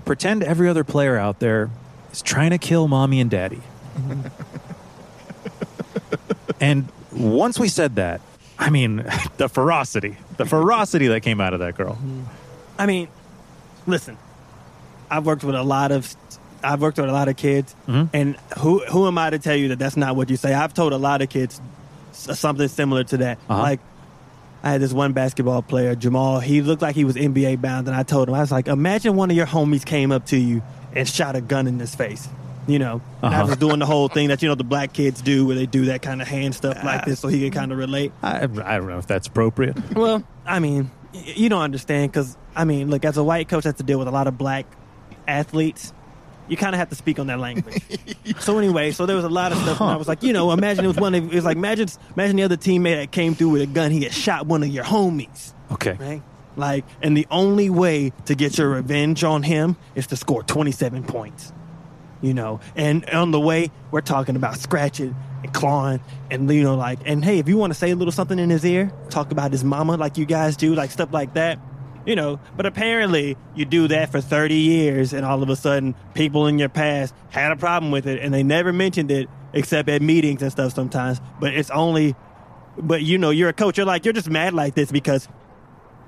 pretend 0.05 0.43
every 0.43 0.69
other 0.69 0.83
player 0.83 1.17
out 1.17 1.39
there 1.39 1.69
is 2.11 2.21
trying 2.21 2.51
to 2.51 2.57
kill 2.57 2.87
mommy 2.87 3.19
and 3.19 3.29
daddy. 3.29 3.61
and 6.59 6.87
once 7.11 7.59
we 7.59 7.67
said 7.67 7.95
that, 7.95 8.21
I 8.57 8.69
mean, 8.69 9.05
the 9.37 9.49
ferocity, 9.49 10.17
the 10.37 10.45
ferocity 10.45 11.07
that 11.07 11.21
came 11.21 11.41
out 11.41 11.53
of 11.53 11.59
that 11.61 11.75
girl. 11.75 11.97
I 12.77 12.85
mean, 12.85 13.07
listen, 13.87 14.17
I've 15.09 15.25
worked 15.25 15.43
with 15.43 15.55
a 15.55 15.63
lot 15.63 15.91
of, 15.91 16.13
I've 16.63 16.81
worked 16.81 16.97
with 16.97 17.09
a 17.09 17.13
lot 17.13 17.27
of 17.27 17.37
kids, 17.37 17.75
and 18.13 18.35
who 18.59 18.79
who 18.85 19.07
am 19.07 19.17
I 19.17 19.29
to 19.29 19.39
tell 19.39 19.55
you 19.55 19.69
that 19.69 19.79
that's 19.79 19.97
not 19.97 20.15
what 20.15 20.29
you 20.29 20.37
say? 20.37 20.53
I've 20.53 20.73
told 20.73 20.93
a 20.93 20.97
lot 20.97 21.21
of 21.21 21.29
kids 21.29 21.61
something 22.11 22.67
similar 22.67 23.03
to 23.05 23.17
that. 23.17 23.37
Uh-huh. 23.49 23.61
Like, 23.61 23.79
I 24.61 24.71
had 24.71 24.81
this 24.81 24.91
one 24.91 25.13
basketball 25.13 25.61
player, 25.61 25.95
Jamal. 25.95 26.39
He 26.39 26.61
looked 26.61 26.81
like 26.81 26.95
he 26.95 27.05
was 27.05 27.15
NBA 27.15 27.61
bound, 27.61 27.87
and 27.87 27.95
I 27.95 28.03
told 28.03 28.27
him, 28.27 28.35
I 28.35 28.41
was 28.41 28.51
like, 28.51 28.67
imagine 28.67 29.15
one 29.15 29.31
of 29.31 29.37
your 29.37 29.47
homies 29.47 29.85
came 29.85 30.11
up 30.11 30.25
to 30.27 30.37
you 30.37 30.61
and 30.93 31.07
shot 31.07 31.35
a 31.35 31.41
gun 31.41 31.67
in 31.67 31.79
his 31.79 31.95
face. 31.95 32.27
You 32.69 32.77
know, 32.79 33.01
and 33.23 33.33
I 33.33 33.39
Uh-huh. 33.39 33.47
was 33.47 33.57
doing 33.57 33.79
the 33.79 33.85
whole 33.87 34.07
thing 34.09 34.27
that 34.27 34.41
you 34.43 34.47
know 34.47 34.53
the 34.55 34.63
black 34.63 34.93
kids 34.93 35.21
do, 35.21 35.45
where 35.45 35.55
they 35.55 35.65
do 35.65 35.85
that 35.85 36.01
kind 36.03 36.21
of 36.21 36.27
hand 36.27 36.53
stuff 36.53 36.77
like 36.83 37.03
this, 37.05 37.19
so 37.19 37.27
he 37.27 37.39
can 37.41 37.51
kind 37.51 37.71
of 37.71 37.77
relate. 37.79 38.11
I, 38.21 38.43
I 38.43 38.47
don't 38.47 38.87
know 38.87 38.99
if 38.99 39.07
that's 39.07 39.27
appropriate. 39.27 39.75
Well, 39.95 40.23
I 40.45 40.59
mean, 40.59 40.91
y- 41.13 41.33
you 41.35 41.49
don't 41.49 41.63
understand 41.63 42.11
because 42.11 42.37
I 42.55 42.65
mean, 42.65 42.89
look, 42.91 43.05
as 43.05 43.17
a 43.17 43.23
white 43.23 43.49
coach, 43.49 43.65
I 43.65 43.69
have 43.69 43.77
to 43.77 43.83
deal 43.83 43.97
with 43.97 44.07
a 44.07 44.11
lot 44.11 44.27
of 44.27 44.37
black 44.37 44.65
athletes. 45.27 45.93
You 46.47 46.57
kind 46.57 46.73
of 46.73 46.79
have 46.79 46.89
to 46.89 46.95
speak 46.95 47.19
on 47.19 47.27
their 47.27 47.37
language. 47.37 47.81
so 48.39 48.57
anyway, 48.57 48.91
so 48.91 49.05
there 49.05 49.15
was 49.15 49.25
a 49.25 49.29
lot 49.29 49.51
of 49.51 49.59
stuff, 49.59 49.81
and 49.81 49.89
I 49.91 49.95
was 49.95 50.07
like, 50.07 50.23
you 50.23 50.33
know, 50.33 50.51
imagine 50.51 50.83
it 50.83 50.87
was 50.87 50.97
one 50.97 51.13
of 51.15 51.23
it 51.31 51.35
was 51.35 51.45
like 51.45 51.57
imagine 51.57 51.87
imagine 52.15 52.35
the 52.37 52.43
other 52.43 52.57
teammate 52.57 52.95
that 53.01 53.11
came 53.11 53.35
through 53.35 53.49
with 53.49 53.61
a 53.61 53.67
gun, 53.67 53.91
he 53.91 54.03
had 54.03 54.13
shot 54.13 54.47
one 54.47 54.63
of 54.63 54.69
your 54.69 54.83
homies, 54.83 55.53
Okay. 55.71 55.95
right? 55.99 56.21
Like, 56.55 56.83
and 57.01 57.15
the 57.15 57.27
only 57.31 57.69
way 57.69 58.11
to 58.25 58.35
get 58.35 58.57
your 58.57 58.69
revenge 58.69 59.23
on 59.23 59.43
him 59.43 59.77
is 59.95 60.07
to 60.07 60.15
score 60.15 60.43
twenty 60.43 60.71
seven 60.71 61.03
points. 61.03 61.53
You 62.21 62.33
know, 62.33 62.59
and 62.75 63.09
on 63.11 63.31
the 63.31 63.39
way, 63.39 63.71
we're 63.91 64.01
talking 64.01 64.35
about 64.35 64.57
scratching 64.57 65.15
and 65.41 65.53
clawing, 65.53 66.01
and 66.29 66.51
you 66.51 66.63
know, 66.63 66.75
like, 66.75 66.99
and 67.05 67.23
hey, 67.23 67.39
if 67.39 67.47
you 67.47 67.55
want 67.55 67.71
to 67.71 67.79
say 67.79 67.91
a 67.91 67.95
little 67.95 68.11
something 68.11 68.37
in 68.37 68.49
his 68.49 68.65
ear, 68.65 68.91
talk 69.09 69.31
about 69.31 69.53
his 69.53 69.63
mama, 69.63 69.95
like 69.95 70.17
you 70.17 70.25
guys 70.25 70.57
do, 70.57 70.75
like 70.75 70.91
stuff 70.91 71.13
like 71.13 71.35
that, 71.35 71.59
you 72.05 72.17
know. 72.17 72.41
But 72.57 72.65
apparently, 72.65 73.37
you 73.55 73.63
do 73.63 73.87
that 73.87 74.11
for 74.11 74.19
thirty 74.19 74.55
years, 74.55 75.13
and 75.13 75.25
all 75.25 75.41
of 75.41 75.47
a 75.47 75.55
sudden, 75.55 75.95
people 76.13 76.47
in 76.47 76.59
your 76.59 76.67
past 76.67 77.15
had 77.29 77.53
a 77.53 77.55
problem 77.55 77.89
with 77.89 78.05
it, 78.05 78.19
and 78.21 78.33
they 78.33 78.43
never 78.43 78.73
mentioned 78.73 79.11
it 79.11 79.29
except 79.53 79.87
at 79.87 80.01
meetings 80.01 80.41
and 80.41 80.51
stuff 80.51 80.73
sometimes. 80.73 81.21
But 81.39 81.53
it's 81.53 81.69
only, 81.69 82.15
but 82.77 83.01
you 83.01 83.17
know, 83.17 83.29
you're 83.29 83.49
a 83.49 83.53
coach, 83.53 83.77
you're 83.77 83.85
like, 83.87 84.03
you're 84.03 84.13
just 84.13 84.29
mad 84.29 84.53
like 84.53 84.75
this 84.75 84.91
because, 84.91 85.29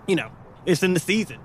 you 0.07 0.17
know, 0.17 0.29
it's 0.65 0.83
in 0.83 0.93
the 0.93 0.99
season. 0.99 1.39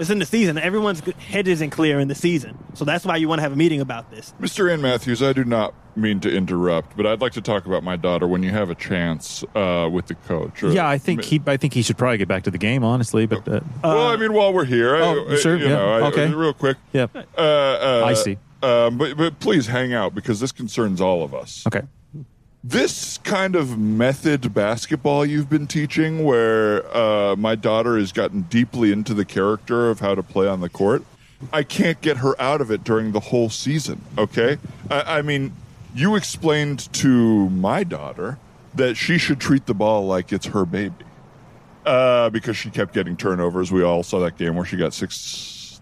It's 0.00 0.10
in 0.10 0.18
the 0.18 0.26
season. 0.26 0.58
Everyone's 0.58 1.00
head 1.18 1.46
isn't 1.46 1.70
clear 1.70 2.00
in 2.00 2.08
the 2.08 2.14
season, 2.14 2.56
so 2.74 2.84
that's 2.84 3.04
why 3.04 3.16
you 3.16 3.28
want 3.28 3.38
to 3.38 3.42
have 3.42 3.52
a 3.52 3.56
meeting 3.56 3.80
about 3.80 4.10
this. 4.10 4.34
Mr. 4.40 4.72
Anne 4.72 4.80
Matthews, 4.82 5.22
I 5.22 5.32
do 5.32 5.44
not 5.44 5.74
mean 5.96 6.20
to 6.20 6.34
interrupt, 6.34 6.96
but 6.96 7.06
I'd 7.06 7.20
like 7.20 7.32
to 7.32 7.40
talk 7.42 7.66
about 7.66 7.82
my 7.82 7.96
daughter 7.96 8.26
when 8.26 8.42
you 8.42 8.50
have 8.50 8.70
a 8.70 8.74
chance 8.74 9.44
uh, 9.54 9.88
with 9.92 10.06
the 10.06 10.14
coach. 10.14 10.62
Or- 10.62 10.72
Yeah, 10.72 10.88
I 10.88 10.98
think 10.98 11.22
he. 11.24 11.40
I 11.46 11.56
think 11.56 11.74
he 11.74 11.82
should 11.82 11.98
probably 11.98 12.18
get 12.18 12.28
back 12.28 12.44
to 12.44 12.50
the 12.50 12.58
game, 12.58 12.82
honestly. 12.82 13.26
But 13.26 13.46
uh, 13.46 13.60
well, 13.84 14.08
I 14.08 14.16
mean, 14.16 14.32
while 14.32 14.52
we're 14.52 14.64
here, 14.64 14.96
I- 14.96 15.00
Oh, 15.00 15.26
I, 15.30 15.36
sure, 15.36 15.56
you 15.56 15.64
yeah, 15.64 15.74
know, 15.74 15.92
I- 15.92 16.06
okay. 16.08 16.32
real 16.32 16.54
quick. 16.54 16.76
yeah, 16.92 17.06
Uh, 17.14 17.40
uh, 17.40 18.02
I 18.06 18.14
see. 18.14 18.38
Um, 18.62 18.98
but 18.98 19.16
but 19.16 19.38
please 19.40 19.66
hang 19.66 19.92
out 19.94 20.14
because 20.14 20.38
this 20.40 20.52
concerns 20.52 21.00
all 21.00 21.22
of 21.22 21.34
us. 21.34 21.66
okay. 21.66 21.82
This 22.62 23.16
kind 23.18 23.56
of 23.56 23.78
method 23.78 24.52
basketball 24.52 25.24
you've 25.24 25.48
been 25.48 25.66
teaching, 25.66 26.24
where 26.24 26.84
uh, 26.94 27.34
my 27.34 27.54
daughter 27.54 27.96
has 27.96 28.12
gotten 28.12 28.42
deeply 28.42 28.92
into 28.92 29.14
the 29.14 29.24
character 29.24 29.88
of 29.88 30.00
how 30.00 30.14
to 30.14 30.22
play 30.22 30.46
on 30.46 30.60
the 30.60 30.68
court, 30.68 31.02
I 31.54 31.62
can't 31.62 31.98
get 32.02 32.18
her 32.18 32.38
out 32.38 32.60
of 32.60 32.70
it 32.70 32.84
during 32.84 33.12
the 33.12 33.20
whole 33.20 33.48
season. 33.48 34.02
Okay, 34.18 34.58
I, 34.90 35.18
I 35.18 35.22
mean, 35.22 35.54
you 35.94 36.16
explained 36.16 36.92
to 36.94 37.48
my 37.48 37.82
daughter 37.82 38.38
that 38.74 38.96
she 38.96 39.16
should 39.16 39.40
treat 39.40 39.64
the 39.64 39.74
ball 39.74 40.06
like 40.06 40.30
it's 40.30 40.46
her 40.46 40.66
baby 40.66 40.94
uh, 41.86 42.28
because 42.28 42.58
she 42.58 42.68
kept 42.68 42.92
getting 42.92 43.16
turnovers. 43.16 43.72
We 43.72 43.82
all 43.82 44.02
saw 44.02 44.20
that 44.20 44.36
game 44.36 44.54
where 44.54 44.66
she 44.66 44.76
got 44.76 44.92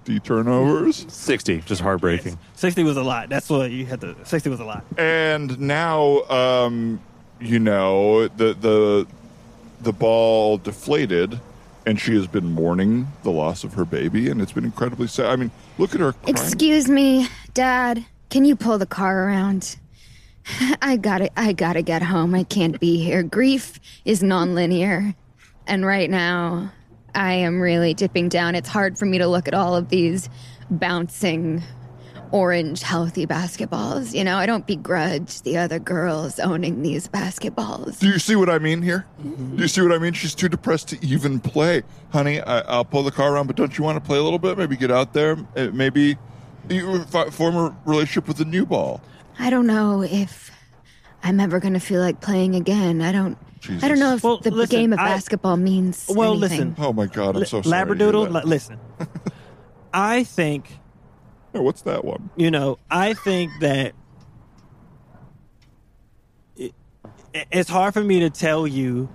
sixty 0.08 0.26
turnovers. 0.26 1.04
Sixty, 1.08 1.60
just 1.60 1.80
heartbreaking. 1.82 2.38
Sixty 2.54 2.82
was 2.82 2.96
a 2.96 3.02
lot. 3.02 3.28
That's 3.28 3.50
what 3.50 3.70
you 3.70 3.84
had 3.84 4.00
to. 4.00 4.16
Sixty 4.24 4.48
was 4.48 4.60
a 4.60 4.64
lot. 4.64 4.84
and 4.96 5.58
now 5.60 6.22
um 6.24 7.00
you 7.40 7.58
know 7.58 8.26
the 8.28 8.54
the 8.54 9.06
the 9.80 9.92
ball 9.92 10.56
deflated 10.58 11.38
and 11.86 12.00
she 12.00 12.14
has 12.14 12.26
been 12.26 12.52
mourning 12.52 13.06
the 13.22 13.30
loss 13.30 13.62
of 13.64 13.74
her 13.74 13.84
baby 13.84 14.28
and 14.28 14.40
it's 14.42 14.50
been 14.50 14.64
incredibly 14.64 15.06
sad 15.06 15.26
i 15.26 15.36
mean 15.36 15.50
look 15.78 15.94
at 15.94 16.00
her 16.00 16.12
crying. 16.14 16.36
Excuse 16.36 16.88
me, 16.88 17.28
Dad. 17.54 18.04
Can 18.30 18.44
you 18.44 18.56
pull 18.56 18.76
the 18.78 18.86
car 18.86 19.24
around? 19.28 19.76
I 20.82 20.96
gotta, 20.96 21.30
I 21.38 21.52
gotta 21.52 21.82
get 21.82 22.02
home. 22.02 22.34
I 22.34 22.42
can't 22.42 22.80
be 22.80 22.96
here. 23.02 23.22
Grief 23.22 23.78
is 24.04 24.20
nonlinear, 24.22 25.14
and 25.66 25.86
right 25.86 26.10
now, 26.10 26.72
I 27.14 27.32
am 27.34 27.60
really 27.60 27.94
dipping 27.94 28.28
down. 28.28 28.54
It's 28.54 28.68
hard 28.68 28.98
for 28.98 29.06
me 29.06 29.18
to 29.18 29.26
look 29.26 29.48
at 29.48 29.54
all 29.54 29.74
of 29.74 29.88
these 29.88 30.28
bouncing, 30.70 31.62
orange, 32.30 32.82
healthy 32.82 33.26
basketballs. 33.26 34.14
You 34.14 34.24
know, 34.24 34.36
I 34.36 34.46
don't 34.46 34.66
begrudge 34.66 35.42
the 35.42 35.56
other 35.56 35.78
girls 35.78 36.38
owning 36.38 36.82
these 36.82 37.08
basketballs. 37.08 37.98
do 37.98 38.08
you 38.08 38.18
see 38.18 38.36
what 38.36 38.50
i 38.50 38.58
mean 38.58 38.82
here 38.82 39.06
do 39.22 39.62
you 39.62 39.68
see 39.68 39.80
what 39.80 39.92
i 39.92 39.98
mean 39.98 40.12
she's 40.12 40.34
too 40.34 40.48
depressed 40.48 40.88
to 40.88 41.06
even 41.06 41.40
play 41.40 41.82
honey 42.12 42.40
I, 42.42 42.60
i'll 42.60 42.84
pull 42.84 43.02
the 43.02 43.10
car 43.10 43.32
around 43.34 43.46
but 43.46 43.56
don't 43.56 43.76
you 43.78 43.82
want 43.84 43.96
to 43.96 44.06
play 44.06 44.18
a 44.18 44.22
little 44.22 44.38
bit 44.38 44.58
maybe 44.58 44.76
get 44.76 44.90
out 44.90 45.12
there 45.14 45.36
Uh, 45.56 45.68
maybe 45.72 46.16
you 46.68 47.02
form 47.04 47.56
a 47.56 47.76
relationship 47.86 48.28
with 48.28 48.36
the 48.36 48.44
new 48.44 48.66
ball 48.66 49.00
I 49.38 49.48
don't 49.50 49.66
know 49.66 50.02
if 50.02 50.50
I'm 51.22 51.40
ever 51.40 51.60
gonna 51.60 51.80
feel 51.80 52.00
like 52.00 52.20
playing 52.20 52.54
again. 52.54 53.00
I 53.00 53.12
don't. 53.12 53.38
I 53.82 53.88
don't 53.88 53.98
know 53.98 54.14
if 54.14 54.22
Well, 54.24 54.38
the 54.38 54.50
listen, 54.50 54.76
game 54.78 54.92
of 54.92 54.98
I- 54.98 55.08
basketball 55.08 55.56
means 55.56 56.06
Well, 56.08 56.32
anything. 56.42 56.70
listen. 56.70 56.74
oh 56.78 56.92
my 56.92 57.06
god 57.06 57.36
i'm 57.36 57.44
so 57.44 57.62
sorry 57.62 57.62
to 57.62 57.68
hear 58.04 58.12
Labradoodle. 58.12 58.32
that. 58.32 58.44
li- 58.44 58.50
listen, 58.50 58.78
I 59.92 60.24
think 60.24 60.78
Oh, 61.54 61.62
what's 61.62 61.82
that 61.82 62.04
one 62.04 62.30
you 62.36 62.50
know. 62.50 62.78
I 62.90 63.14
think 63.14 63.50
that 63.60 63.92
it, 66.56 66.72
it's 67.50 67.68
hard 67.70 67.94
for 67.94 68.02
me 68.04 68.20
to 68.20 68.30
tell 68.30 68.66
you, 68.66 69.08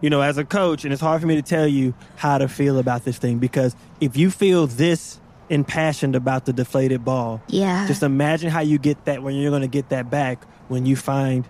you 0.00 0.10
know, 0.10 0.20
as 0.20 0.38
a 0.38 0.44
coach, 0.44 0.84
and 0.84 0.92
it's 0.92 1.02
hard 1.02 1.20
for 1.20 1.26
me 1.26 1.36
to 1.36 1.42
tell 1.42 1.66
you 1.66 1.94
how 2.16 2.38
to 2.38 2.48
feel 2.48 2.78
about 2.78 3.04
this 3.04 3.18
thing 3.18 3.38
because 3.38 3.74
if 4.00 4.16
you 4.16 4.30
feel 4.30 4.66
this 4.66 5.20
impassioned 5.50 6.14
about 6.14 6.44
the 6.44 6.52
deflated 6.52 7.04
ball, 7.04 7.40
Yeah. 7.48 7.86
just 7.86 8.02
imagine 8.02 8.50
how 8.50 8.60
you 8.60 8.78
get 8.78 9.04
that 9.06 9.22
when 9.22 9.34
you're 9.34 9.50
going 9.50 9.62
to 9.62 9.68
get 9.68 9.88
that 9.90 10.10
back 10.10 10.44
when 10.68 10.84
you 10.84 10.94
find 10.96 11.48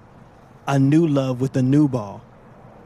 a 0.66 0.78
new 0.78 1.06
love 1.06 1.40
with 1.40 1.56
a 1.56 1.62
new 1.62 1.88
ball, 1.88 2.20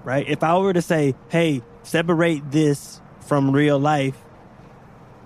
right? 0.05 0.27
If 0.29 0.43
I 0.43 0.57
were 0.59 0.73
to 0.73 0.83
say, 0.83 1.15
hey, 1.29 1.63
separate 1.83 2.51
this 2.51 3.01
from 3.21 3.53
real 3.53 3.79
life, 3.79 4.17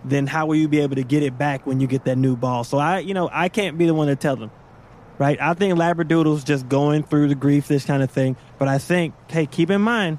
then 0.05 0.27
how 0.27 0.47
will 0.47 0.57
you 0.57 0.69
be 0.69 0.81
able 0.81 0.97
to 0.97 1.03
get 1.03 1.23
it 1.23 1.37
back 1.37 1.67
when 1.67 1.81
you 1.81 1.87
get 1.87 2.05
that 2.05 2.17
new 2.17 2.37
ball? 2.37 2.65
So 2.65 2.79
I, 2.79 3.01
you 3.01 3.15
know, 3.15 3.29
I 3.33 3.49
can't 3.49 3.77
be 3.77 3.87
the 3.87 3.95
one 3.95 4.09
to 4.09 4.17
tell 4.17 4.37
them, 4.37 4.51
right? 5.19 5.41
I 5.41 5.55
think 5.55 5.75
Labradoodle's 5.75 6.45
just 6.45 6.69
going 6.69 7.03
through 7.03 7.29
the 7.29 7.35
grief, 7.35 7.67
this 7.67 7.85
kind 7.85 8.03
of 8.03 8.11
thing. 8.11 8.37
But 8.59 8.69
I 8.69 8.79
think, 8.79 9.15
hey, 9.29 9.47
keep 9.47 9.71
in 9.71 9.81
mind, 9.81 10.19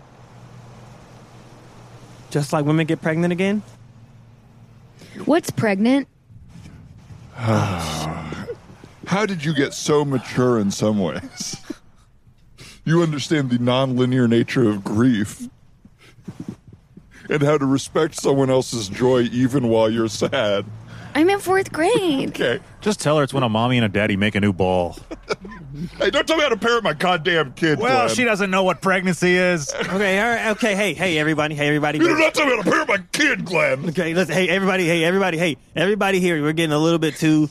just 2.29 2.51
like 2.51 2.65
women 2.65 2.85
get 2.85 3.01
pregnant 3.01 3.31
again, 3.31 3.63
What's 5.25 5.49
pregnant? 5.49 6.07
How 7.35 9.25
did 9.25 9.43
you 9.43 9.53
get 9.53 9.73
so 9.73 10.05
mature 10.05 10.59
in 10.59 10.71
some 10.71 10.99
ways? 10.99 11.57
you 12.87 13.03
understand 13.03 13.49
the 13.49 13.57
nonlinear 13.57 14.29
nature 14.29 14.69
of 14.69 14.81
grief 14.83 15.49
and 17.29 17.43
how 17.43 17.57
to 17.57 17.65
respect 17.65 18.15
someone 18.15 18.49
else's 18.49 18.87
joy 18.87 19.23
even 19.23 19.67
while 19.67 19.89
you're 19.89 20.07
sad. 20.07 20.65
I'm 21.13 21.29
in 21.29 21.39
fourth 21.39 21.73
grade. 21.73 22.29
Okay. 22.29 22.59
Just 22.79 23.01
tell 23.01 23.17
her 23.17 23.23
it's 23.23 23.33
when 23.33 23.43
a 23.43 23.49
mommy 23.49 23.77
and 23.77 23.85
a 23.85 23.89
daddy 23.89 24.15
make 24.15 24.35
a 24.35 24.39
new 24.39 24.53
ball. 24.53 24.97
Hey, 25.99 26.09
don't 26.09 26.25
tell 26.27 26.37
me 26.37 26.43
how 26.43 26.49
to 26.49 26.57
parent 26.57 26.83
my 26.83 26.93
goddamn 26.93 27.53
kid. 27.53 27.77
Well, 27.77 28.05
Glenn. 28.05 28.15
she 28.15 28.23
doesn't 28.23 28.49
know 28.49 28.63
what 28.63 28.81
pregnancy 28.81 29.35
is. 29.35 29.71
okay, 29.75 30.19
all 30.19 30.29
right, 30.29 30.47
okay, 30.51 30.75
hey, 30.75 30.95
hey, 30.95 31.19
everybody, 31.19 31.53
hey, 31.53 31.67
everybody. 31.67 31.99
You 31.99 32.07
do 32.07 32.17
not 32.17 32.33
tell 32.33 32.47
me 32.47 32.55
how 32.55 32.63
to 32.63 32.71
parent 32.71 32.89
my 32.89 32.97
kid, 33.11 33.45
Glenn. 33.45 33.89
Okay, 33.89 34.15
listen, 34.15 34.33
hey 34.33 34.49
everybody, 34.49 34.87
hey 34.87 35.03
everybody, 35.03 35.37
hey 35.37 35.55
everybody 35.75 36.19
here. 36.19 36.41
We're 36.41 36.53
getting 36.53 36.71
a 36.73 36.79
little 36.79 36.97
bit 36.97 37.17
too, 37.17 37.47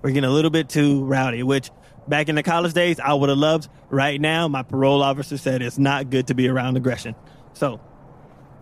we're 0.00 0.12
getting 0.12 0.30
a 0.30 0.32
little 0.32 0.50
bit 0.50 0.70
too 0.70 1.04
rowdy. 1.04 1.42
Which 1.42 1.70
Back 2.08 2.28
in 2.28 2.34
the 2.34 2.42
college 2.42 2.72
days, 2.72 2.98
I 2.98 3.12
would 3.12 3.28
have 3.28 3.38
loved. 3.38 3.68
Right 3.90 4.20
now, 4.20 4.48
my 4.48 4.62
parole 4.62 5.02
officer 5.02 5.36
said 5.36 5.62
it's 5.62 5.78
not 5.78 6.10
good 6.10 6.28
to 6.28 6.34
be 6.34 6.48
around 6.48 6.76
aggression. 6.76 7.14
So, 7.52 7.80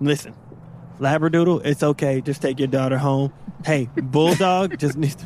listen, 0.00 0.34
Labradoodle, 0.98 1.64
it's 1.64 1.82
okay. 1.82 2.20
Just 2.20 2.42
take 2.42 2.58
your 2.58 2.68
daughter 2.68 2.98
home. 2.98 3.32
Hey, 3.64 3.88
Bulldog 3.94 4.78
just 4.78 4.96
needs 4.96 5.16
to. 5.16 5.24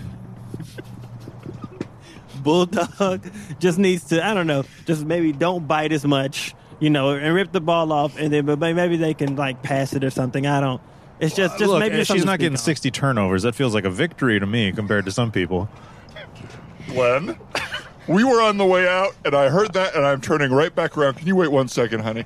Bulldog 2.43 3.31
just 3.59 3.79
needs 3.79 4.05
to, 4.05 4.25
I 4.25 4.35
don't 4.35 4.47
know, 4.47 4.65
just 4.87 5.05
maybe 5.05 5.33
don't 5.33 5.67
bite 5.67 5.93
as 5.93 6.07
much, 6.07 6.55
you 6.79 6.91
know, 6.91 7.11
and 7.11 7.35
rip 7.35 7.53
the 7.53 7.61
ball 7.61 7.93
off, 7.93 8.19
and 8.19 8.33
then 8.33 8.47
but 8.47 8.59
maybe 8.59 8.97
they 8.97 9.15
can 9.15 9.37
like 9.37 9.63
pass 9.63 9.93
it 9.95 10.05
or 10.05 10.11
something. 10.11 10.47
I 10.47 10.61
don't. 10.61 10.81
It's 11.21 11.35
just, 11.35 11.59
just 11.59 11.71
Look, 11.71 11.81
maybe 11.81 11.99
she's 11.99 12.07
something 12.07 12.23
to 12.23 12.27
not 12.27 12.33
speak 12.35 12.41
getting 12.41 12.55
on. 12.55 12.59
60 12.59 12.91
turnovers. 12.93 13.43
That 13.43 13.55
feels 13.55 13.75
like 13.75 13.85
a 13.85 13.91
victory 13.91 14.41
to 14.41 14.47
me 14.47 14.73
compared 14.73 15.05
to 15.05 15.13
some 15.13 15.31
people. 15.31 15.69
Glenn, 16.87 17.39
we 18.11 18.25
were 18.25 18.43
on 18.43 18.57
the 18.59 18.67
way 18.67 18.89
out, 18.89 19.15
and 19.25 19.37
I 19.37 19.49
heard 19.49 19.73
that, 19.75 19.95
and 19.95 20.05
I'm 20.05 20.21
turning 20.21 20.51
right 20.51 20.75
back 20.75 20.99
around. 20.99 21.15
Can 21.15 21.29
you 21.29 21.37
wait 21.37 21.49
one 21.49 21.69
second, 21.69 22.01
honey? 22.01 22.25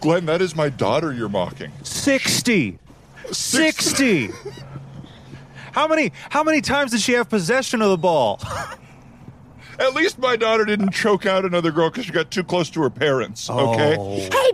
Glenn, 0.00 0.26
that 0.26 0.40
is 0.40 0.54
my 0.54 0.68
daughter 0.68 1.12
you're 1.12 1.28
mocking. 1.28 1.72
60. 1.82 2.78
60. 3.32 4.30
How 5.72 5.88
many 5.88 6.12
how 6.30 6.44
many 6.44 6.60
times 6.60 6.92
did 6.92 7.00
she 7.00 7.14
have 7.14 7.28
possession 7.28 7.82
of 7.82 7.90
the 7.90 7.98
ball? 7.98 8.40
At 9.80 9.92
least 9.92 10.20
my 10.20 10.36
daughter 10.36 10.64
didn't 10.64 10.92
choke 10.92 11.26
out 11.26 11.44
another 11.44 11.72
girl 11.72 11.90
because 11.90 12.04
she 12.04 12.12
got 12.12 12.30
too 12.30 12.44
close 12.44 12.70
to 12.70 12.82
her 12.82 12.90
parents. 12.90 13.50
Okay. 13.50 13.96
Oh. 13.98 14.16
Hey, 14.16 14.52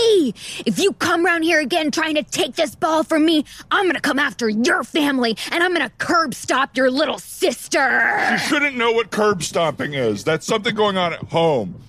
Becky! 0.00 0.34
If 0.66 0.78
you 0.78 0.92
come 0.94 1.24
around 1.26 1.42
here 1.42 1.60
again 1.60 1.90
trying 1.90 2.14
to 2.16 2.22
take 2.22 2.54
this 2.56 2.74
ball 2.74 3.04
from 3.04 3.24
me, 3.24 3.44
I'm 3.70 3.86
gonna 3.86 4.00
come 4.00 4.18
after 4.18 4.48
your 4.48 4.84
family 4.84 5.36
and 5.50 5.62
I'm 5.62 5.72
gonna 5.72 5.90
curb 5.98 6.34
stop 6.34 6.76
your 6.76 6.90
little 6.90 7.18
sister. 7.18 8.28
You 8.32 8.38
shouldn't 8.38 8.76
know 8.76 8.92
what 8.92 9.10
curb 9.10 9.42
stomping 9.42 9.94
is. 9.94 10.24
That's 10.24 10.46
something 10.46 10.74
going 10.74 10.96
on 10.96 11.12
at 11.12 11.20
home. 11.24 11.80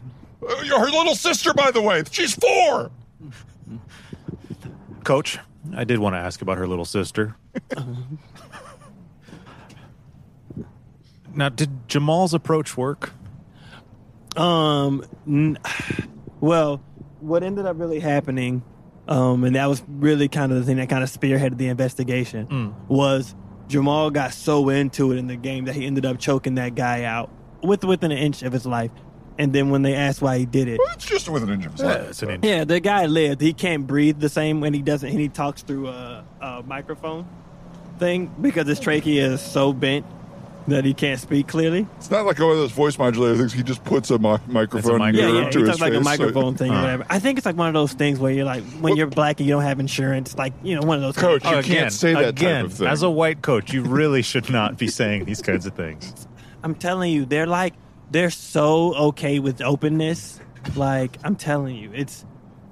Uh, 0.47 0.55
her 0.65 0.85
little 0.89 1.15
sister, 1.15 1.53
by 1.53 1.71
the 1.71 1.81
way, 1.81 2.03
she's 2.11 2.33
four. 2.33 2.91
Coach, 5.03 5.39
I 5.75 5.83
did 5.83 5.99
want 5.99 6.15
to 6.15 6.19
ask 6.19 6.41
about 6.41 6.57
her 6.57 6.67
little 6.67 6.85
sister. 6.85 7.35
now, 11.35 11.49
did 11.49 11.87
Jamal's 11.87 12.33
approach 12.33 12.77
work? 12.77 13.11
Um, 14.35 15.03
n- 15.27 15.57
well, 16.39 16.81
what 17.21 17.43
ended 17.43 17.65
up 17.65 17.79
really 17.79 17.99
happening, 17.99 18.63
um, 19.07 19.43
and 19.43 19.55
that 19.55 19.67
was 19.67 19.81
really 19.87 20.27
kind 20.27 20.51
of 20.51 20.57
the 20.59 20.63
thing 20.65 20.77
that 20.77 20.89
kind 20.89 21.03
of 21.03 21.09
spearheaded 21.09 21.57
the 21.57 21.67
investigation, 21.67 22.75
was 22.87 23.35
Jamal 23.67 24.09
got 24.11 24.33
so 24.33 24.69
into 24.69 25.11
it 25.11 25.17
in 25.17 25.27
the 25.27 25.35
game 25.37 25.65
that 25.65 25.75
he 25.75 25.85
ended 25.85 26.05
up 26.05 26.19
choking 26.19 26.55
that 26.55 26.75
guy 26.75 27.03
out 27.03 27.29
with 27.63 27.83
within 27.83 28.11
an 28.11 28.17
inch 28.17 28.41
of 28.43 28.51
his 28.53 28.65
life. 28.65 28.91
And 29.37 29.53
then 29.53 29.69
when 29.69 29.81
they 29.81 29.95
asked 29.95 30.21
why 30.21 30.37
he 30.39 30.45
did 30.45 30.67
it, 30.67 30.77
Well, 30.77 30.93
it's 30.93 31.05
just 31.05 31.29
within 31.29 31.49
an 31.49 31.55
inch 31.55 31.65
of 31.65 31.71
his 31.71 31.81
life. 31.81 32.09
it's 32.09 32.21
an 32.21 32.29
inch. 32.31 32.45
yeah, 32.45 32.63
the 32.65 32.79
guy 32.79 33.05
lived. 33.05 33.39
He 33.41 33.53
can't 33.53 33.87
breathe 33.87 34.19
the 34.19 34.29
same 34.29 34.59
when 34.61 34.73
he 34.73 34.81
doesn't, 34.81 35.09
and 35.09 35.19
he 35.19 35.29
talks 35.29 35.63
through 35.63 35.87
a, 35.87 36.25
a 36.41 36.63
microphone 36.63 37.27
thing 37.97 38.31
because 38.41 38.67
his 38.67 38.79
trachea 38.79 39.27
is 39.33 39.41
so 39.41 39.73
bent 39.73 40.05
that 40.71 40.83
he 40.85 40.93
can't 40.93 41.19
speak 41.19 41.47
clearly. 41.47 41.87
It's 41.97 42.11
not 42.11 42.25
like 42.25 42.39
one 42.39 42.51
of 42.51 42.57
those 42.57 42.71
voice 42.71 42.97
modulator 42.97 43.37
things. 43.37 43.53
He 43.53 43.63
just 43.63 43.83
puts 43.83 44.09
a 44.11 44.19
mi- 44.19 44.37
microphone 44.47 44.99
mic- 44.99 45.15
Yeah, 45.15 45.29
yeah. 45.29 45.49
to 45.49 45.59
He 45.59 45.65
his 45.65 45.69
talks 45.69 45.81
like 45.81 45.93
a 45.93 45.97
face, 45.97 46.03
so- 46.03 46.09
microphone 46.09 46.55
thing 46.55 46.71
or 46.71 46.81
whatever. 46.81 47.05
I 47.09 47.19
think 47.19 47.37
it's 47.37 47.45
like 47.45 47.55
one 47.57 47.67
of 47.67 47.73
those 47.73 47.93
things 47.93 48.19
where 48.19 48.31
you're 48.31 48.45
like, 48.45 48.63
when 48.81 48.95
you're 48.95 49.07
black 49.07 49.39
and 49.39 49.47
you 49.47 49.53
don't 49.55 49.63
have 49.63 49.79
insurance, 49.79 50.37
like 50.37 50.53
you 50.63 50.75
know, 50.75 50.81
one 50.85 50.97
of 50.97 51.03
those. 51.03 51.15
Coach, 51.17 51.43
you 51.45 51.51
Oh, 51.51 51.61
can't 51.61 51.93
say 51.93 52.13
that 52.13 52.29
again, 52.29 52.63
type 52.63 52.71
of 52.71 52.77
thing. 52.79 52.87
As 52.87 53.03
a 53.03 53.09
white 53.09 53.41
coach, 53.41 53.71
you 53.71 53.83
really 53.83 54.21
should 54.21 54.49
not 54.49 54.77
be 54.77 54.87
saying 54.87 55.25
these 55.25 55.41
kinds 55.41 55.65
of 55.65 55.73
things. 55.75 56.27
I'm 56.63 56.75
telling 56.75 57.11
you, 57.11 57.25
they're 57.25 57.47
like 57.47 57.73
they're 58.11 58.29
so 58.29 58.93
okay 59.09 59.39
with 59.39 59.61
openness. 59.61 60.39
Like 60.75 61.17
I'm 61.23 61.35
telling 61.35 61.75
you, 61.75 61.91
it's 61.93 62.25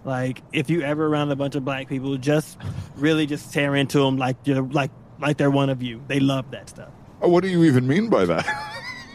like 0.06 0.42
if 0.54 0.70
you 0.70 0.82
ever 0.82 1.06
around 1.08 1.32
a 1.32 1.36
bunch 1.36 1.56
of 1.56 1.66
black 1.66 1.88
people, 1.90 2.16
just 2.18 2.58
really 2.96 3.26
just 3.26 3.52
tear 3.54 3.76
into 3.76 4.00
them 4.00 4.18
like 4.18 4.38
you're 4.44 4.62
like 4.62 4.92
like 5.20 5.38
they're 5.38 5.52
one 5.52 5.70
of 5.70 5.82
you. 5.84 6.02
They 6.08 6.20
love 6.20 6.52
that 6.52 6.70
stuff. 6.70 6.90
Oh, 7.22 7.30
what 7.30 7.44
do 7.44 7.50
you 7.50 7.64
even 7.66 7.88
mean 7.88 8.10
by 8.10 8.26
that? 8.26 8.46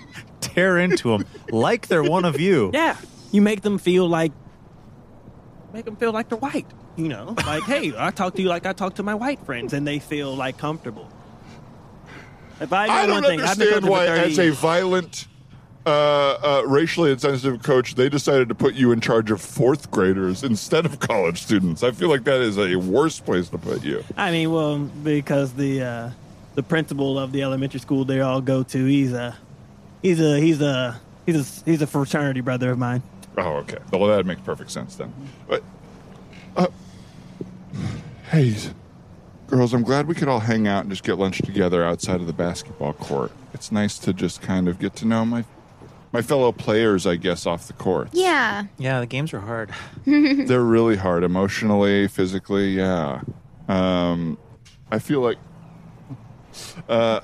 Tear 0.41 0.79
into 0.79 1.11
them 1.11 1.25
like 1.51 1.89
they're 1.89 2.03
one 2.03 2.25
of 2.25 2.39
you. 2.41 2.71
Yeah, 2.73 2.97
you 3.33 3.41
make 3.41 3.63
them 3.63 3.79
feel 3.79 4.09
like 4.09 4.33
make 5.73 5.85
them 5.85 5.97
feel 5.97 6.13
like 6.13 6.29
they're 6.29 6.39
white. 6.39 6.67
You 6.97 7.09
know, 7.09 7.35
like 7.47 7.65
hey, 7.65 7.93
I 7.97 8.11
talk 8.11 8.35
to 8.35 8.43
you 8.43 8.49
like 8.49 8.67
I 8.67 8.73
talk 8.73 8.95
to 8.97 9.03
my 9.03 9.15
white 9.15 9.45
friends, 9.45 9.73
and 9.73 9.87
they 9.87 9.99
feel 9.99 10.35
like 10.37 10.59
comfortable. 10.59 11.11
If 12.61 12.73
I, 12.73 12.87
know 12.87 12.93
I 12.93 13.01
one 13.01 13.09
don't 13.09 13.23
thing, 13.25 13.41
I've 13.41 13.59
been 13.59 13.69
understand 13.69 13.73
coaching 13.73 13.87
for 13.87 13.91
why, 13.91 14.07
30 14.07 14.31
as 14.31 14.39
a 14.39 14.51
violent, 14.51 15.27
uh, 15.87 15.91
uh, 15.91 16.63
racially 16.67 17.11
insensitive 17.11 17.63
coach, 17.65 17.97
they 17.97 18.09
decided 18.09 18.49
to 18.49 18.55
put 18.55 18.75
you 18.75 18.93
in 18.93 19.01
charge 19.01 19.31
of 19.31 19.41
fourth 19.41 19.91
graders 19.91 20.45
instead 20.45 20.87
of 20.87 21.01
college 21.01 21.43
students. 21.43 21.83
I 21.83 21.91
feel 21.91 22.09
like 22.09 22.25
that 22.25 22.41
is 22.41 22.57
a 22.57 22.77
worse 22.77 23.19
place 23.19 23.49
to 23.49 23.59
put 23.59 23.83
you. 23.83 24.05
I 24.17 24.31
mean, 24.31 24.53
well, 24.53 24.79
because 24.79 25.55
the 25.55 25.83
uh, 25.83 26.11
the 26.55 26.63
principal 26.63 27.19
of 27.19 27.33
the 27.33 27.43
elementary 27.43 27.81
school 27.81 28.05
they 28.05 28.21
all 28.21 28.41
go 28.41 28.63
to, 28.63 28.87
he's 28.87 29.13
a 29.13 29.37
he's 30.03 30.21
a 30.21 30.41
he's 30.41 30.61
a 30.61 31.01
he's 31.27 31.37
a 31.37 31.65
he's 31.65 31.83
a 31.83 31.87
fraternity 31.87 32.41
brother 32.41 32.71
of 32.71 32.79
mine. 32.79 33.03
Oh, 33.37 33.57
okay. 33.57 33.79
Well, 33.93 34.07
that 34.07 34.27
makes 34.27 34.41
perfect 34.43 34.71
sense 34.71 34.95
then. 34.95 35.13
But, 35.49 35.65
uh, 36.57 36.69
hey, 38.31 38.55
girls, 39.49 39.75
I'm 39.75 39.83
glad 39.83 40.07
we 40.07 40.15
could 40.15 40.29
all 40.29 40.41
hang 40.41 40.69
out 40.69 40.83
and 40.83 40.91
just 40.91 41.03
get 41.03 41.19
lunch 41.19 41.39
together 41.39 41.85
outside 41.85 42.21
of 42.21 42.29
the 42.29 42.33
basketball 42.33 42.93
court. 42.93 43.33
It's 43.53 43.73
nice 43.73 43.99
to 44.01 44.13
just 44.13 44.41
kind 44.41 44.69
of 44.69 44.79
get 44.79 44.95
to 44.97 45.05
know 45.07 45.25
my 45.25 45.45
my 46.13 46.23
fellow 46.23 46.53
players, 46.53 47.09
I 47.09 47.17
guess, 47.17 47.45
off 47.45 47.67
the 47.67 47.73
court. 47.73 48.09
Yeah. 48.13 48.67
Yeah, 48.79 49.01
the 49.01 49.07
games 49.07 49.35
are 49.35 49.41
hard. 49.41 49.71
They're 50.07 50.63
really 50.63 50.95
hard 50.95 51.25
emotionally, 51.25 52.07
physically. 52.07 52.77
Yeah. 52.77 53.23
Um, 53.67 54.39
I 54.93 55.01
feel 55.01 55.23
like, 55.23 55.39
uh, 56.89 57.21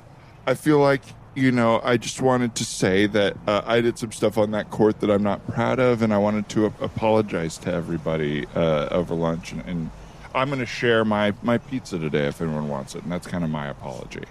I 0.46 0.54
feel 0.54 0.78
like 0.78 1.02
you 1.34 1.52
know, 1.52 1.80
I 1.82 1.96
just 1.96 2.20
wanted 2.20 2.54
to 2.56 2.64
say 2.64 3.06
that 3.06 3.36
uh, 3.46 3.62
I 3.64 3.80
did 3.80 3.98
some 3.98 4.12
stuff 4.12 4.36
on 4.36 4.50
that 4.50 4.70
court 4.70 5.00
that 5.00 5.10
I'm 5.10 5.22
not 5.22 5.46
proud 5.46 5.78
of, 5.78 6.02
and 6.02 6.12
I 6.12 6.18
wanted 6.18 6.48
to 6.50 6.66
ap- 6.66 6.82
apologize 6.82 7.56
to 7.58 7.72
everybody 7.72 8.46
uh, 8.54 8.88
over 8.90 9.14
lunch. 9.14 9.52
And, 9.52 9.62
and 9.66 9.90
I'm 10.34 10.48
going 10.48 10.60
to 10.60 10.66
share 10.66 11.04
my 11.04 11.32
my 11.42 11.58
pizza 11.58 11.98
today 11.98 12.26
if 12.26 12.40
anyone 12.40 12.68
wants 12.68 12.94
it, 12.94 13.02
and 13.02 13.12
that's 13.12 13.26
kind 13.26 13.44
of 13.44 13.50
my 13.50 13.68
apology. 13.68 14.24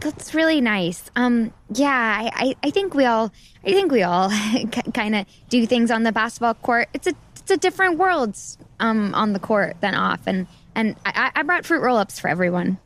That's 0.00 0.34
really 0.34 0.62
nice. 0.62 1.10
Um, 1.14 1.52
yeah, 1.74 1.90
I, 2.22 2.30
I, 2.34 2.56
I 2.62 2.70
think 2.70 2.94
we 2.94 3.04
all, 3.04 3.30
I 3.64 3.72
think 3.72 3.92
we 3.92 4.02
all 4.02 4.30
kind 4.94 5.14
of 5.14 5.26
do 5.50 5.66
things 5.66 5.90
on 5.90 6.04
the 6.04 6.12
basketball 6.12 6.54
court. 6.54 6.88
It's 6.94 7.06
a, 7.06 7.12
it's 7.36 7.50
a 7.50 7.58
different 7.58 7.98
world, 7.98 8.34
um, 8.78 9.14
on 9.14 9.34
the 9.34 9.38
court 9.38 9.76
than 9.82 9.94
off. 9.94 10.20
And, 10.26 10.46
and 10.74 10.96
I, 11.04 11.32
I 11.34 11.42
brought 11.42 11.66
fruit 11.66 11.82
roll-ups 11.82 12.18
for 12.18 12.28
everyone. 12.28 12.78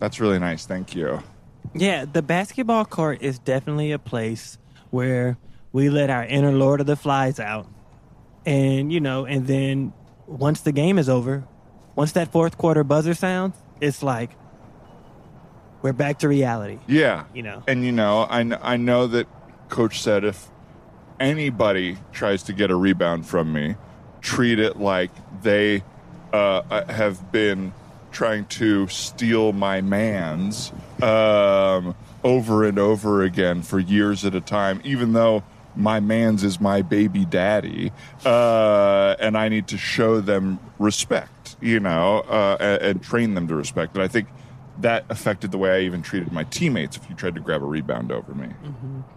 That's 0.00 0.18
really 0.18 0.38
nice. 0.38 0.66
Thank 0.66 0.96
you. 0.96 1.22
Yeah, 1.74 2.04
the 2.04 2.22
basketball 2.22 2.84
court 2.84 3.22
is 3.22 3.38
definitely 3.38 3.92
a 3.92 3.98
place 3.98 4.58
where 4.90 5.38
we 5.72 5.88
let 5.88 6.10
our 6.10 6.24
inner 6.24 6.52
Lord 6.52 6.80
of 6.80 6.86
the 6.86 6.96
Flies 6.96 7.38
out, 7.38 7.68
and 8.44 8.92
you 8.92 8.98
know, 8.98 9.24
and 9.24 9.46
then 9.46 9.92
once 10.26 10.62
the 10.62 10.72
game 10.72 10.98
is 10.98 11.08
over, 11.08 11.44
once 11.94 12.12
that 12.12 12.32
fourth 12.32 12.58
quarter 12.58 12.82
buzzer 12.82 13.14
sounds, 13.14 13.56
it's 13.80 14.02
like 14.02 14.30
we're 15.82 15.92
back 15.92 16.18
to 16.20 16.28
reality. 16.28 16.78
Yeah. 16.86 17.24
You 17.34 17.42
know. 17.42 17.62
And 17.66 17.84
you 17.84 17.92
know, 17.92 18.22
I, 18.22 18.40
I 18.62 18.76
know 18.76 19.06
that 19.08 19.26
coach 19.68 20.00
said 20.00 20.24
if 20.24 20.48
anybody 21.18 21.98
tries 22.12 22.42
to 22.44 22.52
get 22.52 22.70
a 22.70 22.76
rebound 22.76 23.26
from 23.26 23.52
me, 23.52 23.76
treat 24.20 24.58
it 24.58 24.78
like 24.78 25.10
they 25.42 25.82
uh, 26.32 26.84
have 26.92 27.32
been 27.32 27.72
trying 28.10 28.44
to 28.46 28.86
steal 28.88 29.52
my 29.52 29.80
man's 29.80 30.72
um, 31.02 31.94
over 32.24 32.64
and 32.64 32.78
over 32.78 33.22
again 33.22 33.62
for 33.62 33.78
years 33.78 34.24
at 34.24 34.34
a 34.34 34.40
time, 34.40 34.80
even 34.84 35.12
though 35.12 35.42
my 35.76 36.00
man's 36.00 36.42
is 36.44 36.60
my 36.60 36.82
baby 36.82 37.24
daddy, 37.24 37.92
uh, 38.24 39.14
and 39.20 39.36
I 39.38 39.48
need 39.48 39.68
to 39.68 39.78
show 39.78 40.20
them 40.20 40.58
respect, 40.78 41.56
you 41.60 41.80
know, 41.80 42.20
uh, 42.28 42.56
and, 42.60 42.82
and 42.82 43.02
train 43.02 43.34
them 43.34 43.48
to 43.48 43.54
respect. 43.54 43.94
And 43.94 44.02
I 44.02 44.08
think 44.08 44.28
that 44.78 45.04
affected 45.10 45.52
the 45.52 45.58
way 45.58 45.76
I 45.76 45.80
even 45.80 46.02
treated 46.02 46.32
my 46.32 46.44
teammates 46.44 46.96
if 46.96 47.08
you 47.08 47.14
tried 47.14 47.34
to 47.34 47.40
grab 47.40 47.62
a 47.62 47.66
rebound 47.66 48.10
over 48.10 48.34
me. 48.34 48.48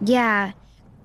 Yeah, 0.00 0.52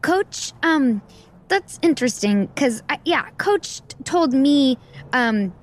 Coach. 0.02 0.54
Um, 0.64 1.02
that's 1.48 1.80
interesting 1.82 2.46
because 2.46 2.84
yeah, 3.06 3.30
Coach 3.38 3.82
t- 3.88 3.98
told 4.04 4.34
me 4.34 4.78
um, 5.14 5.54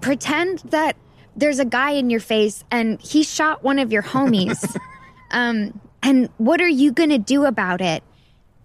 pretend 0.00 0.60
that 0.70 0.96
there's 1.36 1.58
a 1.58 1.64
guy 1.64 1.92
in 1.92 2.10
your 2.10 2.20
face 2.20 2.64
and 2.70 3.00
he 3.00 3.22
shot 3.22 3.62
one 3.62 3.78
of 3.78 3.92
your 3.92 4.02
homies. 4.02 4.76
um, 5.30 5.78
and 6.02 6.28
what 6.38 6.60
are 6.60 6.68
you 6.68 6.92
gonna 6.92 7.18
do 7.18 7.44
about 7.44 7.80
it? 7.80 8.02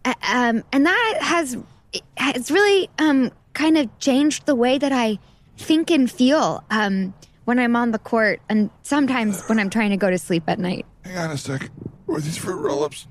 Um, 0.06 0.64
and 0.72 0.86
that 0.86 1.18
has 1.22 1.58
it 1.94 2.02
has 2.18 2.50
really 2.50 2.90
um 2.98 3.32
kind 3.54 3.78
of 3.78 4.00
changed 4.00 4.46
the 4.46 4.56
way 4.56 4.78
that 4.78 4.92
I 4.92 5.20
think 5.58 5.92
and 5.92 6.10
feel 6.10 6.64
um 6.72 7.14
when 7.46 7.60
I'm 7.60 7.76
on 7.76 7.92
the 7.92 8.00
court 8.00 8.42
and 8.50 8.70
sometimes 8.84 9.44
when 9.48 9.60
I'm 9.60 9.70
trying 9.70 9.90
to 9.90 9.98
go 9.98 10.10
to 10.10 10.18
sleep 10.18 10.44
at 10.48 10.60
night. 10.60 10.86
Hang 11.04 11.18
on 11.18 11.32
a 11.32 11.38
sec. 11.38 11.70
Were 12.08 12.20
these 12.20 12.38
fruit 12.38 12.62
roll-ups? 12.62 13.08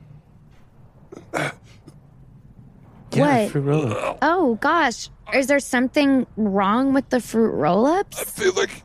What? 3.12 3.50
fruit 3.50 3.60
roll-up. 3.62 4.18
Oh 4.22 4.54
gosh, 4.56 5.10
is 5.34 5.48
there 5.48 5.58
something 5.60 6.26
wrong 6.36 6.92
with 6.92 7.08
the 7.10 7.20
fruit 7.20 7.50
roll-ups? 7.50 8.20
I 8.20 8.24
feel 8.24 8.54
like. 8.54 8.82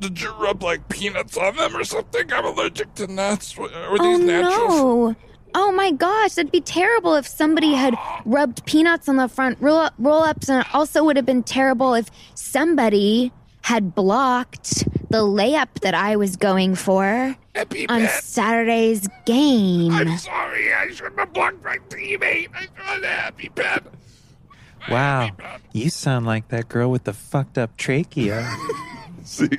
Did 0.00 0.20
you 0.20 0.30
rub 0.32 0.62
like 0.62 0.88
peanuts 0.88 1.36
on 1.36 1.56
them 1.56 1.76
or 1.76 1.84
something? 1.84 2.32
I'm 2.32 2.44
allergic 2.44 2.94
to 2.96 3.06
nuts. 3.06 3.56
Were 3.56 3.68
oh, 3.72 3.98
these 3.98 4.00
Oh 4.00 4.16
natural? 4.18 4.68
no! 4.68 5.16
Oh 5.54 5.70
my 5.70 5.92
gosh, 5.92 6.34
that'd 6.34 6.50
be 6.50 6.60
terrible 6.60 7.14
if 7.14 7.26
somebody 7.26 7.74
had 7.74 7.94
rubbed 8.24 8.64
peanuts 8.64 9.08
on 9.08 9.16
the 9.16 9.28
front 9.28 9.58
roll 9.60 9.90
roll-ups, 9.98 10.48
and 10.48 10.60
it 10.60 10.74
also 10.74 11.04
would 11.04 11.16
have 11.16 11.26
been 11.26 11.42
terrible 11.42 11.94
if 11.94 12.10
somebody 12.34 13.32
had 13.62 13.94
blocked 13.94 14.84
the 15.10 15.18
layup 15.18 15.68
that 15.82 15.94
I 15.94 16.16
was 16.16 16.36
going 16.36 16.74
for 16.74 17.36
on 17.88 18.08
Saturday's 18.08 19.06
game. 19.24 19.92
I'm 19.92 20.18
sorry. 20.18 20.72
I 20.72 20.90
shouldn't 20.90 21.18
have 21.18 21.32
blocked 21.32 21.62
my 21.62 21.78
teammate. 21.88 22.48
I 22.54 22.62
should 22.94 23.04
have 23.04 23.36
EpiPen. 23.36 23.86
Wow, 24.90 25.30
you 25.72 25.90
sound 25.90 26.26
like 26.26 26.48
that 26.48 26.68
girl 26.68 26.90
with 26.90 27.04
the 27.04 27.12
fucked 27.12 27.56
up 27.58 27.76
trachea. 27.76 28.50
See? 29.24 29.48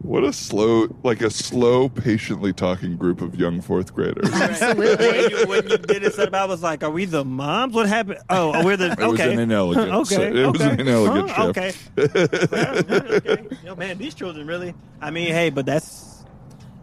what 0.00 0.24
a 0.24 0.32
slow, 0.32 0.88
like 1.02 1.20
a 1.20 1.30
slow, 1.30 1.88
patiently 1.88 2.52
talking 2.52 2.96
group 2.96 3.20
of 3.20 3.34
young 3.36 3.60
fourth 3.60 3.94
graders. 3.94 4.32
Absolutely. 4.32 5.06
when, 5.06 5.30
you, 5.30 5.46
when 5.46 5.68
you 5.68 5.78
did 5.78 6.02
it 6.02 6.14
set 6.14 6.34
I 6.34 6.44
was 6.46 6.62
like, 6.62 6.82
"Are 6.82 6.90
we 6.90 7.04
the 7.04 7.24
moms? 7.24 7.74
What 7.74 7.88
happened? 7.88 8.18
Oh, 8.30 8.52
oh 8.54 8.64
we're 8.64 8.76
the 8.76 8.92
It 8.92 8.98
was 8.98 9.20
okay. 9.20 9.32
an 9.32 9.38
inelegant. 9.38 9.90
okay, 9.92 10.42
It 10.42 10.46
was 10.52 10.60
an 10.60 10.80
inelegant 10.80 11.30
Huh? 11.30 11.52
shift. 11.52 11.90
Okay. 11.98 12.18
okay. 13.16 13.56
Yo, 13.64 13.74
man, 13.76 13.98
these 13.98 14.14
children 14.14 14.46
really. 14.46 14.74
I 15.00 15.10
mean, 15.10 15.32
hey, 15.32 15.50
but 15.50 15.66
that's 15.66 16.11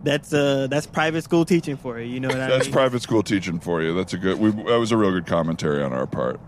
that's 0.03 0.33
uh 0.33 0.67
that's 0.69 0.85
private 0.85 1.23
school 1.23 1.43
teaching 1.45 1.75
for 1.77 1.99
you. 1.99 2.05
You 2.13 2.19
know 2.19 2.29
what 2.29 2.39
I 2.39 2.47
That's 2.47 2.65
mean? 2.65 2.73
private 2.73 3.01
school 3.01 3.21
teaching 3.23 3.59
for 3.59 3.81
you. 3.81 3.93
That's 3.93 4.13
a 4.13 4.17
good. 4.17 4.39
We, 4.39 4.51
that 4.51 4.79
was 4.79 4.91
a 4.91 4.97
real 4.97 5.11
good 5.11 5.25
commentary 5.25 5.83
on 5.83 5.91
our 5.93 6.07
part. 6.07 6.39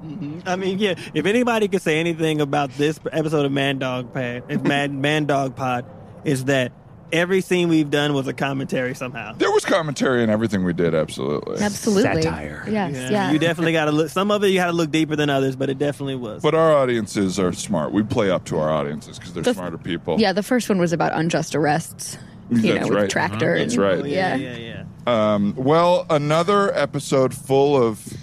I 0.46 0.56
mean, 0.56 0.80
yeah. 0.80 0.96
If 1.14 1.26
anybody 1.26 1.68
could 1.68 1.82
say 1.82 2.00
anything 2.00 2.40
about 2.42 2.72
this 2.72 3.00
episode 3.12 3.46
of 3.46 3.52
Man 3.52 3.78
Dog 3.80 4.14
Pod, 4.14 4.44
it's 4.50 4.64
Man 4.64 5.02
Man 5.02 5.26
Dog 5.26 5.56
Pod, 5.56 5.86
is 6.24 6.46
that 6.46 6.72
every 7.12 7.42
scene 7.42 7.68
we've 7.68 7.90
done 7.92 8.14
was 8.14 8.26
a 8.28 8.34
commentary 8.34 8.96
somehow. 8.96 9.34
There 9.34 9.52
was 9.52 9.66
commentary 9.66 10.24
in 10.24 10.30
everything 10.30 10.64
we 10.64 10.72
did. 10.72 10.96
Absolutely. 10.96 11.58
Absolutely. 11.62 12.22
Satire. 12.22 12.64
Yes, 12.70 13.12
yeah. 13.12 13.32
You 13.34 13.38
definitely 13.38 13.74
got 13.74 13.86
to 13.86 13.92
look. 13.92 14.08
Some 14.10 14.32
of 14.32 14.46
it 14.46 14.48
you 14.48 14.60
had 14.60 14.68
to 14.68 14.72
look 14.72 14.92
deeper 14.92 15.18
than 15.18 15.30
others, 15.30 15.58
but 15.58 15.70
it 15.70 15.78
definitely 15.78 16.16
was. 16.16 16.42
But 16.42 16.56
our 16.56 16.74
audiences 16.74 17.38
are 17.38 17.52
smart. 17.52 17.92
We 17.92 18.02
play 18.04 18.32
up 18.32 18.46
to 18.46 18.60
our 18.60 18.72
audiences 18.72 19.20
because 19.20 19.34
they're 19.34 19.44
The- 19.44 19.54
smarter 19.56 19.78
people. 19.78 20.22
Yeah, 20.22 20.32
the 20.32 20.42
first 20.44 20.70
one 20.70 20.78
was 20.80 20.94
about 20.94 21.12
unjust 21.14 21.54
arrests. 21.54 22.18
You 22.52 22.74
That's 22.74 22.82
know, 22.82 22.90
with 22.90 22.98
right. 23.04 23.10
tractor. 23.10 23.58
That's 23.58 23.78
right. 23.78 24.00
Oh, 24.00 24.04
yeah, 24.06 24.36
Yeah. 24.36 24.56
yeah, 24.56 24.84
yeah. 25.08 25.34
Um, 25.34 25.56
well, 25.56 26.06
another 26.10 26.72
episode 26.78 27.34
full 27.34 27.82
of 27.82 28.14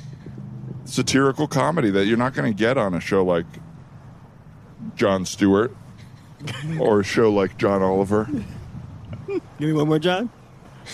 satirical 0.84 1.48
comedy 1.48 1.90
that 1.90 2.04
you're 2.06 2.18
not 2.18 2.34
going 2.34 2.50
to 2.52 2.56
get 2.56 2.76
on 2.78 2.94
a 2.94 3.00
show 3.00 3.24
like 3.24 3.46
Jon 4.96 5.24
Stewart 5.24 5.74
or 6.78 7.00
a 7.00 7.04
show 7.04 7.32
like 7.32 7.56
John 7.58 7.82
Oliver. 7.82 8.28
Give 9.26 9.40
me 9.60 9.72
one 9.72 9.88
more, 9.88 9.98
John. 9.98 10.30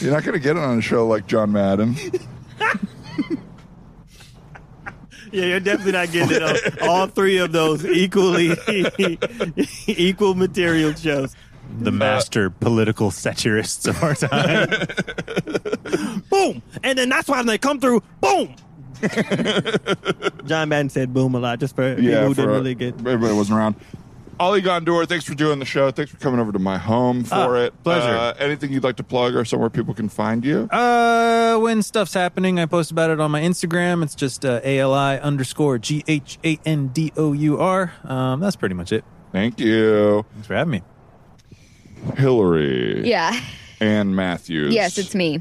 You're 0.00 0.12
not 0.12 0.22
going 0.24 0.34
to 0.34 0.40
get 0.40 0.56
it 0.56 0.62
on 0.62 0.78
a 0.78 0.82
show 0.82 1.06
like 1.06 1.26
John 1.26 1.52
Madden. 1.52 1.96
Yeah, 5.32 5.46
you're 5.46 5.60
definitely 5.60 5.92
not 5.92 6.12
getting 6.12 6.36
it 6.36 6.42
on 6.44 6.88
all 6.88 7.06
three 7.08 7.38
of 7.38 7.50
those 7.50 7.84
equally 7.84 8.52
equal 9.88 10.34
material 10.36 10.94
shows. 10.94 11.34
The 11.78 11.90
master 11.92 12.50
political 12.50 13.10
satirists 13.10 13.86
of 13.86 14.02
our 14.02 14.14
time. 14.14 14.68
Boom, 16.30 16.62
and 16.82 16.96
then 16.98 17.08
that's 17.08 17.28
why 17.28 17.38
when 17.38 17.46
they 17.46 17.58
come 17.58 17.80
through. 17.80 18.02
Boom. 18.20 18.54
John 20.46 20.68
Madden 20.68 20.88
said 20.88 21.12
"boom" 21.12 21.34
a 21.34 21.38
lot, 21.40 21.58
just 21.60 21.74
for 21.74 21.94
people 21.94 22.10
yeah, 22.10 22.22
who 22.24 22.30
for 22.34 22.42
didn't 22.42 22.50
uh, 22.50 22.54
really 22.54 22.74
get. 22.74 22.94
everybody 23.00 23.34
wasn't 23.34 23.58
around. 23.58 23.74
Ali 24.40 24.60
Ghandour, 24.62 25.06
thanks 25.06 25.24
for 25.24 25.34
doing 25.34 25.58
the 25.60 25.64
show. 25.64 25.90
Thanks 25.90 26.10
for 26.10 26.16
coming 26.18 26.40
over 26.40 26.50
to 26.52 26.58
my 26.58 26.76
home 26.78 27.22
for 27.22 27.34
Ah, 27.34 27.52
it. 27.54 27.82
pleasure. 27.84 28.08
Uh, 28.16 28.34
anything 28.38 28.72
you'd 28.72 28.82
like 28.82 28.96
to 28.96 29.04
plug 29.04 29.36
or 29.36 29.44
somewhere 29.44 29.70
people 29.70 29.94
can 29.94 30.08
find 30.08 30.44
you? 30.44 30.68
Uh, 30.72 31.56
when 31.58 31.82
stuff's 31.82 32.14
happening, 32.14 32.58
I 32.58 32.66
post 32.66 32.90
about 32.90 33.10
it 33.10 33.20
on 33.20 33.30
my 33.30 33.40
Instagram. 33.42 34.02
It's 34.02 34.14
just 34.16 34.44
uh, 34.44 34.60
ALI 34.64 35.20
underscore 35.20 35.78
G 35.78 36.02
H 36.08 36.38
A 36.44 36.58
N 36.64 36.88
D 36.88 37.12
O 37.16 37.32
U 37.32 37.60
R. 37.60 37.92
Um, 38.04 38.40
that's 38.40 38.56
pretty 38.56 38.74
much 38.74 38.90
it. 38.92 39.04
Thank 39.32 39.60
you. 39.60 40.24
Thanks 40.32 40.46
for 40.46 40.54
having 40.54 40.70
me. 40.72 40.82
Hillary. 42.16 43.08
Yeah. 43.08 43.38
Anne 43.80 44.14
Matthews. 44.14 44.72
Yes, 44.74 44.98
it's 44.98 45.14
me. 45.14 45.40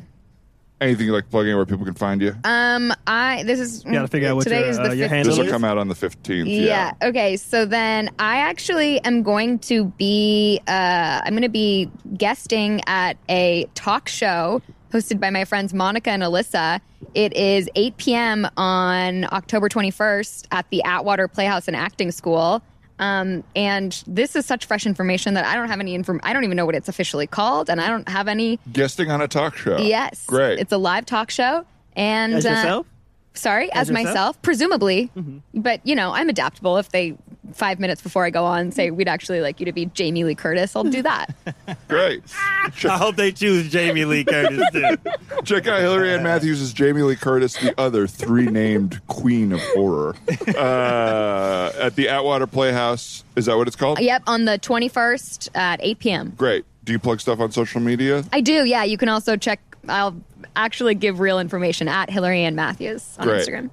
Anything 0.81 1.05
you 1.05 1.13
like 1.13 1.29
plugging 1.29 1.55
where 1.55 1.65
people 1.65 1.85
can 1.85 1.93
find 1.93 2.21
you? 2.21 2.35
Um, 2.43 2.93
I 3.07 3.43
this 3.43 3.59
is 3.59 3.83
gotta 3.83 4.07
figure 4.09 4.27
out 4.29 4.35
what 4.35 4.43
today 4.43 4.59
your, 4.61 4.69
is 4.69 4.77
the 4.77 4.89
uh, 4.89 4.91
your 4.91 5.07
15th. 5.07 5.11
handle 5.11 5.31
this 5.31 5.37
will 5.39 5.45
is? 5.45 5.51
come 5.51 5.63
out 5.63 5.77
on 5.77 5.87
the 5.87 5.93
15th. 5.95 6.43
Yeah. 6.47 6.91
Okay. 7.01 7.37
So 7.37 7.65
then 7.65 8.09
I 8.19 8.37
actually 8.39 8.99
am 9.05 9.23
going 9.23 9.59
to 9.59 9.85
be 9.85 10.59
uh, 10.67 11.21
I'm 11.23 11.31
going 11.31 11.43
to 11.43 11.47
be 11.49 11.89
guesting 12.17 12.81
at 12.85 13.15
a 13.29 13.65
talk 13.75 14.09
show 14.09 14.61
hosted 14.91 15.19
by 15.21 15.29
my 15.29 15.45
friends 15.45 15.73
Monica 15.73 16.09
and 16.11 16.21
Alyssa. 16.21 16.81
It 17.15 17.33
is 17.33 17.69
8 17.75 17.97
p.m. 17.97 18.47
on 18.57 19.25
October 19.31 19.69
21st 19.69 20.47
at 20.51 20.69
the 20.69 20.83
Atwater 20.83 21.27
Playhouse 21.27 21.67
and 21.67 21.77
Acting 21.77 22.11
School. 22.11 22.61
Um, 22.99 23.43
and 23.55 24.03
this 24.07 24.35
is 24.35 24.45
such 24.45 24.65
fresh 24.65 24.85
information 24.85 25.33
that 25.33 25.45
I 25.45 25.55
don't 25.55 25.67
have 25.67 25.79
any 25.79 25.95
inform. 25.95 26.19
I 26.23 26.31
don't 26.33 26.43
even 26.43 26.55
know 26.55 26.65
what 26.65 26.75
it's 26.75 26.89
officially 26.89 27.27
called, 27.27 27.69
and 27.69 27.81
I 27.81 27.87
don't 27.89 28.07
have 28.07 28.27
any. 28.27 28.59
Guesting 28.71 29.09
on 29.11 29.21
a 29.21 29.27
talk 29.27 29.55
show. 29.55 29.77
Yes, 29.79 30.25
Great. 30.25 30.59
It's 30.59 30.71
a 30.71 30.77
live 30.77 31.05
talk 31.05 31.31
show, 31.31 31.65
and 31.95 32.33
As 32.33 32.45
uh, 32.45 32.49
yourself? 32.49 32.87
Sorry, 33.35 33.71
as, 33.71 33.89
As 33.89 33.89
yourself? 33.89 34.05
myself, 34.05 34.41
presumably. 34.43 35.11
But 35.53 35.81
you 35.85 35.95
know, 35.95 36.11
I'm 36.11 36.29
adaptable. 36.29 36.77
If 36.77 36.89
they 36.89 37.17
five 37.51 37.79
minutes 37.79 38.01
before 38.01 38.23
I 38.25 38.29
go 38.29 38.45
on 38.45 38.71
say 38.71 38.89
we'd 38.89 39.07
actually 39.07 39.41
like 39.41 39.59
you 39.59 39.65
to 39.65 39.73
be 39.73 39.85
Jamie 39.87 40.23
Lee 40.23 40.35
Curtis, 40.35 40.75
I'll 40.75 40.83
do 40.83 41.01
that. 41.01 41.35
Great. 41.87 42.23
I 42.35 42.97
hope 42.97 43.15
they 43.15 43.31
choose 43.31 43.69
Jamie 43.69 44.05
Lee 44.05 44.23
Curtis 44.23 44.63
too. 44.71 44.97
Check 45.43 45.67
out 45.67 45.79
Hillary 45.81 46.13
Anne 46.13 46.23
Matthews 46.23 46.61
as 46.61 46.73
Jamie 46.73 47.01
Lee 47.01 47.15
Curtis, 47.15 47.55
the 47.57 47.73
other 47.79 48.07
three 48.07 48.45
named 48.45 49.05
queen 49.07 49.51
of 49.51 49.59
horror. 49.73 50.15
Uh, 50.47 51.71
at 51.79 51.95
the 51.95 52.07
Atwater 52.09 52.47
Playhouse. 52.47 53.23
Is 53.35 53.45
that 53.47 53.57
what 53.57 53.67
it's 53.67 53.75
called? 53.75 53.99
yep, 53.99 54.23
on 54.27 54.45
the 54.45 54.57
21st 54.59 55.49
at 55.55 55.79
8 55.83 55.99
p.m. 55.99 56.33
Great. 56.37 56.65
Do 56.83 56.93
you 56.93 56.99
plug 56.99 57.19
stuff 57.19 57.39
on 57.39 57.51
social 57.51 57.81
media? 57.81 58.23
I 58.31 58.41
do. 58.41 58.65
Yeah, 58.65 58.83
you 58.83 58.97
can 58.97 59.09
also 59.09 59.35
check. 59.35 59.59
I'll 59.87 60.15
actually 60.55 60.95
give 60.95 61.19
real 61.19 61.39
information 61.39 61.87
at 61.87 62.09
Hillary 62.09 62.43
Anne 62.43 62.55
Matthews 62.55 63.15
on 63.19 63.27
Great. 63.27 63.47
Instagram. 63.47 63.69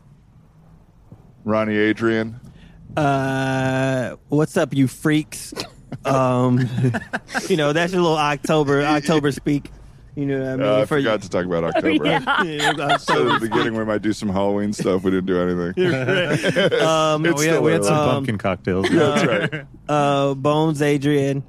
Ronnie 1.44 1.76
Adrian. 1.76 2.40
Uh, 2.96 4.16
what's 4.28 4.56
up, 4.56 4.74
you 4.74 4.86
freaks? 4.88 5.54
Um, 6.04 6.58
you 7.48 7.56
know 7.56 7.72
that's 7.72 7.92
your 7.92 8.02
little 8.02 8.16
October 8.16 8.82
October 8.82 9.32
speak. 9.32 9.70
You 10.16 10.26
know 10.26 10.40
what 10.40 10.48
I 10.48 10.56
mean? 10.56 10.66
Uh, 10.66 10.76
I 10.76 10.80
For- 10.82 10.96
forgot 10.98 11.22
to 11.22 11.28
talk 11.30 11.46
about 11.46 11.64
October. 11.64 12.04
Yeah. 12.04 12.42
Yeah, 12.44 12.96
So 12.96 13.28
at 13.32 13.40
the 13.40 13.48
beginning, 13.48 13.74
we 13.76 13.84
might 13.84 14.02
do 14.02 14.12
some 14.12 14.28
Halloween 14.28 14.72
stuff. 14.72 15.04
We 15.04 15.12
didn't 15.12 15.26
do 15.26 15.40
anything. 15.40 15.84
um, 16.82 17.24
It's 17.26 17.38
we, 17.40 17.46
had, 17.46 17.52
still 17.54 17.62
we 17.62 17.72
had 17.72 17.84
some 17.84 17.94
early. 17.96 18.10
pumpkin 18.12 18.38
cocktails. 18.38 18.88
That's 18.90 19.52
right. 19.52 19.66
uh, 19.88 20.34
Bones 20.34 20.82
Adrian 20.82 21.44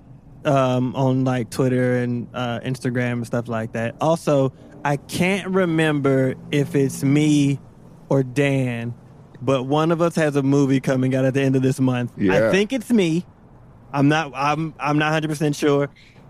um, 0.45 0.95
on 0.95 1.23
like 1.25 1.49
Twitter 1.49 1.97
and 1.97 2.27
uh, 2.33 2.59
Instagram 2.63 3.13
and 3.13 3.25
stuff 3.27 3.47
like 3.47 3.73
that. 3.73 3.95
Also, 3.99 4.53
I 4.85 4.97
can't 4.97 5.47
remember 5.49 6.35
if 6.51 6.75
it's 6.75 7.03
me 7.03 7.59
or 8.09 8.21
Dan, 8.23 8.93
but 9.41 9.63
one 9.63 9.91
of 9.91 10.01
us 10.01 10.15
has 10.15 10.35
a 10.35 10.43
movie 10.43 10.79
coming 10.79 11.15
out 11.15 11.25
at 11.25 11.33
the 11.33 11.41
end 11.41 11.55
of 11.55 11.61
this 11.61 11.79
month. 11.79 12.11
Yeah. 12.17 12.47
I 12.47 12.51
think 12.51 12.71
it's 12.73 12.91
me. 12.91 13.25
I'm 13.93 14.07
not. 14.07 14.31
I'm. 14.35 14.73
I'm 14.79 14.97
not 14.97 15.07
100 15.07 15.27
percent 15.27 15.55
sure. 15.55 15.89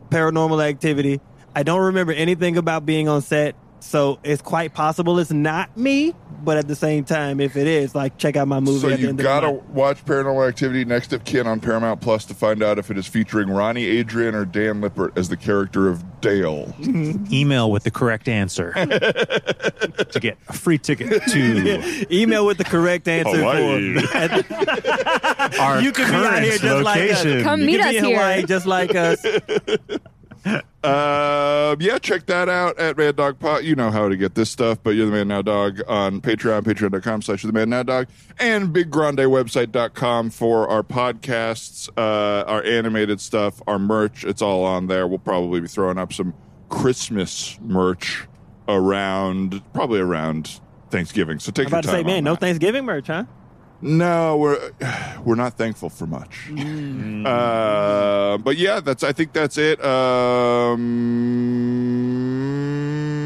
Paranormal 0.10 0.64
Activity. 0.64 1.22
I 1.56 1.64
don't 1.64 1.82
remember 1.82 2.14
anything 2.14 2.58
about 2.58 2.86
being 2.86 3.08
on 3.08 3.22
set, 3.22 3.56
so 3.82 4.20
it's 4.24 4.41
quite 4.41 4.74
possible 4.74 5.20
it's 5.20 5.32
not 5.32 5.76
me. 5.78 6.14
But 6.44 6.58
at 6.58 6.68
the 6.68 6.76
same 6.76 7.03
time, 7.03 7.40
if 7.40 7.56
it 7.56 7.68
is, 7.68 7.94
like, 7.94 8.18
check 8.18 8.36
out 8.36 8.48
my 8.48 8.60
movie. 8.60 8.80
So 8.80 8.90
at 8.90 8.95
the 8.95 9.02
you 9.03 9.10
end 9.10 9.20
gotta 9.20 9.49
of 9.49 9.53
the 9.68 9.72
watch 9.74 10.03
Paranormal 10.06 10.48
Activity 10.49 10.84
Next 10.86 11.14
of 11.14 11.24
Kin 11.24 11.45
on 11.45 11.60
Paramount 11.60 12.02
Plus 12.02 12.26
to 12.26 12.34
find 12.34 12.64
out 12.64 12.80
if 12.80 12.90
it 12.90 12.98
is 12.98 13.06
featuring 13.06 13.48
Ronnie 13.48 13.86
Adrian 13.86 14.34
or 14.34 14.45
Dan 14.45 14.82
Lippert 14.82 15.16
as 15.16 15.30
the 15.30 15.38
character 15.38 15.88
of 15.88 16.03
Dale. 16.20 16.74
Email 17.32 17.70
with 17.70 17.84
the 17.84 17.91
correct 17.91 18.28
answer 18.28 18.74
to 18.74 20.20
get 20.20 20.40
a 20.48 20.53
free 20.53 20.80
ticket 20.80 21.22
to 21.28 22.06
Email 22.12 22.44
with 22.48 22.58
the 22.58 22.64
correct 22.64 23.08
answer 23.08 23.38
Hawaii. 23.38 23.99
for 23.99 25.62
our 25.62 25.80
You 25.82 25.91
could 25.91 26.08
be 26.08 26.14
out 26.16 26.24
current 26.24 26.44
here 26.45 26.58
just 26.58 26.84
like 26.84 27.02
us. 27.12 27.24
location. 27.24 27.44
Come 27.44 27.60
You 27.60 27.66
meet 27.68 27.82
us 27.82 27.91
be 27.91 27.98
in 27.98 28.06
here. 28.06 28.18
Hawaii 28.18 28.44
just 28.45 28.66
like 28.66 28.95
us. 28.95 29.24
Uh, 30.45 31.76
yeah, 31.80 31.97
check 31.99 32.26
that 32.26 32.49
out 32.49 32.80
at 32.80 32.97
Man 32.97 33.15
Dog 33.15 33.39
Pod. 33.39 33.63
You 33.63 33.76
know 33.76 33.91
how 33.91 34.09
to 34.09 34.18
get 34.18 34.35
this 34.35 34.49
stuff, 34.49 34.80
but 34.84 34.91
you're 34.91 35.05
the 35.05 35.11
Man 35.11 35.27
Now 35.27 35.41
Dog 35.41 35.81
on 35.88 36.22
Patreon, 36.22 36.63
patreon.com 36.63 37.22
slash 37.22 37.43
the 37.43 37.51
Man 37.51 37.69
Now 37.69 37.84
Dog, 37.84 38.07
and 38.39 38.69
biggrandewebsite.com 38.73 40.30
for 40.31 40.68
our 40.69 40.84
podcasts, 40.84 41.89
uh, 41.97 42.43
our 42.49 42.63
animated 42.63 43.22
stuff, 43.22 43.61
our 43.68 43.80
merch. 43.80 44.23
It's 44.23 44.41
all 44.41 44.63
on 44.63 44.88
there. 44.88 45.07
We'll 45.07 45.19
probably 45.19 45.61
be 45.61 45.68
throwing 45.68 45.97
up 45.97 46.13
some 46.13 46.34
Christmas 46.69 47.59
merch 47.61 48.27
around, 48.68 49.61
probably 49.73 49.99
around 49.99 50.59
Thanksgiving. 50.89 51.39
So 51.39 51.51
take 51.51 51.68
I'm 51.68 51.73
about 51.73 51.84
to 51.84 51.89
say, 51.89 52.03
man, 52.03 52.18
on 52.18 52.23
no 52.23 52.31
that. 52.34 52.41
Thanksgiving 52.41 52.85
merch, 52.85 53.07
huh? 53.07 53.26
No, 53.82 54.38
we're 54.38 54.72
we're 55.26 55.36
not 55.36 55.58
thankful 55.58 55.90
for 55.90 56.06
much. 56.08 56.49
Uh, 57.22 58.38
but 58.40 58.58
yeah, 58.58 58.80
that's 58.80 59.03
I 59.03 59.12
think 59.12 59.32
that's 59.32 59.56
it. 59.60 59.80
Um, 59.86 60.80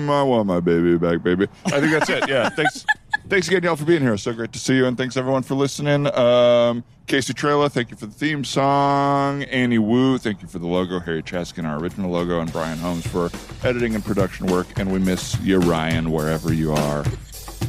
I 0.10 0.22
want 0.22 0.48
my 0.48 0.60
baby 0.60 0.98
back, 0.98 1.24
baby. 1.24 1.48
I 1.68 1.80
think 1.80 1.94
that's 1.94 2.10
it. 2.10 2.28
Yeah, 2.28 2.50
thanks. 2.56 2.86
Thanks 3.30 3.48
again, 3.48 3.64
y'all, 3.64 3.78
for 3.78 3.86
being 3.86 4.02
here. 4.02 4.18
So 4.18 4.34
great 4.34 4.52
to 4.52 4.60
see 4.60 4.76
you, 4.76 4.86
and 4.86 4.98
thanks 4.98 5.16
everyone 5.18 5.44
for 5.44 5.56
listening. 5.56 6.08
Um, 6.14 6.84
Casey 7.08 7.34
Trela, 7.34 7.72
thank 7.72 7.90
you 7.90 7.96
for 7.96 8.06
the 8.06 8.14
theme 8.14 8.44
song. 8.44 9.44
Annie 9.44 9.80
Wu, 9.80 10.18
thank 10.18 10.42
you 10.42 10.48
for 10.48 10.60
the 10.60 10.68
logo. 10.68 11.00
Harry 11.00 11.24
Chaskin, 11.24 11.66
our 11.66 11.80
original 11.80 12.12
logo, 12.12 12.42
and 12.42 12.52
Brian 12.52 12.78
Holmes 12.78 13.08
for 13.08 13.30
editing 13.64 13.96
and 13.96 14.04
production 14.04 14.48
work. 14.48 14.68
And 14.78 14.92
we 14.92 15.00
miss 15.00 15.40
you, 15.40 15.60
Ryan, 15.60 16.12
wherever 16.12 16.54
you 16.54 16.74
are. 16.74 17.06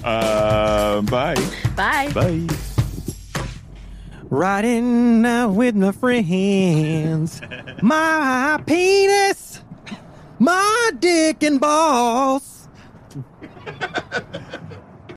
Uh, 0.05 1.03
bye. 1.03 1.37
Bye. 1.77 2.13
Bye. 2.13 2.47
Riding 4.28 5.24
out 5.24 5.51
with 5.51 5.77
my 5.77 5.93
friends. 5.93 7.40
my 7.81 8.61
penis, 8.66 9.62
my 10.39 10.90
dick 10.98 11.43
and 11.44 11.61
balls. 11.61 12.69